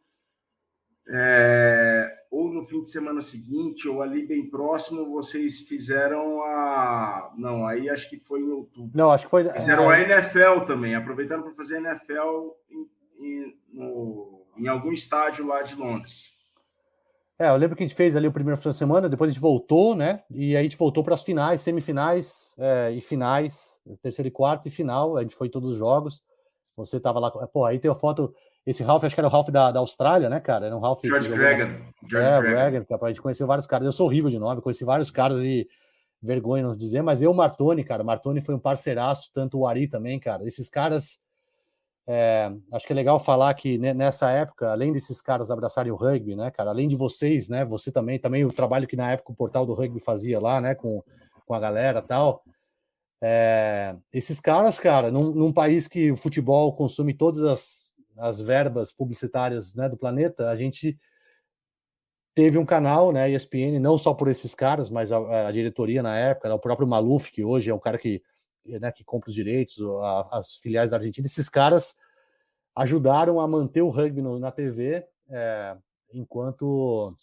é, 1.09 2.11
ou 2.31 2.51
no 2.51 2.65
fim 2.65 2.83
de 2.83 2.91
semana 2.91 3.21
seguinte, 3.21 3.87
ou 3.89 4.03
ali 4.03 4.27
bem 4.27 4.49
próximo, 4.49 5.11
vocês 5.11 5.61
fizeram 5.61 6.43
a. 6.43 7.33
Não, 7.37 7.67
aí 7.67 7.91
acho 7.91 8.09
que 8.09 8.19
foi 8.19 8.41
em 8.41 8.51
outubro. 8.51 8.91
Não, 8.95 9.11
acho 9.11 9.27
que 9.27 9.31
foi. 9.31 9.45
Fizeram 9.53 9.93
é... 9.93 9.97
a 9.97 10.01
NFL 10.01 10.65
também, 10.67 10.95
aproveitaram 10.95 11.43
para 11.43 11.55
fazer 11.55 11.77
a 11.77 11.93
NFL 11.93 12.51
em, 12.71 12.89
em, 13.19 13.55
no, 13.73 14.47
em 14.57 14.69
algum 14.69 14.93
estádio 14.93 15.47
lá 15.47 15.63
de 15.63 15.75
Londres. 15.75 16.35
É, 17.39 17.49
eu 17.49 17.57
lembro 17.57 17.77
que 17.77 17.83
a 17.83 17.87
gente 17.87 17.97
fez 17.97 18.15
ali 18.15 18.29
o 18.29 18.33
primeiro 18.33 18.61
fim 18.61 18.69
de 18.69 18.77
semana, 18.77 19.09
depois 19.09 19.29
a 19.29 19.33
gente 19.33 19.41
voltou, 19.41 19.97
né? 19.97 20.23
E 20.31 20.57
aí 20.57 20.59
a 20.59 20.63
gente 20.63 20.77
voltou 20.77 21.03
para 21.03 21.15
as 21.15 21.25
finais, 21.25 21.61
semifinais 21.61 22.55
é, 22.59 22.93
e 22.93 23.01
finais, 23.01 23.81
terceiro 24.01 24.29
e 24.29 24.31
quarto 24.31 24.69
e 24.69 24.71
final. 24.71 25.17
A 25.17 25.23
gente 25.23 25.35
foi 25.35 25.49
em 25.49 25.51
todos 25.51 25.73
os 25.73 25.79
jogos. 25.79 26.23
Você 26.77 26.97
estava 26.97 27.19
lá. 27.19 27.31
Pô, 27.31 27.65
aí 27.65 27.79
tem 27.81 27.91
a 27.91 27.95
foto. 27.95 28.33
Esse 28.65 28.83
Ralph, 28.83 29.05
acho 29.05 29.15
que 29.15 29.21
era 29.21 29.29
o 29.29 29.31
Ralph 29.31 29.49
da, 29.49 29.73
da 29.73 29.81
Austrália, 29.81 30.31
né, 30.31 30.41
cara? 30.41 30.67
Era 30.67 30.77
um 30.77 30.81
Ralph. 30.81 31.01
George 31.05 31.29
Dragon. 31.29 31.85
George 32.09 32.29
é, 32.29 32.41
Dragon. 32.41 33.05
a 33.05 33.09
gente 33.09 33.21
conheceu 33.21 33.47
vários 33.47 33.67
caras. 33.67 33.85
Eu 33.85 33.93
sou 33.93 34.07
horrível 34.07 34.31
de 34.31 34.39
nome, 34.39 34.63
conheci 34.63 34.85
vários 34.85 35.11
caras 35.11 35.41
e 35.41 35.69
vergonha 36.23 36.63
não 36.63 36.75
dizer, 36.75 37.03
mas 37.03 37.21
eu, 37.21 37.35
Martoni, 37.35 37.85
cara, 37.85 38.03
Martoni 38.03 38.41
foi 38.41 38.55
um 38.55 38.59
parceiraço, 38.59 39.31
tanto 39.35 39.59
o 39.59 39.67
Ari 39.67 39.87
também, 39.87 40.19
cara. 40.19 40.47
Esses 40.47 40.71
caras 40.71 41.19
é, 42.07 42.53
acho 42.73 42.87
que 42.87 42.93
é 42.93 42.97
legal 42.97 43.19
falar 43.19 43.55
que 43.55 43.79
nessa 43.79 44.31
época, 44.31 44.71
além 44.71 44.93
desses 44.93 45.23
caras 45.23 45.51
abraçarem 45.51 45.91
o 45.91 45.97
rugby, 45.97 46.37
né, 46.37 46.51
cara, 46.51 46.71
além 46.71 46.87
de 46.87 46.97
vocês, 46.97 47.49
né, 47.49 47.65
você 47.65 47.91
também, 47.91 48.19
também 48.19 48.45
o 48.45 48.53
trabalho 48.53 48.87
que 48.87 48.97
na 48.97 49.11
época 49.13 49.33
o 49.33 49.37
portal 49.37 49.65
do 49.65 49.73
rugby 49.73 50.01
fazia 50.01 50.39
lá, 50.39 50.61
né, 50.61 50.75
com, 50.75 51.03
com 51.47 51.55
a 51.55 51.61
galera 51.61 52.03
tal. 52.03 52.45
É, 53.23 53.97
esses 54.13 54.39
caras, 54.39 54.79
cara, 54.79 55.11
num, 55.11 55.31
num, 55.33 55.53
país 55.53 55.89
que 55.89 56.11
o 56.11 56.17
futebol 56.17 56.75
consome 56.75 57.15
todas 57.15 57.43
as, 57.43 57.91
as 58.19 58.39
verbas 58.39 58.93
publicitárias 58.93 59.75
né, 59.75 59.89
do 59.89 59.97
planeta, 59.97 60.51
a 60.51 60.57
gente 60.57 60.99
teve 62.35 62.59
um 62.59 62.67
canal, 62.67 63.13
né, 63.13 63.31
ESPN, 63.31 63.79
não 63.81 63.97
só 63.97 64.13
por 64.13 64.29
esses 64.29 64.55
caras, 64.55 64.91
mas 64.91 65.11
a, 65.11 65.49
a 65.49 65.53
diretoria 65.53 66.03
na 66.03 66.15
época, 66.19 66.51
né, 66.51 66.55
o 66.55 66.59
próprio 66.59 66.87
Maluf, 66.87 67.33
que 67.33 67.43
hoje 67.43 67.71
é 67.71 67.75
um 67.75 67.79
cara 67.79 67.97
que 67.97 68.21
né, 68.67 68.91
que 68.93 69.05
compra 69.05 69.31
os 69.31 69.35
direitos, 69.35 69.77
a, 70.03 70.29
as 70.39 70.57
filiais 70.57 70.91
da 70.91 70.97
Argentina, 70.97 71.27
esses 71.27 71.49
caras 71.49 71.97
ajudaram 72.75 73.41
a 73.41 73.47
manter 73.47 73.83
o 73.83 73.89
rugby 73.89 74.21
no, 74.21 74.39
na 74.39 74.51
TV 74.51 75.07
é, 75.29 75.77
enquanto, 76.13 77.15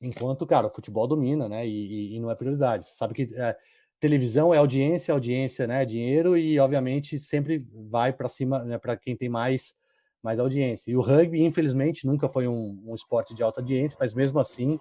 enquanto, 0.00 0.46
cara, 0.46 0.66
o 0.66 0.74
futebol 0.74 1.06
domina, 1.06 1.48
né? 1.48 1.66
E, 1.66 2.16
e, 2.16 2.20
não 2.20 2.30
é 2.30 2.34
prioridade. 2.34 2.86
Você 2.86 2.94
sabe 2.94 3.14
que 3.14 3.34
é, 3.34 3.56
televisão 3.98 4.52
é 4.52 4.58
audiência, 4.58 5.12
audiência, 5.12 5.66
né? 5.66 5.82
É 5.82 5.86
dinheiro 5.86 6.36
e, 6.36 6.58
obviamente, 6.58 7.18
sempre 7.18 7.66
vai 7.90 8.12
para 8.12 8.28
cima, 8.28 8.62
né, 8.64 8.78
para 8.78 8.96
quem 8.96 9.16
tem 9.16 9.28
mais, 9.28 9.74
mais 10.22 10.38
audiência. 10.38 10.90
E 10.90 10.96
o 10.96 11.00
rugby, 11.00 11.42
infelizmente, 11.42 12.06
nunca 12.06 12.28
foi 12.28 12.46
um, 12.46 12.82
um 12.86 12.94
esporte 12.94 13.34
de 13.34 13.42
alta 13.42 13.60
audiência, 13.60 13.96
mas 14.00 14.14
mesmo 14.14 14.38
assim 14.38 14.78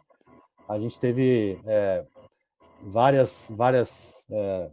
a 0.68 0.78
gente 0.78 1.00
teve 1.00 1.60
é, 1.66 2.06
várias, 2.84 3.52
várias 3.56 4.26
é, 4.30 4.70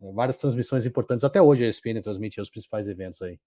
várias 0.00 0.38
transmissões 0.38 0.86
importantes. 0.86 1.24
Até 1.24 1.40
hoje 1.40 1.64
a 1.64 1.68
ESPN 1.68 2.00
transmite 2.02 2.40
os 2.40 2.50
principais 2.50 2.88
eventos 2.88 3.20
aí. 3.22 3.38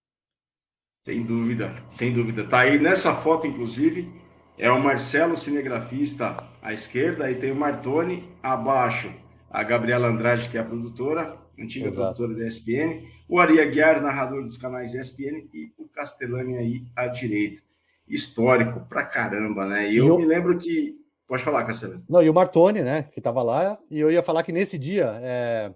Sem 1.06 1.24
dúvida, 1.24 1.76
sem 1.92 2.14
dúvida. 2.14 2.48
Tá 2.48 2.60
aí 2.60 2.80
nessa 2.80 3.14
foto, 3.14 3.46
inclusive, 3.46 4.10
é 4.58 4.72
o 4.72 4.82
Marcelo, 4.82 5.36
cinegrafista 5.36 6.38
à 6.62 6.72
esquerda, 6.72 7.26
aí 7.26 7.36
tem 7.36 7.52
o 7.52 7.56
Martoni, 7.56 8.30
abaixo 8.42 9.12
a 9.50 9.62
Gabriela 9.64 10.08
Andrade, 10.08 10.50
que 10.50 10.58
é 10.58 10.62
a 10.62 10.66
produtora, 10.66 11.38
antiga 11.60 11.86
Exato. 11.86 12.16
produtora 12.16 12.40
da 12.40 12.48
ESPN, 12.48 13.06
o 13.30 13.40
Ari 13.40 13.60
Aguiar, 13.60 14.02
narrador 14.02 14.44
dos 14.44 14.58
canais 14.58 14.96
ESPN, 14.96 15.48
e 15.54 15.72
o 15.78 15.88
Castellani 15.88 16.58
aí 16.58 16.86
à 16.96 17.08
direita. 17.08 17.62
Histórico 18.08 18.82
pra 18.90 19.04
caramba, 19.04 19.66
né? 19.66 19.92
E 19.92 19.98
eu, 19.98 20.08
eu... 20.08 20.18
me 20.18 20.26
lembro 20.26 20.58
que. 20.58 20.98
Pode 21.28 21.44
falar, 21.44 21.64
Castellani. 21.66 22.04
Não, 22.10 22.22
e 22.22 22.30
o 22.30 22.34
Martoni, 22.34 22.82
né, 22.82 23.04
que 23.04 23.20
estava 23.20 23.42
lá, 23.44 23.78
e 23.90 24.00
eu 24.00 24.12
ia 24.12 24.22
falar 24.22 24.44
que 24.44 24.52
nesse 24.52 24.78
dia, 24.78 25.20
é, 25.22 25.74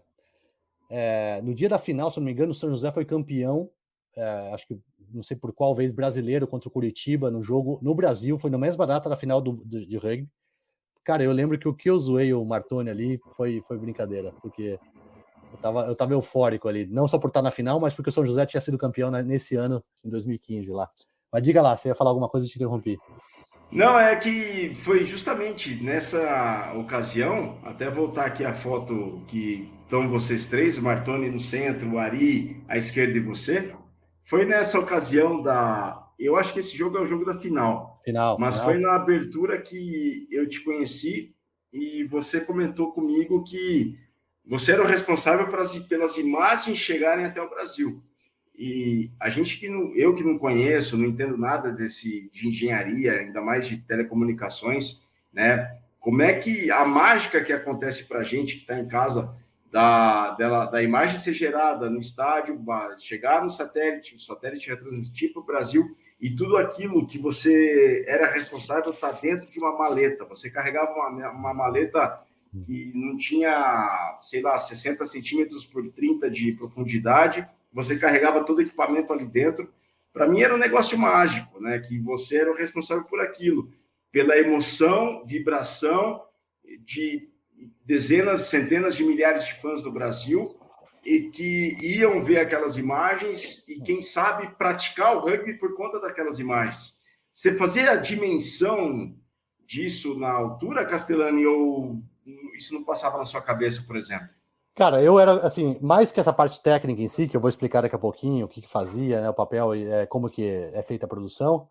é, 0.90 1.42
no 1.42 1.54
dia 1.54 1.70
da 1.70 1.78
final, 1.78 2.10
se 2.10 2.18
não 2.18 2.26
me 2.26 2.32
engano, 2.32 2.52
o 2.52 2.56
São 2.56 2.70
José 2.70 2.92
foi 2.92 3.06
campeão 3.06 3.70
é, 4.18 4.52
acho 4.52 4.68
que 4.68 4.80
não 5.14 5.22
sei 5.22 5.38
por 5.38 5.54
qual 5.54 5.76
vez, 5.76 5.92
brasileiro 5.92 6.48
contra 6.48 6.68
o 6.68 6.72
Curitiba 6.72 7.30
no 7.30 7.42
jogo 7.44 7.80
no 7.84 7.94
Brasil, 7.94 8.38
foi 8.38 8.50
na 8.50 8.58
mesma 8.58 8.86
data 8.86 9.08
da 9.08 9.16
final 9.16 9.40
do, 9.40 9.54
do, 9.54 9.86
de 9.86 9.96
rugby. 9.96 10.28
Cara, 11.06 11.24
eu 11.24 11.32
lembro 11.32 11.58
que 11.58 11.68
o 11.68 11.74
que 11.74 11.90
eu 11.90 11.98
zoei 11.98 12.34
o 12.34 12.44
Martoni 12.44 12.90
ali 12.90 13.22
foi, 13.36 13.62
foi 13.66 13.78
brincadeira, 13.78 14.34
porque 14.42 14.80
eu 15.54 15.58
tava, 15.62 15.86
eu 15.86 15.96
tava 15.96 16.14
eufórico 16.14 16.68
ali, 16.68 16.86
não 16.88 17.08
só 17.08 17.18
por 17.18 17.28
estar 17.28 17.42
na 17.42 17.52
final, 17.52 17.80
mas 17.80 17.94
porque 17.94 18.10
o 18.10 18.12
São 18.12 18.26
José 18.26 18.46
tinha 18.46 18.60
sido 18.60 18.78
campeão 18.78 19.12
nesse 19.12 19.56
ano, 19.56 19.82
em 20.04 20.10
2015 20.10 20.72
lá. 20.72 20.90
Mas 21.32 21.44
diga 21.44 21.62
lá, 21.62 21.76
você 21.76 21.90
ia 21.90 21.96
falar 21.96 22.10
alguma 22.10 22.28
coisa 22.28 22.46
e 22.46 22.50
te 22.50 22.56
interrompi. 22.56 22.98
Não, 23.72 24.00
é 24.00 24.16
que 24.16 24.74
foi 24.76 25.06
justamente 25.06 25.82
nessa 25.82 26.74
ocasião, 26.76 27.58
até 27.64 27.90
voltar 27.90 28.26
aqui 28.26 28.44
a 28.44 28.54
foto 28.54 29.22
que 29.28 29.72
estão 29.88 30.10
vocês 30.10 30.46
três, 30.46 30.78
o 30.78 30.84
Martoni 30.84 31.30
no 31.30 31.40
centro, 31.40 31.94
o 31.94 31.98
Ari 31.98 32.62
à 32.68 32.78
esquerda 32.78 33.18
e 33.18 33.22
você. 33.22 33.74
Foi 34.26 34.46
nessa 34.46 34.78
ocasião 34.78 35.42
da. 35.42 36.06
Eu 36.20 36.36
acho 36.36 36.52
que 36.52 36.60
esse 36.60 36.76
jogo 36.76 36.98
é 36.98 37.02
o 37.02 37.08
jogo 37.08 37.24
da 37.24 37.40
final. 37.40 37.96
Final. 38.04 38.38
Mas 38.38 38.56
final. 38.56 38.70
foi 38.70 38.80
na 38.80 38.96
abertura 38.96 39.62
que 39.62 40.28
eu 40.30 40.48
te 40.48 40.60
conheci 40.62 41.34
e 41.72 42.04
você 42.04 42.42
comentou 42.42 42.92
comigo 42.92 43.44
que 43.44 43.98
você 44.46 44.74
era 44.74 44.84
o 44.84 44.88
responsável 44.88 45.48
pelas, 45.48 45.78
pelas 45.88 46.18
imagens 46.18 46.78
chegarem 46.78 47.26
até 47.26 47.42
o 47.42 47.50
Brasil. 47.50 48.04
E 48.58 49.12
a 49.20 49.30
gente 49.30 49.60
que 49.60 49.70
não, 49.70 49.96
eu 49.96 50.16
que 50.16 50.24
não 50.24 50.38
conheço, 50.38 50.98
não 50.98 51.06
entendo 51.06 51.38
nada 51.38 51.72
desse 51.72 52.30
de 52.34 52.48
engenharia, 52.48 53.14
ainda 53.14 53.40
mais 53.40 53.68
de 53.68 53.78
telecomunicações, 53.78 55.06
né? 55.32 55.78
Como 56.00 56.22
é 56.22 56.34
que 56.34 56.72
a 56.72 56.84
mágica 56.84 57.44
que 57.44 57.54
acontece 57.54 58.08
para 58.08 58.20
a 58.20 58.24
gente 58.24 58.56
que 58.56 58.62
está 58.62 58.80
em 58.80 58.88
casa 58.88 59.38
da, 59.72 60.32
dela, 60.32 60.66
da 60.66 60.82
imagem 60.82 61.18
ser 61.18 61.34
gerada 61.34 61.90
no 61.90 62.00
estádio, 62.00 62.60
chegar 63.00 63.44
no 63.44 63.50
satélite, 63.50 64.16
o 64.16 64.20
satélite 64.20 64.70
retransmitir 64.70 65.34
para 65.34 65.42
o 65.42 65.46
Brasil 65.46 65.96
e 66.20 66.30
tudo 66.30 66.58
aquilo 66.58 67.06
que 67.06 67.18
você 67.18 68.04
era 68.08 68.32
responsável 68.32 68.92
está 68.92 69.12
dentro 69.12 69.50
de 69.50 69.60
uma 69.60 69.78
maleta. 69.78 70.26
Você 70.26 70.50
carregava 70.50 70.92
uma, 70.92 71.30
uma 71.30 71.54
maleta 71.54 72.20
que 72.66 72.92
não 72.96 73.18
tinha, 73.18 74.18
sei 74.20 74.42
lá, 74.42 74.58
60 74.58 75.06
centímetros 75.06 75.66
por 75.66 75.88
30 75.92 76.30
de 76.30 76.54
profundidade 76.54 77.48
você 77.78 77.96
carregava 77.98 78.44
todo 78.44 78.58
o 78.58 78.62
equipamento 78.62 79.14
ali 79.14 79.26
dentro. 79.26 79.72
Para 80.12 80.28
mim 80.28 80.42
era 80.42 80.56
um 80.56 80.58
negócio 80.58 80.98
mágico, 80.98 81.62
né? 81.62 81.80
Que 81.80 82.00
você 82.00 82.38
era 82.38 82.52
o 82.52 82.56
responsável 82.56 83.04
por 83.04 83.22
aquilo, 83.22 83.72
pela 84.12 84.36
emoção, 84.36 85.24
vibração 85.26 86.24
de 86.80 87.30
dezenas, 87.86 88.42
centenas 88.48 88.96
de 88.96 89.04
milhares 89.04 89.46
de 89.46 89.54
fãs 89.56 89.82
do 89.82 89.92
Brasil 89.92 90.58
e 91.06 91.30
que 91.30 91.78
iam 91.82 92.22
ver 92.22 92.40
aquelas 92.40 92.78
imagens 92.78 93.68
e 93.68 93.80
quem 93.80 94.02
sabe 94.02 94.56
praticar 94.58 95.16
o 95.16 95.22
rugby 95.22 95.54
por 95.54 95.76
conta 95.76 96.00
daquelas 96.00 96.38
imagens. 96.38 96.98
Você 97.34 97.56
fazia 97.56 97.92
a 97.92 97.96
dimensão 97.96 99.16
disso 99.66 100.18
na 100.18 100.32
altura, 100.32 100.86
Castellani, 100.86 101.46
ou 101.46 102.02
isso 102.56 102.74
não 102.74 102.84
passava 102.84 103.18
na 103.18 103.26
sua 103.26 103.42
cabeça, 103.42 103.84
por 103.86 103.96
exemplo? 103.96 104.28
Cara, 104.76 105.02
eu 105.02 105.20
era 105.20 105.46
assim, 105.46 105.78
mais 105.82 106.12
que 106.12 106.20
essa 106.20 106.34
parte 106.34 106.62
técnica 106.62 107.02
em 107.02 107.08
si, 107.08 107.28
que 107.28 107.36
eu 107.36 107.42
vou 107.42 107.50
explicar 107.50 107.82
daqui 107.82 107.96
a 107.96 108.00
pouquinho 108.00 108.46
o 108.46 108.50
que, 108.50 108.62
que 108.62 108.70
fazia, 108.70 109.22
né, 109.22 109.30
o 109.30 109.34
papel 109.34 109.76
e 109.76 109.90
é, 109.90 110.06
como 110.06 110.30
que 110.30 110.46
é 110.46 110.84
feita 110.84 111.06
a 111.06 111.10
produção. 111.10 111.68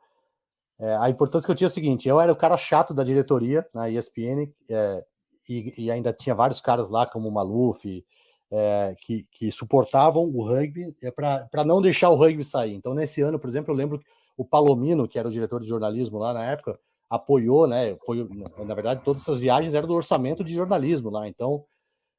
É, 0.78 0.96
a 0.96 1.08
importância 1.08 1.46
que 1.46 1.52
eu 1.52 1.56
tinha 1.56 1.66
é 1.66 1.70
o 1.70 1.72
seguinte: 1.72 2.08
eu 2.08 2.20
era 2.20 2.32
o 2.32 2.36
cara 2.36 2.56
chato 2.56 2.92
da 2.92 3.04
diretoria 3.04 3.66
na 3.72 3.88
ESPN 3.88 4.52
é, 4.68 5.04
e, 5.48 5.74
e, 5.78 5.90
ainda 5.90 6.12
tinha 6.12 6.34
vários 6.34 6.60
caras 6.60 6.90
lá, 6.90 7.06
como 7.06 7.28
o 7.28 7.32
Maluf, 7.32 8.04
é, 8.50 8.94
que, 9.00 9.26
que, 9.30 9.50
suportavam 9.50 10.24
o 10.24 10.44
rugby 10.46 10.94
é, 11.02 11.10
para 11.10 11.64
não 11.64 11.82
deixar 11.82 12.10
o 12.10 12.14
rugby 12.14 12.44
sair. 12.44 12.74
Então, 12.74 12.94
nesse 12.94 13.20
ano, 13.20 13.38
por 13.38 13.48
exemplo, 13.48 13.72
eu 13.72 13.76
lembro 13.76 13.98
que 13.98 14.06
o 14.36 14.44
Palomino, 14.44 15.08
que 15.08 15.18
era 15.18 15.28
o 15.28 15.32
diretor 15.32 15.60
de 15.60 15.68
jornalismo 15.68 16.18
lá 16.18 16.32
na 16.32 16.44
época, 16.44 16.78
apoiou, 17.08 17.66
né? 17.66 17.92
Apoiou, 17.92 18.28
na 18.64 18.74
verdade, 18.74 19.02
todas 19.04 19.22
essas 19.22 19.38
viagens 19.38 19.74
eram 19.74 19.88
do 19.88 19.94
orçamento 19.94 20.44
de 20.44 20.54
jornalismo 20.54 21.10
lá. 21.10 21.26
Então, 21.26 21.64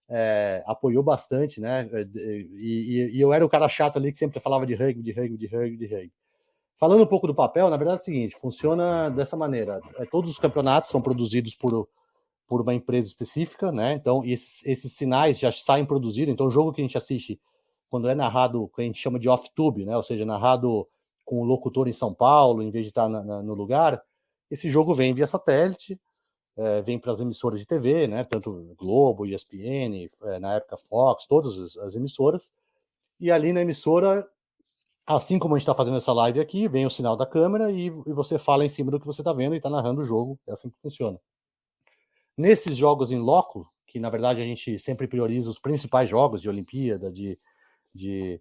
é, 0.10 0.64
apoiou 0.66 1.04
bastante, 1.04 1.60
né? 1.60 1.88
E, 2.14 3.12
e, 3.14 3.18
e, 3.18 3.22
eu 3.22 3.34
era 3.34 3.46
o 3.46 3.50
cara 3.50 3.68
chato 3.70 3.98
ali 3.98 4.12
que 4.12 4.18
sempre 4.18 4.40
falava 4.40 4.66
de 4.66 4.74
rugby, 4.74 5.04
de 5.04 5.12
rugby, 5.12 5.38
de 5.38 5.48
rugby, 5.48 5.78
de 5.78 5.88
rugby. 5.88 6.14
Falando 6.80 7.04
um 7.04 7.08
pouco 7.08 7.28
do 7.28 7.36
papel, 7.36 7.70
na 7.70 7.78
verdade 7.78 8.00
é 8.00 8.02
o 8.02 8.06
seguinte: 8.06 8.36
funciona 8.38 9.10
dessa 9.10 9.36
maneira. 9.36 9.82
Todos 10.12 10.32
os 10.32 10.40
campeonatos 10.40 10.92
são 10.92 11.02
produzidos 11.02 11.56
por, 11.56 11.88
por 12.48 12.62
uma 12.62 12.74
empresa 12.74 13.08
específica, 13.08 13.72
né? 13.72 13.94
Então, 13.94 14.24
esses, 14.24 14.66
esses 14.66 14.94
sinais 14.94 15.38
já 15.40 15.52
saem 15.52 15.86
produzidos. 15.86 16.34
Então, 16.34 16.48
o 16.48 16.52
jogo 16.52 16.72
que 16.72 16.82
a 16.82 16.84
gente 16.84 16.98
assiste, 16.98 17.40
quando 17.90 18.08
é 18.08 18.16
narrado, 18.16 18.70
que 18.74 18.82
a 18.82 18.86
gente 18.86 19.00
chama 19.00 19.20
de 19.20 19.28
off-tube, 19.28 19.86
né? 19.86 19.96
Ou 19.96 20.04
seja, 20.04 20.26
narrado 20.26 20.88
com 21.26 21.42
o 21.42 21.44
locutor 21.44 21.88
em 21.88 21.94
São 21.94 22.14
Paulo, 22.14 22.64
em 22.64 22.72
vez 22.72 22.86
de 22.86 22.90
estar 22.90 23.10
na, 23.10 23.24
na, 23.24 23.44
no 23.44 23.54
lugar, 23.54 24.02
esse 24.50 24.70
jogo 24.70 24.94
vem 24.94 25.14
via 25.14 25.28
satélite 25.28 26.00
é, 26.58 26.82
vem 26.82 26.98
para 26.98 27.12
as 27.12 27.20
emissoras 27.20 27.60
de 27.60 27.68
TV, 27.68 28.08
né? 28.08 28.24
Tanto 28.24 28.76
Globo, 28.76 29.26
ESPN, 29.26 30.10
é, 30.24 30.40
na 30.40 30.56
época 30.56 30.76
Fox, 30.76 31.28
todas 31.28 31.58
as, 31.58 31.78
as, 31.78 31.96
emissoras. 31.96 32.52
E 33.20 33.32
ali 33.32 33.54
na 33.54 33.62
emissora, 33.62 34.28
assim 35.06 35.38
como 35.38 35.54
a 35.54 35.58
gente 35.58 35.64
está 35.64 35.76
fazendo 35.76 35.98
essa 35.98 36.12
live 36.12 36.40
aqui, 36.40 36.68
vem 36.68 36.86
o 36.86 36.90
sinal 36.90 37.16
da 37.16 37.28
câmera 37.28 37.72
e, 37.72 37.86
e 37.86 38.14
você 38.14 38.40
fala 38.40 38.66
em 38.66 38.70
cima 38.70 38.90
do 38.90 39.00
que 39.00 39.06
você 39.06 39.22
está 39.22 39.32
vendo 39.32 39.54
e 39.54 39.58
está 39.58 39.70
narrando 39.70 40.02
o 40.02 40.04
jogo. 40.04 40.40
É 40.48 40.54
assim 40.54 40.70
que 40.70 40.80
funciona. 40.80 41.20
Nesses 42.38 42.78
jogos 42.78 43.12
em 43.12 43.20
loco, 43.20 43.68
que 43.88 44.00
na 44.00 44.10
verdade 44.10 44.42
a 44.42 44.46
gente 44.46 44.78
sempre 44.78 45.08
prioriza 45.08 45.50
os 45.50 45.60
principais 45.60 46.10
jogos 46.10 46.42
de 46.42 46.50
Olimpíada, 46.50 47.12
de, 47.12 47.40
de, 47.94 48.40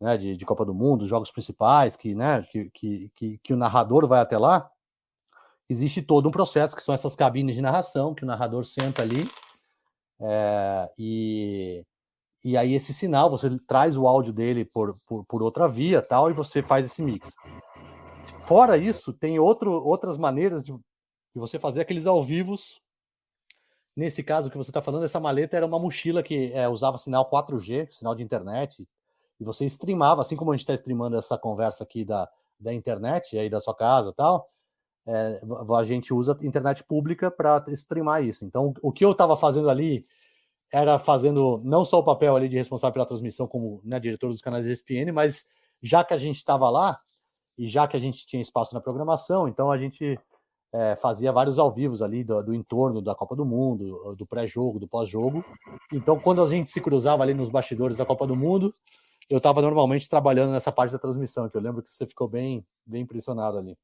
né, 0.00 0.16
de, 0.16 0.36
de 0.36 0.46
Copa 0.46 0.64
do 0.64 0.74
Mundo, 0.74 1.02
os 1.02 1.08
jogos 1.08 1.30
principais, 1.30 1.96
que, 1.96 2.14
né, 2.14 2.42
que, 2.50 2.70
que, 2.70 3.12
que, 3.14 3.38
que 3.38 3.52
o 3.52 3.56
narrador 3.56 4.06
vai 4.06 4.20
até 4.20 4.38
lá, 4.38 4.70
existe 5.68 6.00
todo 6.00 6.28
um 6.28 6.32
processo, 6.32 6.74
que 6.74 6.82
são 6.82 6.94
essas 6.94 7.14
cabines 7.16 7.54
de 7.54 7.62
narração, 7.62 8.14
que 8.14 8.24
o 8.24 8.26
narrador 8.26 8.64
senta 8.64 9.02
ali, 9.02 9.28
é, 10.20 10.90
e, 10.96 11.84
e 12.44 12.56
aí 12.56 12.74
esse 12.74 12.94
sinal, 12.94 13.28
você 13.28 13.58
traz 13.66 13.96
o 13.96 14.06
áudio 14.06 14.32
dele 14.32 14.64
por, 14.64 14.96
por, 15.06 15.24
por, 15.26 15.42
outra 15.42 15.68
via 15.68 16.00
tal, 16.00 16.30
e 16.30 16.34
você 16.34 16.62
faz 16.62 16.86
esse 16.86 17.02
mix. 17.02 17.34
Fora 18.46 18.76
isso, 18.76 19.12
tem 19.12 19.38
outro, 19.38 19.72
outras 19.72 20.16
maneiras 20.16 20.64
de, 20.64 20.72
de 20.72 21.40
você 21.40 21.58
fazer 21.58 21.80
aqueles 21.80 22.06
ao 22.06 22.22
vivos. 22.22 22.80
Nesse 23.96 24.22
caso 24.22 24.50
que 24.50 24.58
você 24.58 24.68
está 24.70 24.82
falando, 24.82 25.04
essa 25.04 25.18
maleta 25.18 25.56
era 25.56 25.64
uma 25.64 25.78
mochila 25.78 26.22
que 26.22 26.52
é, 26.52 26.68
usava 26.68 26.98
sinal 26.98 27.30
4G, 27.30 27.90
sinal 27.90 28.14
de 28.14 28.22
internet, 28.22 28.86
e 29.40 29.44
você 29.44 29.64
streamava, 29.64 30.20
assim 30.20 30.36
como 30.36 30.52
a 30.52 30.54
gente 30.54 30.64
está 30.64 30.74
streamando 30.74 31.16
essa 31.16 31.38
conversa 31.38 31.82
aqui 31.82 32.04
da, 32.04 32.28
da 32.60 32.74
internet, 32.74 33.38
aí 33.38 33.48
da 33.48 33.58
sua 33.58 33.74
casa 33.74 34.12
tal, 34.12 34.50
é, 35.06 35.40
a 35.78 35.84
gente 35.84 36.12
usa 36.12 36.36
internet 36.42 36.84
pública 36.84 37.30
para 37.30 37.64
streamar 37.68 38.22
isso. 38.22 38.44
Então, 38.44 38.74
o 38.82 38.92
que 38.92 39.04
eu 39.04 39.12
estava 39.12 39.36
fazendo 39.36 39.70
ali 39.70 40.04
era 40.70 40.98
fazendo 40.98 41.60
não 41.64 41.84
só 41.84 42.00
o 42.00 42.04
papel 42.04 42.34
ali 42.34 42.48
de 42.48 42.56
responsável 42.56 42.92
pela 42.92 43.06
transmissão 43.06 43.46
como 43.46 43.80
né, 43.84 44.00
diretor 44.00 44.28
dos 44.28 44.40
canais 44.40 44.66
ESPN, 44.66 45.12
mas 45.12 45.46
já 45.80 46.04
que 46.04 46.12
a 46.12 46.18
gente 46.18 46.36
estava 46.36 46.68
lá 46.68 47.00
e 47.56 47.68
já 47.68 47.86
que 47.86 47.96
a 47.96 48.00
gente 48.00 48.26
tinha 48.26 48.42
espaço 48.42 48.74
na 48.74 48.80
programação, 48.80 49.48
então 49.48 49.70
a 49.70 49.78
gente 49.78 50.18
é, 50.76 50.94
fazia 50.94 51.32
vários 51.32 51.58
ao 51.58 51.70
vivos 51.70 52.02
ali 52.02 52.22
do, 52.22 52.42
do, 52.42 52.54
entorno 52.54 53.00
da 53.00 53.14
Copa 53.14 53.34
do 53.34 53.46
Mundo, 53.46 54.14
do 54.14 54.26
pré-jogo, 54.26 54.78
do 54.78 54.86
pós-jogo. 54.86 55.42
Então, 55.90 56.18
quando 56.18 56.42
a 56.42 56.46
gente 56.46 56.70
se 56.70 56.82
cruzava 56.82 57.22
ali 57.22 57.32
nos 57.32 57.48
bastidores 57.48 57.96
da 57.96 58.04
Copa 58.04 58.26
do 58.26 58.36
Mundo, 58.36 58.74
eu 59.30 59.38
estava 59.38 59.62
normalmente 59.62 60.08
trabalhando 60.08 60.52
nessa 60.52 60.70
parte 60.70 60.92
da 60.92 60.98
transmissão, 60.98 61.48
que 61.48 61.56
eu 61.56 61.62
lembro 61.62 61.82
que 61.82 61.88
você 61.88 62.06
ficou 62.06 62.28
bem, 62.28 62.62
bem 62.84 63.02
impressionado 63.02 63.56
ali. 63.56 63.74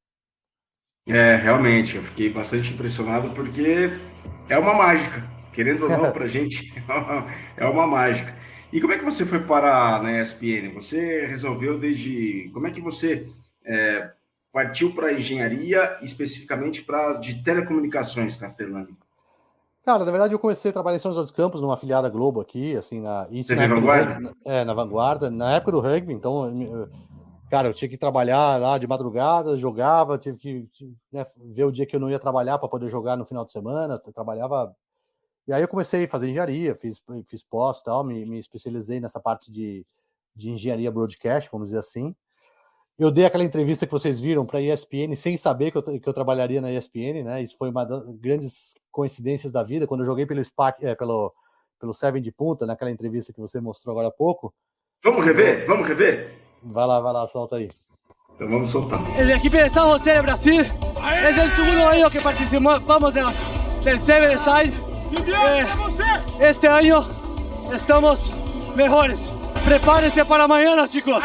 É, 1.07 1.35
realmente, 1.35 1.97
eu 1.97 2.03
fiquei 2.03 2.31
bastante 2.31 2.71
impressionado 2.71 3.31
porque 3.31 3.99
é 4.47 4.57
uma 4.57 4.73
mágica, 4.75 5.27
querendo 5.51 5.85
ou 5.85 5.89
não, 5.89 6.11
para 6.11 6.25
a 6.25 6.27
gente 6.29 6.71
é 7.57 7.65
uma 7.65 7.87
mágica. 7.87 8.37
E 8.71 8.79
como 8.79 8.93
é 8.93 8.99
que 8.99 9.05
você 9.05 9.25
foi 9.25 9.39
parar 9.39 10.01
na 10.03 10.21
ESPN? 10.21 10.73
Você 10.75 11.25
resolveu 11.25 11.79
desde. 11.79 12.49
Como 12.53 12.67
é 12.67 12.71
que 12.71 12.81
você 12.81 13.27
é, 13.65 14.11
partiu 14.53 14.93
para 14.93 15.11
engenharia, 15.11 15.97
especificamente 16.01 16.83
para 16.83 17.13
de 17.13 17.43
telecomunicações, 17.43 18.35
Castellani? 18.37 18.95
Cara, 19.83 20.05
na 20.05 20.11
verdade 20.11 20.33
eu 20.33 20.39
comecei 20.39 20.69
a 20.69 20.73
trabalhar 20.73 20.95
em 20.95 20.99
São 20.99 21.11
José 21.11 21.23
dos 21.23 21.31
Campos, 21.31 21.59
numa 21.59 21.73
afiliada 21.73 22.07
Globo 22.07 22.39
aqui, 22.39 22.77
assim, 22.77 23.01
na, 23.01 23.27
isso 23.29 23.53
na, 23.53 23.67
vanguarda? 23.67 24.31
é, 24.45 24.63
na 24.63 24.73
vanguarda, 24.73 25.29
na 25.29 25.55
época 25.55 25.73
do 25.73 25.81
rugby, 25.81 26.13
então 26.13 26.87
Cara, 27.53 27.67
eu 27.67 27.73
tinha 27.73 27.87
que 27.87 27.99
trabalhar 27.99 28.59
lá 28.59 28.79
de 28.79 28.87
madrugada, 28.87 29.55
jogava, 29.59 30.17
tive 30.17 30.37
que 30.73 30.91
né, 31.11 31.23
ver 31.37 31.65
o 31.65 31.71
dia 31.71 31.85
que 31.85 31.95
eu 31.95 31.99
não 31.99 32.09
ia 32.09 32.17
trabalhar 32.17 32.57
para 32.57 32.67
poder 32.67 32.89
jogar 32.89 33.15
no 33.15 33.25
final 33.25 33.45
de 33.45 33.51
semana. 33.51 33.99
Trabalhava. 33.99 34.75
E 35.47 35.53
aí 35.53 35.61
eu 35.61 35.67
comecei 35.67 36.05
a 36.05 36.07
fazer 36.07 36.27
engenharia, 36.27 36.73
fiz, 36.73 36.99
fiz 37.25 37.43
pós 37.43 37.83
tal, 37.83 38.03
me, 38.03 38.25
me 38.25 38.39
especializei 38.39 38.99
nessa 38.99 39.19
parte 39.19 39.51
de, 39.51 39.85
de 40.35 40.49
engenharia 40.49 40.89
broadcast, 40.89 41.47
vamos 41.51 41.67
dizer 41.67 41.77
assim. 41.77 42.15
Eu 43.03 43.11
dei 43.11 43.25
aquela 43.25 43.43
entrevista 43.43 43.85
que 43.85 43.91
vocês 43.91 44.17
viram 44.17 44.45
para 44.45 44.59
a 44.59 44.61
ESPN 44.61 45.13
sem 45.13 45.35
saber 45.35 45.71
que 45.71 45.77
eu, 45.77 45.83
que 45.83 46.07
eu 46.07 46.13
trabalharia 46.13 46.61
na 46.61 46.71
ESPN, 46.71 47.21
né? 47.25 47.43
Isso 47.43 47.57
foi 47.57 47.69
uma 47.69 47.83
das 47.83 48.01
grandes 48.15 48.75
coincidências 48.89 49.51
da 49.51 49.61
vida. 49.61 49.85
Quando 49.85 49.99
eu 49.99 50.05
joguei 50.05 50.25
pelo 50.25 50.41
SPAC, 50.41 50.85
é, 50.85 50.95
pelo, 50.95 51.33
pelo 51.77 51.91
Seven 51.91 52.21
de 52.21 52.31
Punta, 52.31 52.65
naquela 52.65 52.89
entrevista 52.89 53.33
que 53.33 53.41
você 53.41 53.59
mostrou 53.59 53.91
agora 53.91 54.07
há 54.07 54.11
pouco. 54.11 54.53
Vamos 55.03 55.25
rever? 55.25 55.67
Vamos 55.67 55.85
rever? 55.85 56.33
Vai 56.63 56.87
lá, 56.87 57.01
vai 57.01 57.11
lá, 57.11 57.27
solta 57.27 57.57
aí. 57.57 57.69
Então 58.35 58.47
vamos 58.49 58.69
soltar. 58.69 59.01
El 59.19 59.31
equipo 59.31 59.57
de 59.57 59.69
San 59.69 59.83
José 59.83 60.13
de 60.13 60.21
Brasil 60.21 60.61
es 60.61 61.37
el 61.37 61.51
segundo 61.57 61.85
año 61.85 62.09
que 62.09 62.21
participamos 62.21 63.13
del 63.13 63.99
Seven 63.99 64.39
Side. 64.39 64.73
Eh, 65.27 65.65
este 66.39 66.69
año 66.69 67.05
estamos 67.73 68.31
mejores. 68.77 69.33
Prepárense 69.65 70.23
para 70.23 70.47
mañana, 70.47 70.87
chicos. 70.87 71.21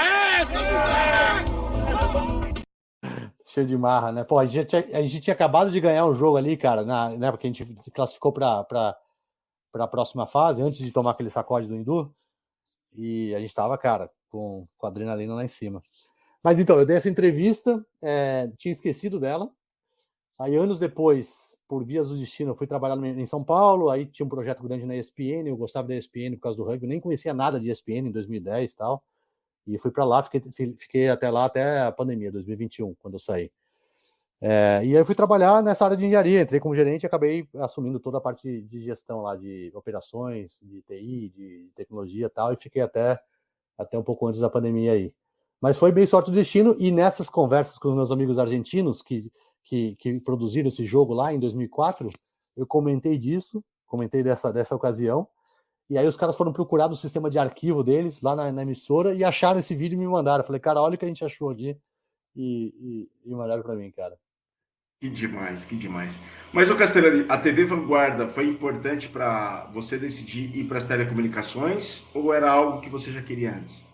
Cheio 3.59 3.67
de 3.67 3.77
marra, 3.77 4.13
né? 4.13 4.23
Pô, 4.23 4.39
a 4.39 4.47
gente, 4.47 4.69
tinha, 4.69 4.85
a 4.97 5.03
gente 5.03 5.21
tinha 5.21 5.35
acabado 5.35 5.71
de 5.71 5.81
ganhar 5.81 6.07
um 6.07 6.15
jogo 6.15 6.37
ali, 6.37 6.57
cara, 6.57 6.85
na, 6.85 7.11
né, 7.11 7.31
porque 7.33 7.49
a 7.49 7.51
gente 7.51 7.67
classificou 7.93 8.33
para 8.33 8.65
a 9.75 9.89
próxima 9.89 10.27
fase, 10.27 10.63
antes 10.63 10.79
de 10.79 10.93
tomar 10.93 11.11
aquele 11.11 11.29
sacode 11.29 11.67
do 11.67 11.75
Hindu. 11.75 12.15
E 12.95 13.35
a 13.35 13.41
gente 13.41 13.53
tava, 13.53 13.77
cara, 13.77 14.09
com, 14.31 14.67
com 14.77 14.87
adrenalina 14.87 15.35
lá 15.35 15.45
em 15.45 15.49
cima. 15.49 15.83
Mas 16.41 16.61
então, 16.61 16.79
eu 16.79 16.87
dei 16.87 16.97
essa 16.97 17.09
entrevista, 17.09 17.85
é, 18.01 18.49
tinha 18.57 18.71
esquecido 18.71 19.19
dela. 19.19 19.51
Aí, 20.39 20.55
anos 20.55 20.79
depois, 20.79 21.57
por 21.67 21.85
vias 21.85 22.09
do 22.09 22.17
destino, 22.17 22.53
eu 22.53 22.55
fui 22.55 22.69
trabalhar 22.69 22.97
em 22.97 23.27
São 23.27 23.43
Paulo. 23.43 23.91
Aí 23.91 24.07
tinha 24.07 24.25
um 24.25 24.29
projeto 24.29 24.63
grande 24.63 24.87
na 24.87 24.95
ESPN. 24.95 25.49
Eu 25.49 25.57
gostava 25.57 25.89
da 25.89 25.97
ESPN 25.97 26.37
por 26.37 26.43
causa 26.43 26.59
do 26.59 26.65
rugby, 26.65 26.87
nem 26.87 27.01
conhecia 27.01 27.35
nada 27.35 27.59
de 27.59 27.71
ESPN 27.73 28.07
em 28.07 28.13
2010 28.13 28.73
e 28.73 28.77
tal. 28.77 29.03
E 29.69 29.77
fui 29.77 29.91
para 29.91 30.05
lá, 30.05 30.23
fiquei, 30.23 30.43
fiquei 30.77 31.09
até 31.11 31.29
lá 31.31 31.45
até 31.45 31.83
a 31.83 31.93
pandemia, 31.93 32.33
2021, 32.33 32.95
quando 32.95 33.15
eu 33.15 33.21
saí. 33.21 33.51
É, 34.41 34.81
e 34.85 34.89
aí 34.89 34.93
eu 34.95 35.05
fui 35.05 35.15
trabalhar 35.15 35.63
nessa 35.63 35.85
área 35.85 35.97
de 35.97 36.05
engenharia, 36.05 36.41
entrei 36.41 36.61
como 36.61 36.75
gerente 36.75 37.03
e 37.03 37.07
acabei 37.07 37.47
assumindo 37.57 37.99
toda 37.99 38.19
a 38.19 38.21
parte 38.21 38.63
de 38.63 38.81
gestão 38.81 39.23
lá, 39.23 39.37
de 39.37 39.71
operações, 39.75 40.61
de 40.63 40.81
TI, 40.83 41.33
de 41.37 41.71
tecnologia 41.75 42.27
e 42.27 42.31
tal, 42.31 42.53
e 42.53 42.57
fiquei 42.57 42.81
até, 42.81 43.21
até 43.77 43.99
um 43.99 44.03
pouco 44.03 44.27
antes 44.27 44.41
da 44.41 44.49
pandemia 44.49 44.93
aí. 44.93 45.13
Mas 45.61 45.77
foi 45.77 45.91
bem 45.93 46.07
sorte 46.07 46.31
do 46.31 46.35
destino, 46.35 46.75
e 46.79 46.91
nessas 46.91 47.29
conversas 47.29 47.79
com 47.79 47.93
meus 47.93 48.13
amigos 48.13 48.39
argentinos 48.39 49.03
que, 49.03 49.31
que, 49.65 49.97
que 49.97 50.21
produziram 50.21 50.69
esse 50.69 50.87
jogo 50.87 51.13
lá 51.13 51.35
em 51.35 51.39
2004, 51.39 52.09
eu 52.57 52.67
comentei 52.67 53.19
disso, 53.19 53.63
comentei 53.87 54.23
dessa, 54.23 54.53
dessa 54.53 54.75
ocasião, 54.75 55.27
e 55.91 55.97
aí 55.97 56.07
os 56.07 56.17
caras 56.17 56.37
foram 56.37 56.53
procurar 56.53 56.89
no 56.89 56.95
sistema 56.95 57.31
de 57.31 57.39
arquivo 57.39 57.83
deles, 57.83 58.21
lá 58.21 58.37
na, 58.37 58.53
na 58.53 58.63
emissora, 58.63 59.15
e 59.15 59.25
acharam 59.25 59.59
esse 59.59 59.75
vídeo 59.75 59.97
e 59.97 59.99
me 59.99 60.07
mandaram. 60.07 60.43
Eu 60.43 60.47
falei, 60.47 60.61
cara, 60.61 60.83
olha 60.83 60.95
o 60.95 60.99
que 60.99 61.05
a 61.05 61.09
gente 61.09 61.25
achou 61.25 61.51
aqui. 61.51 61.77
E, 62.37 63.09
e, 63.25 63.31
e 63.31 63.35
mandaram 63.35 63.63
para 63.63 63.75
mim, 63.75 63.91
cara. 63.91 64.17
Que 65.01 65.09
demais, 65.09 65.65
que 65.65 65.77
demais. 65.77 66.19
Mas, 66.53 66.71
o 66.71 66.77
Castellani, 66.77 67.25
a 67.29 67.39
TV 67.39 67.65
Vanguarda 67.65 68.29
foi 68.29 68.49
importante 68.49 69.09
para 69.09 69.67
você 69.73 69.97
decidir 69.97 70.57
ir 70.57 70.65
para 70.65 70.79
as 70.79 70.87
telecomunicações 70.87 72.05
ou 72.13 72.35
era 72.35 72.51
algo 72.51 72.81
que 72.81 72.91
você 72.91 73.13
já 73.13 73.23
queria 73.23 73.55
antes? 73.55 73.85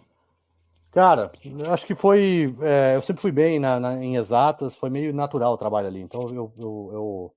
Cara, 0.91 1.31
acho 1.71 1.87
que 1.87 1.95
foi. 1.95 2.55
É, 2.63 2.97
eu 2.97 3.03
sempre 3.03 3.21
fui 3.21 3.33
bem 3.33 3.59
na, 3.59 3.79
na, 3.79 4.03
em 4.03 4.17
exatas, 4.17 4.77
foi 4.77 4.89
meio 4.89 5.13
natural 5.13 5.53
o 5.53 5.59
trabalho 5.59 5.89
ali. 5.89 6.01
Então, 6.01 6.23
eu, 6.29 6.53
eu, 6.57 6.91
eu, 6.93 7.35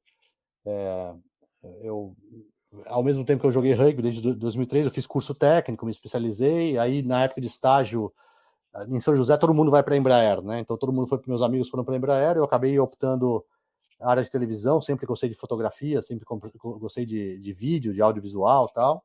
é, 0.66 1.14
eu 1.82 2.16
ao 2.86 3.04
mesmo 3.04 3.26
tempo 3.26 3.42
que 3.42 3.48
eu 3.48 3.52
joguei 3.52 3.74
rugby 3.74 4.02
desde 4.02 4.34
2003, 4.34 4.86
eu 4.86 4.92
fiz 4.92 5.08
curso 5.08 5.34
técnico, 5.34 5.86
me 5.86 5.92
especializei. 5.92 6.78
Aí, 6.78 7.02
na 7.02 7.24
época 7.24 7.42
de 7.42 7.48
estágio 7.48 8.14
em 8.90 9.00
São 9.00 9.16
José, 9.16 9.36
todo 9.38 9.54
mundo 9.54 9.72
vai 9.72 9.82
para 9.82 9.96
a 9.96 9.98
Embraer, 9.98 10.42
né? 10.42 10.60
Então, 10.60 10.78
todo 10.78 10.94
mundo 10.94 11.08
foi, 11.08 11.20
meus 11.28 11.42
amigos 11.42 11.70
foram 11.70 11.84
para 11.84 11.96
a 11.96 11.98
Embraer. 11.98 12.38
Eu 12.38 12.44
acabei 12.44 12.80
optando 12.80 13.44
a 14.00 14.12
área 14.12 14.24
de 14.24 14.30
televisão, 14.30 14.80
sempre 14.80 15.06
gostei 15.06 15.30
de 15.30 15.36
fotografia, 15.36 16.02
sempre 16.02 16.26
gostei 16.26 17.06
de, 17.06 17.40
de 17.40 17.54
vídeo, 17.54 17.94
de 17.94 18.02
audiovisual 18.02 18.70
tal. 18.70 19.04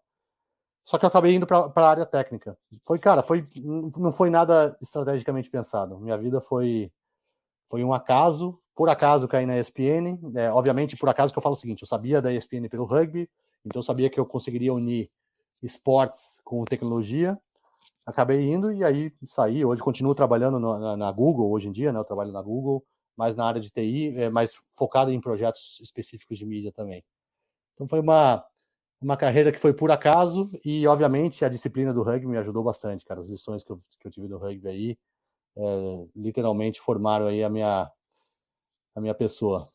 Só 0.85 0.99
que 0.99 1.05
eu 1.05 1.09
acabei 1.09 1.35
indo 1.35 1.47
para 1.47 1.71
a 1.75 1.89
área 1.89 2.05
técnica. 2.05 2.59
Foi, 2.85 2.99
cara, 2.99 3.23
foi, 3.23 3.47
não 3.97 4.11
foi 4.11 4.31
nada 4.31 4.77
estrategicamente 4.81 5.49
pensado. 5.49 5.99
Minha 5.99 6.19
vida 6.19 6.41
foi, 6.41 6.91
foi 7.69 7.85
um 7.85 7.93
acaso. 7.93 8.59
Por 8.75 8.89
acaso 8.89 9.29
caí 9.29 9.47
na 9.47 9.59
ESPN. 9.59 10.19
É, 10.35 10.51
obviamente, 10.51 10.97
por 10.97 11.09
acaso 11.09 11.33
que 11.33 11.39
eu 11.39 11.43
falo 11.43 11.55
o 11.55 11.57
seguinte: 11.57 11.83
eu 11.83 11.89
sabia 11.89 12.21
da 12.21 12.33
ESPN 12.33 12.69
pelo 12.69 12.85
rugby, 12.85 13.31
então 13.65 13.81
eu 13.81 13.83
sabia 13.83 14.11
que 14.11 14.19
eu 14.19 14.27
conseguiria 14.27 14.73
unir 14.73 15.11
esportes 15.63 16.41
com 16.45 16.65
tecnologia. 16.65 17.39
Acabei 18.05 18.51
indo 18.51 18.73
e 18.73 18.85
aí 18.85 19.13
saí. 19.27 19.65
Hoje 19.65 19.83
continuo 19.83 20.15
trabalhando 20.15 20.59
na, 20.59 20.97
na, 20.97 21.13
Google, 21.13 21.51
hoje 21.51 21.69
em 21.69 21.73
dia, 21.73 21.93
né? 21.93 21.99
Eu 21.99 22.05
trabalho 22.05 22.33
na 22.33 22.43
Google, 22.43 22.85
mas 23.17 23.37
na 23.37 23.45
área 23.47 23.61
de 23.61 23.71
TI, 23.71 24.19
é, 24.19 24.29
mais 24.29 24.61
focado 24.75 25.13
em 25.13 25.21
projetos 25.21 25.79
específicos 25.81 26.37
de 26.37 26.45
mídia 26.45 26.73
também. 26.73 27.05
Então 27.75 27.87
foi 27.87 28.01
uma, 28.01 28.45
uma 29.01 29.17
carreira 29.17 29.53
que 29.53 29.59
foi 29.59 29.73
por 29.73 29.91
acaso 29.91 30.51
e, 30.65 30.87
obviamente, 30.87 31.45
a 31.45 31.49
disciplina 31.49 31.95
do 31.95 32.03
rugby 32.03 32.27
me 32.27 32.39
ajudou 32.39 32.65
bastante, 32.65 33.05
cara. 33.05 33.21
As 33.21 33.29
lições 33.29 33.63
que 33.63 33.71
eu, 33.71 33.79
que 34.01 34.07
eu 34.07 34.11
tive 34.11 34.29
do 34.29 34.39
rugby 34.39 34.69
aí, 34.69 34.99
é, 35.57 36.07
literalmente 36.17 36.81
formaram 36.81 37.27
aí 37.27 37.45
a 37.45 37.49
minha, 37.49 37.91
a 38.95 39.01
minha 39.01 39.15
pessoa. 39.15 39.69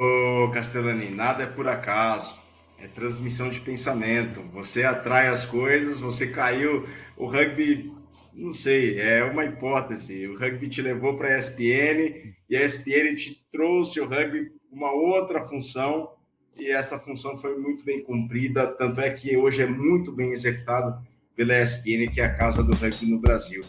Ô, 0.00 0.50
Castellani, 0.50 1.10
nada 1.10 1.42
é 1.42 1.46
por 1.46 1.68
acaso. 1.68 2.34
É 2.78 2.88
transmissão 2.88 3.50
de 3.50 3.60
pensamento. 3.60 4.40
Você 4.50 4.82
atrai 4.82 5.28
as 5.28 5.44
coisas, 5.44 6.00
você 6.00 6.28
caiu. 6.28 6.88
O 7.18 7.26
rugby, 7.26 7.92
não 8.32 8.54
sei, 8.54 8.98
é 8.98 9.22
uma 9.22 9.44
hipótese. 9.44 10.26
O 10.26 10.38
rugby 10.38 10.70
te 10.70 10.80
levou 10.80 11.18
para 11.18 11.28
a 11.28 11.36
ESPN 11.36 12.32
e 12.48 12.56
a 12.56 12.64
ESPN 12.64 13.14
te 13.14 13.44
trouxe 13.52 14.00
o 14.00 14.06
rugby 14.06 14.50
uma 14.72 14.90
outra 14.90 15.44
função 15.44 16.14
e 16.56 16.70
essa 16.70 16.98
função 16.98 17.36
foi 17.36 17.58
muito 17.58 17.84
bem 17.84 18.02
cumprida. 18.02 18.68
Tanto 18.68 19.02
é 19.02 19.10
que 19.10 19.36
hoje 19.36 19.60
é 19.60 19.66
muito 19.66 20.12
bem 20.12 20.32
executado 20.32 20.98
pela 21.36 21.60
ESPN, 21.60 22.10
que 22.10 22.22
é 22.22 22.24
a 22.24 22.34
casa 22.34 22.62
do 22.62 22.74
rugby 22.74 23.04
no 23.04 23.20
Brasil. 23.20 23.62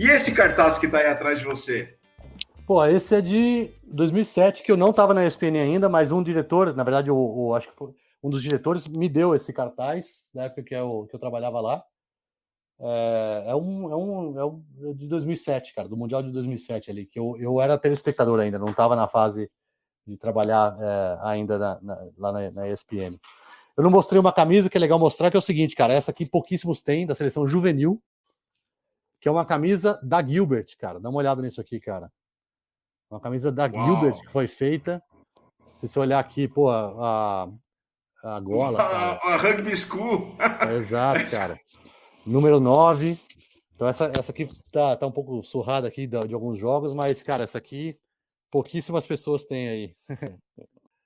E 0.00 0.08
esse 0.08 0.34
cartaz 0.34 0.78
que 0.78 0.86
está 0.86 0.96
aí 0.96 1.08
atrás 1.08 1.40
de 1.40 1.44
você? 1.44 1.94
Pô, 2.66 2.82
esse 2.86 3.14
é 3.14 3.20
de 3.20 3.70
2007, 3.84 4.62
que 4.62 4.72
eu 4.72 4.76
não 4.76 4.88
estava 4.88 5.12
na 5.12 5.26
ESPN 5.26 5.58
ainda, 5.60 5.90
mas 5.90 6.10
um 6.10 6.22
diretor, 6.22 6.74
na 6.74 6.82
verdade, 6.82 7.10
o, 7.10 7.54
acho 7.54 7.68
que 7.68 7.74
foi 7.74 7.92
um 8.22 8.30
dos 8.30 8.42
diretores, 8.42 8.88
me 8.88 9.10
deu 9.10 9.34
esse 9.34 9.52
cartaz, 9.52 10.30
na 10.34 10.44
época 10.44 10.62
que 10.62 10.74
eu, 10.74 11.06
que 11.06 11.14
eu 11.14 11.20
trabalhava 11.20 11.60
lá. 11.60 11.84
É, 12.80 13.44
é, 13.48 13.54
um, 13.54 13.90
é, 13.90 13.96
um, 13.96 14.40
é 14.40 14.44
um 14.46 14.64
é 14.88 14.94
de 14.94 15.06
2007, 15.06 15.74
cara, 15.74 15.86
do 15.86 15.98
Mundial 15.98 16.22
de 16.22 16.32
2007 16.32 16.90
ali, 16.90 17.04
que 17.04 17.18
eu, 17.18 17.36
eu 17.38 17.60
era 17.60 17.76
telespectador 17.76 18.40
ainda, 18.40 18.58
não 18.58 18.70
estava 18.70 18.96
na 18.96 19.06
fase 19.06 19.50
de 20.06 20.16
trabalhar 20.16 20.78
é, 20.80 21.18
ainda 21.28 21.58
na, 21.58 21.78
na, 21.82 22.08
lá 22.16 22.32
na, 22.32 22.50
na 22.50 22.68
ESPN. 22.70 23.18
Eu 23.76 23.84
não 23.84 23.90
mostrei 23.90 24.18
uma 24.18 24.32
camisa 24.32 24.70
que 24.70 24.78
é 24.78 24.80
legal 24.80 24.98
mostrar, 24.98 25.30
que 25.30 25.36
é 25.36 25.38
o 25.38 25.42
seguinte, 25.42 25.76
cara, 25.76 25.92
essa 25.92 26.10
aqui 26.10 26.24
pouquíssimos 26.24 26.80
têm, 26.80 27.06
da 27.06 27.14
seleção 27.14 27.46
juvenil, 27.46 28.02
que 29.20 29.28
é 29.28 29.30
uma 29.30 29.44
camisa 29.44 30.00
da 30.02 30.24
Gilbert, 30.26 30.76
cara. 30.78 30.98
Dá 30.98 31.10
uma 31.10 31.18
olhada 31.18 31.42
nisso 31.42 31.60
aqui, 31.60 31.78
cara. 31.78 32.10
Uma 33.10 33.20
camisa 33.20 33.52
da 33.52 33.66
Uau. 33.66 33.86
Gilbert 33.86 34.20
que 34.20 34.32
foi 34.32 34.46
feita. 34.46 35.02
Se 35.66 35.86
você 35.86 35.98
olhar 35.98 36.18
aqui, 36.18 36.48
pô, 36.48 36.70
a, 36.70 37.48
a 38.24 38.40
gola. 38.40 38.80
A, 38.82 39.34
a 39.34 39.36
Rugby 39.36 39.76
School. 39.76 40.34
É, 40.68 40.76
exato, 40.76 41.30
cara. 41.30 41.60
Número 42.24 42.58
9. 42.58 43.18
Então, 43.74 43.88
essa, 43.88 44.10
essa 44.18 44.32
aqui 44.32 44.46
tá, 44.72 44.96
tá 44.96 45.06
um 45.06 45.12
pouco 45.12 45.42
surrada 45.42 45.88
aqui 45.88 46.06
de, 46.06 46.18
de 46.20 46.34
alguns 46.34 46.58
jogos, 46.58 46.94
mas, 46.94 47.22
cara, 47.22 47.44
essa 47.44 47.58
aqui 47.58 47.98
pouquíssimas 48.50 49.06
pessoas 49.06 49.46
têm 49.46 49.68
aí. 49.68 49.94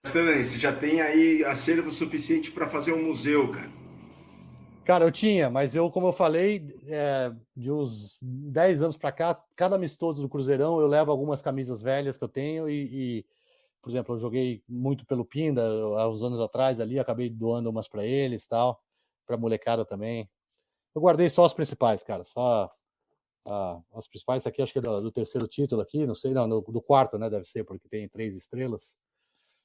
Você 0.07 0.59
já 0.59 0.75
tem 0.75 1.01
aí 1.01 1.45
acervo 1.45 1.91
suficiente 1.91 2.51
para 2.51 2.69
fazer 2.69 2.93
um 2.93 3.03
museu, 3.05 3.51
cara. 3.51 3.84
Cara, 4.85 5.05
eu 5.05 5.11
tinha, 5.11 5.49
mas 5.49 5.75
eu, 5.75 5.91
como 5.91 6.09
eu 6.09 6.13
falei, 6.13 6.67
é, 6.87 7.33
de 7.57 7.73
uns 7.73 8.19
10 8.23 8.83
anos 8.83 8.97
para 8.99 9.11
cá, 9.11 9.43
cada 9.57 9.77
amistoso 9.77 10.21
do 10.21 10.29
Cruzeirão 10.29 10.79
eu 10.79 10.87
levo 10.87 11.11
algumas 11.11 11.41
camisas 11.41 11.81
velhas 11.81 12.19
que 12.19 12.25
eu 12.25 12.29
tenho 12.29 12.69
e, 12.69 12.83
e 12.93 13.27
por 13.81 13.89
exemplo, 13.91 14.15
eu 14.15 14.19
joguei 14.19 14.63
muito 14.69 15.07
pelo 15.07 15.25
Pinda 15.25 15.63
há 15.63 16.09
uns 16.09 16.23
anos 16.23 16.39
atrás 16.39 16.81
ali, 16.81 16.99
acabei 16.99 17.31
doando 17.31 17.71
umas 17.71 17.89
para 17.89 18.05
eles 18.05 18.47
tal, 18.47 18.83
para 19.27 19.39
molecada 19.39 19.87
também. 19.87 20.29
Eu 20.95 21.01
guardei 21.01 21.31
só 21.31 21.47
as 21.47 21.55
principais, 21.55 22.03
cara, 22.03 22.23
só 22.23 22.71
ah, 23.51 23.81
as 23.95 24.07
principais 24.07 24.47
aqui, 24.47 24.63
acho 24.63 24.73
que 24.73 24.79
é 24.79 24.83
do, 24.83 25.01
do, 25.01 25.13
terceiro 25.13 25.49
título 25.49 25.81
aqui, 25.81 26.07
não 26.07 26.15
sei, 26.15 26.33
não, 26.33 26.49
do, 26.49 26.61
do, 26.61 26.81
quarto, 26.81 27.19
né? 27.19 27.29
Deve 27.29 27.45
ser, 27.47 27.65
porque 27.65 27.89
tem 27.89 28.09
três 28.09 28.35
estrelas. 28.35 28.97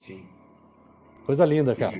Sim. 0.01 0.27
Coisa 1.25 1.45
linda, 1.45 1.75
cara. 1.75 1.97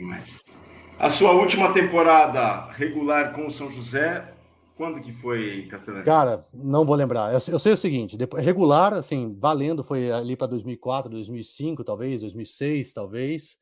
A 1.00 1.10
sua 1.10 1.32
última 1.32 1.72
temporada 1.72 2.70
regular 2.74 3.34
com 3.34 3.48
o 3.48 3.52
São 3.52 3.72
José, 3.72 4.34
quando 4.76 5.00
que 5.00 5.14
foi, 5.14 5.66
Castellani? 5.68 6.04
Cara, 6.04 6.46
não 6.54 6.84
vou 6.84 6.94
lembrar. 6.94 7.30
Eu, 7.30 7.40
eu, 7.54 7.58
sei 7.58 7.72
o 7.72 7.78
seguinte, 7.78 8.18
depois, 8.18 8.44
regular, 8.44 8.94
assim, 8.94 9.34
valendo, 9.40 9.82
foi 9.82 10.12
ali 10.12 10.36
para 10.36 10.48
2004, 10.48 11.10
2005, 11.10 11.86
talvez, 11.86 12.20
2006, 12.20 12.92
talvez. 12.92 13.58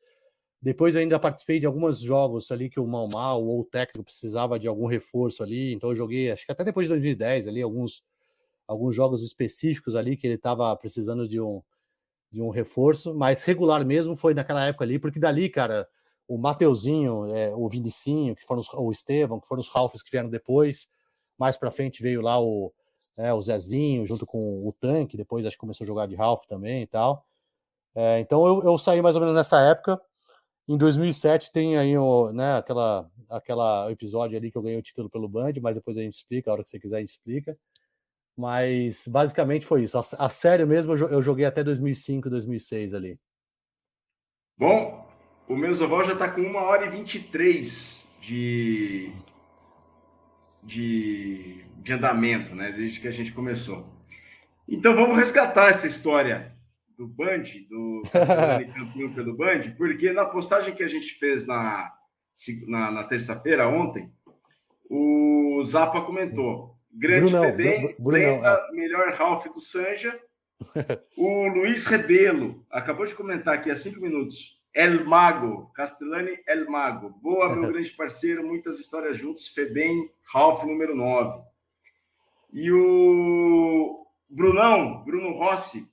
Depois 0.60 0.96
ainda 0.96 1.16
participei 1.16 1.60
de 1.60 1.66
alguns 1.66 2.00
jogos 2.00 2.50
ali 2.50 2.68
que 2.68 2.80
o 2.80 2.86
Mal 2.88 3.06
Mal 3.06 3.40
ou 3.40 3.60
o 3.60 3.64
técnico 3.64 4.06
precisava 4.06 4.58
de 4.58 4.66
algum 4.66 4.88
reforço 4.88 5.40
ali, 5.40 5.72
então 5.72 5.90
eu 5.90 5.96
joguei, 5.96 6.32
acho 6.32 6.44
que 6.44 6.50
até 6.50 6.64
depois 6.64 6.86
de 6.86 6.88
2010 6.88 7.46
ali, 7.46 7.62
alguns, 7.62 8.02
alguns 8.66 8.96
jogos 8.96 9.22
específicos 9.22 9.94
ali 9.94 10.16
que 10.16 10.26
ele 10.26 10.34
estava 10.34 10.74
precisando 10.76 11.28
de 11.28 11.40
um, 11.40 11.62
de 12.32 12.42
um 12.42 12.50
reforço, 12.50 13.14
mas 13.14 13.44
regular 13.44 13.86
mesmo 13.86 14.16
foi 14.16 14.34
naquela 14.34 14.66
época 14.66 14.84
ali, 14.84 14.98
porque 14.98 15.20
dali, 15.20 15.48
cara, 15.48 15.88
o 16.28 16.36
Mateuzinho, 16.36 17.34
é, 17.34 17.54
o 17.54 17.66
Vinicinho, 17.68 18.36
que 18.36 18.44
foram 18.44 18.60
os, 18.60 18.72
o 18.74 18.92
Estevão, 18.92 19.40
que 19.40 19.48
foram 19.48 19.60
os 19.60 19.68
Ralphs 19.70 20.02
que 20.02 20.10
vieram 20.10 20.28
depois. 20.28 20.86
Mais 21.38 21.56
para 21.56 21.70
frente 21.70 22.02
veio 22.02 22.20
lá 22.20 22.38
o, 22.40 22.72
é, 23.16 23.32
o 23.32 23.40
Zezinho, 23.40 24.06
junto 24.06 24.26
com 24.26 24.38
o 24.38 24.72
Tanque, 24.72 25.16
depois 25.16 25.46
acho 25.46 25.56
que 25.56 25.60
começou 25.60 25.84
a 25.84 25.86
jogar 25.86 26.06
de 26.06 26.14
Ralph 26.14 26.44
também 26.46 26.82
e 26.82 26.86
tal. 26.86 27.26
É, 27.94 28.20
então 28.20 28.46
eu, 28.46 28.62
eu 28.62 28.78
saí 28.78 29.00
mais 29.00 29.16
ou 29.16 29.22
menos 29.22 29.34
nessa 29.34 29.60
época. 29.62 30.00
Em 30.68 30.76
2007 30.76 31.50
tem 31.50 31.78
aí 31.78 31.96
o, 31.96 32.30
né, 32.30 32.58
aquela, 32.58 33.10
aquela 33.30 33.90
episódio 33.90 34.36
ali 34.36 34.52
que 34.52 34.58
eu 34.58 34.62
ganhei 34.62 34.78
o 34.78 34.82
título 34.82 35.08
pelo 35.08 35.28
Band, 35.28 35.54
mas 35.62 35.74
depois 35.74 35.96
a 35.96 36.02
gente 36.02 36.14
explica, 36.14 36.50
a 36.50 36.52
hora 36.52 36.62
que 36.62 36.68
você 36.68 36.78
quiser 36.78 36.98
a 36.98 37.00
gente 37.00 37.10
explica. 37.10 37.58
Mas 38.36 39.08
basicamente 39.08 39.66
foi 39.66 39.84
isso. 39.84 39.98
A, 39.98 40.02
a 40.02 40.66
mesmo 40.66 40.94
eu 40.94 41.22
joguei 41.22 41.46
até 41.46 41.64
2005, 41.64 42.28
2006 42.30 42.94
ali. 42.94 43.18
Bom, 44.56 45.07
o 45.48 45.56
meu 45.56 45.72
Zoval 45.74 46.04
já 46.04 46.12
está 46.12 46.28
com 46.28 46.42
uma 46.42 46.60
hora 46.60 46.86
e 46.86 46.90
23 46.90 48.06
de, 48.20 49.12
de, 50.62 51.64
de 51.78 51.92
andamento, 51.92 52.54
né? 52.54 52.70
Desde 52.70 53.00
que 53.00 53.08
a 53.08 53.12
gente 53.12 53.32
começou. 53.32 53.86
Então 54.68 54.94
vamos 54.94 55.16
resgatar 55.16 55.70
essa 55.70 55.86
história 55.86 56.54
do 56.96 57.06
Band, 57.06 57.44
do 57.70 58.02
campeão 58.74 59.12
pelo 59.14 59.36
Band, 59.36 59.70
porque 59.76 60.12
na 60.12 60.26
postagem 60.26 60.74
que 60.74 60.82
a 60.82 60.88
gente 60.88 61.14
fez 61.14 61.46
na, 61.46 61.90
na, 62.66 62.90
na 62.90 63.04
terça-feira, 63.04 63.66
ontem, 63.66 64.12
o 64.90 65.62
Zapa 65.64 66.02
comentou. 66.02 66.76
Grande 66.92 67.30
Brunão, 67.30 67.42
Febem, 67.42 67.96
Brunão, 67.98 68.44
é. 68.44 68.72
melhor 68.72 69.12
Ralph 69.12 69.46
do 69.46 69.60
Sanja. 69.60 70.18
o 71.16 71.46
Luiz 71.46 71.86
Rebelo 71.86 72.66
acabou 72.70 73.06
de 73.06 73.14
comentar 73.14 73.54
aqui 73.54 73.70
há 73.70 73.76
cinco 73.76 74.00
minutos. 74.00 74.57
El 74.74 75.04
Mago, 75.04 75.72
Castellani 75.74 76.38
El 76.46 76.68
Mago. 76.68 77.10
Boa, 77.20 77.48
meu 77.54 77.68
grande 77.72 77.90
parceiro, 77.90 78.46
muitas 78.46 78.78
histórias 78.78 79.16
juntos. 79.18 79.48
Febem, 79.48 80.10
Ralph, 80.32 80.64
número 80.64 80.94
9. 80.94 81.42
E 82.52 82.70
o 82.72 84.06
Brunão, 84.28 85.04
Bruno 85.04 85.32
Rossi, 85.32 85.86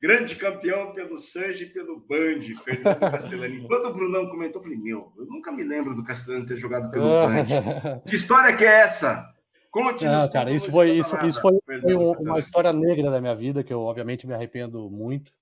grande 0.00 0.34
campeão 0.34 0.92
pelo 0.92 1.18
Sanji 1.18 1.64
e 1.64 1.66
pelo 1.70 2.00
Band, 2.00 2.42
Fernando 2.64 2.98
Castellani. 2.98 3.64
Quando 3.68 3.86
o 3.86 3.94
Brunão 3.94 4.28
comentou, 4.28 4.60
eu 4.60 4.64
falei, 4.64 4.78
meu, 4.78 5.12
eu 5.16 5.26
nunca 5.26 5.52
me 5.52 5.62
lembro 5.62 5.94
do 5.94 6.04
Castellani 6.04 6.46
ter 6.46 6.56
jogado 6.56 6.90
pelo 6.90 7.04
Band. 7.26 8.00
que 8.06 8.14
história 8.14 8.56
que 8.56 8.64
é 8.64 8.80
essa? 8.80 9.32
Conte-nos. 9.70 10.30
cara, 10.30 10.50
isso 10.50 10.70
foi, 10.70 10.90
isso, 10.90 11.16
isso 11.24 11.40
foi, 11.40 11.58
foi 11.64 11.94
uma 12.26 12.38
história 12.38 12.74
negra 12.74 13.10
da 13.10 13.22
minha 13.22 13.34
vida, 13.34 13.64
que 13.64 13.72
eu 13.72 13.80
obviamente 13.80 14.26
me 14.26 14.34
arrependo 14.34 14.90
muito. 14.90 15.32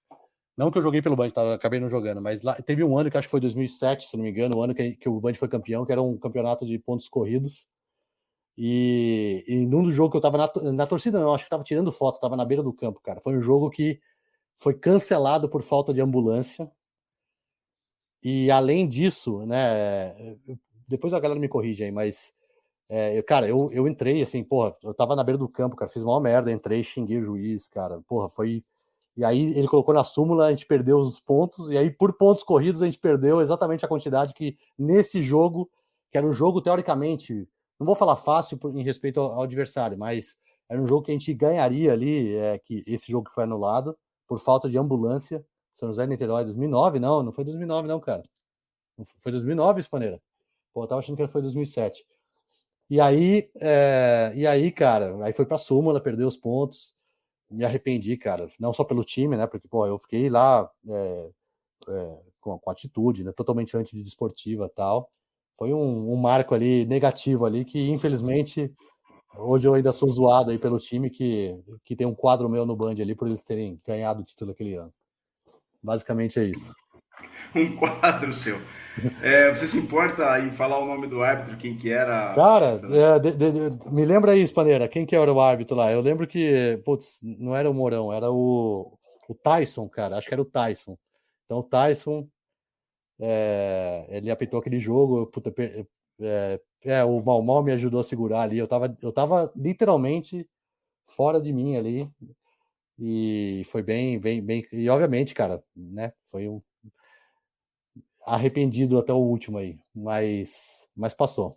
Não 0.60 0.70
que 0.70 0.76
eu 0.76 0.82
joguei 0.82 1.00
pelo 1.00 1.16
Band, 1.16 1.30
tá? 1.30 1.54
acabei 1.54 1.80
não 1.80 1.88
jogando, 1.88 2.20
mas 2.20 2.42
lá, 2.42 2.54
teve 2.54 2.84
um 2.84 2.98
ano 2.98 3.10
que 3.10 3.16
acho 3.16 3.26
que 3.26 3.30
foi 3.30 3.40
2007, 3.40 4.06
se 4.06 4.14
não 4.14 4.22
me 4.22 4.28
engano, 4.30 4.58
o 4.58 4.62
ano 4.62 4.74
que, 4.74 4.92
que 4.94 5.08
o 5.08 5.18
Band 5.18 5.32
foi 5.32 5.48
campeão, 5.48 5.86
que 5.86 5.92
era 5.92 6.02
um 6.02 6.18
campeonato 6.18 6.66
de 6.66 6.78
pontos 6.78 7.08
corridos. 7.08 7.66
E, 8.58 9.42
e 9.48 9.64
num 9.64 9.90
jogo 9.90 10.10
que 10.10 10.18
eu 10.18 10.20
tava 10.20 10.36
na, 10.36 10.72
na 10.72 10.86
torcida, 10.86 11.18
não, 11.18 11.32
acho 11.34 11.44
que 11.44 11.50
tava 11.50 11.64
tirando 11.64 11.90
foto, 11.90 12.20
tava 12.20 12.36
na 12.36 12.44
beira 12.44 12.62
do 12.62 12.74
campo, 12.74 13.00
cara. 13.00 13.22
Foi 13.22 13.34
um 13.38 13.40
jogo 13.40 13.70
que 13.70 13.98
foi 14.58 14.74
cancelado 14.74 15.48
por 15.48 15.62
falta 15.62 15.94
de 15.94 16.02
ambulância. 16.02 16.70
E 18.22 18.50
além 18.50 18.86
disso, 18.86 19.46
né, 19.46 20.36
depois 20.86 21.14
a 21.14 21.20
galera 21.20 21.40
me 21.40 21.48
corrige 21.48 21.84
aí, 21.84 21.90
mas 21.90 22.34
é, 22.86 23.22
cara, 23.22 23.48
eu, 23.48 23.70
eu 23.72 23.88
entrei 23.88 24.20
assim, 24.20 24.44
porra, 24.44 24.76
eu 24.82 24.92
tava 24.92 25.16
na 25.16 25.24
beira 25.24 25.38
do 25.38 25.48
campo, 25.48 25.74
cara, 25.74 25.90
fiz 25.90 26.02
uma 26.02 26.20
merda, 26.20 26.52
entrei, 26.52 26.84
xinguei 26.84 27.18
o 27.18 27.24
juiz, 27.24 27.66
cara, 27.66 28.02
porra, 28.02 28.28
foi 28.28 28.62
e 29.20 29.24
aí 29.24 29.52
ele 29.54 29.68
colocou 29.68 29.92
na 29.92 30.02
súmula, 30.02 30.46
a 30.46 30.50
gente 30.50 30.64
perdeu 30.64 30.96
os 30.96 31.20
pontos, 31.20 31.68
e 31.68 31.76
aí 31.76 31.90
por 31.90 32.14
pontos 32.14 32.42
corridos 32.42 32.80
a 32.80 32.86
gente 32.86 32.98
perdeu 32.98 33.42
exatamente 33.42 33.84
a 33.84 33.88
quantidade 33.88 34.32
que 34.32 34.56
nesse 34.78 35.22
jogo, 35.22 35.70
que 36.10 36.16
era 36.16 36.26
um 36.26 36.32
jogo 36.32 36.62
teoricamente, 36.62 37.46
não 37.78 37.86
vou 37.86 37.94
falar 37.94 38.16
fácil 38.16 38.58
em 38.74 38.82
respeito 38.82 39.20
ao, 39.20 39.42
adversário, 39.42 39.98
mas 39.98 40.38
era 40.70 40.80
um 40.80 40.86
jogo 40.86 41.02
que 41.02 41.10
a 41.10 41.14
gente 41.14 41.34
ganharia 41.34 41.92
ali, 41.92 42.34
é, 42.34 42.58
que 42.60 42.82
esse 42.86 43.12
jogo 43.12 43.28
foi 43.28 43.44
anulado, 43.44 43.94
por 44.26 44.38
falta 44.38 44.70
de 44.70 44.78
ambulância. 44.78 45.44
São 45.74 45.90
José 45.90 46.06
Niterói, 46.06 46.44
2009, 46.44 46.98
não, 46.98 47.22
não 47.22 47.30
foi 47.30 47.44
2009 47.44 47.88
não, 47.88 48.00
cara. 48.00 48.22
Foi 49.18 49.30
2009, 49.30 49.80
Espaneira? 49.80 50.18
Pô, 50.72 50.84
eu 50.84 50.88
tava 50.88 51.00
achando 51.00 51.18
que 51.18 51.28
foi 51.28 51.42
2007. 51.42 52.06
E 52.88 52.98
aí, 52.98 53.50
é, 53.56 54.32
e 54.34 54.46
aí, 54.46 54.72
cara, 54.72 55.22
aí 55.22 55.34
foi 55.34 55.44
pra 55.44 55.58
súmula, 55.58 56.00
perdeu 56.00 56.26
os 56.26 56.38
pontos 56.38 56.98
me 57.50 57.64
arrependi, 57.64 58.16
cara, 58.16 58.48
não 58.58 58.72
só 58.72 58.84
pelo 58.84 59.04
time, 59.04 59.36
né? 59.36 59.46
Porque, 59.46 59.66
pô, 59.66 59.86
eu 59.86 59.98
fiquei 59.98 60.28
lá 60.28 60.70
é, 60.88 61.30
é, 61.88 62.18
com, 62.40 62.58
com 62.58 62.70
atitude, 62.70 63.24
né? 63.24 63.32
Totalmente 63.32 63.76
antidesportiva 63.76 64.66
e 64.66 64.70
tal. 64.70 65.10
Foi 65.56 65.74
um, 65.74 66.12
um, 66.12 66.16
marco 66.16 66.54
ali 66.54 66.86
negativo 66.86 67.44
ali 67.44 67.64
que, 67.64 67.90
infelizmente, 67.90 68.72
hoje 69.36 69.68
eu 69.68 69.74
ainda 69.74 69.92
sou 69.92 70.08
zoado 70.08 70.50
aí 70.50 70.58
pelo 70.58 70.78
time 70.78 71.10
que, 71.10 71.58
que 71.84 71.96
tem 71.96 72.06
um 72.06 72.14
quadro 72.14 72.48
meu 72.48 72.64
no 72.64 72.76
Band 72.76 72.92
ali 72.92 73.14
por 73.14 73.28
eles 73.28 73.42
terem 73.42 73.76
ganhado 73.86 74.22
o 74.22 74.24
título 74.24 74.52
aquele 74.52 74.74
ano. 74.74 74.92
Basicamente 75.82 76.38
é 76.38 76.44
isso. 76.44 76.72
Um 77.54 77.76
quadro 77.76 78.32
seu. 78.32 78.60
É, 79.22 79.50
você 79.50 79.66
se 79.66 79.78
importa 79.78 80.38
em 80.40 80.50
falar 80.52 80.78
o 80.78 80.86
nome 80.86 81.06
do 81.06 81.22
árbitro, 81.22 81.56
quem 81.56 81.76
que 81.76 81.90
era? 81.90 82.34
Cara, 82.34 82.80
é, 82.84 83.18
de, 83.18 83.32
de, 83.32 83.90
me 83.90 84.04
lembra 84.04 84.32
aí, 84.32 84.46
Spaneira, 84.46 84.88
quem 84.88 85.06
que 85.06 85.16
era 85.16 85.32
o 85.32 85.40
árbitro 85.40 85.76
lá? 85.76 85.90
Eu 85.92 86.00
lembro 86.00 86.26
que, 86.26 86.80
putz, 86.84 87.20
não 87.22 87.56
era 87.56 87.70
o 87.70 87.74
Mourão, 87.74 88.12
era 88.12 88.30
o, 88.30 88.98
o 89.28 89.34
Tyson, 89.34 89.88
cara, 89.88 90.16
acho 90.16 90.28
que 90.28 90.34
era 90.34 90.42
o 90.42 90.46
Tyson. 90.46 90.98
Então 91.44 91.58
o 91.58 91.62
Tyson, 91.62 92.28
é, 93.18 94.06
ele 94.08 94.30
apitou 94.30 94.60
aquele 94.60 94.78
jogo, 94.78 95.26
puta, 95.26 95.52
é, 96.20 96.60
é, 96.84 97.04
o 97.04 97.22
Mal 97.22 97.42
Mal 97.42 97.62
me 97.62 97.72
ajudou 97.72 98.00
a 98.00 98.04
segurar 98.04 98.42
ali, 98.42 98.58
eu 98.58 98.68
tava, 98.68 98.96
eu 99.00 99.12
tava 99.12 99.52
literalmente 99.56 100.48
fora 101.06 101.40
de 101.40 101.52
mim 101.52 101.76
ali, 101.76 102.10
e 102.98 103.62
foi 103.66 103.82
bem, 103.82 104.18
bem, 104.18 104.42
bem, 104.42 104.66
e 104.72 104.88
obviamente, 104.88 105.32
cara, 105.32 105.62
né, 105.74 106.12
foi 106.26 106.48
um 106.48 106.60
arrependido 108.26 108.98
até 108.98 109.12
o 109.12 109.18
último 109.18 109.58
aí, 109.58 109.78
mas, 109.94 110.88
mas 110.96 111.14
passou. 111.14 111.56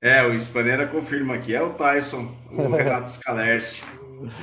É, 0.00 0.22
o 0.26 0.38
Spaneira 0.38 0.86
confirma 0.86 1.34
aqui, 1.34 1.54
é 1.54 1.62
o 1.62 1.74
Tyson, 1.74 2.34
o 2.52 2.56
Renato 2.76 3.10
Scalerci, 3.12 3.82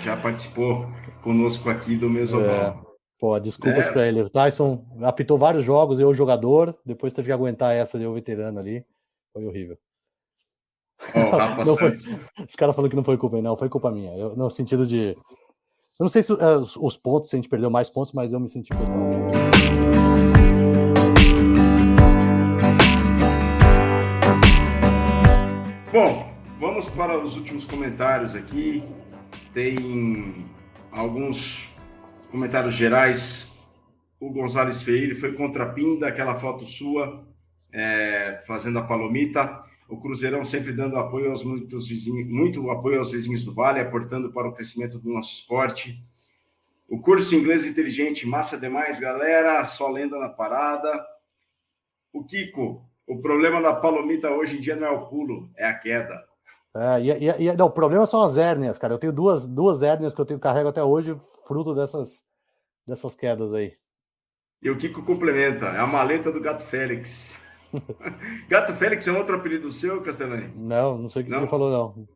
já 0.04 0.18
participou 0.18 0.88
conosco 1.22 1.70
aqui 1.70 1.96
do 1.96 2.10
Mesoval. 2.10 2.86
É. 2.88 2.92
Pô, 3.20 3.40
desculpas 3.40 3.86
é. 3.86 3.92
para 3.92 4.08
ele. 4.08 4.24
O 4.24 4.30
Tyson 4.30 4.84
apitou 5.04 5.38
vários 5.38 5.64
jogos, 5.64 6.00
eu 6.00 6.12
jogador, 6.12 6.76
depois 6.84 7.14
teve 7.14 7.28
que 7.28 7.32
aguentar 7.32 7.76
essa 7.76 8.00
de 8.00 8.04
eu 8.04 8.14
veterano 8.14 8.60
ali. 8.60 8.84
Foi 9.32 9.46
horrível. 9.46 9.78
Oh, 11.16 11.36
Rafa 11.36 11.64
foi, 11.78 11.94
os 11.94 12.56
caras 12.56 12.76
falando 12.76 12.90
que 12.90 12.96
não 12.96 13.04
foi 13.04 13.18
culpa, 13.18 13.40
não, 13.40 13.56
foi 13.56 13.70
culpa 13.70 13.92
minha. 13.92 14.16
Eu, 14.16 14.36
no 14.36 14.50
sentido 14.50 14.88
de. 14.88 15.10
Eu 16.00 16.06
não 16.06 16.10
sei 16.10 16.24
se 16.24 16.34
uh, 16.34 16.38
os 16.80 16.98
pontos, 16.98 17.30
se 17.30 17.36
a 17.36 17.38
gente 17.38 17.50
perdeu 17.50 17.70
mais 17.70 17.90
pontos, 17.90 18.14
mas 18.14 18.34
eu 18.34 18.40
me 18.40 18.50
senti 18.50 18.74
culpado. 18.74 19.21
Bom, 25.92 26.34
vamos 26.58 26.88
para 26.88 27.18
os 27.18 27.36
últimos 27.36 27.66
comentários 27.66 28.34
aqui. 28.34 28.82
Tem 29.54 29.76
alguns 30.90 31.70
comentários 32.32 32.76
gerais. 32.76 33.52
O 34.18 34.30
Gonzalez 34.30 34.82
Feire 34.82 35.16
foi 35.16 35.34
contra 35.34 35.66
a 35.66 35.70
Pinda, 35.74 36.08
aquela 36.08 36.36
foto 36.36 36.64
sua 36.64 37.28
é, 37.74 38.42
fazendo 38.48 38.80
a 38.80 38.84
palomita. 38.84 39.66
O 39.90 40.00
Cruzeirão 40.00 40.46
sempre 40.46 40.72
dando 40.72 40.96
apoio 40.96 41.30
aos 41.30 41.44
muitos 41.44 41.90
vizinhos, 41.90 42.26
muito 42.30 42.72
apoio 42.72 43.00
aos 43.00 43.12
vizinhos 43.12 43.44
do 43.44 43.54
Vale, 43.54 43.82
aportando 43.82 44.32
para 44.32 44.48
o 44.48 44.54
crescimento 44.54 44.98
do 44.98 45.12
nosso 45.12 45.34
esporte. 45.34 46.02
O 46.88 47.02
curso 47.02 47.36
inglês 47.36 47.68
inteligente, 47.68 48.26
massa 48.26 48.58
demais, 48.58 48.98
galera. 48.98 49.62
Só 49.66 49.92
lenda 49.92 50.18
na 50.18 50.30
parada. 50.30 51.06
O 52.14 52.24
Kiko, 52.24 52.90
o 53.12 53.22
problema 53.22 53.62
da 53.62 53.74
palomita 53.74 54.30
hoje 54.30 54.58
em 54.58 54.62
dia 54.62 54.74
não 54.74 54.88
é 54.88 54.92
o 54.92 55.06
pulo, 55.08 55.52
é 55.58 55.68
a 55.68 55.74
queda. 55.78 56.24
É, 56.74 57.02
e, 57.02 57.10
e, 57.10 57.48
e, 57.50 57.58
não, 57.58 57.66
o 57.66 57.72
problema 57.72 58.06
são 58.06 58.22
as 58.22 58.38
hérnias, 58.38 58.80
cara. 58.80 58.94
Eu 58.94 58.98
tenho 58.98 59.12
duas, 59.12 59.46
duas 59.46 59.82
hérnias 59.82 60.14
que 60.14 60.22
eu 60.22 60.26
tenho 60.26 60.40
carrego 60.40 60.70
até 60.70 60.82
hoje, 60.82 61.18
fruto 61.46 61.76
dessas, 61.76 62.24
dessas 62.88 63.14
quedas 63.14 63.54
aí. 63.54 63.74
E 64.64 64.70
o 64.70 64.78
Kiko 64.78 65.04
complementa, 65.04 65.66
é 65.66 65.80
a 65.80 65.88
maleta 65.88 66.32
do 66.32 66.40
Gato 66.40 66.64
Félix. 66.64 67.36
Gato 68.48 68.74
Félix 68.76 69.06
é 69.06 69.12
um 69.12 69.18
outro 69.18 69.36
apelido 69.36 69.70
seu, 69.72 70.02
Castellani? 70.02 70.50
Não, 70.56 70.98
não 70.98 71.10
sei 71.10 71.24
o 71.24 71.26
que 71.26 71.34
ele 71.34 71.48
falou, 71.48 71.70
não. 71.70 72.08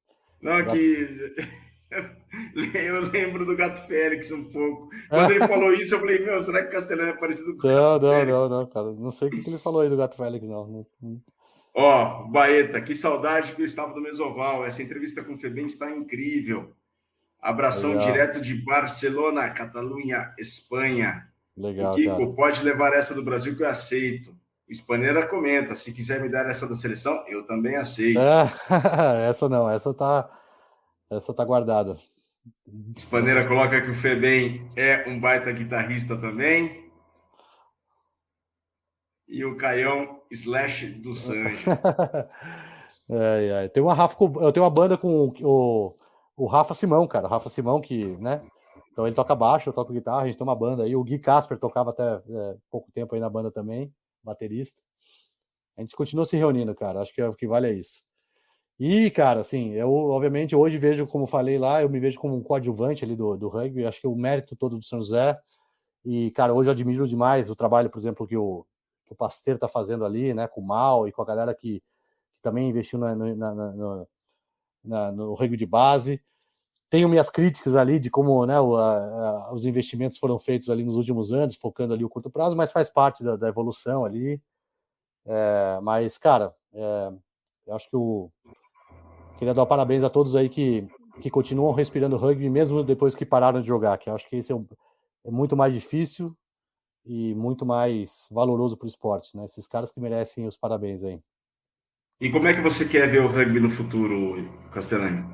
Não, 0.42 0.64
Gato... 0.64 0.78
que 0.78 1.36
Eu 1.92 3.02
lembro 3.12 3.46
do 3.46 3.56
Gato 3.56 3.88
Félix 3.88 4.32
um 4.32 4.46
pouco. 4.46 4.90
Quando 5.10 5.32
ele 5.32 5.48
falou 5.48 5.72
isso, 5.72 5.96
eu 5.96 6.00
falei, 6.00 6.20
meu, 6.20 6.42
será 6.42 6.62
que 6.62 6.70
o 6.70 6.72
Castelano 6.72 7.12
é 7.12 7.18
parecido 7.18 7.56
com 7.56 7.68
o 7.68 7.72
Não, 7.72 8.00
não, 8.00 8.10
Félix? 8.10 8.32
não, 8.32 8.50
não, 8.50 8.66
cara. 8.66 8.92
Não 8.92 9.12
sei 9.12 9.28
o 9.28 9.32
que 9.32 9.50
ele 9.50 9.58
falou 9.58 9.82
aí 9.82 9.90
do 9.90 9.98
Gato 9.98 10.16
Félix, 10.16 10.48
não. 10.48 10.86
Ó, 11.74 12.24
oh, 12.24 12.28
Baeta, 12.30 12.82
que 12.82 12.96
saudade 12.96 13.54
que 13.54 13.62
eu 13.62 13.66
estava 13.66 13.94
do 13.94 14.02
Mesoval. 14.02 14.66
Essa 14.66 14.82
entrevista 14.82 15.24
com 15.24 15.34
o 15.34 15.38
Febem 15.38 15.66
está 15.66 15.92
incrível. 15.92 16.74
Abração 17.42 17.92
Legal. 17.92 18.06
direto 18.06 18.42
de 18.42 18.56
Barcelona, 18.56 19.50
Catalunha, 19.52 20.34
Espanha. 20.40 21.28
Legal. 21.56 21.94
O 21.94 21.96
Kiko, 21.96 22.18
cara. 22.18 22.34
pode 22.34 22.64
levar 22.64 22.94
essa 22.94 23.14
do 23.14 23.24
Brasil 23.24 23.56
que 23.56 23.64
eu 23.64 23.70
aceito. 23.70 24.32
O 24.68 24.72
Espaneira 24.72 25.28
comenta: 25.28 25.76
se 25.76 25.94
quiser 25.94 26.20
me 26.20 26.28
dar 26.28 26.50
essa 26.50 26.68
da 26.68 26.76
seleção, 26.76 27.24
eu 27.28 27.44
também 27.44 27.76
aceito. 27.76 28.20
É, 28.20 29.30
essa 29.30 29.48
não, 29.48 29.70
essa 29.70 29.94
tá, 29.94 30.30
essa 31.10 31.34
tá 31.34 31.44
guardada. 31.44 31.98
Espaneira 32.96 33.48
coloca 33.48 33.82
que 33.82 33.90
o 33.90 33.96
Febem 33.96 34.68
é 34.76 35.08
um 35.10 35.20
baita 35.20 35.52
guitarrista 35.52 36.16
também. 36.18 36.86
E 39.28 39.44
o 39.44 39.58
Caião 39.58 40.22
slash 40.32 40.88
do 40.88 41.14
Sanji. 41.14 41.66
é, 43.10 43.66
é. 43.66 43.68
Tem 43.70 43.82
uma 43.82 43.94
Rafa, 43.94 44.16
eu 44.24 44.52
tenho 44.52 44.64
uma 44.64 44.70
banda 44.70 44.98
com 44.98 45.34
o, 45.42 45.96
o 46.38 46.46
Rafa 46.46 46.76
Simão, 46.76 47.08
cara. 47.08 47.26
O 47.26 47.30
Rafa 47.30 47.50
Simão, 47.50 47.82
que, 47.82 48.06
né? 48.18 48.46
Então 48.92 49.06
ele 49.06 49.16
toca 49.16 49.36
baixo, 49.36 49.68
eu 49.70 49.74
toco 49.74 49.92
guitarra, 49.92 50.22
a 50.22 50.26
gente 50.26 50.38
tem 50.38 50.48
uma 50.48 50.56
banda 50.56 50.84
aí. 50.84 50.96
O 50.96 51.04
Gui 51.04 51.20
Casper 51.20 51.58
tocava 51.58 51.90
até 51.90 52.04
é, 52.04 52.56
pouco 52.70 52.92
tempo 52.94 53.16
aí 53.16 53.20
na 53.20 53.30
banda 53.30 53.52
também, 53.52 53.94
baterista. 54.24 54.82
A 55.78 55.82
gente 55.82 55.96
continua 55.96 56.26
se 56.26 56.38
reunindo, 56.38 56.74
cara. 56.74 57.02
Acho 57.02 57.14
que 57.14 57.22
é, 57.22 57.28
o 57.28 57.34
que 57.34 57.48
vale 57.48 57.68
é 57.68 57.74
isso. 57.74 58.05
E, 58.80 59.10
cara, 59.10 59.40
assim, 59.40 59.72
eu 59.72 59.90
obviamente 59.92 60.56
hoje 60.56 60.78
vejo, 60.78 61.08
como 61.08 61.26
falei 61.26 61.58
lá, 61.58 61.82
eu 61.82 61.90
me 61.90 62.00
vejo 62.00 62.20
como 62.20 62.36
um 62.36 62.44
coadjuvante 62.44 63.06
ali 63.06 63.16
do, 63.16 63.38
do 63.38 63.48
rugby. 63.48 63.86
Acho 63.86 64.02
que 64.02 64.08
o 64.08 64.16
mérito 64.16 64.56
todo 64.56 64.78
do 64.78 64.84
São 64.84 65.00
José. 65.02 65.40
E, 66.04 66.32
cara, 66.32 66.54
hoje 66.54 66.70
eu 66.70 66.72
admiro 66.74 67.08
demais 67.08 67.50
o 67.50 67.56
trabalho, 67.56 67.90
por 67.90 67.98
exemplo, 67.98 68.28
que 68.28 68.38
o, 68.38 68.66
que 69.06 69.14
o 69.14 69.16
Pasteiro 69.16 69.60
tá 69.60 69.68
fazendo 69.68 70.06
ali, 70.06 70.34
né, 70.34 70.48
com 70.48 70.62
o 70.62 70.66
Mal 70.66 71.08
e 71.08 71.12
com 71.12 71.22
a 71.22 71.26
galera 71.26 71.56
que, 71.56 71.80
que 71.80 72.42
também 72.42 72.70
investiu 72.70 73.00
na, 73.00 73.16
na, 73.16 73.36
na, 73.36 74.06
na, 74.84 75.12
no 75.12 75.34
rugby 75.34 75.58
de 75.58 75.66
base. 75.66 76.22
Tenho 76.90 77.10
minhas 77.10 77.30
críticas 77.30 77.76
ali 77.76 78.00
de 78.00 78.10
como 78.10 78.46
né, 78.46 78.60
o, 78.60 78.76
a, 78.78 79.48
a, 79.48 79.54
os 79.54 79.66
investimentos 79.66 80.18
foram 80.18 80.38
feitos 80.38 80.70
ali 80.70 80.84
nos 80.84 80.96
últimos 80.96 81.32
anos, 81.32 81.56
focando 81.56 81.94
ali 81.94 82.06
o 82.06 82.10
curto 82.10 82.30
prazo, 82.30 82.56
mas 82.56 82.72
faz 82.72 82.92
parte 82.92 83.24
da, 83.24 83.36
da 83.36 83.48
evolução 83.48 84.06
ali. 84.06 84.40
É, 85.26 85.80
mas, 85.82 86.18
cara, 86.18 86.54
é, 86.74 87.12
eu 87.66 87.76
acho 87.76 87.90
que 87.90 87.96
o. 87.96 88.32
Queria 89.38 89.54
dar 89.54 89.66
parabéns 89.66 90.04
a 90.04 90.10
todos 90.10 90.36
aí 90.36 90.50
que, 90.50 90.88
que 91.22 91.30
continuam 91.30 91.74
respirando 91.74 92.18
rugby, 92.18 92.50
mesmo 92.50 92.84
depois 92.84 93.16
que 93.16 93.26
pararam 93.26 93.62
de 93.62 93.68
jogar, 93.68 93.98
que 93.98 94.10
eu 94.10 94.16
acho 94.16 94.28
que 94.30 94.38
esse 94.38 94.52
é, 94.52 94.56
um, 94.56 94.66
é 95.26 95.32
muito 95.32 95.56
mais 95.58 95.74
difícil 95.74 96.36
e 97.06 97.36
muito 97.36 97.66
mais 97.66 98.28
valoroso 98.32 98.78
para 98.78 98.86
o 98.86 98.90
esporte, 98.90 99.36
né? 99.36 99.46
Esses 99.46 99.68
caras 99.68 99.92
que 99.92 100.00
merecem 100.00 100.48
os 100.48 100.58
parabéns 100.58 101.04
aí. 101.04 101.20
E 102.20 102.32
como 102.32 102.48
é 102.48 102.54
que 102.54 102.62
você 102.62 102.86
quer 102.86 103.10
ver 103.10 103.22
o 103.22 103.28
rugby 103.28 103.60
no 103.60 103.70
futuro, 103.70 104.50
Castellani? 104.72 105.26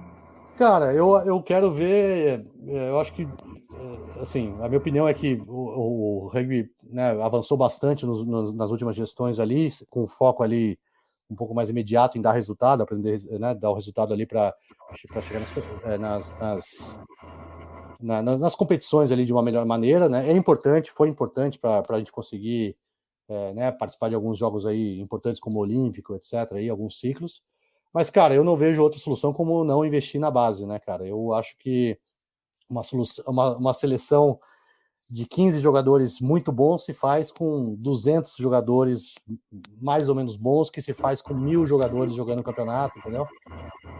Cara, 0.58 0.94
eu, 0.94 1.16
eu 1.20 1.42
quero 1.42 1.72
ver. 1.72 2.46
É, 2.68 2.90
eu 2.90 3.00
acho 3.00 3.14
que, 3.14 3.24
é, 3.24 4.22
assim, 4.22 4.56
a 4.62 4.68
minha 4.68 4.80
opinião 4.80 5.08
é 5.08 5.14
que 5.14 5.42
o, 5.48 6.26
o 6.26 6.28
rugby 6.28 6.70
né, 6.84 7.12
avançou 7.24 7.56
bastante 7.56 8.06
nos, 8.06 8.26
nas 8.54 8.72
últimas 8.72 8.96
gestões 8.96 9.40
ali, 9.40 9.70
com 9.90 10.08
foco 10.08 10.44
ali 10.44 10.78
um 11.32 11.36
pouco 11.36 11.56
mais 11.56 11.70
imediato 11.70 12.18
em 12.18 12.22
dar 12.22 12.34
resultado, 12.34 12.84
aprender, 12.84 13.24
né, 13.40 13.56
dar 13.56 13.72
o 13.72 13.74
resultado 13.74 14.14
ali 14.14 14.26
para 14.26 14.54
chegar 15.22 15.40
nas, 15.40 15.54
é, 15.86 15.98
nas, 15.98 16.38
nas, 16.38 17.04
na, 18.02 18.22
nas, 18.22 18.56
competições 18.56 19.12
ali 19.12 19.24
de 19.24 19.32
uma 19.32 19.42
melhor 19.42 19.66
maneira, 19.66 20.10
né? 20.10 20.30
É 20.30 20.34
importante, 20.34 20.92
foi 20.92 21.08
importante 21.08 21.58
para 21.58 21.84
a 21.90 21.98
gente 21.98 22.12
conseguir 22.12 22.76
é, 23.30 23.54
né, 23.54 23.72
participar 23.72 24.10
de 24.10 24.16
alguns 24.16 24.38
jogos 24.38 24.66
aí 24.66 25.00
importantes 25.00 25.40
como 25.40 25.58
o 25.58 25.62
Olímpico, 25.62 26.14
etc. 26.16 26.52
Aí, 26.52 26.70
alguns 26.70 27.00
ciclos. 27.00 27.42
Mas, 27.94 28.10
cara, 28.10 28.34
eu 28.34 28.44
não 28.44 28.58
vejo 28.58 28.82
outra 28.82 29.00
solução 29.00 29.32
como 29.32 29.64
não 29.64 29.86
investir 29.86 30.20
na 30.20 30.30
base, 30.30 30.66
né, 30.66 30.80
cara? 30.80 31.08
Eu 31.08 31.34
acho 31.34 31.58
que 31.58 31.98
uma, 32.70 32.84
solução, 32.84 33.24
uma, 33.26 33.56
uma 33.56 33.74
seleção 33.74 34.38
de 35.12 35.26
15 35.26 35.60
jogadores 35.60 36.22
muito 36.22 36.54
bons 36.54 36.86
se 36.86 36.94
faz 36.94 37.34
com 37.34 37.76
200 37.76 38.38
jogadores 38.38 39.16
mais 39.82 40.08
ou 40.08 40.16
menos 40.16 40.38
bons 40.38 40.70
que 40.70 40.82
se 40.82 40.94
faz 40.94 41.22
com 41.22 41.34
mil 41.34 41.68
jogadores 41.68 42.16
jogando 42.16 42.38
no 42.38 42.44
campeonato, 42.46 42.98
entendeu? 42.98 43.28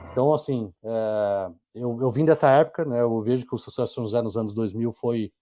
Então, 0.10 0.34
assim, 0.34 0.74
é, 0.82 1.52
eu, 1.76 2.00
eu 2.02 2.10
vim 2.10 2.24
dessa 2.24 2.50
época, 2.50 2.86
né? 2.86 3.02
Eu 3.02 3.22
vejo 3.22 3.46
que 3.46 3.54
o 3.54 3.58
sucesso 3.58 3.94
São 3.94 4.06
José 4.06 4.22
nos 4.22 4.38
anos 4.38 4.54
2000 4.54 4.90
foi 4.94 5.34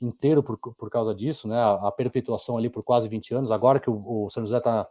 inteiro 0.00 0.42
por, 0.42 0.58
por 0.58 0.90
causa 0.90 1.14
disso, 1.14 1.46
né? 1.46 1.56
A, 1.56 1.86
a 1.86 1.92
perpetuação 1.92 2.56
ali 2.56 2.68
por 2.68 2.82
quase 2.82 3.08
20 3.08 3.32
anos. 3.32 3.52
Agora 3.52 3.78
que 3.78 3.88
o, 3.88 4.24
o 4.24 4.28
São 4.28 4.42
José 4.42 4.58
está 4.58 4.88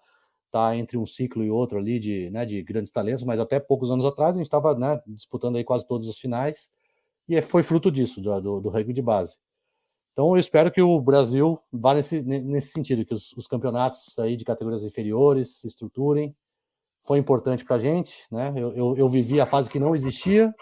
tá 0.49 0.77
entre 0.77 0.97
um 0.97 1.05
ciclo 1.05 1.43
e 1.43 1.51
outro 1.51 1.77
ali 1.77 1.99
de, 1.99 2.29
né, 2.29 2.45
de 2.45 2.63
grandes 2.63 2.89
talentos, 2.89 3.25
mas 3.25 3.37
até 3.37 3.59
poucos 3.59 3.91
anos 3.91 4.05
atrás 4.05 4.35
a 4.35 4.37
gente 4.37 4.47
estava 4.47 4.73
né, 4.75 5.01
disputando 5.05 5.57
aí 5.57 5.65
quase 5.65 5.85
todas 5.85 6.07
as 6.07 6.17
finais 6.17 6.69
e 7.27 7.35
é, 7.35 7.41
foi 7.41 7.63
fruto 7.63 7.91
disso, 7.91 8.21
do, 8.21 8.39
do, 8.39 8.61
do 8.61 8.69
rugby 8.69 8.93
de 8.93 9.01
base. 9.01 9.37
Então 10.15 10.33
eu 10.33 10.37
espero 10.37 10.71
que 10.71 10.81
o 10.81 11.01
Brasil 11.01 11.59
vá 11.69 11.93
nesse, 11.93 12.21
nesse 12.23 12.69
sentido, 12.69 13.03
que 13.03 13.13
os, 13.13 13.33
os 13.33 13.47
campeonatos 13.47 14.17
aí 14.17 14.37
de 14.37 14.45
categorias 14.45 14.85
inferiores 14.85 15.57
se 15.57 15.67
estruturem. 15.67 16.33
Foi 17.03 17.17
importante 17.17 17.65
para 17.65 17.75
a 17.75 17.79
gente, 17.79 18.25
né? 18.31 18.53
Eu, 18.55 18.73
eu, 18.73 18.97
eu, 18.97 19.07
vivi 19.09 19.41
a 19.41 19.45
fase 19.45 19.69
que 19.69 19.77
não 19.77 19.93
existia 19.93 20.55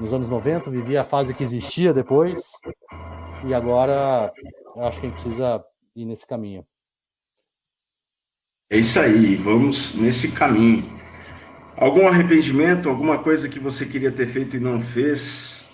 nos 0.00 0.12
anos 0.12 0.28
90, 0.28 0.70
vivi 0.70 0.96
a 0.96 1.02
fase 1.02 1.34
que 1.34 1.42
existia 1.42 1.92
depois, 1.92 2.52
e 3.44 3.52
agora 3.52 4.32
acho 4.76 5.00
que 5.00 5.06
a 5.06 5.10
gente 5.10 5.20
precisa 5.20 5.64
ir 5.96 6.04
nesse 6.04 6.24
caminho. 6.24 6.64
É 8.70 8.78
isso 8.78 9.00
aí, 9.00 9.34
vamos 9.34 9.92
nesse 9.96 10.30
caminho. 10.30 10.84
Algum 11.76 12.06
arrependimento, 12.06 12.88
alguma 12.88 13.22
coisa 13.24 13.48
que 13.48 13.58
você 13.58 13.84
queria 13.84 14.12
ter 14.12 14.28
feito 14.28 14.56
e 14.56 14.60
não 14.60 14.80
fez? 14.80 15.67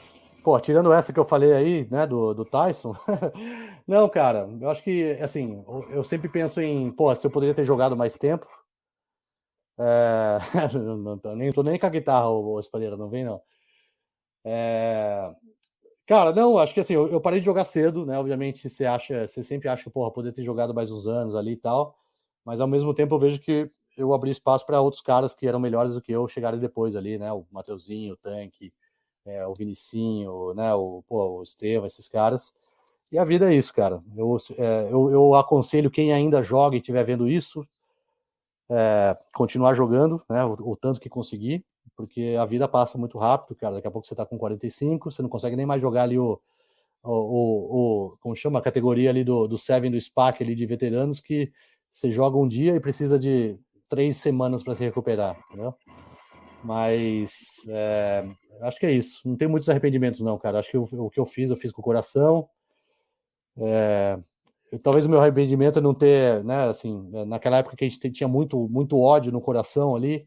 Pô, 0.44 0.60
tirando 0.60 0.92
essa 0.92 1.10
que 1.10 1.18
eu 1.18 1.24
falei 1.24 1.54
aí, 1.54 1.88
né, 1.90 2.06
do, 2.06 2.34
do 2.34 2.44
Tyson, 2.44 2.94
não, 3.88 4.06
cara, 4.10 4.46
eu 4.60 4.68
acho 4.68 4.84
que, 4.84 5.12
assim, 5.22 5.64
eu 5.88 6.04
sempre 6.04 6.28
penso 6.28 6.60
em, 6.60 6.92
pô, 6.92 7.14
se 7.14 7.26
eu 7.26 7.30
poderia 7.30 7.54
ter 7.54 7.64
jogado 7.64 7.96
mais 7.96 8.18
tempo, 8.18 8.46
é... 9.78 10.38
não, 10.78 11.18
tô, 11.18 11.34
nem, 11.34 11.50
tô 11.50 11.62
nem 11.62 11.78
com 11.78 11.86
a 11.86 11.88
guitarra, 11.88 12.28
o, 12.28 12.56
o 12.56 12.60
Espalheira, 12.60 12.94
não 12.94 13.08
vem, 13.08 13.24
não. 13.24 13.40
É... 14.44 15.34
Cara, 16.06 16.30
não, 16.30 16.58
acho 16.58 16.74
que 16.74 16.80
assim, 16.80 16.92
eu, 16.92 17.08
eu, 17.08 17.22
parei 17.22 17.40
de 17.40 17.46
jogar 17.46 17.64
cedo, 17.64 18.04
né, 18.04 18.18
obviamente 18.18 18.68
você 18.68 18.84
acha, 18.84 19.26
você 19.26 19.42
sempre 19.42 19.70
acha 19.70 19.84
que, 19.84 19.90
porra, 19.90 20.12
poderia 20.12 20.36
ter 20.36 20.42
jogado 20.42 20.74
mais 20.74 20.90
uns 20.90 21.06
anos 21.06 21.34
ali 21.34 21.52
e 21.52 21.56
tal, 21.56 21.96
mas 22.44 22.60
ao 22.60 22.68
mesmo 22.68 22.92
tempo 22.92 23.14
eu 23.14 23.18
vejo 23.18 23.40
que 23.40 23.70
eu 23.96 24.12
abri 24.12 24.30
espaço 24.30 24.66
para 24.66 24.82
outros 24.82 25.00
caras 25.00 25.34
que 25.34 25.46
eram 25.46 25.58
melhores 25.58 25.94
do 25.94 26.02
que 26.02 26.12
eu 26.12 26.28
chegarem 26.28 26.60
depois 26.60 26.94
ali, 26.94 27.16
né? 27.16 27.32
O 27.32 27.46
Mateuzinho, 27.50 28.12
o 28.12 28.16
Tanque, 28.18 28.74
é, 29.26 29.46
o 29.46 29.54
Vinicinho, 29.54 30.54
né? 30.54 30.74
O, 30.74 31.02
pô, 31.06 31.40
o 31.40 31.42
esses 31.42 32.08
caras. 32.08 32.52
E 33.10 33.18
a 33.18 33.24
vida 33.24 33.52
é 33.52 33.56
isso, 33.56 33.72
cara. 33.72 34.02
Eu, 34.16 34.36
é, 34.58 34.88
eu, 34.90 35.10
eu, 35.10 35.34
aconselho 35.34 35.90
quem 35.90 36.12
ainda 36.12 36.42
joga 36.42 36.76
e 36.76 36.80
estiver 36.80 37.04
vendo 37.04 37.28
isso, 37.28 37.66
é, 38.68 39.16
continuar 39.34 39.74
jogando, 39.74 40.22
né? 40.28 40.44
O, 40.44 40.72
o, 40.72 40.76
tanto 40.76 41.00
que 41.00 41.08
conseguir, 41.08 41.64
porque 41.96 42.36
a 42.38 42.44
vida 42.44 42.66
passa 42.66 42.98
muito 42.98 43.18
rápido, 43.18 43.56
cara. 43.56 43.76
Daqui 43.76 43.86
a 43.86 43.90
pouco 43.90 44.06
você 44.06 44.14
tá 44.14 44.26
com 44.26 44.38
45, 44.38 45.10
você 45.10 45.22
não 45.22 45.28
consegue 45.28 45.56
nem 45.56 45.66
mais 45.66 45.80
jogar 45.80 46.02
ali 46.04 46.18
o. 46.18 46.40
O, 47.06 47.12
o, 47.12 48.14
o 48.14 48.16
como 48.16 48.34
chama 48.34 48.60
a 48.60 48.62
categoria 48.62 49.10
ali 49.10 49.22
do, 49.22 49.46
do 49.46 49.58
Seven 49.58 49.90
do 49.90 50.00
SPAC 50.00 50.42
ali 50.42 50.54
de 50.54 50.64
veteranos 50.64 51.20
que 51.20 51.52
você 51.92 52.10
joga 52.10 52.38
um 52.38 52.48
dia 52.48 52.74
e 52.74 52.80
precisa 52.80 53.18
de 53.18 53.58
três 53.90 54.16
semanas 54.16 54.62
para 54.62 54.74
se 54.74 54.82
recuperar, 54.82 55.38
entendeu? 55.50 55.74
Mas 56.64 57.66
é, 57.68 58.26
acho 58.62 58.80
que 58.80 58.86
é 58.86 58.92
isso. 58.92 59.20
Não 59.28 59.36
tem 59.36 59.46
muitos 59.46 59.68
arrependimentos, 59.68 60.22
não, 60.22 60.38
cara. 60.38 60.58
Acho 60.58 60.70
que 60.70 60.78
o, 60.78 60.88
o 60.90 61.10
que 61.10 61.20
eu 61.20 61.26
fiz, 61.26 61.50
eu 61.50 61.56
fiz 61.56 61.70
com 61.70 61.82
o 61.82 61.84
coração. 61.84 62.48
É, 63.58 64.18
talvez 64.82 65.04
o 65.04 65.08
meu 65.10 65.20
arrependimento 65.20 65.78
é 65.78 65.82
não 65.82 65.94
ter, 65.94 66.42
né, 66.42 66.68
assim, 66.68 67.08
naquela 67.26 67.58
época 67.58 67.76
que 67.76 67.84
a 67.84 67.88
gente 67.88 68.10
tinha 68.10 68.28
muito, 68.28 68.68
muito 68.68 68.98
ódio 68.98 69.30
no 69.30 69.40
coração 69.40 69.94
ali, 69.94 70.26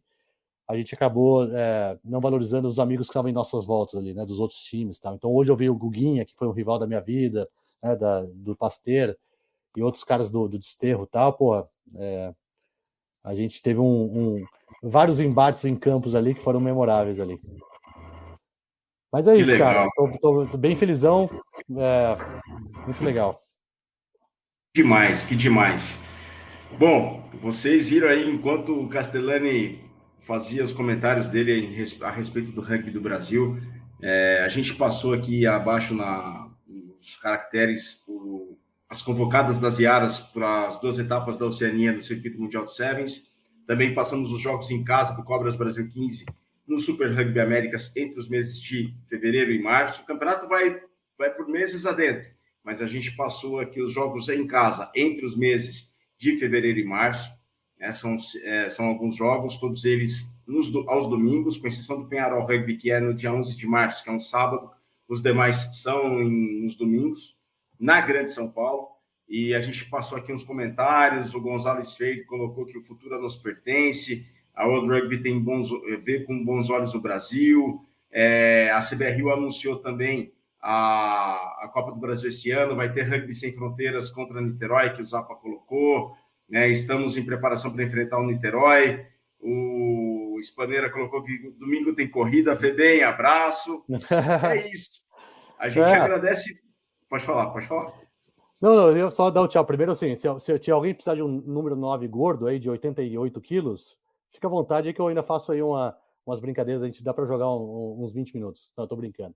a 0.68 0.78
gente 0.78 0.94
acabou 0.94 1.44
é, 1.54 1.98
não 2.04 2.20
valorizando 2.20 2.68
os 2.68 2.80
amigos 2.80 3.08
que 3.08 3.12
estavam 3.12 3.30
em 3.30 3.34
nossas 3.34 3.66
voltas 3.66 4.00
ali, 4.00 4.14
né, 4.14 4.26
dos 4.26 4.40
outros 4.40 4.60
times, 4.62 5.00
tá? 5.00 5.14
Então 5.14 5.34
hoje 5.34 5.52
eu 5.52 5.56
vi 5.56 5.70
o 5.70 5.76
Guguinha, 5.76 6.26
que 6.26 6.36
foi 6.36 6.48
um 6.48 6.52
rival 6.52 6.78
da 6.78 6.88
minha 6.88 7.02
vida, 7.02 7.48
né, 7.82 7.96
da, 7.96 8.22
do 8.22 8.56
Pasteiro, 8.56 9.16
e 9.76 9.82
outros 9.82 10.04
caras 10.04 10.32
do, 10.32 10.48
do 10.48 10.60
Desterro 10.60 11.04
e 11.04 11.08
tal, 11.08 11.34
pô, 11.34 11.66
é, 11.96 12.34
a 13.24 13.36
gente 13.36 13.62
teve 13.62 13.80
um, 13.80 13.86
um, 13.86 14.46
vários 14.82 15.20
embates 15.20 15.66
em 15.66 15.76
campos 15.76 16.16
ali 16.16 16.34
que 16.34 16.42
foram 16.42 16.60
memoráveis 16.60 17.20
ali. 17.20 17.40
Mas 19.12 19.28
é 19.28 19.36
que 19.36 19.42
isso, 19.42 19.52
legal. 19.52 19.74
cara. 19.74 19.90
Tô, 19.96 20.20
tô, 20.20 20.46
tô, 20.48 20.58
bem 20.58 20.76
felizão. 20.76 21.30
É, 21.76 22.18
muito 22.86 23.04
legal. 23.04 23.40
Demais, 24.76 25.24
que 25.24 25.36
demais. 25.36 26.02
Bom, 26.78 27.28
vocês 27.42 27.90
viram 27.90 28.10
aí 28.10 28.30
enquanto 28.30 28.80
o 28.80 28.90
Castellani 28.90 29.84
fazia 30.20 30.64
os 30.64 30.74
comentários 30.74 31.30
dele 31.30 31.84
a 32.02 32.12
respeito 32.12 32.52
do 32.52 32.62
rugby 32.62 32.92
do 32.92 33.02
Brasil, 33.02 33.58
é, 34.04 34.44
a 34.46 34.50
gente 34.50 34.76
passou 34.76 35.14
aqui 35.14 35.48
abaixo 35.48 35.96
na, 35.96 36.50
nos 36.68 37.16
caracteres 37.16 38.04
o 38.08 38.58
as 38.90 39.02
convocadas 39.02 39.60
das 39.60 39.80
Iaras 39.80 40.20
para 40.20 40.68
as 40.68 40.80
duas 40.80 40.98
etapas 40.98 41.38
da 41.38 41.46
Oceania 41.46 41.92
no 41.92 42.02
Circuito 42.02 42.40
Mundial 42.40 42.64
de 42.66 42.74
Sevens. 42.74 43.24
Também 43.68 43.94
passamos 43.94 44.32
os 44.32 44.40
jogos 44.40 44.72
em 44.72 44.82
casa 44.82 45.14
do 45.14 45.26
Cobras 45.26 45.58
Brasil 45.58 45.90
15 45.90 46.26
no 46.66 46.80
Super 46.80 47.14
Rugby 47.14 47.40
Américas 47.42 47.96
entre 47.98 48.18
os 48.18 48.30
meses 48.30 48.60
de 48.60 48.94
fevereiro 49.10 49.52
e 49.52 49.62
março. 49.62 50.02
O 50.02 50.06
campeonato 50.06 50.48
vai, 50.48 50.82
vai 51.18 51.30
por 51.32 51.48
meses 51.48 51.86
adentro, 51.86 52.30
mas 52.64 52.82
a 52.82 52.88
gente 52.88 53.16
passou 53.16 53.60
aqui 53.60 53.82
os 53.82 53.92
jogos 53.92 54.30
em 54.30 54.48
casa 54.48 54.90
entre 54.96 55.26
os 55.26 55.36
meses 55.36 55.94
de 56.18 56.38
fevereiro 56.38 56.80
e 56.80 56.86
março. 56.86 57.30
É, 57.78 57.92
são, 57.92 58.18
é, 58.44 58.70
são 58.70 58.86
alguns 58.86 59.16
jogos, 59.18 59.60
todos 59.60 59.84
eles 59.84 60.42
nos, 60.48 60.74
aos 60.88 61.08
domingos, 61.10 61.58
com 61.58 61.68
exceção 61.68 62.02
do 62.02 62.08
Penharol 62.08 62.48
Rugby, 62.48 62.78
que 62.78 62.90
é 62.90 63.00
no 63.02 63.14
dia 63.14 63.34
11 63.34 63.56
de 63.56 63.68
março, 63.68 64.04
que 64.04 64.10
é 64.10 64.14
um 64.14 64.20
sábado. 64.20 64.72
Os 65.08 65.22
demais 65.22 65.82
são 65.82 66.22
em, 66.22 66.64
nos 66.64 66.76
domingos, 66.76 67.38
na 67.78 68.00
Grande 68.00 68.32
São 68.32 68.50
Paulo. 68.50 68.97
E 69.28 69.54
a 69.54 69.62
gente 69.62 69.86
passou 69.86 70.18
aqui 70.18 70.32
uns 70.32 70.44
comentários. 70.44 71.34
O 71.34 71.42
Gonzalo 71.42 71.82
Esfeiro 71.82 72.26
colocou 72.26 72.66
que 72.66 72.78
o 72.78 72.84
futuro 72.84 73.22
nos 73.22 73.36
pertence. 73.36 74.26
A 74.56 74.66
World 74.66 74.88
Rugby 74.88 75.22
tem 75.22 75.40
bons, 75.40 75.70
vê 76.04 76.22
com 76.22 76.44
bons 76.44 76.70
olhos 76.70 76.94
o 76.94 77.02
Brasil. 77.02 77.86
É, 78.12 78.72
a 78.72 78.80
CBRU 78.80 79.32
anunciou 79.32 79.78
também 79.78 80.34
a, 80.62 81.66
a 81.66 81.70
Copa 81.72 81.92
do 81.92 82.00
Brasil 82.00 82.30
esse 82.30 82.52
ano. 82.52 82.76
Vai 82.76 82.92
ter 82.92 83.04
Rugby 83.04 83.34
Sem 83.34 83.52
Fronteiras 83.52 84.10
contra 84.10 84.42
Niterói, 84.42 84.94
que 84.94 85.02
o 85.02 85.06
Zapa 85.06 85.36
colocou. 85.36 86.16
Né? 86.50 86.70
Estamos 86.70 87.18
em 87.18 87.26
preparação 87.26 87.74
para 87.74 87.84
enfrentar 87.84 88.20
o 88.20 88.26
Niterói. 88.26 89.06
O 89.40 90.40
Spaneira 90.42 90.90
colocou 90.90 91.24
que 91.24 91.38
domingo 91.60 91.94
tem 91.94 92.08
corrida. 92.08 92.56
Febem, 92.56 93.04
abraço. 93.04 93.84
é 94.50 94.72
isso. 94.72 95.02
A 95.60 95.68
gente 95.68 95.84
é. 95.84 96.00
agradece. 96.00 96.62
Pode 97.10 97.24
falar, 97.24 97.48
pode 97.48 97.68
falar. 97.68 98.07
Não, 98.62 98.76
não, 98.76 98.98
eu 98.98 99.12
só 99.12 99.30
dar 99.30 99.42
o 99.42 99.48
tchau. 99.48 99.64
Primeiro, 99.66 99.92
assim, 99.92 100.16
se, 100.16 100.28
se, 100.40 100.58
se 100.58 100.72
alguém 100.72 100.94
precisar 100.94 101.16
de 101.16 101.24
um 101.24 101.28
número 101.28 101.76
9 101.76 102.08
gordo 102.08 102.48
aí, 102.48 102.60
de 102.60 102.70
88 102.70 103.40
quilos, 103.42 103.98
fica 104.30 104.48
à 104.48 104.50
vontade 104.50 104.88
aí 104.88 104.94
que 104.94 105.02
eu 105.02 105.08
ainda 105.08 105.22
faço 105.22 105.52
aí 105.52 105.62
uma, 105.62 105.96
umas 106.26 106.40
brincadeiras, 106.40 106.82
a 106.82 106.88
gente 106.88 107.04
dá 107.04 107.14
para 107.14 107.26
jogar 107.26 107.50
um, 107.50 108.02
uns 108.02 108.12
20 108.12 108.34
minutos. 108.34 108.74
Não, 108.76 108.86
eu 108.86 108.88
tô 108.88 108.96
brincando. 108.96 109.36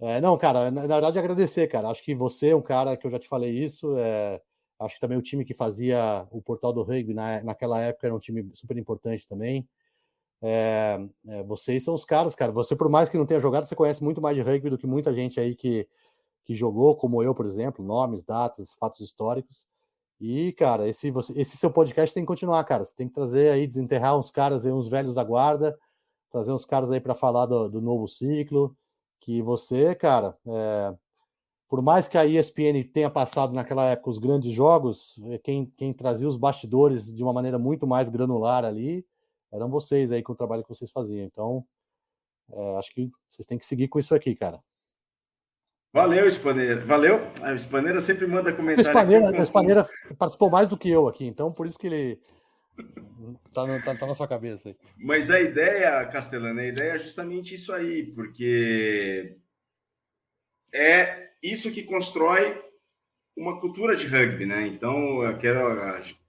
É, 0.00 0.20
não, 0.20 0.36
cara, 0.36 0.70
na, 0.70 0.82
na, 0.82 0.94
verdade, 0.94 1.18
agradecer, 1.18 1.68
cara. 1.68 1.88
Acho 1.88 2.02
que 2.02 2.14
você 2.14 2.48
é 2.48 2.56
um 2.56 2.62
cara 2.62 2.96
que 2.96 3.06
eu 3.06 3.10
já 3.10 3.18
te 3.18 3.28
falei 3.28 3.50
isso. 3.64 3.96
É, 3.96 4.40
acho 4.80 4.96
que 4.96 5.00
também 5.00 5.16
o 5.16 5.22
time 5.22 5.44
que 5.44 5.54
fazia 5.54 6.26
o 6.30 6.42
portal 6.42 6.72
do 6.72 6.82
rugby 6.82 7.14
na, 7.14 7.42
naquela 7.42 7.80
época 7.80 8.06
era 8.06 8.14
um 8.14 8.18
time 8.18 8.50
super 8.54 8.76
importante 8.76 9.26
também. 9.28 9.66
É, 10.42 11.00
é, 11.28 11.42
vocês 11.44 11.82
são 11.82 11.94
os 11.94 12.04
caras, 12.04 12.34
cara. 12.34 12.52
Você, 12.52 12.76
por 12.76 12.88
mais 12.90 13.08
que 13.08 13.16
não 13.16 13.24
tenha 13.24 13.40
jogado, 13.40 13.66
você 13.66 13.74
conhece 13.74 14.04
muito 14.04 14.20
mais 14.20 14.36
de 14.36 14.42
rugby 14.42 14.68
do 14.68 14.78
que 14.78 14.86
muita 14.86 15.14
gente 15.14 15.40
aí 15.40 15.54
que 15.54 15.88
que 16.46 16.54
jogou, 16.54 16.94
como 16.96 17.22
eu, 17.22 17.34
por 17.34 17.44
exemplo, 17.44 17.84
nomes, 17.84 18.22
datas, 18.22 18.72
fatos 18.74 19.00
históricos. 19.00 19.66
E, 20.20 20.52
cara, 20.52 20.88
esse, 20.88 21.10
você, 21.10 21.38
esse 21.38 21.56
seu 21.56 21.70
podcast 21.70 22.14
tem 22.14 22.22
que 22.22 22.28
continuar, 22.28 22.62
cara. 22.64 22.84
Você 22.84 22.94
tem 22.94 23.08
que 23.08 23.14
trazer 23.14 23.50
aí, 23.50 23.66
desenterrar 23.66 24.16
uns 24.16 24.30
caras 24.30 24.64
aí, 24.64 24.72
uns 24.72 24.88
velhos 24.88 25.12
da 25.12 25.24
guarda, 25.24 25.76
trazer 26.30 26.52
uns 26.52 26.64
caras 26.64 26.90
aí 26.92 27.00
para 27.00 27.14
falar 27.14 27.46
do, 27.46 27.68
do, 27.68 27.80
novo 27.80 28.06
ciclo. 28.06 28.76
Que 29.20 29.42
você, 29.42 29.94
cara, 29.94 30.38
é, 30.46 30.94
por 31.68 31.82
mais 31.82 32.06
que 32.06 32.16
a 32.16 32.24
ESPN 32.24 32.84
tenha 32.92 33.10
passado 33.10 33.52
naquela 33.52 33.84
época 33.86 34.10
os 34.10 34.18
grandes 34.18 34.52
jogos, 34.52 35.20
é, 35.24 35.38
quem, 35.38 35.66
quem 35.76 35.92
trazia 35.92 36.28
os 36.28 36.36
bastidores 36.36 37.12
de 37.12 37.22
uma 37.24 37.32
maneira 37.32 37.58
muito 37.58 37.86
mais 37.88 38.08
granular 38.08 38.64
ali 38.64 39.04
eram 39.52 39.68
vocês 39.68 40.12
aí 40.12 40.22
com 40.22 40.32
o 40.32 40.36
trabalho 40.36 40.62
que 40.62 40.68
vocês 40.68 40.92
faziam. 40.92 41.24
Então, 41.24 41.66
é, 42.52 42.76
acho 42.76 42.94
que 42.94 43.10
vocês 43.28 43.46
têm 43.46 43.58
que 43.58 43.66
seguir 43.66 43.88
com 43.88 43.98
isso 43.98 44.14
aqui, 44.14 44.34
cara. 44.36 44.62
Valeu, 45.96 46.30
Spaneira. 46.30 46.84
Valeu. 46.84 47.26
A 47.40 47.56
Spaneira 47.56 48.02
sempre 48.02 48.26
manda 48.26 48.52
comentário. 48.52 48.90
Spaneira, 48.90 49.30
a 49.30 49.46
Spaneira 49.46 49.86
participou 50.18 50.50
mais 50.50 50.68
do 50.68 50.76
que 50.76 50.90
eu 50.90 51.08
aqui, 51.08 51.24
então 51.24 51.50
por 51.50 51.66
isso 51.66 51.78
que 51.78 51.86
ele 51.86 52.20
tá, 53.50 53.64
tá, 53.82 53.94
tá 53.94 54.06
na 54.06 54.14
sua 54.14 54.28
cabeça. 54.28 54.68
Aí. 54.68 54.76
Mas 54.98 55.30
a 55.30 55.40
ideia, 55.40 56.04
Castelano, 56.04 56.60
a 56.60 56.66
ideia 56.66 56.92
é 56.92 56.98
justamente 56.98 57.54
isso 57.54 57.72
aí, 57.72 58.12
porque 58.12 59.38
é 60.70 61.30
isso 61.42 61.72
que 61.72 61.82
constrói 61.82 62.62
uma 63.34 63.58
cultura 63.58 63.96
de 63.96 64.06
rugby, 64.06 64.44
né? 64.44 64.66
Então, 64.66 65.22
eu 65.22 65.38
quero 65.38 65.62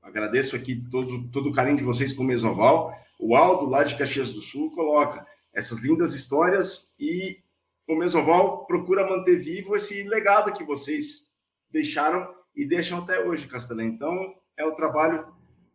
agradeço 0.02 0.56
aqui 0.56 0.82
todo, 0.90 1.28
todo 1.28 1.50
o 1.50 1.54
carinho 1.54 1.76
de 1.76 1.84
vocês 1.84 2.14
com 2.14 2.24
o 2.24 2.26
Mesoval. 2.26 2.98
O 3.20 3.36
Aldo, 3.36 3.66
lá 3.66 3.84
de 3.84 3.98
Caxias 3.98 4.32
do 4.32 4.40
Sul, 4.40 4.72
coloca 4.72 5.28
essas 5.54 5.84
lindas 5.84 6.14
histórias 6.16 6.96
e 6.98 7.44
o 7.88 7.96
Mesoval 7.96 8.66
procura 8.66 9.08
manter 9.08 9.38
vivo 9.38 9.76
esse 9.76 10.04
legado 10.04 10.52
que 10.52 10.64
vocês 10.64 11.32
deixaram 11.72 12.36
e 12.56 12.66
deixam 12.66 13.00
até 13.00 13.20
hoje, 13.20 13.48
Castelã. 13.48 13.84
Então, 13.84 14.36
é 14.58 14.66
o 14.66 14.76
trabalho 14.76 15.26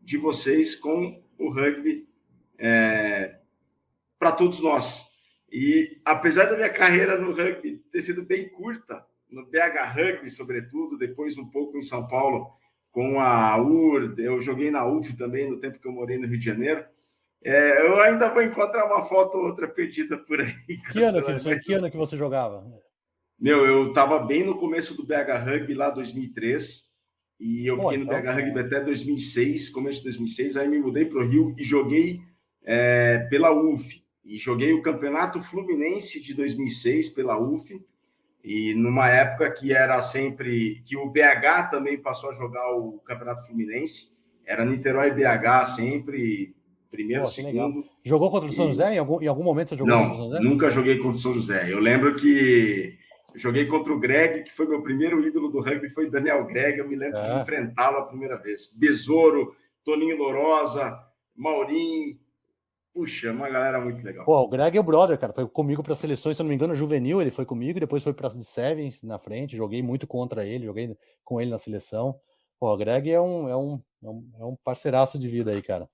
de 0.01 0.19
vocês 0.19 0.75
com 0.75 1.23
o 1.39 1.49
rugby 1.49 2.07
é, 2.59 3.39
para 4.19 4.33
todos 4.33 4.61
nós. 4.61 5.07
E 5.51 6.01
apesar 6.05 6.47
da 6.47 6.57
minha 6.57 6.71
carreira 6.71 7.19
no 7.19 7.33
rugby 7.33 7.79
ter 7.91 8.03
sido 8.03 8.23
bem 8.23 8.49
curta, 8.49 9.05
no 9.31 9.47
BH 9.47 9.95
Rugby, 9.95 10.31
sobretudo, 10.31 10.99
depois 10.99 11.39
um 11.39 11.49
pouco 11.49 11.79
em 11.79 11.83
São 11.83 12.07
Paulo 12.07 12.53
com 12.91 13.19
a 13.19 13.57
UR, 13.57 14.15
eu 14.19 14.41
joguei 14.43 14.71
na 14.71 14.87
UF 14.87 15.15
também 15.17 15.49
no 15.49 15.59
tempo 15.59 15.79
que 15.79 15.89
eu 15.89 15.93
morei 15.93 16.19
no 16.19 16.27
Rio 16.27 16.39
de 16.39 16.45
Janeiro. 16.45 16.85
É, 17.45 17.87
eu 17.87 18.01
ainda 18.01 18.29
vou 18.29 18.43
encontrar 18.43 18.87
uma 18.87 19.03
foto 19.03 19.37
ou 19.37 19.47
outra 19.47 19.67
perdida 19.67 20.17
por 20.17 20.41
aí. 20.41 20.55
Que 20.93 21.03
ano 21.03 21.23
que, 21.23 21.33
você, 21.33 21.59
que 21.59 21.73
ano 21.75 21.91
que 21.91 21.97
você 21.97 22.17
jogava? 22.17 22.65
Meu, 23.39 23.67
eu 23.67 23.89
estava 23.89 24.21
bem 24.21 24.45
no 24.45 24.57
começo 24.57 24.97
do 24.97 25.05
BH 25.05 25.45
Rugby, 25.45 25.75
lá 25.75 25.91
2003. 25.91 26.89
E 27.41 27.67
eu 27.67 27.77
Pô, 27.77 27.91
fiquei 27.91 27.99
no 27.99 28.05
então... 28.05 28.23
BH 28.23 28.37
Rugby 28.37 28.61
até 28.61 28.81
2006, 28.81 29.71
começo 29.71 29.99
de 29.99 30.05
2006. 30.05 30.57
Aí 30.57 30.69
me 30.69 30.79
mudei 30.79 31.05
para 31.05 31.19
o 31.19 31.27
Rio 31.27 31.55
e 31.59 31.65
joguei 31.65 32.21
é, 32.65 33.27
pela 33.29 33.51
UF. 33.51 34.01
E 34.25 34.39
joguei 34.39 34.73
o 34.73 34.83
Campeonato 34.83 35.43
Fluminense 35.43 36.23
de 36.23 36.35
2006 36.35 37.09
pela 37.09 37.37
UF. 37.37 37.85
E 38.45 38.73
numa 38.75 39.09
época 39.09 39.51
que 39.51 39.73
era 39.73 40.01
sempre... 40.01 40.81
Que 40.87 40.97
o 40.97 41.11
BH 41.11 41.71
também 41.73 41.99
passou 41.99 42.31
a 42.31 42.35
jogar 42.35 42.73
o 42.77 43.01
Campeonato 43.01 43.45
Fluminense. 43.47 44.17
Era 44.47 44.65
Niterói 44.65 45.11
BH 45.11 45.65
sempre 45.75 46.55
primeiro, 46.93 47.27
segundo. 47.27 47.85
Jogou 48.05 48.31
contra 48.31 48.49
o 48.49 48.53
São 48.53 48.67
José? 48.67 48.95
Em 48.95 48.99
algum, 48.99 49.21
em 49.21 49.27
algum 49.27 49.43
momento 49.43 49.71
você 49.71 49.77
jogou 49.77 49.93
Não, 49.93 50.03
contra 50.03 50.15
o 50.15 50.19
São 50.19 50.29
José? 50.29 50.41
Nunca 50.43 50.71
joguei 50.71 50.99
contra 50.99 51.17
o 51.17 51.21
São 51.21 51.33
José. 51.33 51.73
Eu 51.73 51.81
lembro 51.81 52.15
que 52.15 52.99
joguei 53.35 53.67
contra 53.67 53.93
o 53.93 53.99
Greg, 53.99 54.45
que 54.45 54.53
foi 54.53 54.69
meu 54.69 54.83
primeiro 54.83 55.27
ídolo 55.27 55.49
do 55.49 55.61
rugby, 55.61 55.89
foi 55.89 56.11
Daniel 56.11 56.45
Greg. 56.47 56.79
Eu 56.79 56.89
me 56.89 56.95
lembro 56.95 57.19
é. 57.19 57.35
de 57.35 57.41
enfrentá-lo 57.41 57.97
a 57.97 58.07
primeira 58.07 58.37
vez. 58.37 58.73
Besouro, 58.79 59.57
Toninho 59.83 60.17
Lorosa, 60.17 60.97
Maurinho. 61.35 62.21
Puxa, 62.95 63.33
uma 63.33 63.49
galera 63.49 63.81
muito 63.81 64.05
legal. 64.05 64.27
Pô, 64.27 64.39
o 64.43 64.49
Greg 64.49 64.77
é 64.77 64.81
o 64.81 64.85
brother, 64.85 65.19
cara. 65.19 65.33
Foi 65.33 65.49
comigo 65.49 65.83
para 65.83 65.95
seleções, 65.95 66.37
se 66.37 66.43
eu 66.43 66.45
não 66.45 66.51
me 66.51 66.55
engano, 66.55 66.75
juvenil. 66.75 67.23
Ele 67.23 67.31
foi 67.31 67.47
comigo, 67.47 67.81
depois 67.81 68.03
foi 68.03 68.13
para 68.13 68.29
de 68.29 68.45
Sevens 68.45 69.03
na 69.03 69.19
frente. 69.19 69.57
Joguei 69.57 69.83
muito 69.83 70.07
contra 70.07 70.47
ele, 70.47 70.67
joguei 70.67 70.95
com 71.25 71.41
ele 71.41 71.51
na 71.51 71.57
seleção. 71.57 72.15
Pô, 72.61 72.73
o 72.73 72.77
Greg 72.77 73.11
é 73.11 73.21
um, 73.21 73.49
é 73.49 73.57
um, 73.57 73.83
é 74.05 74.09
um, 74.09 74.31
é 74.41 74.45
um 74.45 74.57
parceiraço 74.63 75.19
de 75.19 75.27
vida 75.27 75.53
aí, 75.53 75.63
cara. 75.63 75.89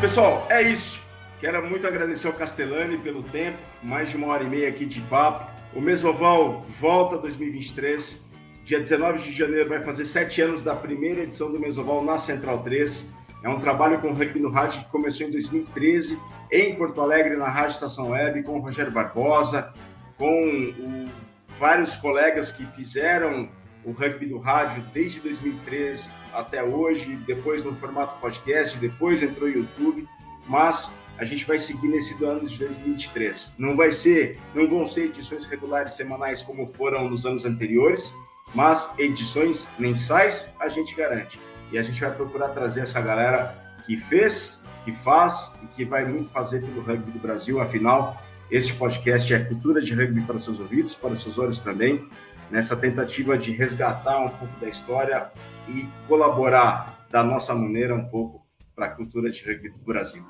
Pessoal, 0.00 0.46
é 0.48 0.62
isso. 0.62 0.98
Quero 1.40 1.62
muito 1.68 1.86
agradecer 1.86 2.26
ao 2.26 2.32
Castellani 2.32 2.96
pelo 2.96 3.22
tempo, 3.22 3.58
mais 3.82 4.08
de 4.08 4.16
uma 4.16 4.28
hora 4.28 4.42
e 4.42 4.48
meia 4.48 4.66
aqui 4.70 4.86
de 4.86 4.98
papo. 5.02 5.46
O 5.74 5.80
Mesoval 5.80 6.64
volta 6.80 7.18
2023. 7.18 8.18
Dia 8.64 8.78
19 8.78 9.18
de 9.18 9.30
janeiro 9.30 9.68
vai 9.68 9.84
fazer 9.84 10.06
sete 10.06 10.40
anos 10.40 10.62
da 10.62 10.74
primeira 10.74 11.24
edição 11.24 11.52
do 11.52 11.60
Mesoval 11.60 12.02
na 12.02 12.16
Central 12.16 12.62
3. 12.62 13.10
É 13.44 13.48
um 13.50 13.60
trabalho 13.60 14.00
com 14.00 14.08
o 14.08 14.14
Rugby 14.14 14.40
no 14.40 14.48
Rádio 14.48 14.80
que 14.80 14.88
começou 14.90 15.26
em 15.26 15.32
2013 15.32 16.18
em 16.50 16.74
Porto 16.76 17.02
Alegre, 17.02 17.36
na 17.36 17.50
Rádio 17.50 17.74
Estação 17.74 18.08
Web, 18.12 18.42
com 18.44 18.56
o 18.56 18.60
Rogério 18.60 18.90
Barbosa, 18.90 19.74
com 20.16 20.32
o, 20.32 21.10
vários 21.58 21.94
colegas 21.96 22.50
que 22.50 22.64
fizeram 22.68 23.50
o 23.84 23.92
rugby 23.92 24.26
do 24.26 24.38
rádio 24.38 24.82
desde 24.92 25.20
2013 25.20 26.10
até 26.32 26.62
hoje, 26.62 27.16
depois 27.26 27.64
no 27.64 27.74
formato 27.74 28.20
podcast, 28.20 28.76
depois 28.78 29.22
entrou 29.22 29.48
no 29.48 29.56
YouTube, 29.56 30.06
mas 30.46 30.94
a 31.18 31.24
gente 31.24 31.44
vai 31.44 31.58
seguir 31.58 31.88
nesse 31.88 32.12
ano 32.24 32.46
de 32.46 32.58
2023. 32.58 33.52
Não 33.58 33.76
vai 33.76 33.90
ser, 33.90 34.38
não 34.54 34.68
vão 34.68 34.86
ser 34.86 35.06
edições 35.06 35.44
regulares 35.44 35.94
semanais 35.94 36.40
como 36.42 36.66
foram 36.72 37.08
nos 37.08 37.26
anos 37.26 37.44
anteriores, 37.44 38.12
mas 38.54 38.98
edições 38.98 39.68
mensais 39.78 40.54
a 40.58 40.68
gente 40.68 40.94
garante. 40.94 41.38
E 41.70 41.78
a 41.78 41.82
gente 41.82 42.00
vai 42.00 42.10
procurar 42.10 42.48
trazer 42.48 42.80
essa 42.80 43.00
galera 43.00 43.54
que 43.86 43.96
fez, 43.96 44.62
que 44.84 44.92
faz 44.92 45.52
e 45.62 45.66
que 45.68 45.84
vai 45.84 46.04
muito 46.04 46.30
fazer 46.30 46.60
pelo 46.60 46.80
rugby 46.80 47.10
do 47.10 47.18
Brasil. 47.18 47.60
Afinal, 47.60 48.20
este 48.50 48.72
podcast 48.72 49.32
é 49.32 49.38
cultura 49.40 49.80
de 49.80 49.94
rugby 49.94 50.22
para 50.22 50.38
seus 50.38 50.58
ouvidos, 50.58 50.94
para 50.94 51.14
seus 51.14 51.38
olhos 51.38 51.60
também 51.60 52.08
nessa 52.50 52.76
tentativa 52.76 53.38
de 53.38 53.52
resgatar 53.52 54.18
um 54.18 54.30
pouco 54.30 54.58
da 54.60 54.68
história 54.68 55.30
e 55.68 55.88
colaborar 56.08 57.06
da 57.10 57.22
nossa 57.22 57.54
maneira 57.54 57.94
um 57.94 58.08
pouco 58.08 58.46
para 58.74 58.86
a 58.86 58.90
cultura 58.90 59.30
de 59.30 59.44
rugby 59.44 59.70
do 59.70 59.78
Brasil. 59.78 60.24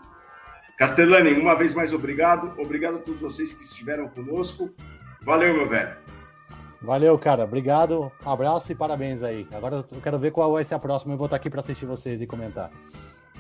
Castellani, 0.79 1.33
uma 1.33 1.55
vez 1.55 1.75
mais 1.75 1.93
obrigado. 1.93 2.59
Obrigado 2.59 2.97
a 2.97 2.99
todos 3.01 3.21
vocês 3.21 3.53
que 3.53 3.63
estiveram 3.63 4.09
conosco. 4.09 4.71
Valeu, 5.23 5.53
meu 5.53 5.69
velho. 5.69 5.95
Valeu, 6.81 7.19
cara. 7.19 7.45
Obrigado. 7.45 8.11
Abraço 8.25 8.73
e 8.73 8.75
parabéns 8.75 9.23
aí. 9.23 9.47
Agora 9.53 9.77
eu 9.77 10.01
quero 10.01 10.19
ver 10.19 10.31
qual 10.33 10.53
vai 10.53 10.65
ser 10.65 10.75
a 10.75 10.79
próxima. 10.79 11.13
Eu 11.13 11.19
vou 11.19 11.27
estar 11.27 11.37
aqui 11.37 11.51
para 11.51 11.61
assistir 11.61 11.85
vocês 11.85 12.23
e 12.23 12.27
comentar. 12.27 12.71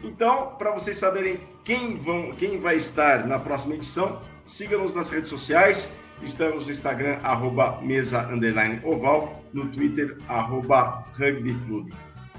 Então, 0.03 0.55
para 0.59 0.71
vocês 0.73 0.99
saberem 0.99 1.41
quem, 1.65 1.97
vão, 1.97 2.33
quem 2.33 2.59
vai 2.59 2.77
estar 2.77 3.27
na 3.27 3.39
próxima 3.39 3.75
edição, 3.75 4.21
siga-nos 4.45 4.95
nas 4.95 5.11
redes 5.11 5.29
sociais. 5.29 5.89
Estamos 6.23 6.67
no 6.67 6.73
Instagram, 6.73 7.19
arroba 7.23 7.81
mesa 7.81 8.29
underline 8.29 8.81
oval, 8.85 9.43
no 9.53 9.69
Twitter, 9.69 10.17
arroba 10.29 11.05
rugby 11.19 11.55
clube. 11.67 11.93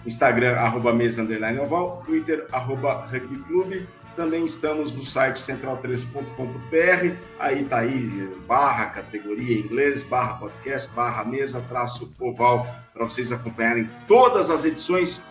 Instagram, 0.05 0.55
arroba 0.55 0.93
mesa 0.93 1.23
underline 1.23 1.59
oval, 1.59 2.03
Twitter, 2.05 2.45
arroba 2.51 3.07
rugby 3.11 3.37
clube. 3.43 3.87
Também 4.15 4.43
estamos 4.43 4.93
no 4.93 5.05
site 5.05 5.37
central3.com.br, 5.37 7.15
aí 7.39 7.63
tá 7.65 7.79
aí, 7.79 8.29
barra 8.45 8.87
categoria 8.87 9.57
em 9.57 9.61
inglês, 9.61 10.03
barra 10.03 10.33
podcast, 10.33 10.93
barra 10.93 11.23
mesa, 11.23 11.63
traço 11.69 12.13
oval, 12.19 12.67
para 12.93 13.05
vocês 13.05 13.31
acompanharem 13.31 13.89
todas 14.07 14.49
as 14.49 14.65
edições 14.65 15.21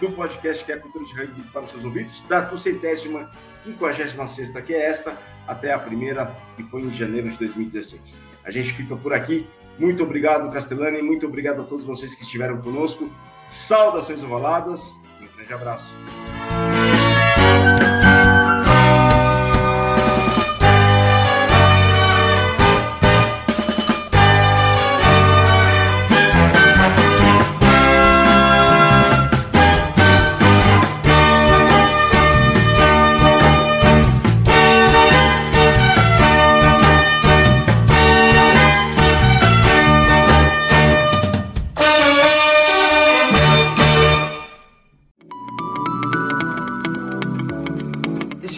do 0.00 0.10
podcast 0.12 0.64
que 0.64 0.72
é 0.72 0.74
a 0.76 0.80
Cultura 0.80 1.04
de 1.04 1.12
Rugby 1.14 1.42
para 1.52 1.62
os 1.62 1.70
seus 1.70 1.84
ouvidos, 1.84 2.22
da 2.28 2.56
centésima, 2.56 3.30
quinquagésima 3.64 4.26
sexta, 4.26 4.62
que 4.62 4.74
é 4.74 4.86
esta, 4.88 5.16
até 5.46 5.72
a 5.72 5.78
primeira, 5.78 6.34
que 6.56 6.62
foi 6.64 6.82
em 6.82 6.92
janeiro 6.92 7.30
de 7.30 7.36
2016. 7.38 8.18
A 8.44 8.50
gente 8.50 8.72
fica 8.72 8.96
por 8.96 9.12
aqui. 9.12 9.46
Muito 9.78 10.02
obrigado, 10.02 10.52
Castellani, 10.52 11.02
muito 11.02 11.26
obrigado 11.26 11.62
a 11.62 11.64
todos 11.64 11.84
vocês 11.84 12.14
que 12.14 12.22
estiveram 12.22 12.60
conosco. 12.60 13.10
Saudações 13.48 14.22
ovaladas 14.22 14.98
um 15.20 15.36
grande 15.36 15.52
abraço. 15.52 15.94